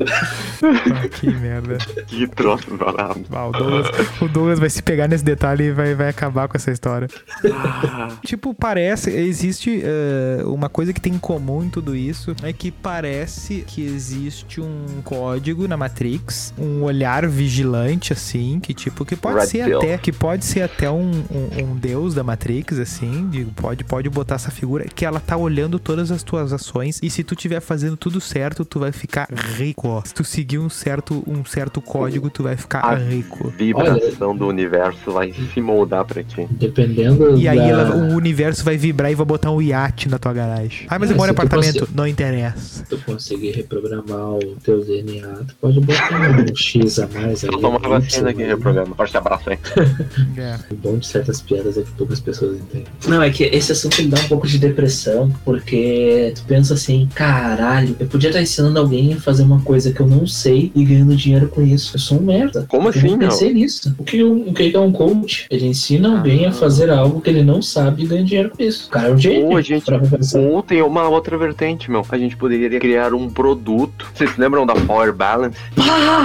Ah, 0.63 1.07
que 1.09 1.29
merda. 1.29 1.77
Que 2.07 2.27
troço 2.27 2.75
brabo. 2.77 3.25
Ah, 3.31 3.47
o, 3.47 3.51
Douglas, 3.51 3.87
o 4.21 4.27
Douglas 4.27 4.59
vai 4.59 4.69
se 4.69 4.81
pegar 4.81 5.07
nesse 5.07 5.23
detalhe 5.23 5.65
e 5.65 5.71
vai, 5.71 5.93
vai 5.93 6.09
acabar 6.09 6.47
com 6.47 6.57
essa 6.57 6.71
história. 6.71 7.07
Ah, 7.51 8.09
Tipo, 8.25 8.53
parece, 8.53 9.09
existe 9.09 9.81
eh, 9.83 10.43
uma 10.45 10.69
coisa 10.69 10.93
que 10.93 11.01
tem 11.01 11.13
em 11.13 11.19
comum 11.19 11.63
em 11.63 11.69
tudo 11.69 11.95
isso, 11.95 12.35
é 12.41 12.51
que 12.51 12.71
parece 12.71 13.63
que 13.67 13.81
existe 13.81 14.59
um 14.61 15.01
código 15.03 15.67
na 15.67 15.77
Matrix 15.77 16.36
um 16.57 16.83
olhar 16.83 17.27
vigilante, 17.27 18.13
assim, 18.13 18.59
que 18.59 18.73
tipo, 18.73 19.05
que 19.05 19.15
pode 19.15 19.39
Red 19.39 19.45
ser 19.47 19.65
pill. 19.65 19.77
até, 19.79 19.97
que 19.97 20.11
pode 20.11 20.45
ser 20.45 20.61
até 20.61 20.89
um, 20.89 21.11
um, 21.31 21.63
um 21.71 21.75
deus 21.75 22.13
da 22.13 22.23
Matrix, 22.23 22.79
assim, 22.79 23.29
de- 23.29 23.45
pode, 23.45 23.83
pode 23.83 24.09
botar 24.09 24.35
essa 24.35 24.51
figura, 24.51 24.85
que 24.85 25.05
ela 25.05 25.19
tá 25.19 25.35
olhando 25.37 25.79
todas 25.79 26.11
as 26.11 26.23
tuas 26.23 26.51
ações, 26.53 26.99
e 27.01 27.09
se 27.09 27.23
tu 27.23 27.35
tiver 27.35 27.59
fazendo 27.59 27.95
tudo 27.97 28.19
certo, 28.21 28.63
tu 28.65 28.79
vai 28.79 28.91
ficar 28.91 29.27
rico, 29.57 29.87
ó. 29.87 30.01
Se 30.05 30.13
tu 30.13 30.23
seguir 30.23 30.59
um 30.59 30.69
certo, 30.69 31.23
um 31.27 31.43
certo 31.45 31.81
código, 31.81 32.29
tu 32.29 32.43
vai 32.43 32.55
ficar 32.57 32.79
Ah. 32.83 32.95
rico. 32.95 33.49
Vibração 33.49 34.35
do 34.35 34.47
universo 34.47 35.11
vai 35.11 35.33
se 35.53 35.61
moldar 35.61 36.05
pra 36.05 36.23
ti. 36.23 36.47
Dependendo 36.51 37.37
E 37.37 37.47
aí 37.47 37.57
da... 37.57 37.63
ela- 37.67 37.95
o 37.95 38.15
universo 38.15 38.63
vai 38.63 38.77
vibrar 38.77 39.11
e 39.11 39.15
vai 39.15 39.25
botar 39.25 39.51
um 39.51 39.61
iate 39.61 40.07
na 40.09 40.17
tua 40.19 40.33
garagem. 40.33 40.85
Ah, 40.89 40.99
mas 40.99 41.09
eu 41.09 41.15
É, 41.15 41.17
moro 41.17 41.29
em 41.29 41.33
apartamento. 41.33 41.87
Não 41.93 42.07
interessa. 42.07 42.57
Se 42.57 42.83
tu 42.85 42.97
conseguir 42.99 43.51
reprogramar 43.51 44.33
o 44.35 44.55
teu 44.63 44.83
DNA, 44.83 45.27
tu 45.47 45.55
pode 45.59 45.79
botar 45.79 46.26
um 46.31 46.55
X 46.55 46.99
a 46.99 47.07
mais 47.07 47.43
aí. 47.43 47.51
Só 47.51 47.57
toma 47.59 47.77
um 47.77 47.89
vacina 47.89 48.29
aqui, 48.29 48.43
aí. 48.43 48.49
reprograma. 48.49 48.95
Forte 48.95 49.17
abraço, 49.17 49.49
hein? 49.49 49.59
É. 50.37 50.55
O 50.71 50.75
bom 50.75 50.97
de 50.97 51.07
certas 51.07 51.41
piadas 51.41 51.77
é 51.77 51.81
que 51.81 51.91
poucas 51.91 52.19
pessoas 52.19 52.57
entendem. 52.57 52.85
Não, 53.07 53.21
é 53.21 53.29
que 53.29 53.43
esse 53.45 53.71
assunto 53.71 53.99
ele 53.99 54.09
dá 54.09 54.19
um 54.19 54.27
pouco 54.27 54.45
de 54.47 54.57
depressão, 54.59 55.31
porque 55.43 56.31
tu 56.35 56.43
pensa 56.45 56.73
assim, 56.75 57.07
caralho, 57.15 57.95
eu 57.99 58.05
podia 58.07 58.29
estar 58.29 58.41
ensinando 58.41 58.77
alguém 58.79 59.13
a 59.13 59.17
fazer 59.17 59.43
uma 59.43 59.59
coisa 59.61 59.91
que 59.91 59.99
eu 59.99 60.07
não 60.07 60.27
sei 60.27 60.71
e 60.75 60.83
ganhando 60.85 61.15
dinheiro 61.15 61.47
com 61.47 61.61
isso. 61.61 61.95
Eu 61.95 61.99
sou 61.99 62.19
um 62.19 62.23
merda. 62.23 62.65
Como 62.69 62.85
Eu 62.87 62.89
assim, 62.89 63.07
não 63.09 63.17
meu? 63.17 63.29
pensei 63.29 63.53
nisso. 63.53 63.95
O 63.97 64.03
que, 64.03 64.19
é 64.19 64.23
um- 64.23 64.49
o 64.49 64.53
que 64.53 64.75
é 64.75 64.79
um 64.79 64.91
coach? 64.91 65.47
Ele 65.49 65.65
ensina 65.65 66.17
alguém 66.17 66.45
Ah. 66.45 66.49
a 66.49 66.51
fazer 66.51 66.89
algo 66.89 67.19
que 67.21 67.29
ele 67.29 67.43
não 67.43 67.61
sabe 67.61 68.03
e 68.03 68.05
ganha 68.07 68.23
dinheiro 68.23 68.51
com 68.51 68.61
isso. 68.61 68.87
O 68.87 68.91
cara 68.91 69.07
é 69.09 69.13
um 69.13 69.17
gênio. 69.17 69.45
Ou 69.47 69.57
a 69.57 69.61
gente-. 69.61 69.85
Ou 70.37 70.61
tem 70.61 70.81
uma 70.81 71.07
outra 71.09 71.37
vertente, 71.37 71.89
meu. 71.89 72.05
A 72.09 72.17
gente 72.17 72.35
poderia 72.37 72.79
criar 72.79 73.13
um 73.13 73.29
produto. 73.29 74.05
Vocês 74.13 74.31
se 74.31 74.39
lembram 74.39 74.65
da 74.65 74.73
Power 74.75 75.13
Balance? 75.13 75.57
Ah! 75.77 76.16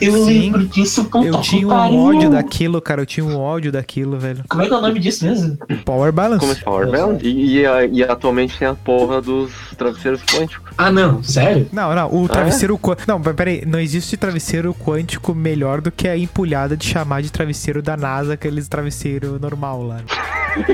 Eu 0.00 0.12
Sim. 0.24 0.40
lembro 0.40 0.66
disso, 0.66 1.04
puta 1.04 1.26
Eu 1.26 1.40
tinha 1.40 1.66
um 1.66 1.70
pariu. 1.70 1.98
ódio 1.98 2.30
daquilo, 2.30 2.80
cara. 2.80 3.02
Eu 3.02 3.06
tinha 3.06 3.24
um 3.24 3.38
ódio 3.38 3.70
daquilo, 3.70 4.18
velho. 4.18 4.42
Como 4.48 4.62
é 4.62 4.66
que 4.66 4.72
é 4.72 4.76
o 4.76 4.80
nome 4.80 4.98
disso 4.98 5.24
mesmo? 5.24 5.56
Power 5.84 6.12
Balance. 6.12 6.40
Como 6.40 6.52
é 6.52 6.54
Power 6.56 6.90
Balance? 6.90 7.24
E, 7.26 7.58
e, 7.58 7.64
e 7.92 8.02
atualmente 8.02 8.58
tem 8.58 8.66
a 8.68 8.74
porra 8.74 9.20
dos 9.20 9.52
travesseiros 9.76 10.22
quânticos. 10.22 10.72
Ah, 10.78 10.90
não, 10.90 11.22
sério? 11.22 11.68
Não, 11.72 11.94
não, 11.94 12.14
o 12.22 12.28
travesseiro 12.28 12.76
quântico. 12.78 13.10
Não, 13.10 13.18
mas 13.18 13.34
peraí, 13.34 13.64
não 13.66 13.78
existe 13.78 14.16
travesseiro 14.16 14.74
quântico 14.74 15.34
melhor 15.34 15.80
do 15.80 15.90
que 15.90 16.08
a 16.08 16.16
empulhada 16.16 16.76
de 16.76 16.86
chamar 16.86 17.22
de 17.22 17.30
travesseiro 17.30 17.82
da 17.82 17.96
NASA, 17.96 18.34
aqueles 18.34 18.68
travesseiro 18.68 19.38
normal 19.38 19.82
lá. 19.82 20.00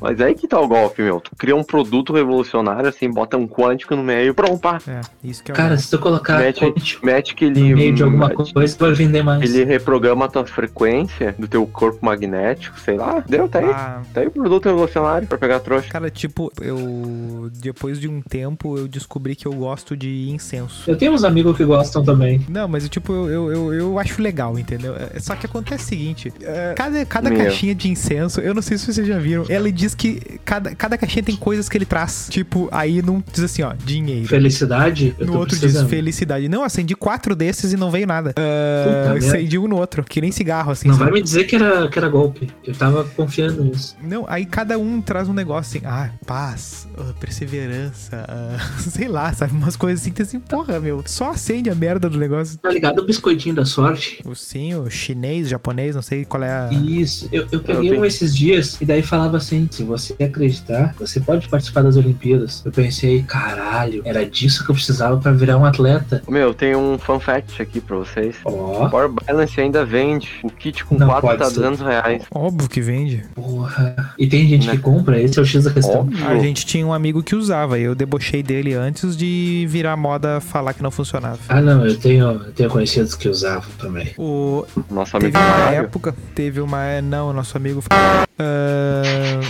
Mas 0.00 0.18
é 0.18 0.24
aí 0.24 0.34
que 0.34 0.48
tá 0.48 0.58
o 0.58 0.66
golpe, 0.66 1.02
meu. 1.02 1.20
Tu 1.20 1.30
cria 1.36 1.54
um 1.54 1.62
produto 1.62 2.10
revolucionário, 2.12 2.88
assim, 2.88 3.10
bota 3.10 3.36
um 3.36 3.46
quântico 3.46 3.94
no 3.94 4.02
meio, 4.02 4.32
pronto, 4.34 4.58
pá. 4.58 4.78
É, 4.88 5.00
isso 5.22 5.42
que 5.44 5.50
é 5.50 5.54
o. 5.54 5.56
Cara, 5.56 5.76
se 5.76 5.90
tu 5.90 5.98
colocar 5.98 6.38
Mete- 6.38 6.72
Mete 7.02 7.34
que 7.34 7.50
ele. 7.90 7.96
de 7.96 8.02
alguma 8.02 8.30
coisa, 8.30 8.76
vai 8.78 8.92
vender 8.92 9.22
mais. 9.22 9.42
Ele 9.54 9.64
reprograma 9.64 10.24
a 10.24 10.28
tua 10.28 10.46
frequência 10.46 11.34
do 11.38 11.46
teu 11.46 11.66
corpo 11.66 12.04
magnético, 12.04 12.78
sei 12.80 12.96
lá. 12.96 13.22
Deu, 13.28 13.48
tá 13.48 13.58
aí. 13.60 13.66
Ah, 13.70 14.02
Tá 14.14 14.20
aí 14.22 14.26
o 14.26 14.30
produto 14.30 14.66
revolucionário 14.66 15.26
pra 15.28 15.38
pegar 15.38 15.60
trouxa. 15.60 15.88
cara, 15.88 16.10
tipo, 16.10 16.50
eu. 16.60 17.50
Depois 17.54 18.00
de 18.00 18.08
um 18.08 18.20
tempo, 18.20 18.76
eu 18.78 18.88
descobri 18.88 19.34
que 19.36 19.46
eu 19.46 19.52
gosto 19.52 19.96
de 19.96 20.30
incenso. 20.30 20.88
Eu 20.90 20.96
tenho 20.96 21.12
uns 21.12 21.24
amigos 21.24 21.56
que 21.56 21.64
gostam 21.64 22.02
também. 22.04 22.44
Não, 22.48 22.66
mas 22.68 22.88
tipo, 22.88 23.12
eu, 23.12 23.28
eu, 23.28 23.52
eu, 23.52 23.74
eu 23.74 23.98
acho 23.98 24.20
legal, 24.22 24.58
entendeu? 24.58 24.94
É, 24.96 25.18
Só 25.20 25.34
que 25.36 25.46
acontece 25.46 25.84
o 25.84 25.88
seguinte: 25.88 26.32
é, 26.42 26.74
cada, 26.76 27.04
cada 27.04 27.30
Meu. 27.30 27.38
caixinha 27.38 27.74
de 27.74 27.88
incenso, 27.88 28.40
eu 28.40 28.54
não 28.54 28.62
sei 28.62 28.78
se 28.78 28.92
vocês 28.92 29.06
já 29.06 29.18
viram, 29.18 29.44
ela 29.48 29.70
diz 29.70 29.94
que 29.94 30.20
cada, 30.44 30.74
cada 30.74 30.96
caixinha 30.98 31.22
tem 31.22 31.36
coisas 31.36 31.68
que 31.68 31.76
ele 31.76 31.86
traz. 31.86 32.28
Tipo, 32.30 32.68
aí 32.72 33.02
não 33.02 33.22
diz 33.32 33.44
assim, 33.44 33.62
ó, 33.62 33.72
dinheiro. 33.84 34.26
Felicidade, 34.28 35.14
No 35.18 35.34
outro 35.36 35.50
diz 35.50 35.60
precisando. 35.60 35.88
felicidade. 35.88 36.48
Não, 36.48 36.62
acendi 36.62 36.94
quatro 36.94 37.34
desses 37.36 37.69
e 37.72 37.76
não 37.76 37.90
veio 37.90 38.06
nada. 38.06 38.32
Ah, 38.36 38.84
Puta 38.84 39.12
merda. 39.14 39.26
acendi 39.28 39.58
um 39.58 39.66
no 39.68 39.76
outro, 39.76 40.02
que 40.04 40.20
nem 40.20 40.30
cigarro, 40.32 40.70
assim. 40.72 40.88
Não 40.88 40.94
sabe? 40.94 41.10
vai 41.10 41.20
me 41.20 41.22
dizer 41.22 41.44
que 41.44 41.56
era, 41.56 41.88
que 41.88 41.98
era 41.98 42.08
golpe. 42.08 42.48
Eu 42.64 42.74
tava 42.74 43.04
confiando 43.04 43.64
nisso. 43.64 43.96
Não, 44.02 44.24
aí 44.28 44.44
cada 44.46 44.78
um 44.78 45.00
traz 45.00 45.28
um 45.28 45.32
negócio 45.32 45.78
assim, 45.78 45.86
ah, 45.86 46.10
paz, 46.26 46.88
ah, 46.98 47.12
perseverança, 47.20 48.24
ah, 48.28 48.58
sei 48.80 49.08
lá, 49.08 49.32
sabe? 49.32 49.52
Umas 49.52 49.76
coisas 49.76 50.00
assim 50.00 50.12
que 50.12 50.22
assim, 50.22 50.40
porra, 50.40 50.78
meu, 50.80 51.02
só 51.06 51.30
acende 51.30 51.68
a 51.70 51.74
merda 51.74 52.08
do 52.08 52.18
negócio. 52.18 52.58
Tá 52.58 52.70
ligado 52.70 53.00
o 53.00 53.04
biscoitinho 53.04 53.54
da 53.54 53.64
sorte? 53.64 54.20
O 54.24 54.34
sim, 54.34 54.74
o 54.74 54.88
chinês, 54.90 55.48
japonês, 55.48 55.94
não 55.94 56.02
sei 56.02 56.24
qual 56.24 56.42
é 56.42 56.50
a. 56.50 56.68
Isso, 56.72 57.28
eu, 57.32 57.46
eu 57.52 57.60
peguei 57.60 57.90
tenho- 57.90 58.00
um 58.02 58.04
esses 58.04 58.34
dias 58.36 58.78
e 58.80 58.84
daí 58.84 59.02
falava 59.02 59.36
assim: 59.36 59.68
se 59.70 59.82
você 59.82 60.14
acreditar, 60.22 60.94
você 60.98 61.20
pode 61.20 61.48
participar 61.48 61.82
das 61.82 61.96
Olimpíadas. 61.96 62.62
Eu 62.64 62.72
pensei, 62.72 63.22
caralho, 63.22 64.02
era 64.04 64.24
disso 64.28 64.64
que 64.64 64.70
eu 64.70 64.74
precisava 64.74 65.16
pra 65.18 65.32
virar 65.32 65.56
um 65.58 65.64
atleta. 65.64 66.22
Meu, 66.28 66.54
tem 66.54 66.74
um 66.76 66.98
fun 66.98 67.18
fact 67.20 67.59
aqui 67.62 67.80
pra 67.80 67.96
vocês. 67.96 68.36
Ó, 68.44 68.88
Power 68.88 69.08
Balance 69.08 69.60
ainda 69.60 69.84
vende. 69.84 70.28
O 70.42 70.50
kit 70.50 70.84
com 70.84 70.96
Não 70.96 71.06
4 71.08 71.22
pode 71.26 71.38
tá 71.38 71.44
ser. 71.46 71.54
200 71.56 71.80
reais. 71.80 72.22
Óbvio 72.34 72.68
que 72.68 72.80
vende. 72.80 73.24
porra. 73.34 74.14
E 74.18 74.26
tem 74.26 74.46
gente 74.48 74.66
Né? 74.66 74.72
que 74.76 74.78
compra, 74.82 75.20
esse 75.20 75.38
é 75.38 75.42
o 75.42 75.44
X 75.44 75.64
da 75.64 75.70
questão. 75.70 76.00
Óbvio. 76.00 76.26
A 76.26 76.38
gente 76.38 76.64
tinha 76.66 76.86
um 76.86 76.92
amigo 76.92 77.22
que 77.22 77.34
usava, 77.34 77.78
eu 77.78 77.94
debochei 77.94 78.42
dele 78.42 78.74
antes 78.74 79.16
de 79.16 79.66
virar 79.68 79.96
moda 79.96 80.40
falar 80.40 80.74
que 80.74 80.82
não 80.82 80.90
funcionava. 80.90 81.38
Ah, 81.48 81.60
não, 81.60 81.84
eu 81.86 81.98
tenho, 81.98 82.24
eu 82.30 82.52
tenho 82.52 82.68
conhecidos 82.70 83.14
que 83.14 83.28
usavam 83.28 83.70
também. 83.78 84.12
O, 84.18 84.64
Nosso 84.90 85.16
amigo 85.16 85.32
teve 85.32 85.44
uma 85.62 85.70
época, 85.70 86.14
teve 86.34 86.60
uma. 86.60 87.00
Não, 87.02 87.32
nosso 87.32 87.56
amigo. 87.56 87.82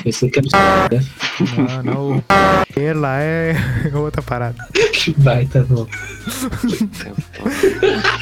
Que 0.03 0.39
era 0.39 0.89
né? 0.91 1.05
não, 1.85 2.13
não. 2.13 2.25
Ele 2.77 2.95
lá 2.95 3.21
é 3.21 3.55
outra 3.95 4.23
parada. 4.23 4.57
que 4.93 5.13
baita 5.19 5.67
no. 5.69 5.87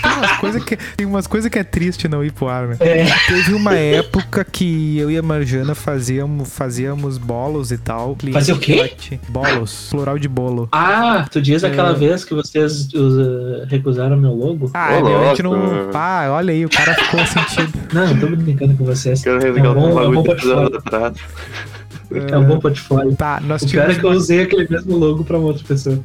Tem 0.02 0.12
umas 0.16 0.38
coisas 0.38 0.64
que, 0.64 0.76
tem 0.96 1.06
umas 1.06 1.26
coisas 1.26 1.50
que 1.50 1.58
é 1.58 1.64
triste 1.64 2.08
não 2.08 2.24
ir 2.24 2.32
pro 2.32 2.48
ar, 2.48 2.68
né? 2.68 2.76
É. 2.80 3.06
Teve 3.26 3.54
uma 3.54 3.74
época 3.74 4.44
que 4.44 4.98
eu 4.98 5.10
e 5.10 5.18
a 5.18 5.22
Marjana 5.22 5.74
fazíamos, 5.74 6.52
fazíamos 6.52 7.18
bolos 7.18 7.70
e 7.72 7.78
tal. 7.78 8.16
Fazia 8.32 8.54
o 8.54 8.58
quê? 8.58 8.92
Bolos, 9.28 9.88
plural 9.90 10.18
de 10.18 10.28
bolo. 10.28 10.68
Ah, 10.72 11.26
tu 11.30 11.40
diz 11.40 11.64
aquela 11.64 11.90
É. 11.90 11.94
vez 11.94 12.24
que 12.24 12.34
vocês 12.34 12.88
uh, 12.94 13.64
recusaram 13.68 14.16
meu 14.16 14.32
logo? 14.32 14.70
Ah, 14.74 14.92
é, 14.94 15.02
meu, 15.02 15.20
a 15.22 15.28
gente 15.28 15.42
não. 15.42 15.90
Ah, 15.94 16.28
olha 16.30 16.52
aí, 16.52 16.64
o 16.64 16.70
cara 16.70 16.94
ficou 16.94 17.20
sentido. 17.26 17.72
Não, 17.92 18.18
tô 18.18 18.26
brincando 18.28 18.74
com 18.74 18.84
vocês. 18.84 19.22
Quero 19.22 19.38
É 19.38 19.44
resgatar 19.44 19.70
um 19.70 19.74
bom, 19.74 20.00
é 20.02 20.08
um 20.08 20.12
bom 20.14 20.22
anos 20.58 20.70
portfólio. 20.72 21.06
atrás. 21.06 22.32
É 22.32 22.38
um 22.38 22.44
bom 22.46 22.58
portfólio. 22.58 23.14
Tá, 23.16 23.40
nós 23.40 23.62
O 23.62 23.68
pior 23.68 23.90
é 23.90 23.94
que 23.94 24.04
eu 24.04 24.10
usei 24.10 24.42
aquele 24.42 24.66
mesmo 24.68 24.96
logo 24.96 25.24
pra 25.24 25.38
uma 25.38 25.48
outra 25.48 25.64
pessoa. 25.64 25.98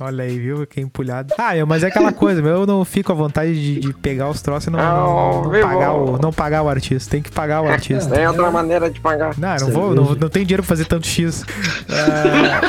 Olha 0.00 0.24
aí, 0.24 0.38
viu? 0.38 0.66
Que 0.66 0.80
empulhado. 0.80 1.34
Ah, 1.38 1.54
meu, 1.54 1.66
mas 1.66 1.82
é 1.82 1.88
aquela 1.88 2.12
coisa, 2.12 2.40
meu, 2.42 2.52
eu 2.60 2.66
não 2.66 2.84
fico 2.84 3.10
à 3.12 3.14
vontade 3.14 3.52
de, 3.54 3.80
de 3.80 3.92
pegar 3.94 4.28
os 4.30 4.40
troços 4.42 4.66
e 4.66 4.70
não, 4.70 4.78
não, 4.78 5.42
não 5.42 5.52
Não, 5.52 5.60
pagar 5.60 5.92
o, 5.92 6.18
não 6.18 6.32
pagar 6.32 6.62
o 6.62 6.68
artista. 6.68 7.10
Tem 7.10 7.22
que 7.22 7.30
pagar 7.30 7.62
o 7.62 7.68
artista. 7.68 8.14
Tem 8.14 8.26
outra 8.26 8.50
maneira 8.50 8.88
de 8.90 9.00
pagar. 9.00 9.34
Não, 9.38 9.48
eu 9.48 9.52
não 9.52 9.58
Cerveja. 9.58 9.78
vou, 9.80 9.94
não, 9.94 10.04
não 10.14 10.28
tenho 10.28 10.44
dinheiro 10.46 10.62
pra 10.62 10.68
fazer 10.68 10.84
tanto 10.84 11.06
X. 11.06 11.44
Ah, 11.88 12.68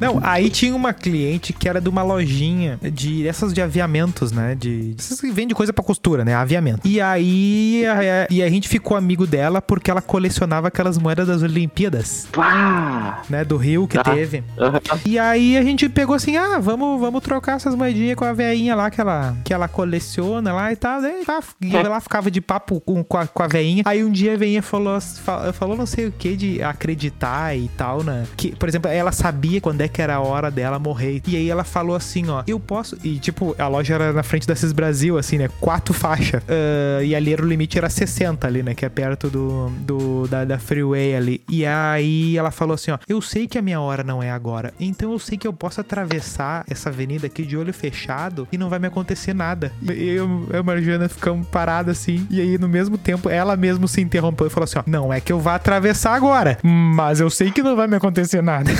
Não, 0.00 0.18
aí 0.22 0.50
tinha 0.50 0.74
uma 0.74 0.92
cliente 0.92 1.52
que 1.52 1.68
era 1.68 1.80
de 1.80 1.88
uma 1.88 2.02
lojinha 2.02 2.78
de 2.92 3.26
essas 3.28 3.52
de 3.52 3.62
aviamentos, 3.62 4.32
né? 4.32 4.54
De. 4.56 4.94
Essas 4.98 5.20
que 5.20 5.30
vende 5.30 5.54
coisa 5.54 5.72
pra 5.72 5.84
costura, 5.84 6.24
né? 6.24 6.34
Aviamento. 6.34 6.80
E 6.84 7.00
aí 7.00 7.84
a, 7.86 8.26
e 8.28 8.42
a 8.42 8.48
gente 8.48 8.68
ficou 8.68 8.96
amigo 8.96 9.24
dela 9.26 9.62
porque 9.62 9.88
ela 9.90 10.02
colecionava 10.02 10.66
aquelas 10.68 10.98
moedas 10.98 11.28
das 11.28 11.42
Olimpíadas, 11.42 12.26
Pá! 12.32 13.22
né? 13.30 13.44
Do 13.44 13.56
Rio 13.56 13.86
que 13.86 13.96
Tá. 13.98 14.14
teve. 14.14 14.42
Aham. 14.58 14.80
E 15.04 15.18
aí 15.18 15.56
a 15.56 15.62
gente 15.62 15.88
pegou 15.88 16.14
assim, 16.14 16.36
ah, 16.36 16.58
vamos, 16.58 17.00
vamos 17.00 17.22
trocar 17.22 17.56
essas 17.56 17.74
moedinhas 17.74 18.16
com 18.16 18.24
a 18.24 18.32
veinha 18.32 18.74
lá 18.74 18.90
que 18.90 19.00
ela, 19.00 19.36
que 19.44 19.52
ela 19.52 19.68
coleciona 19.68 20.52
lá 20.52 20.72
e 20.72 20.76
tal. 20.76 21.00
Tá, 21.24 21.42
e 21.60 21.76
ela 21.76 22.00
ficava 22.00 22.30
de 22.30 22.40
papo 22.40 22.80
com, 22.80 23.02
com, 23.04 23.16
a, 23.18 23.26
com 23.26 23.48
veinha. 23.48 23.82
Aí 23.86 24.02
um 24.04 24.10
dia 24.10 24.34
a 24.34 24.36
veinha 24.36 24.62
falou, 24.62 25.00
fa- 25.00 25.52
falou 25.52 25.76
não 25.76 25.86
sei 25.86 26.06
o 26.06 26.12
que 26.12 26.36
de 26.36 26.62
acreditar 26.62 27.56
e 27.56 27.68
tal, 27.76 28.02
né? 28.02 28.26
Que, 28.36 28.54
por 28.56 28.68
exemplo, 28.68 28.90
ela 28.90 29.12
sabia 29.12 29.60
quando 29.60 29.80
é 29.80 29.88
que 29.88 30.00
era 30.00 30.16
a 30.16 30.20
hora 30.20 30.50
dela 30.50 30.78
morrer. 30.78 31.20
E 31.26 31.36
aí 31.36 31.50
ela 31.50 31.64
falou 31.64 31.94
assim, 31.96 32.28
ó, 32.28 32.42
eu 32.46 32.58
posso... 32.58 32.96
E 33.04 33.18
tipo, 33.18 33.54
a 33.58 33.68
loja 33.68 33.94
era 33.94 34.12
na 34.12 34.22
frente 34.22 34.46
da 34.46 34.54
Cis 34.54 34.72
Brasil, 34.72 35.18
assim, 35.18 35.38
né? 35.38 35.48
Quatro 35.60 35.92
faixas. 35.94 36.42
Ah, 36.48 37.02
e 37.02 37.14
ali 37.14 37.32
era 37.32 37.42
o 37.42 37.46
limite 37.46 37.78
era 37.78 37.88
60 37.90 38.46
ali, 38.46 38.62
né? 38.62 38.74
Que 38.74 38.84
é 38.84 38.88
perto 38.88 39.28
do, 39.28 39.68
do 39.80 40.26
da, 40.28 40.44
da 40.44 40.58
freeway 40.58 41.14
ali. 41.14 41.42
E 41.48 41.64
aí 41.66 42.36
ela 42.36 42.50
falou 42.50 42.74
assim, 42.74 42.90
ó, 42.90 42.98
eu 43.08 43.20
sei 43.20 43.46
que 43.46 43.58
a 43.58 43.62
minha 43.62 43.80
hora 43.80 44.02
não 44.02 44.22
é 44.22 44.30
agora. 44.30 44.72
Então 44.80 45.12
eu 45.12 45.18
sei 45.18 45.36
que 45.38 45.46
eu 45.46 45.52
posso 45.52 45.80
atravessar 45.80 46.64
essa 46.68 46.88
avenida 46.88 47.26
aqui 47.26 47.44
de 47.44 47.56
olho 47.56 47.72
fechado 47.72 48.46
e 48.52 48.58
não 48.58 48.68
vai 48.68 48.78
me 48.78 48.86
acontecer 48.86 49.34
nada. 49.34 49.72
E 49.82 50.08
eu 50.10 50.46
e 50.52 50.56
a 50.56 50.62
Marjana 50.62 51.08
ficamos 51.08 51.46
parados 51.48 51.98
assim. 51.98 52.26
E 52.30 52.40
aí, 52.40 52.58
no 52.58 52.68
mesmo 52.68 52.96
tempo, 52.98 53.28
ela 53.28 53.56
mesmo 53.56 53.88
se 53.88 54.00
interrompeu 54.00 54.46
e 54.46 54.50
falou 54.50 54.64
assim: 54.64 54.78
ó, 54.78 54.82
não 54.86 55.12
é 55.12 55.20
que 55.20 55.32
eu 55.32 55.40
vá 55.40 55.54
atravessar 55.56 56.14
agora, 56.14 56.58
mas 56.62 57.20
eu 57.20 57.30
sei 57.30 57.50
que 57.50 57.62
não 57.62 57.76
vai 57.76 57.86
me 57.86 57.96
acontecer 57.96 58.42
nada. 58.42 58.70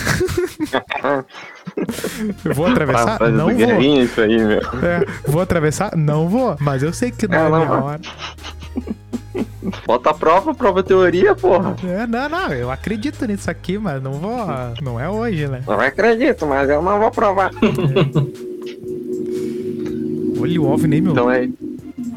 eu 2.45 2.55
vou 2.55 2.67
atravessar? 2.67 3.17
Frase 3.19 3.33
não 3.33 3.55
vou. 3.55 3.79
Aí, 3.79 4.45
meu. 4.45 4.61
É, 4.83 5.05
vou 5.27 5.43
atravessar? 5.43 5.97
Não 5.97 6.29
vou. 6.29 6.57
Mas 6.61 6.83
eu 6.83 6.93
sei 6.93 7.11
que 7.11 7.27
não 7.27 7.37
É, 7.37 7.47
é 7.47 7.51
não 7.51 7.57
minha 7.59 7.69
vai. 7.69 7.81
hora. 7.81 8.01
Bota 9.87 10.11
a 10.11 10.15
prova, 10.15 10.55
prova 10.55 10.83
teoria, 10.83 11.35
porra. 11.35 11.77
É, 11.85 12.07
não, 12.07 12.29
não, 12.29 12.53
eu 12.53 12.71
acredito 12.71 13.27
nisso 13.27 13.51
aqui, 13.51 13.79
mas 13.79 14.03
não 14.03 14.13
vou. 14.13 14.47
Não 14.83 15.01
é 15.01 15.09
hoje, 15.09 15.49
né? 15.49 15.63
Não 15.67 15.81
acredito, 15.81 16.47
mas 16.47 16.69
eu 16.69 16.83
não 16.83 16.99
vou 16.99 17.11
provar. 17.11 17.51
Olha 20.41 20.61
o 20.61 20.71
OVNI, 20.71 21.01
meu. 21.01 21.13
Então 21.13 21.31
é. 21.31 21.49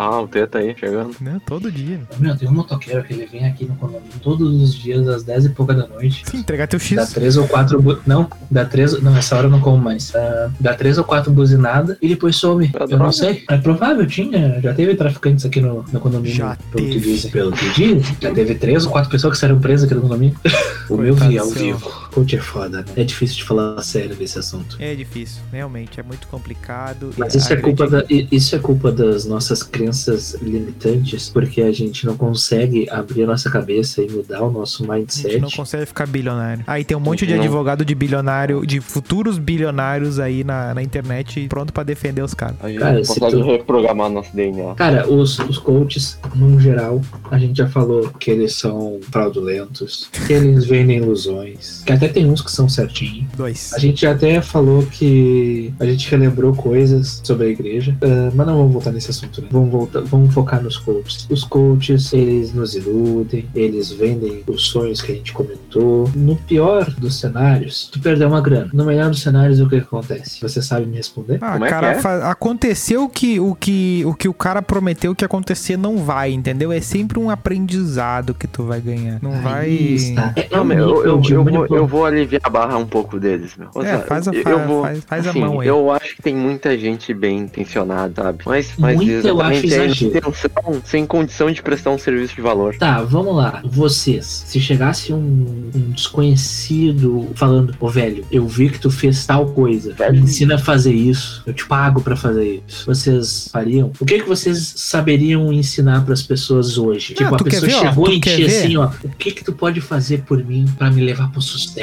Ah, 0.01 0.19
o 0.19 0.27
Teta 0.27 0.57
aí, 0.57 0.75
chegando. 0.75 1.15
Né? 1.21 1.39
Todo 1.45 1.71
dia. 1.71 2.01
Meu, 2.17 2.35
tem 2.35 2.49
um 2.49 2.53
motoqueiro 2.53 3.03
que 3.03 3.13
ele 3.13 3.27
vem 3.27 3.45
aqui 3.45 3.65
no 3.65 3.75
condomínio 3.75 4.11
todos 4.23 4.59
os 4.59 4.73
dias 4.73 5.07
às 5.07 5.21
10 5.23 5.45
e 5.45 5.49
pouca 5.49 5.75
da 5.75 5.85
noite. 5.85 6.23
Sim, 6.25 6.37
entregar 6.37 6.65
teu 6.67 6.79
Dá 6.79 7.03
X. 7.03 7.13
três 7.13 7.37
ou 7.37 7.47
quatro. 7.47 7.79
Bu... 7.79 7.99
Não, 8.07 8.27
dá 8.49 8.65
três. 8.65 8.99
Não, 8.99 9.15
essa 9.15 9.35
hora 9.37 9.45
eu 9.45 9.51
não 9.51 9.59
como 9.59 9.77
mais. 9.77 10.11
Ah, 10.15 10.49
dá 10.59 10.73
três 10.73 10.97
ou 10.97 11.03
quatro 11.03 11.31
buzinadas 11.31 11.97
e 12.01 12.07
depois 12.07 12.35
some. 12.35 12.65
É 12.65 12.69
Eu 12.83 12.87
droga. 12.87 13.03
não 13.03 13.11
sei. 13.11 13.43
É 13.47 13.57
provável, 13.57 14.07
tinha. 14.07 14.59
Já 14.59 14.73
teve 14.73 14.95
traficantes 14.95 15.45
aqui 15.45 15.61
no, 15.61 15.85
no 15.93 15.99
condomínio. 15.99 16.35
Já 16.35 16.57
pelo 16.71 16.87
teve. 16.87 16.93
que 16.93 16.99
dizem. 16.99 17.31
Pelo 17.31 17.51
que 17.51 17.69
dizem. 17.69 18.15
Já 18.19 18.31
teve 18.33 18.55
três 18.55 18.85
ou 18.87 18.91
quatro 18.91 19.11
pessoas 19.11 19.33
que 19.35 19.39
saíram 19.39 19.59
presas 19.59 19.85
aqui 19.85 19.93
no 19.93 20.01
condomínio. 20.01 20.35
o 20.89 20.97
meu 20.97 21.13
vi 21.13 21.37
ao 21.37 21.47
vivo. 21.47 22.09
Coach 22.13 22.35
é 22.35 22.39
foda? 22.39 22.85
É 22.95 23.03
difícil 23.03 23.37
de 23.37 23.43
falar 23.45 23.81
sério 23.81 24.15
desse 24.15 24.37
assunto. 24.39 24.75
É 24.79 24.93
difícil, 24.95 25.41
realmente, 25.51 25.99
é 25.99 26.03
muito 26.03 26.27
complicado. 26.27 27.11
Mas 27.17 27.35
isso 27.35 27.51
é, 27.53 27.55
culpa 27.57 27.87
da, 27.87 28.03
isso 28.09 28.55
é 28.55 28.59
culpa 28.59 28.91
das 28.91 29.25
nossas 29.25 29.63
crenças 29.63 30.35
limitantes, 30.41 31.29
porque 31.29 31.61
a 31.61 31.71
gente 31.71 32.05
não 32.05 32.15
consegue 32.17 32.89
abrir 32.89 33.23
a 33.23 33.27
nossa 33.27 33.49
cabeça 33.49 34.01
e 34.01 34.09
mudar 34.09 34.41
o 34.43 34.51
nosso 34.51 34.83
A 34.91 34.97
gente 34.99 35.23
não 35.23 35.31
mindset. 35.41 35.55
consegue 35.57 35.85
ficar 35.85 36.07
bilionário. 36.07 36.63
Aí 36.67 36.83
tem 36.83 36.95
um 36.95 36.99
monte 36.99 37.25
de 37.25 37.33
Não. 37.33 37.41
advogado 37.41 37.83
de 37.85 37.95
bilionário, 37.95 38.65
de 38.65 38.79
futuros 38.81 39.37
bilionários 39.37 40.19
aí 40.19 40.43
na, 40.43 40.73
na 40.73 40.81
internet 40.83 41.47
pronto 41.47 41.71
pra 41.73 41.83
defender 41.83 42.21
os 42.21 42.33
caras. 42.33 42.55
A 42.61 42.67
gente 42.69 42.79
Cara, 42.79 42.97
não 42.97 43.03
se 43.03 43.19
consegue 43.19 43.41
tu- 43.43 43.47
reprogramar 43.51 44.09
nosso 44.09 44.35
DNA. 44.35 44.75
Cara, 44.75 45.09
os, 45.11 45.39
os 45.39 45.57
coaches, 45.57 46.19
num 46.35 46.59
geral, 46.59 47.01
a 47.29 47.37
gente 47.39 47.57
já 47.57 47.67
falou 47.67 48.09
que 48.19 48.31
eles 48.31 48.53
são 48.55 48.99
fraudulentos, 49.11 50.09
que 50.27 50.33
eles 50.33 50.65
vendem 50.65 50.97
ilusões, 50.97 51.83
que 51.85 51.91
até 52.01 52.07
tem 52.13 52.25
uns 52.25 52.41
que 52.41 52.51
são 52.51 52.67
certinhos. 52.67 53.25
Dois. 53.35 53.71
A 53.73 53.79
gente 53.79 54.05
até 54.07 54.41
falou 54.41 54.83
que 54.85 55.73
a 55.79 55.85
gente 55.85 56.09
relembrou 56.09 56.53
coisas 56.55 57.21
sobre 57.23 57.47
a 57.47 57.49
igreja, 57.49 57.95
ah, 58.01 58.31
mas 58.33 58.47
não 58.47 58.57
vamos 58.57 58.73
voltar 58.73 58.91
nesse 58.91 59.11
assunto, 59.11 59.41
né? 59.41 59.47
Vamos, 59.51 59.69
voltar, 59.71 60.01
vamos 60.01 60.33
focar 60.33 60.61
nos 60.63 60.77
coaches. 60.77 61.27
Os 61.29 61.43
coaches, 61.43 62.11
eles 62.13 62.53
nos 62.53 62.75
iludem, 62.75 63.45
eles 63.53 63.91
vendem 63.91 64.43
os 64.47 64.67
sonhos 64.67 65.01
que 65.01 65.11
a 65.11 65.15
gente 65.15 65.31
comentou. 65.33 66.09
No 66.15 66.35
pior 66.35 66.89
dos 66.97 67.19
cenários, 67.19 67.87
tu 67.91 67.99
perdeu 67.99 68.27
uma 68.27 68.41
grana. 68.41 68.69
No 68.73 68.85
melhor 68.85 69.09
dos 69.09 69.21
cenários, 69.21 69.59
o 69.59 69.69
que 69.69 69.77
que 69.77 69.83
acontece? 69.83 70.41
Você 70.41 70.61
sabe 70.61 70.85
me 70.85 70.97
responder? 70.97 71.37
Ah, 71.41 71.53
Como 71.53 71.65
é 71.65 71.67
que 71.67 71.73
cara, 71.73 71.87
é? 71.91 71.95
fa- 71.99 72.29
aconteceu 72.31 73.07
que 73.07 73.39
o, 73.39 73.53
que 73.55 74.03
o 74.05 74.13
que 74.13 74.27
o 74.27 74.33
cara 74.33 74.61
prometeu 74.61 75.13
que 75.13 75.23
acontecer 75.25 75.77
não 75.77 75.97
vai, 75.97 76.31
entendeu? 76.31 76.71
É 76.71 76.81
sempre 76.81 77.19
um 77.19 77.29
aprendizado 77.29 78.33
que 78.33 78.47
tu 78.47 78.63
vai 78.63 78.81
ganhar. 78.81 79.19
Não 79.21 79.31
Aí 79.33 79.41
vai. 79.41 79.69
está. 79.69 80.33
É, 80.35 80.41
é 80.41 80.47
Não, 80.51 80.63
meu, 80.63 80.77
eu, 80.79 81.05
eu, 81.05 81.19
de 81.19 81.33
eu, 81.33 81.43
vou, 81.43 81.67
eu 81.67 81.87
vou 81.91 82.05
aliviar 82.05 82.41
a 82.43 82.49
barra 82.49 82.77
um 82.77 82.85
pouco 82.85 83.19
deles, 83.19 83.51
meu. 83.57 83.67
Ou 83.75 83.83
É, 83.83 83.91
seja, 83.91 84.03
faz 84.05 84.27
a- 84.27 84.31
eu 84.33 84.43
fa- 84.43 84.55
vou, 84.65 84.81
faz- 84.83 85.03
faz 85.05 85.27
a 85.27 85.29
assim, 85.31 85.39
mão 85.41 85.59
aí. 85.59 85.67
Eu 85.67 85.91
acho 85.91 86.15
que 86.15 86.21
tem 86.21 86.33
muita 86.35 86.77
gente 86.77 87.13
bem 87.13 87.39
intencionada, 87.39 88.23
sabe? 88.23 88.39
Mas, 88.45 88.73
mas 88.77 88.95
Muita 88.95 89.27
eu 89.27 89.41
acho 89.41 89.51
é 89.51 89.59
a 89.59 89.65
exagero. 89.85 90.09
intenção 90.17 90.81
sem 90.85 91.05
condição 91.05 91.51
de 91.51 91.61
prestar 91.61 91.91
um 91.91 91.97
serviço 91.97 92.35
de 92.35 92.41
valor. 92.41 92.75
Tá, 92.77 93.01
vamos 93.03 93.35
lá. 93.35 93.61
Vocês, 93.65 94.25
se 94.47 94.59
chegasse 94.59 95.11
um, 95.13 95.69
um 95.75 95.91
desconhecido 95.91 97.29
falando, 97.35 97.75
ô 97.79 97.89
velho, 97.89 98.25
eu 98.31 98.47
vi 98.47 98.69
que 98.69 98.79
tu 98.79 98.89
fez 98.89 99.25
tal 99.25 99.47
coisa, 99.47 99.93
Velho. 99.93 100.13
me 100.13 100.19
ensina 100.21 100.55
a 100.55 100.57
fazer 100.57 100.93
isso, 100.93 101.43
eu 101.45 101.53
te 101.53 101.65
pago 101.65 102.01
pra 102.01 102.15
fazer 102.15 102.61
isso. 102.67 102.85
Vocês 102.85 103.49
fariam? 103.51 103.91
O 103.99 104.05
que 104.05 104.19
que 104.19 104.27
vocês 104.27 104.73
saberiam 104.77 105.51
ensinar 105.51 106.05
pras 106.05 106.21
pessoas 106.21 106.77
hoje? 106.77 107.13
tipo, 107.13 107.33
a 107.35 107.37
pessoa 107.37 107.67
ver, 107.67 107.75
ó? 107.75 107.79
chegou 107.89 108.05
Tu 108.05 108.11
em 108.13 108.19
ti 108.19 108.45
assim, 108.45 108.77
ó, 108.77 108.89
o 109.03 109.09
que 109.09 109.31
que 109.31 109.43
tu 109.43 109.53
pode 109.53 109.81
fazer 109.81 110.21
por 110.23 110.43
mim 110.43 110.65
pra 110.77 110.89
me 110.91 111.01
levar 111.01 111.31
pro 111.31 111.41
sucesso? 111.41 111.79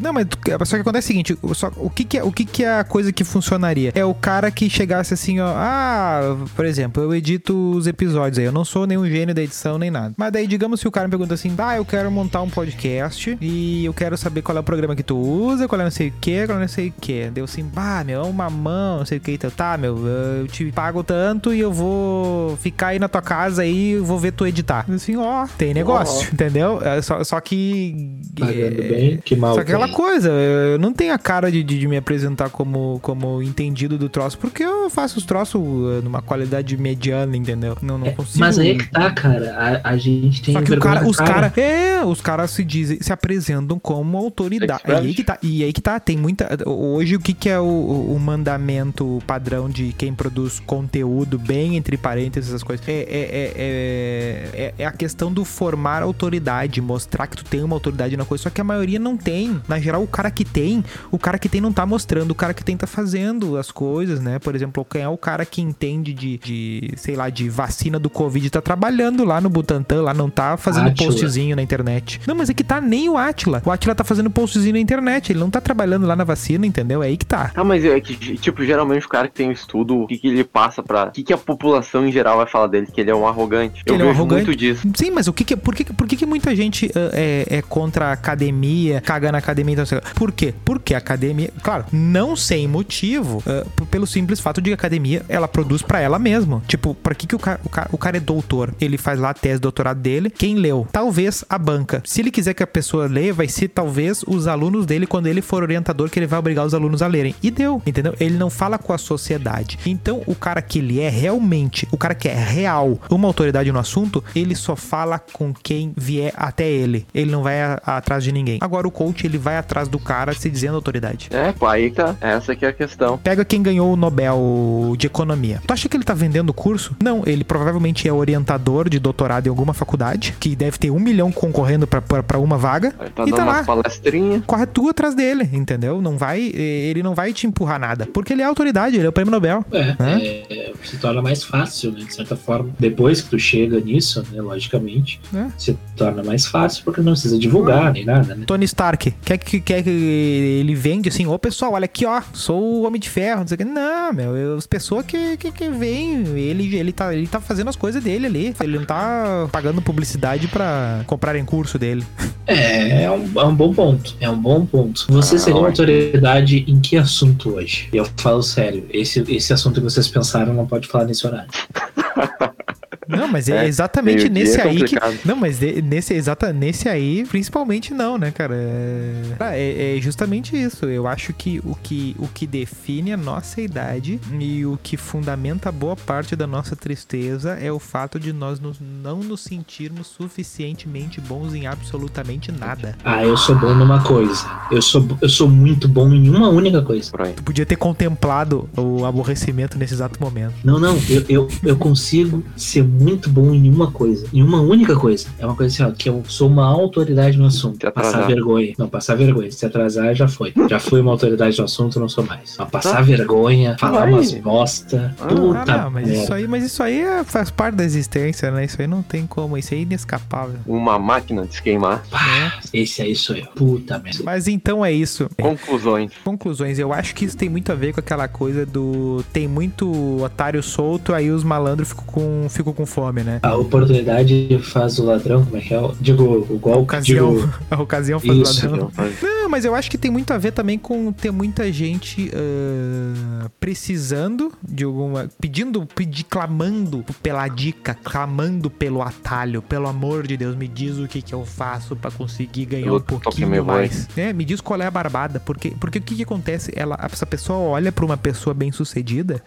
Não, 0.00 0.12
mas 0.12 0.26
tu- 0.26 0.38
só 0.66 0.76
que 0.76 0.82
acontece 0.82 1.06
o 1.06 1.08
seguinte, 1.08 1.38
o- 1.42 1.54
só, 1.54 1.70
o, 1.76 1.90
que, 1.90 2.04
que, 2.04 2.18
é, 2.18 2.22
o 2.24 2.32
que, 2.32 2.44
que 2.44 2.64
é 2.64 2.78
a 2.80 2.84
coisa 2.84 3.12
que 3.12 3.24
funcionaria? 3.24 3.92
É 3.94 4.04
o 4.04 4.14
cara 4.14 4.50
que 4.50 4.68
chegasse 4.68 5.14
assim, 5.14 5.40
ó, 5.40 5.52
ah, 5.56 6.36
por 6.54 6.64
exemplo, 6.64 7.02
eu 7.02 7.14
edito 7.14 7.54
os 7.76 7.86
episódios 7.86 8.38
aí, 8.38 8.44
eu 8.44 8.52
não 8.52 8.64
sou 8.64 8.86
nenhum 8.86 9.06
gênio 9.06 9.34
da 9.34 9.42
edição 9.42 9.78
nem 9.78 9.90
nada. 9.90 10.14
Mas 10.16 10.32
daí, 10.32 10.46
digamos 10.46 10.80
se 10.80 10.86
o 10.88 10.90
cara 10.90 11.06
me 11.06 11.10
pergunta 11.10 11.34
assim, 11.34 11.52
ah, 11.58 11.76
eu 11.76 11.84
quero 11.84 12.10
montar 12.10 12.42
um 12.42 12.48
podcast 12.50 13.36
e 13.40 13.84
eu 13.84 13.92
quero 13.92 14.16
saber 14.16 14.42
qual 14.42 14.56
é 14.56 14.60
o 14.60 14.64
programa 14.64 14.94
que 14.94 15.02
tu 15.02 15.16
usa, 15.16 15.66
qual 15.66 15.80
é 15.80 15.84
não 15.84 15.90
sei 15.90 16.08
o 16.08 16.12
que, 16.20 16.46
qual 16.46 16.58
é 16.58 16.60
não 16.60 16.68
sei 16.68 16.88
o 16.88 16.92
que. 17.00 17.30
Deu 17.30 17.44
assim, 17.44 17.64
bah, 17.64 18.02
meu, 18.04 18.20
é 18.20 18.24
uma 18.24 18.48
mão, 18.50 18.98
não 18.98 19.06
sei 19.06 19.18
o 19.18 19.20
que, 19.20 19.32
então, 19.32 19.50
tá, 19.50 19.76
meu, 19.76 19.96
eu 20.06 20.46
te 20.46 20.70
pago 20.72 21.02
tanto 21.02 21.52
e 21.52 21.60
eu 21.60 21.72
vou 21.72 22.56
ficar 22.58 22.88
aí 22.88 22.98
na 22.98 23.08
tua 23.08 23.22
casa 23.22 23.62
aí 23.62 23.92
e 23.92 23.96
vou 23.98 24.18
ver 24.18 24.32
tu 24.32 24.46
editar. 24.46 24.84
Assim, 24.88 25.16
ó, 25.16 25.46
tem 25.58 25.74
negócio, 25.74 26.28
entendeu? 26.32 26.80
É 26.82 27.00
Só, 27.02 27.22
só 27.24 27.40
que... 27.40 28.16
Pagando 28.38 28.58
é, 28.58 28.70
bem, 28.70 29.16
que 29.28 29.36
mal 29.36 29.54
só 29.54 29.62
que 29.64 29.70
aquela 29.70 29.88
coisa, 29.88 30.30
eu 30.30 30.78
não 30.78 30.92
tenho 30.92 31.12
a 31.12 31.18
cara 31.18 31.50
de, 31.50 31.62
de, 31.62 31.78
de 31.78 31.86
me 31.88 31.96
apresentar 31.96 32.48
como, 32.50 32.98
como 33.02 33.42
entendido 33.42 33.98
do 33.98 34.08
troço, 34.08 34.38
porque 34.38 34.62
eu 34.62 34.88
faço 34.88 35.18
os 35.18 35.24
troços 35.24 35.60
eh, 35.60 36.00
numa 36.02 36.22
qualidade 36.22 36.76
mediana, 36.76 37.36
entendeu? 37.36 37.76
Não, 37.82 37.98
não 37.98 38.06
É, 38.06 38.10
consigo. 38.12 38.40
Mas 38.40 38.58
aí 38.58 38.70
é 38.70 38.74
que 38.74 38.90
tá, 38.90 39.10
cara. 39.10 39.80
A, 39.84 39.90
a 39.90 39.96
gente 39.96 40.42
tem 40.42 40.54
Só 40.54 40.62
que 40.62 40.76
cara, 40.78 41.06
os 41.06 41.16
caras, 41.16 41.56
é, 41.58 42.04
os 42.04 42.20
caras 42.20 42.50
se 42.50 42.64
dizem, 42.64 42.98
se 43.00 43.12
apresentam 43.12 43.78
como 43.78 44.16
autoridade. 44.16 44.82
E 44.88 44.92
aí 44.92 45.14
que 45.14 45.24
tá, 45.24 45.38
e 45.42 45.64
aí 45.64 45.72
que 45.72 45.80
tá, 45.80 46.00
tem 46.00 46.16
muita, 46.16 46.48
hoje 46.66 47.16
o 47.16 47.20
que 47.20 47.34
que 47.34 47.48
é 47.48 47.60
o, 47.60 47.64
o 47.64 48.18
mandamento 48.18 49.22
padrão 49.26 49.68
de 49.68 49.92
quem 49.92 50.14
produz 50.14 50.60
conteúdo 50.60 51.38
bem 51.38 51.76
entre 51.76 51.96
parênteses 51.96 52.50
essas 52.50 52.62
coisas? 52.62 52.86
É, 52.88 52.92
é, 52.92 52.96
é, 52.98 53.52
é, 53.56 54.62
é- 54.68 54.74
é 54.78 54.86
a 54.86 54.92
questão 54.92 55.32
do 55.32 55.44
formar 55.44 56.02
autoridade, 56.02 56.80
mostrar 56.80 57.26
que 57.26 57.36
tu 57.36 57.44
tem 57.44 57.62
uma 57.62 57.76
autoridade 57.76 58.16
na 58.16 58.24
coisa, 58.24 58.44
só 58.44 58.50
que 58.50 58.60
a 58.60 58.64
maioria 58.64 58.98
não 58.98 59.17
tem. 59.18 59.60
Na 59.68 59.78
geral, 59.78 60.02
o 60.02 60.06
cara 60.06 60.30
que 60.30 60.44
tem, 60.44 60.84
o 61.10 61.18
cara 61.18 61.38
que 61.38 61.48
tem 61.48 61.60
não 61.60 61.72
tá 61.72 61.84
mostrando, 61.84 62.30
o 62.30 62.34
cara 62.34 62.54
que 62.54 62.64
tem 62.64 62.76
tá 62.76 62.86
fazendo 62.86 63.56
as 63.56 63.70
coisas, 63.70 64.20
né? 64.20 64.38
Por 64.38 64.54
exemplo, 64.54 64.84
quem 64.84 65.02
é 65.02 65.08
o 65.08 65.16
cara 65.18 65.44
que 65.44 65.60
entende 65.60 66.12
de, 66.14 66.38
de 66.38 66.92
sei 66.96 67.16
lá, 67.16 67.28
de 67.28 67.48
vacina 67.48 67.98
do 67.98 68.08
Covid, 68.08 68.48
tá 68.50 68.60
trabalhando 68.60 69.24
lá 69.24 69.40
no 69.40 69.50
Butantan, 69.50 70.02
lá 70.02 70.14
não 70.14 70.30
tá 70.30 70.56
fazendo 70.56 70.88
Átila. 70.88 71.10
postzinho 71.10 71.56
na 71.56 71.62
internet. 71.62 72.20
Não, 72.26 72.34
mas 72.34 72.48
é 72.48 72.54
que 72.54 72.64
tá 72.64 72.80
nem 72.80 73.08
o 73.08 73.16
Atila. 73.16 73.62
O 73.64 73.70
Atila 73.70 73.94
tá 73.94 74.04
fazendo 74.04 74.30
postzinho 74.30 74.74
na 74.74 74.80
internet, 74.80 75.32
ele 75.32 75.40
não 75.40 75.50
tá 75.50 75.60
trabalhando 75.60 76.06
lá 76.06 76.14
na 76.16 76.24
vacina, 76.24 76.66
entendeu? 76.66 77.02
É 77.02 77.08
aí 77.08 77.16
que 77.16 77.26
tá. 77.26 77.50
Ah, 77.54 77.64
mas 77.64 77.84
é 77.84 77.98
que, 78.00 78.14
tipo, 78.38 78.64
geralmente 78.64 79.06
o 79.06 79.08
cara 79.08 79.28
que 79.28 79.34
tem 79.34 79.48
o 79.48 79.52
estudo, 79.52 80.02
o 80.02 80.06
que, 80.06 80.18
que 80.18 80.28
ele 80.28 80.44
passa 80.44 80.82
pra. 80.82 81.06
O 81.08 81.10
que, 81.10 81.22
que 81.22 81.32
a 81.32 81.38
população 81.38 82.06
em 82.06 82.12
geral 82.12 82.36
vai 82.36 82.46
falar 82.46 82.66
dele? 82.66 82.86
Que 82.92 83.00
ele 83.00 83.10
é 83.10 83.14
um 83.14 83.26
arrogante. 83.26 83.82
Que 83.84 83.90
Eu 83.90 83.94
ele 83.94 84.02
é 84.02 84.06
um 84.06 84.08
vejo 84.10 84.20
arrogante. 84.20 84.46
muito 84.46 84.58
disso. 84.58 84.86
Sim, 84.94 85.10
mas 85.10 85.26
o 85.28 85.32
que 85.32 85.44
que, 85.44 85.56
por 85.56 85.74
que, 85.74 85.84
por 85.84 86.06
que, 86.06 86.16
que 86.16 86.26
muita 86.26 86.54
gente 86.54 86.90
ah, 86.94 87.10
é, 87.12 87.46
é 87.58 87.62
contra 87.62 88.06
a 88.08 88.12
academia, 88.12 89.00
caga 89.08 89.32
na 89.32 89.38
academia? 89.38 89.72
Então, 89.72 89.86
sei 89.86 90.00
por 90.14 90.30
quê? 90.32 90.52
Porque 90.66 90.94
a 90.94 90.98
academia, 90.98 91.50
claro, 91.62 91.86
não 91.90 92.36
sem 92.36 92.68
motivo, 92.68 93.42
p- 93.42 93.86
pelo 93.90 94.06
simples 94.06 94.38
fato 94.38 94.60
de 94.60 94.68
que 94.68 94.72
a 94.72 94.74
academia, 94.74 95.22
ela 95.30 95.48
produz 95.48 95.80
pra 95.80 95.98
ela 96.00 96.18
mesma. 96.18 96.62
Tipo, 96.68 96.94
pra 96.94 97.14
que, 97.14 97.26
que 97.26 97.34
o, 97.34 97.38
ca- 97.38 97.58
o, 97.64 97.68
ca- 97.70 97.88
o 97.90 97.96
cara 97.96 98.18
é 98.18 98.20
doutor? 98.20 98.74
Ele 98.78 98.98
faz 98.98 99.18
lá 99.18 99.30
a 99.30 99.34
tese 99.34 99.60
doutorado 99.60 99.98
dele. 99.98 100.28
Quem 100.28 100.56
leu? 100.56 100.86
Talvez 100.92 101.42
a 101.48 101.56
banca. 101.56 102.02
Se 102.04 102.20
ele 102.20 102.30
quiser 102.30 102.52
que 102.52 102.62
a 102.62 102.66
pessoa 102.66 103.06
leia, 103.06 103.32
vai 103.32 103.48
ser 103.48 103.68
talvez 103.68 104.22
os 104.26 104.46
alunos 104.46 104.84
dele, 104.84 105.06
quando 105.06 105.26
ele 105.26 105.40
for 105.40 105.62
orientador, 105.62 106.10
que 106.10 106.18
ele 106.18 106.26
vai 106.26 106.38
obrigar 106.38 106.66
os 106.66 106.74
alunos 106.74 107.00
a 107.00 107.06
lerem. 107.06 107.34
E 107.42 107.50
deu, 107.50 107.80
entendeu? 107.86 108.14
Ele 108.20 108.36
não 108.36 108.50
fala 108.50 108.76
com 108.78 108.92
a 108.92 108.98
sociedade. 108.98 109.78
Então, 109.86 110.22
o 110.26 110.34
cara 110.34 110.60
que 110.60 110.78
ele 110.80 111.00
é 111.00 111.08
realmente, 111.08 111.88
o 111.90 111.96
cara 111.96 112.14
que 112.14 112.28
é 112.28 112.34
real, 112.34 113.00
uma 113.10 113.26
autoridade 113.28 113.72
no 113.72 113.78
assunto, 113.78 114.22
ele 114.34 114.54
só 114.54 114.76
fala 114.76 115.18
com 115.18 115.52
quem 115.54 115.92
vier 115.96 116.32
até 116.36 116.68
ele. 116.68 117.06
Ele 117.14 117.30
não 117.30 117.42
vai 117.42 117.60
a- 117.62 117.80
atrás 117.84 118.22
de 118.24 118.32
ninguém. 118.32 118.58
Agora, 118.60 118.86
o 118.86 118.90
coach, 118.98 119.24
ele 119.24 119.38
vai 119.38 119.56
atrás 119.56 119.86
do 119.86 119.96
cara 119.96 120.32
se 120.32 120.50
dizendo 120.50 120.74
autoridade. 120.74 121.28
É, 121.30 121.52
pô, 121.52 121.66
aí 121.66 121.88
tá. 121.92 122.16
Essa 122.20 122.56
que 122.56 122.64
é 122.64 122.68
a 122.70 122.72
questão. 122.72 123.16
Pega 123.18 123.44
quem 123.44 123.62
ganhou 123.62 123.92
o 123.92 123.96
Nobel 123.96 124.94
de 124.98 125.06
Economia. 125.06 125.60
Tu 125.64 125.72
acha 125.72 125.88
que 125.88 125.96
ele 125.96 126.02
tá 126.02 126.14
vendendo 126.14 126.50
o 126.50 126.52
curso? 126.52 126.96
Não, 127.00 127.22
ele 127.24 127.44
provavelmente 127.44 128.08
é 128.08 128.12
orientador 128.12 128.88
de 128.88 128.98
doutorado 128.98 129.46
em 129.46 129.50
alguma 129.50 129.72
faculdade, 129.72 130.34
que 130.40 130.56
deve 130.56 130.78
ter 130.78 130.90
um 130.90 130.98
milhão 130.98 131.30
concorrendo 131.30 131.86
pra 131.86 132.38
uma 132.38 132.58
vaga. 132.58 132.92
Aí 132.98 133.10
tá 133.10 133.22
e 133.22 133.26
dando 133.26 133.36
tá 133.36 133.42
uma 133.44 133.52
lá. 133.52 133.64
palestrinha. 133.64 134.42
Corre 134.46 134.66
tu 134.66 134.88
atrás 134.88 135.14
dele, 135.14 135.48
entendeu? 135.52 136.00
Não 136.02 136.18
vai, 136.18 136.40
ele 136.40 137.02
não 137.02 137.14
vai 137.14 137.32
te 137.32 137.46
empurrar 137.46 137.78
nada, 137.78 138.06
porque 138.12 138.32
ele 138.32 138.42
é 138.42 138.44
autoridade, 138.46 138.96
ele 138.96 139.06
é 139.06 139.08
o 139.08 139.12
prêmio 139.12 139.30
Nobel. 139.30 139.64
É, 139.70 139.94
é, 140.00 140.72
se 140.82 140.96
torna 140.98 141.22
mais 141.22 141.44
fácil, 141.44 141.92
né? 141.92 142.00
De 142.00 142.14
certa 142.14 142.34
forma. 142.36 142.70
Depois 142.78 143.20
que 143.20 143.30
tu 143.30 143.38
chega 143.38 143.78
nisso, 143.80 144.24
né? 144.32 144.40
Logicamente, 144.40 145.20
É. 145.34 145.46
se 145.56 145.76
torna 145.96 146.22
mais 146.24 146.46
fácil 146.46 146.82
porque 146.84 147.00
não 147.00 147.12
precisa 147.12 147.38
divulgar 147.38 147.92
nem 147.92 148.04
nada, 148.04 148.34
né? 148.34 148.44
Tony 148.46 148.64
Stark, 148.64 148.87
quer 148.96 149.38
que, 149.38 149.60
quer 149.60 149.82
que 149.82 149.90
ele 149.90 150.74
vende 150.74 151.08
assim, 151.08 151.26
ô 151.26 151.38
pessoal, 151.38 151.72
olha 151.72 151.84
aqui, 151.84 152.06
ó, 152.06 152.22
sou 152.32 152.60
o 152.60 152.82
Homem 152.86 153.00
de 153.00 153.08
Ferro, 153.10 153.40
não 153.40 153.46
sei 153.48 153.54
o 153.56 153.58
que. 153.58 153.64
Não, 153.64 154.12
meu, 154.12 154.36
eu- 154.36 154.56
as 154.56 154.66
pessoas 154.66 155.04
que, 155.04 155.36
que, 155.36 155.50
que 155.52 155.68
vêm, 155.70 156.24
ele, 156.38 156.76
ele, 156.76 156.92
tá, 156.92 157.12
ele 157.14 157.26
tá 157.26 157.40
fazendo 157.40 157.68
as 157.68 157.76
coisas 157.76 158.02
dele 158.02 158.26
ali. 158.26 158.54
Ele 158.60 158.78
não 158.78 158.84
tá 158.84 159.48
pagando 159.52 159.82
publicidade 159.82 160.48
pra 160.48 161.02
comprarem 161.06 161.44
curso 161.44 161.78
dele. 161.78 162.04
É, 162.46 163.02
é 163.04 163.10
um, 163.10 163.30
é 163.40 163.44
um 163.44 163.54
bom 163.54 163.74
ponto. 163.74 164.14
É 164.20 164.28
um 164.30 164.38
bom 164.40 164.64
ponto. 164.64 165.06
Você 165.10 165.36
Ah, 165.36 165.38
seria 165.38 165.58
uma 165.58 165.68
autoridade 165.68 166.64
em 166.66 166.80
que 166.80 166.96
assunto 166.96 167.54
hoje? 167.56 167.88
E 167.92 167.96
eu 167.96 168.06
falo 168.16 168.42
sério, 168.42 168.86
esse, 168.90 169.20
esse 169.28 169.52
assunto 169.52 169.80
que 169.80 169.84
vocês 169.90 170.08
pensaram 170.08 170.54
não 170.54 170.66
pode 170.66 170.88
falar 170.88 171.04
nesse 171.04 171.26
horário. 171.26 171.48
Não, 173.08 173.26
mas 173.26 173.48
é, 173.48 173.64
É, 173.64 173.66
exatamente 173.68 174.28
meio-dia 174.28 174.44
nesse 174.44 174.60
é 174.60 174.62
aí 174.64 174.84
que. 174.84 174.96
Não, 175.26 175.34
mas 175.36 175.58
de- 175.58 175.80
nesse, 175.82 176.12
exata, 176.14 176.52
nesse 176.52 176.88
aí, 176.88 177.24
principalmente 177.28 177.94
não, 177.94 178.18
né, 178.18 178.30
cara? 178.30 178.54
É, 178.54 179.94
é, 179.94 179.96
é 179.96 180.00
justamente 180.00 180.56
isso. 180.56 180.84
Eu 180.86 181.06
acho 181.06 181.32
que 181.32 181.60
o, 181.64 181.74
que 181.82 182.14
o 182.18 182.28
que 182.28 182.46
define 182.46 183.12
a 183.12 183.16
nossa 183.16 183.60
idade 183.60 184.20
e 184.38 184.64
o 184.66 184.78
que 184.82 184.96
fundamenta 184.96 185.72
boa 185.72 185.96
parte 185.96 186.36
da 186.36 186.46
nossa 186.46 186.76
tristeza 186.76 187.52
é 187.52 187.72
o 187.72 187.78
fato 187.78 188.20
de 188.20 188.32
nós 188.32 188.60
nos- 188.60 188.78
não 188.80 189.20
nos 189.20 189.40
sentirmos 189.40 190.06
suficientemente 190.08 191.20
bons 191.20 191.54
em 191.54 191.66
absolutamente 191.66 192.52
nada. 192.52 192.96
Ah, 193.04 193.24
eu 193.24 193.36
sou 193.36 193.54
bom 193.58 193.74
numa 193.74 194.02
coisa. 194.02 194.44
Eu 194.70 194.82
sou, 194.82 195.06
eu 195.20 195.28
sou 195.28 195.48
muito 195.48 195.88
bom 195.88 196.12
em 196.12 196.28
uma 196.28 196.48
única 196.48 196.82
coisa. 196.82 197.10
Tu 197.36 197.42
podia 197.42 197.64
ter 197.66 197.76
contemplado 197.76 198.68
o 198.76 199.04
aborrecimento 199.04 199.78
nesse 199.78 199.94
exato 199.94 200.20
momento. 200.22 200.54
Não, 200.64 200.78
não, 200.78 200.96
eu, 201.08 201.24
eu, 201.28 201.48
eu 201.64 201.76
consigo 201.76 202.42
ser 202.56 202.82
muito 202.98 203.28
bom 203.30 203.52
em 203.54 203.68
uma 203.70 203.90
coisa. 203.90 204.26
Em 204.32 204.42
uma 204.42 204.60
única 204.60 204.96
coisa. 204.96 205.26
É 205.38 205.46
uma 205.46 205.54
coisa 205.54 205.72
assim, 205.84 205.90
ó, 205.92 205.94
que 205.96 206.08
eu 206.08 206.22
sou 206.26 206.48
uma 206.48 206.66
autoridade 206.66 207.36
no 207.38 207.46
assunto. 207.46 207.90
Passar 207.92 208.26
vergonha. 208.26 208.74
Não, 208.78 208.88
passar 208.88 209.14
vergonha. 209.14 209.50
Se 209.50 209.64
atrasar, 209.66 210.14
já 210.14 210.28
foi. 210.28 210.52
Já 210.68 210.78
fui 210.78 211.00
uma 211.00 211.10
autoridade 211.12 211.56
no 211.58 211.64
assunto, 211.64 211.98
não 212.00 212.08
sou 212.08 212.24
mais. 212.24 212.56
Mas 212.58 212.68
passar 212.70 213.02
vergonha, 213.02 213.76
falar 213.78 214.00
Vai. 214.00 214.12
umas 214.12 214.32
bosta. 214.34 215.14
Ah, 215.20 215.26
puta 215.26 215.72
Ah, 215.72 215.82
não, 215.84 215.90
mas 215.90 216.06
merda. 216.08 216.22
isso 216.22 216.34
aí, 216.34 216.48
mas 216.48 216.64
isso 216.64 216.82
aí 216.82 217.00
é- 217.00 217.24
faz 217.24 217.50
parte 217.50 217.74
da 217.76 217.84
existência, 217.84 218.50
né? 218.50 218.64
Isso 218.64 218.80
aí 218.80 218.86
não 218.86 219.02
tem 219.02 219.26
como, 219.26 219.56
isso 219.56 219.74
aí 219.74 219.80
é 219.80 219.82
inescapável. 219.82 220.58
Uma 220.66 220.98
máquina 220.98 221.46
de 221.46 221.54
se 221.56 221.62
queimar. 221.62 222.02
Pá, 222.10 222.58
esse 222.72 223.02
aí 223.02 223.14
sou 223.14 223.36
eu. 223.36 223.46
Puta 223.54 223.98
merda. 223.98 224.22
Mas 224.24 224.48
então 224.48 224.84
é 224.84 224.92
isso. 224.92 225.28
Conclusões. 225.40 226.12
Conclusões, 226.24 226.78
eu 226.78 226.92
acho 226.92 227.14
que 227.14 227.24
isso 227.24 227.36
tem 227.36 227.48
muito 227.48 227.70
a 227.72 227.74
ver 227.74 227.92
com 227.92 228.00
aquela 228.00 228.28
coisa 228.28 228.64
do. 228.66 229.24
Tem 229.32 229.46
muito 229.48 230.22
otário 230.22 230.62
solto, 230.62 231.12
aí 231.12 231.30
os 231.30 231.42
malandros 231.44 231.88
ficam 231.88 232.04
com, 232.06 232.46
ficam 232.48 232.72
com 232.72 232.86
fome, 232.88 233.22
né? 233.22 233.38
A 233.42 233.54
oportunidade 233.56 234.58
faz 234.62 234.98
o 234.98 235.04
ladrão, 235.04 235.44
como 235.44 235.56
é 235.56 235.60
que 235.60 235.74
é? 235.74 235.80
Digo, 236.00 236.24
o 236.24 236.56
A 236.56 236.58
golpe. 236.58 236.78
ocasião, 236.82 237.34
Digo, 237.36 237.54
a 237.70 237.80
ocasião 237.82 238.20
faz 238.20 238.38
Isso. 238.38 238.66
ladrão. 238.68 238.90
Não, 239.22 239.48
mas 239.48 239.64
eu 239.64 239.74
acho 239.74 239.90
que 239.90 239.96
tem 239.98 240.10
muito 240.10 240.32
a 240.32 240.38
ver 240.38 240.52
também 240.52 240.78
com 240.78 241.12
ter 241.12 241.30
muita 241.30 241.70
gente 241.72 242.30
ah, 242.34 243.50
precisando 243.60 244.52
de 244.66 244.84
alguma. 244.84 245.28
pedindo, 245.40 245.86
pedi, 245.94 246.24
clamando 246.24 247.04
pela 247.22 247.46
dica, 247.48 247.94
clamando 247.94 248.70
pelo 248.70 249.02
atalho. 249.02 249.62
Pelo 249.62 249.86
amor 249.88 250.26
de 250.26 250.36
Deus, 250.36 250.54
me 250.56 250.66
diz 250.68 250.98
o 250.98 251.06
que, 251.06 251.20
que 251.22 251.34
eu 251.34 251.44
faço 251.44 251.94
pra 251.96 252.10
conseguir 252.10 252.64
ganhar 252.66 252.86
Eu 252.86 252.96
um 252.96 253.00
pouquinho 253.00 253.64
mais. 253.64 254.08
É, 254.16 254.32
me 254.32 254.44
diz 254.44 254.60
qual 254.60 254.80
é 254.80 254.86
a 254.86 254.90
barbada. 254.90 255.40
Porque, 255.40 255.70
porque 255.78 255.98
o 255.98 256.02
que, 256.02 256.16
que 256.16 256.22
acontece? 256.22 256.72
Ela, 256.74 256.98
essa 257.02 257.26
pessoa 257.26 257.58
olha 257.58 257.90
pra 257.92 258.04
uma 258.04 258.16
pessoa 258.16 258.54
bem 258.54 258.72
sucedida, 258.72 259.42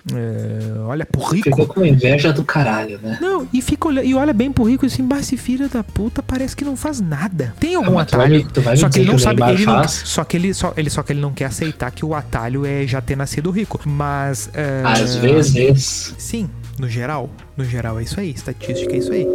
olha 0.88 1.06
pro 1.06 1.22
rico. 1.24 1.50
ficou 1.50 1.68
com 1.68 1.86
inveja 1.86 2.32
do 2.34 2.44
caralho, 2.44 3.00
né? 3.02 3.18
Não, 3.22 3.31
e 3.54 3.62
fica 3.62 3.88
olha, 3.88 4.04
e 4.04 4.14
olha 4.14 4.34
bem 4.34 4.52
pro 4.52 4.64
rico 4.64 4.86
e 4.86 4.88
assim, 4.88 5.02
mas 5.02 5.22
esse 5.22 5.38
filho 5.38 5.68
da 5.70 5.84
puta 5.84 6.22
parece 6.22 6.56
que 6.56 6.64
não 6.66 6.76
faz 6.76 7.00
nada. 7.00 7.54
Tem 7.60 7.76
algum 7.76 7.94
mas 7.94 8.08
tu 8.08 8.18
vai 8.18 8.26
atalho. 8.28 8.48
vai 8.62 8.78
só 8.78 8.90
que 8.90 9.00
ele 9.00 9.08
não 9.08 9.16
que 9.16 9.22
sabe, 9.22 9.44
ele 9.44 9.66
não, 9.66 9.88
só 9.88 10.24
que 10.24 10.38
ele 10.38 10.54
só, 10.54 10.74
ele 10.78 10.90
só 10.90 11.04
que 11.04 11.14
ele 11.14 11.22
não 11.22 11.34
quer 11.34 11.46
aceitar 11.46 11.92
que 11.92 12.06
o 12.06 12.14
atalho 12.14 12.66
é 12.66 12.86
já 12.86 13.02
ter 13.02 13.16
nascido 13.16 13.50
rico. 13.52 13.80
Mas 13.86 14.50
é, 14.54 14.82
Às 14.86 15.16
vezes. 15.16 16.16
sim, 16.18 16.50
no 16.78 16.90
geral, 16.90 17.30
no 17.56 17.64
geral 17.64 18.00
é 18.00 18.04
isso 18.04 18.20
aí, 18.20 18.32
estatística 18.32 18.94
é 18.94 18.98
isso 18.98 19.12
aí. 19.12 19.26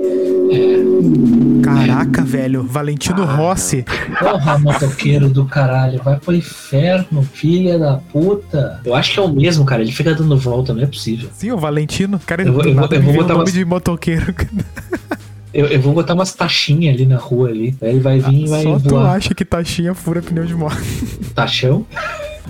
Caraca, 1.62 2.22
velho, 2.22 2.62
Valentino 2.64 3.24
Rossi. 3.24 3.84
Porra, 4.18 4.58
motoqueiro 4.58 5.28
do 5.28 5.44
caralho, 5.46 6.00
vai 6.02 6.16
pro 6.18 6.34
inferno, 6.34 7.22
filha 7.22 7.78
da 7.78 7.94
puta. 8.12 8.80
Eu 8.84 8.94
acho 8.94 9.12
que 9.14 9.18
é 9.18 9.22
o 9.22 9.28
mesmo, 9.28 9.64
cara. 9.64 9.82
Ele 9.82 9.92
fica 9.92 10.14
dando 10.14 10.36
volta, 10.38 10.72
não 10.72 10.82
é 10.82 10.86
possível. 10.86 11.28
Sim, 11.32 11.52
o 11.52 11.56
Valentino, 11.58 12.18
cara, 12.24 12.42
Eu 12.42 12.52
vou- 12.52 12.64
eu 12.64 12.74
vou- 12.74 12.84
eu 12.84 12.88
vou 12.88 13.00
veio 13.00 13.10
o 13.10 13.16
botar 13.22 13.34
nome 13.34 13.44
umas- 13.44 13.52
de 13.52 13.64
motoqueiro. 13.64 14.34
Eu, 15.54 15.68
eu 15.68 15.80
vou 15.80 15.94
botar 15.94 16.12
umas 16.12 16.34
taxinhas 16.34 16.94
ali 16.94 17.06
na 17.06 17.16
rua 17.16 17.48
ali. 17.48 17.74
Aí 17.80 17.88
ele 17.88 18.00
vai 18.00 18.18
vir 18.20 18.44
e 18.44 18.46
vai 18.46 18.62
Só 18.62 18.78
tu 18.78 18.90
voar. 18.90 19.16
acha 19.16 19.34
que 19.34 19.42
taxinha 19.42 19.94
fura 19.94 20.20
pneu 20.20 20.44
de 20.44 20.54
moto. 20.54 20.76
Taxão? 21.34 21.86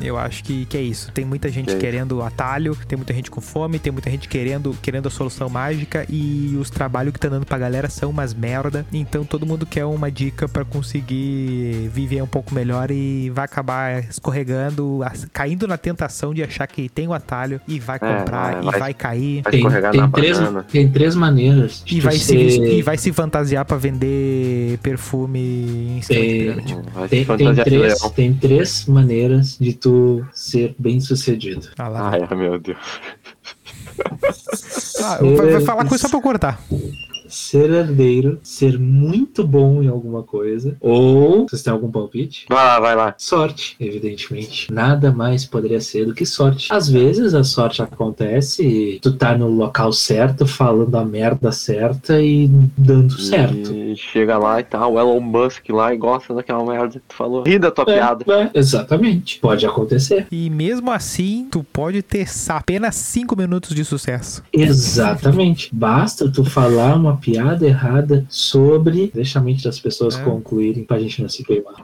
Eu 0.00 0.16
acho 0.18 0.44
que, 0.44 0.64
que 0.66 0.76
é 0.76 0.82
isso. 0.82 1.10
Tem 1.12 1.24
muita 1.24 1.48
gente 1.48 1.66
Que 1.66 1.72
é 1.72 1.78
querendo 1.78 2.22
atalho, 2.22 2.76
tem 2.86 2.96
muita 2.96 3.12
gente 3.14 3.30
com 3.30 3.40
fome, 3.40 3.78
tem 3.78 3.92
muita 3.92 4.10
gente 4.10 4.28
querendo, 4.28 4.76
querendo 4.82 5.06
a 5.08 5.10
solução 5.10 5.48
mágica 5.48 6.06
e 6.08 6.56
os 6.60 6.70
trabalhos 6.70 7.12
que 7.12 7.18
tá 7.20 7.28
dando 7.28 7.46
pra 7.46 7.58
galera 7.58 7.88
são 7.88 8.10
umas 8.10 8.34
merda. 8.34 8.84
Então 8.92 9.24
todo 9.24 9.46
mundo 9.46 9.64
quer 9.66 9.84
uma 9.84 10.10
dica 10.10 10.48
pra 10.48 10.64
conseguir 10.64 11.88
viver 11.92 12.22
um 12.22 12.26
pouco 12.26 12.54
melhor 12.54 12.90
e 12.90 13.30
vai 13.30 13.44
acabar 13.44 14.04
escorregando, 14.04 15.00
caindo 15.32 15.66
na 15.66 15.76
tentação 15.76 16.32
de 16.34 16.42
achar 16.42 16.66
que 16.66 16.88
tem 16.88 17.06
o 17.08 17.12
atalho 17.12 17.60
e 17.66 17.78
vai 17.78 17.96
É, 17.96 17.98
comprar 17.98 18.62
vai- 18.62 18.76
e 18.76 18.78
vai- 18.78 18.94
cair. 18.94 19.42
Vai 19.42 19.52
Tem, 19.52 19.62
tem, 19.92 20.10
três, 20.10 20.38
banana. 20.38 20.66
tem 20.70 20.88
três 20.88 21.14
maneiras 21.14 21.82
de 21.84 21.96
E 21.96 22.00
vai, 22.00 22.14
se, 22.16 22.24
ser- 22.24 22.36
vestir- 22.36 22.72
e 22.78 22.82
vai 22.82 22.96
se 22.98 23.12
fantasiar 23.12 23.64
pra 23.64 23.76
vender 23.76 24.78
perfume 24.82 25.38
em 25.38 25.98
esquema 25.98 26.20
de 26.20 26.26
Tem- 26.26 26.38
pirâmide. 26.40 26.68
Se 26.68 27.08
Tem, 27.08 27.24
tem, 27.24 27.54
três, 27.64 28.00
tem 28.14 28.34
três 28.34 28.86
maneiras 28.86 29.56
de 29.60 29.72
tu 29.72 29.95
ser 30.32 30.74
bem 30.78 31.00
sucedido. 31.00 31.68
Ah, 31.78 31.88
lá. 31.88 32.10
Ai, 32.12 32.36
meu 32.36 32.58
Deus. 32.58 32.78
Ah, 35.02 35.18
vai, 35.20 35.52
vai 35.52 35.60
falar 35.60 35.86
coisa 35.86 36.02
só 36.02 36.08
pra 36.08 36.18
eu 36.18 36.22
cortar. 36.22 36.60
Ser 37.36 37.70
herdeiro, 37.70 38.40
ser 38.42 38.78
muito 38.78 39.46
bom 39.46 39.82
em 39.82 39.88
alguma 39.88 40.22
coisa, 40.22 40.74
ou 40.80 41.46
vocês 41.46 41.62
têm 41.62 41.70
algum 41.72 41.90
palpite? 41.90 42.46
Vai 42.48 42.64
lá, 42.64 42.80
vai 42.80 42.96
lá. 42.96 43.14
Sorte, 43.18 43.76
evidentemente. 43.78 44.72
Nada 44.72 45.12
mais 45.12 45.44
poderia 45.44 45.80
ser 45.80 46.06
do 46.06 46.14
que 46.14 46.24
sorte. 46.24 46.72
Às 46.72 46.88
vezes 46.88 47.34
a 47.34 47.44
sorte 47.44 47.82
acontece 47.82 48.62
e 48.66 48.98
tu 49.00 49.12
tá 49.12 49.36
no 49.36 49.48
local 49.48 49.92
certo, 49.92 50.46
falando 50.46 50.94
a 50.96 51.04
merda 51.04 51.52
certa 51.52 52.20
e 52.20 52.48
dando 52.76 53.18
certo. 53.20 53.70
E 53.72 53.94
chega 53.96 54.38
lá 54.38 54.58
e 54.60 54.64
tal, 54.64 54.94
o 54.94 54.98
Elon 54.98 55.20
Musk 55.20 55.68
lá 55.68 55.92
e 55.92 55.98
gosta 55.98 56.32
daquela 56.34 56.64
merda 56.64 56.88
que 56.94 57.00
tu 57.06 57.14
falou. 57.14 57.42
Ri 57.42 57.58
da 57.58 57.70
tua 57.70 57.84
É, 57.88 57.94
piada. 57.94 58.24
é, 58.32 58.50
exatamente. 58.58 59.38
Pode 59.40 59.66
acontecer. 59.66 60.26
E 60.32 60.48
mesmo 60.48 60.90
assim, 60.90 61.48
tu 61.50 61.62
pode 61.62 62.00
ter 62.02 62.26
apenas 62.48 62.94
5 62.96 63.36
minutos 63.36 63.74
de 63.74 63.84
sucesso. 63.84 64.42
Exatamente. 64.52 65.68
Basta 65.72 66.30
tu 66.30 66.44
falar 66.44 66.96
uma 66.96 67.16
piada 67.26 67.66
errada 67.66 68.24
sobre. 68.28 69.10
Deixa 69.12 69.40
a 69.40 69.42
mente 69.42 69.64
das 69.64 69.80
pessoas 69.80 70.16
É. 70.16 70.22
concluírem 70.22 70.84
pra 70.84 70.98
gente 71.00 71.20
não 71.22 71.28
se 71.28 71.42
queimar. 71.44 71.74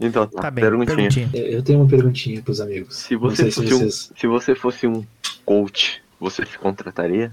Então, 0.00 0.26
Tá 0.26 0.50
bem, 0.50 0.64
perguntinha. 0.64 0.96
perguntinha. 0.96 1.28
Eu 1.34 1.62
tenho 1.62 1.80
uma 1.80 1.88
perguntinha 1.88 2.40
pros 2.40 2.60
amigos. 2.60 2.96
Se 2.96 3.14
você, 3.14 3.50
se 3.50 3.60
fosse 3.60 3.74
um, 3.74 3.78
vocês. 3.78 4.12
se 4.16 4.26
você 4.26 4.54
fosse 4.54 4.86
um 4.86 5.04
coach, 5.44 6.00
você 6.18 6.46
se 6.46 6.56
contrataria? 6.58 7.32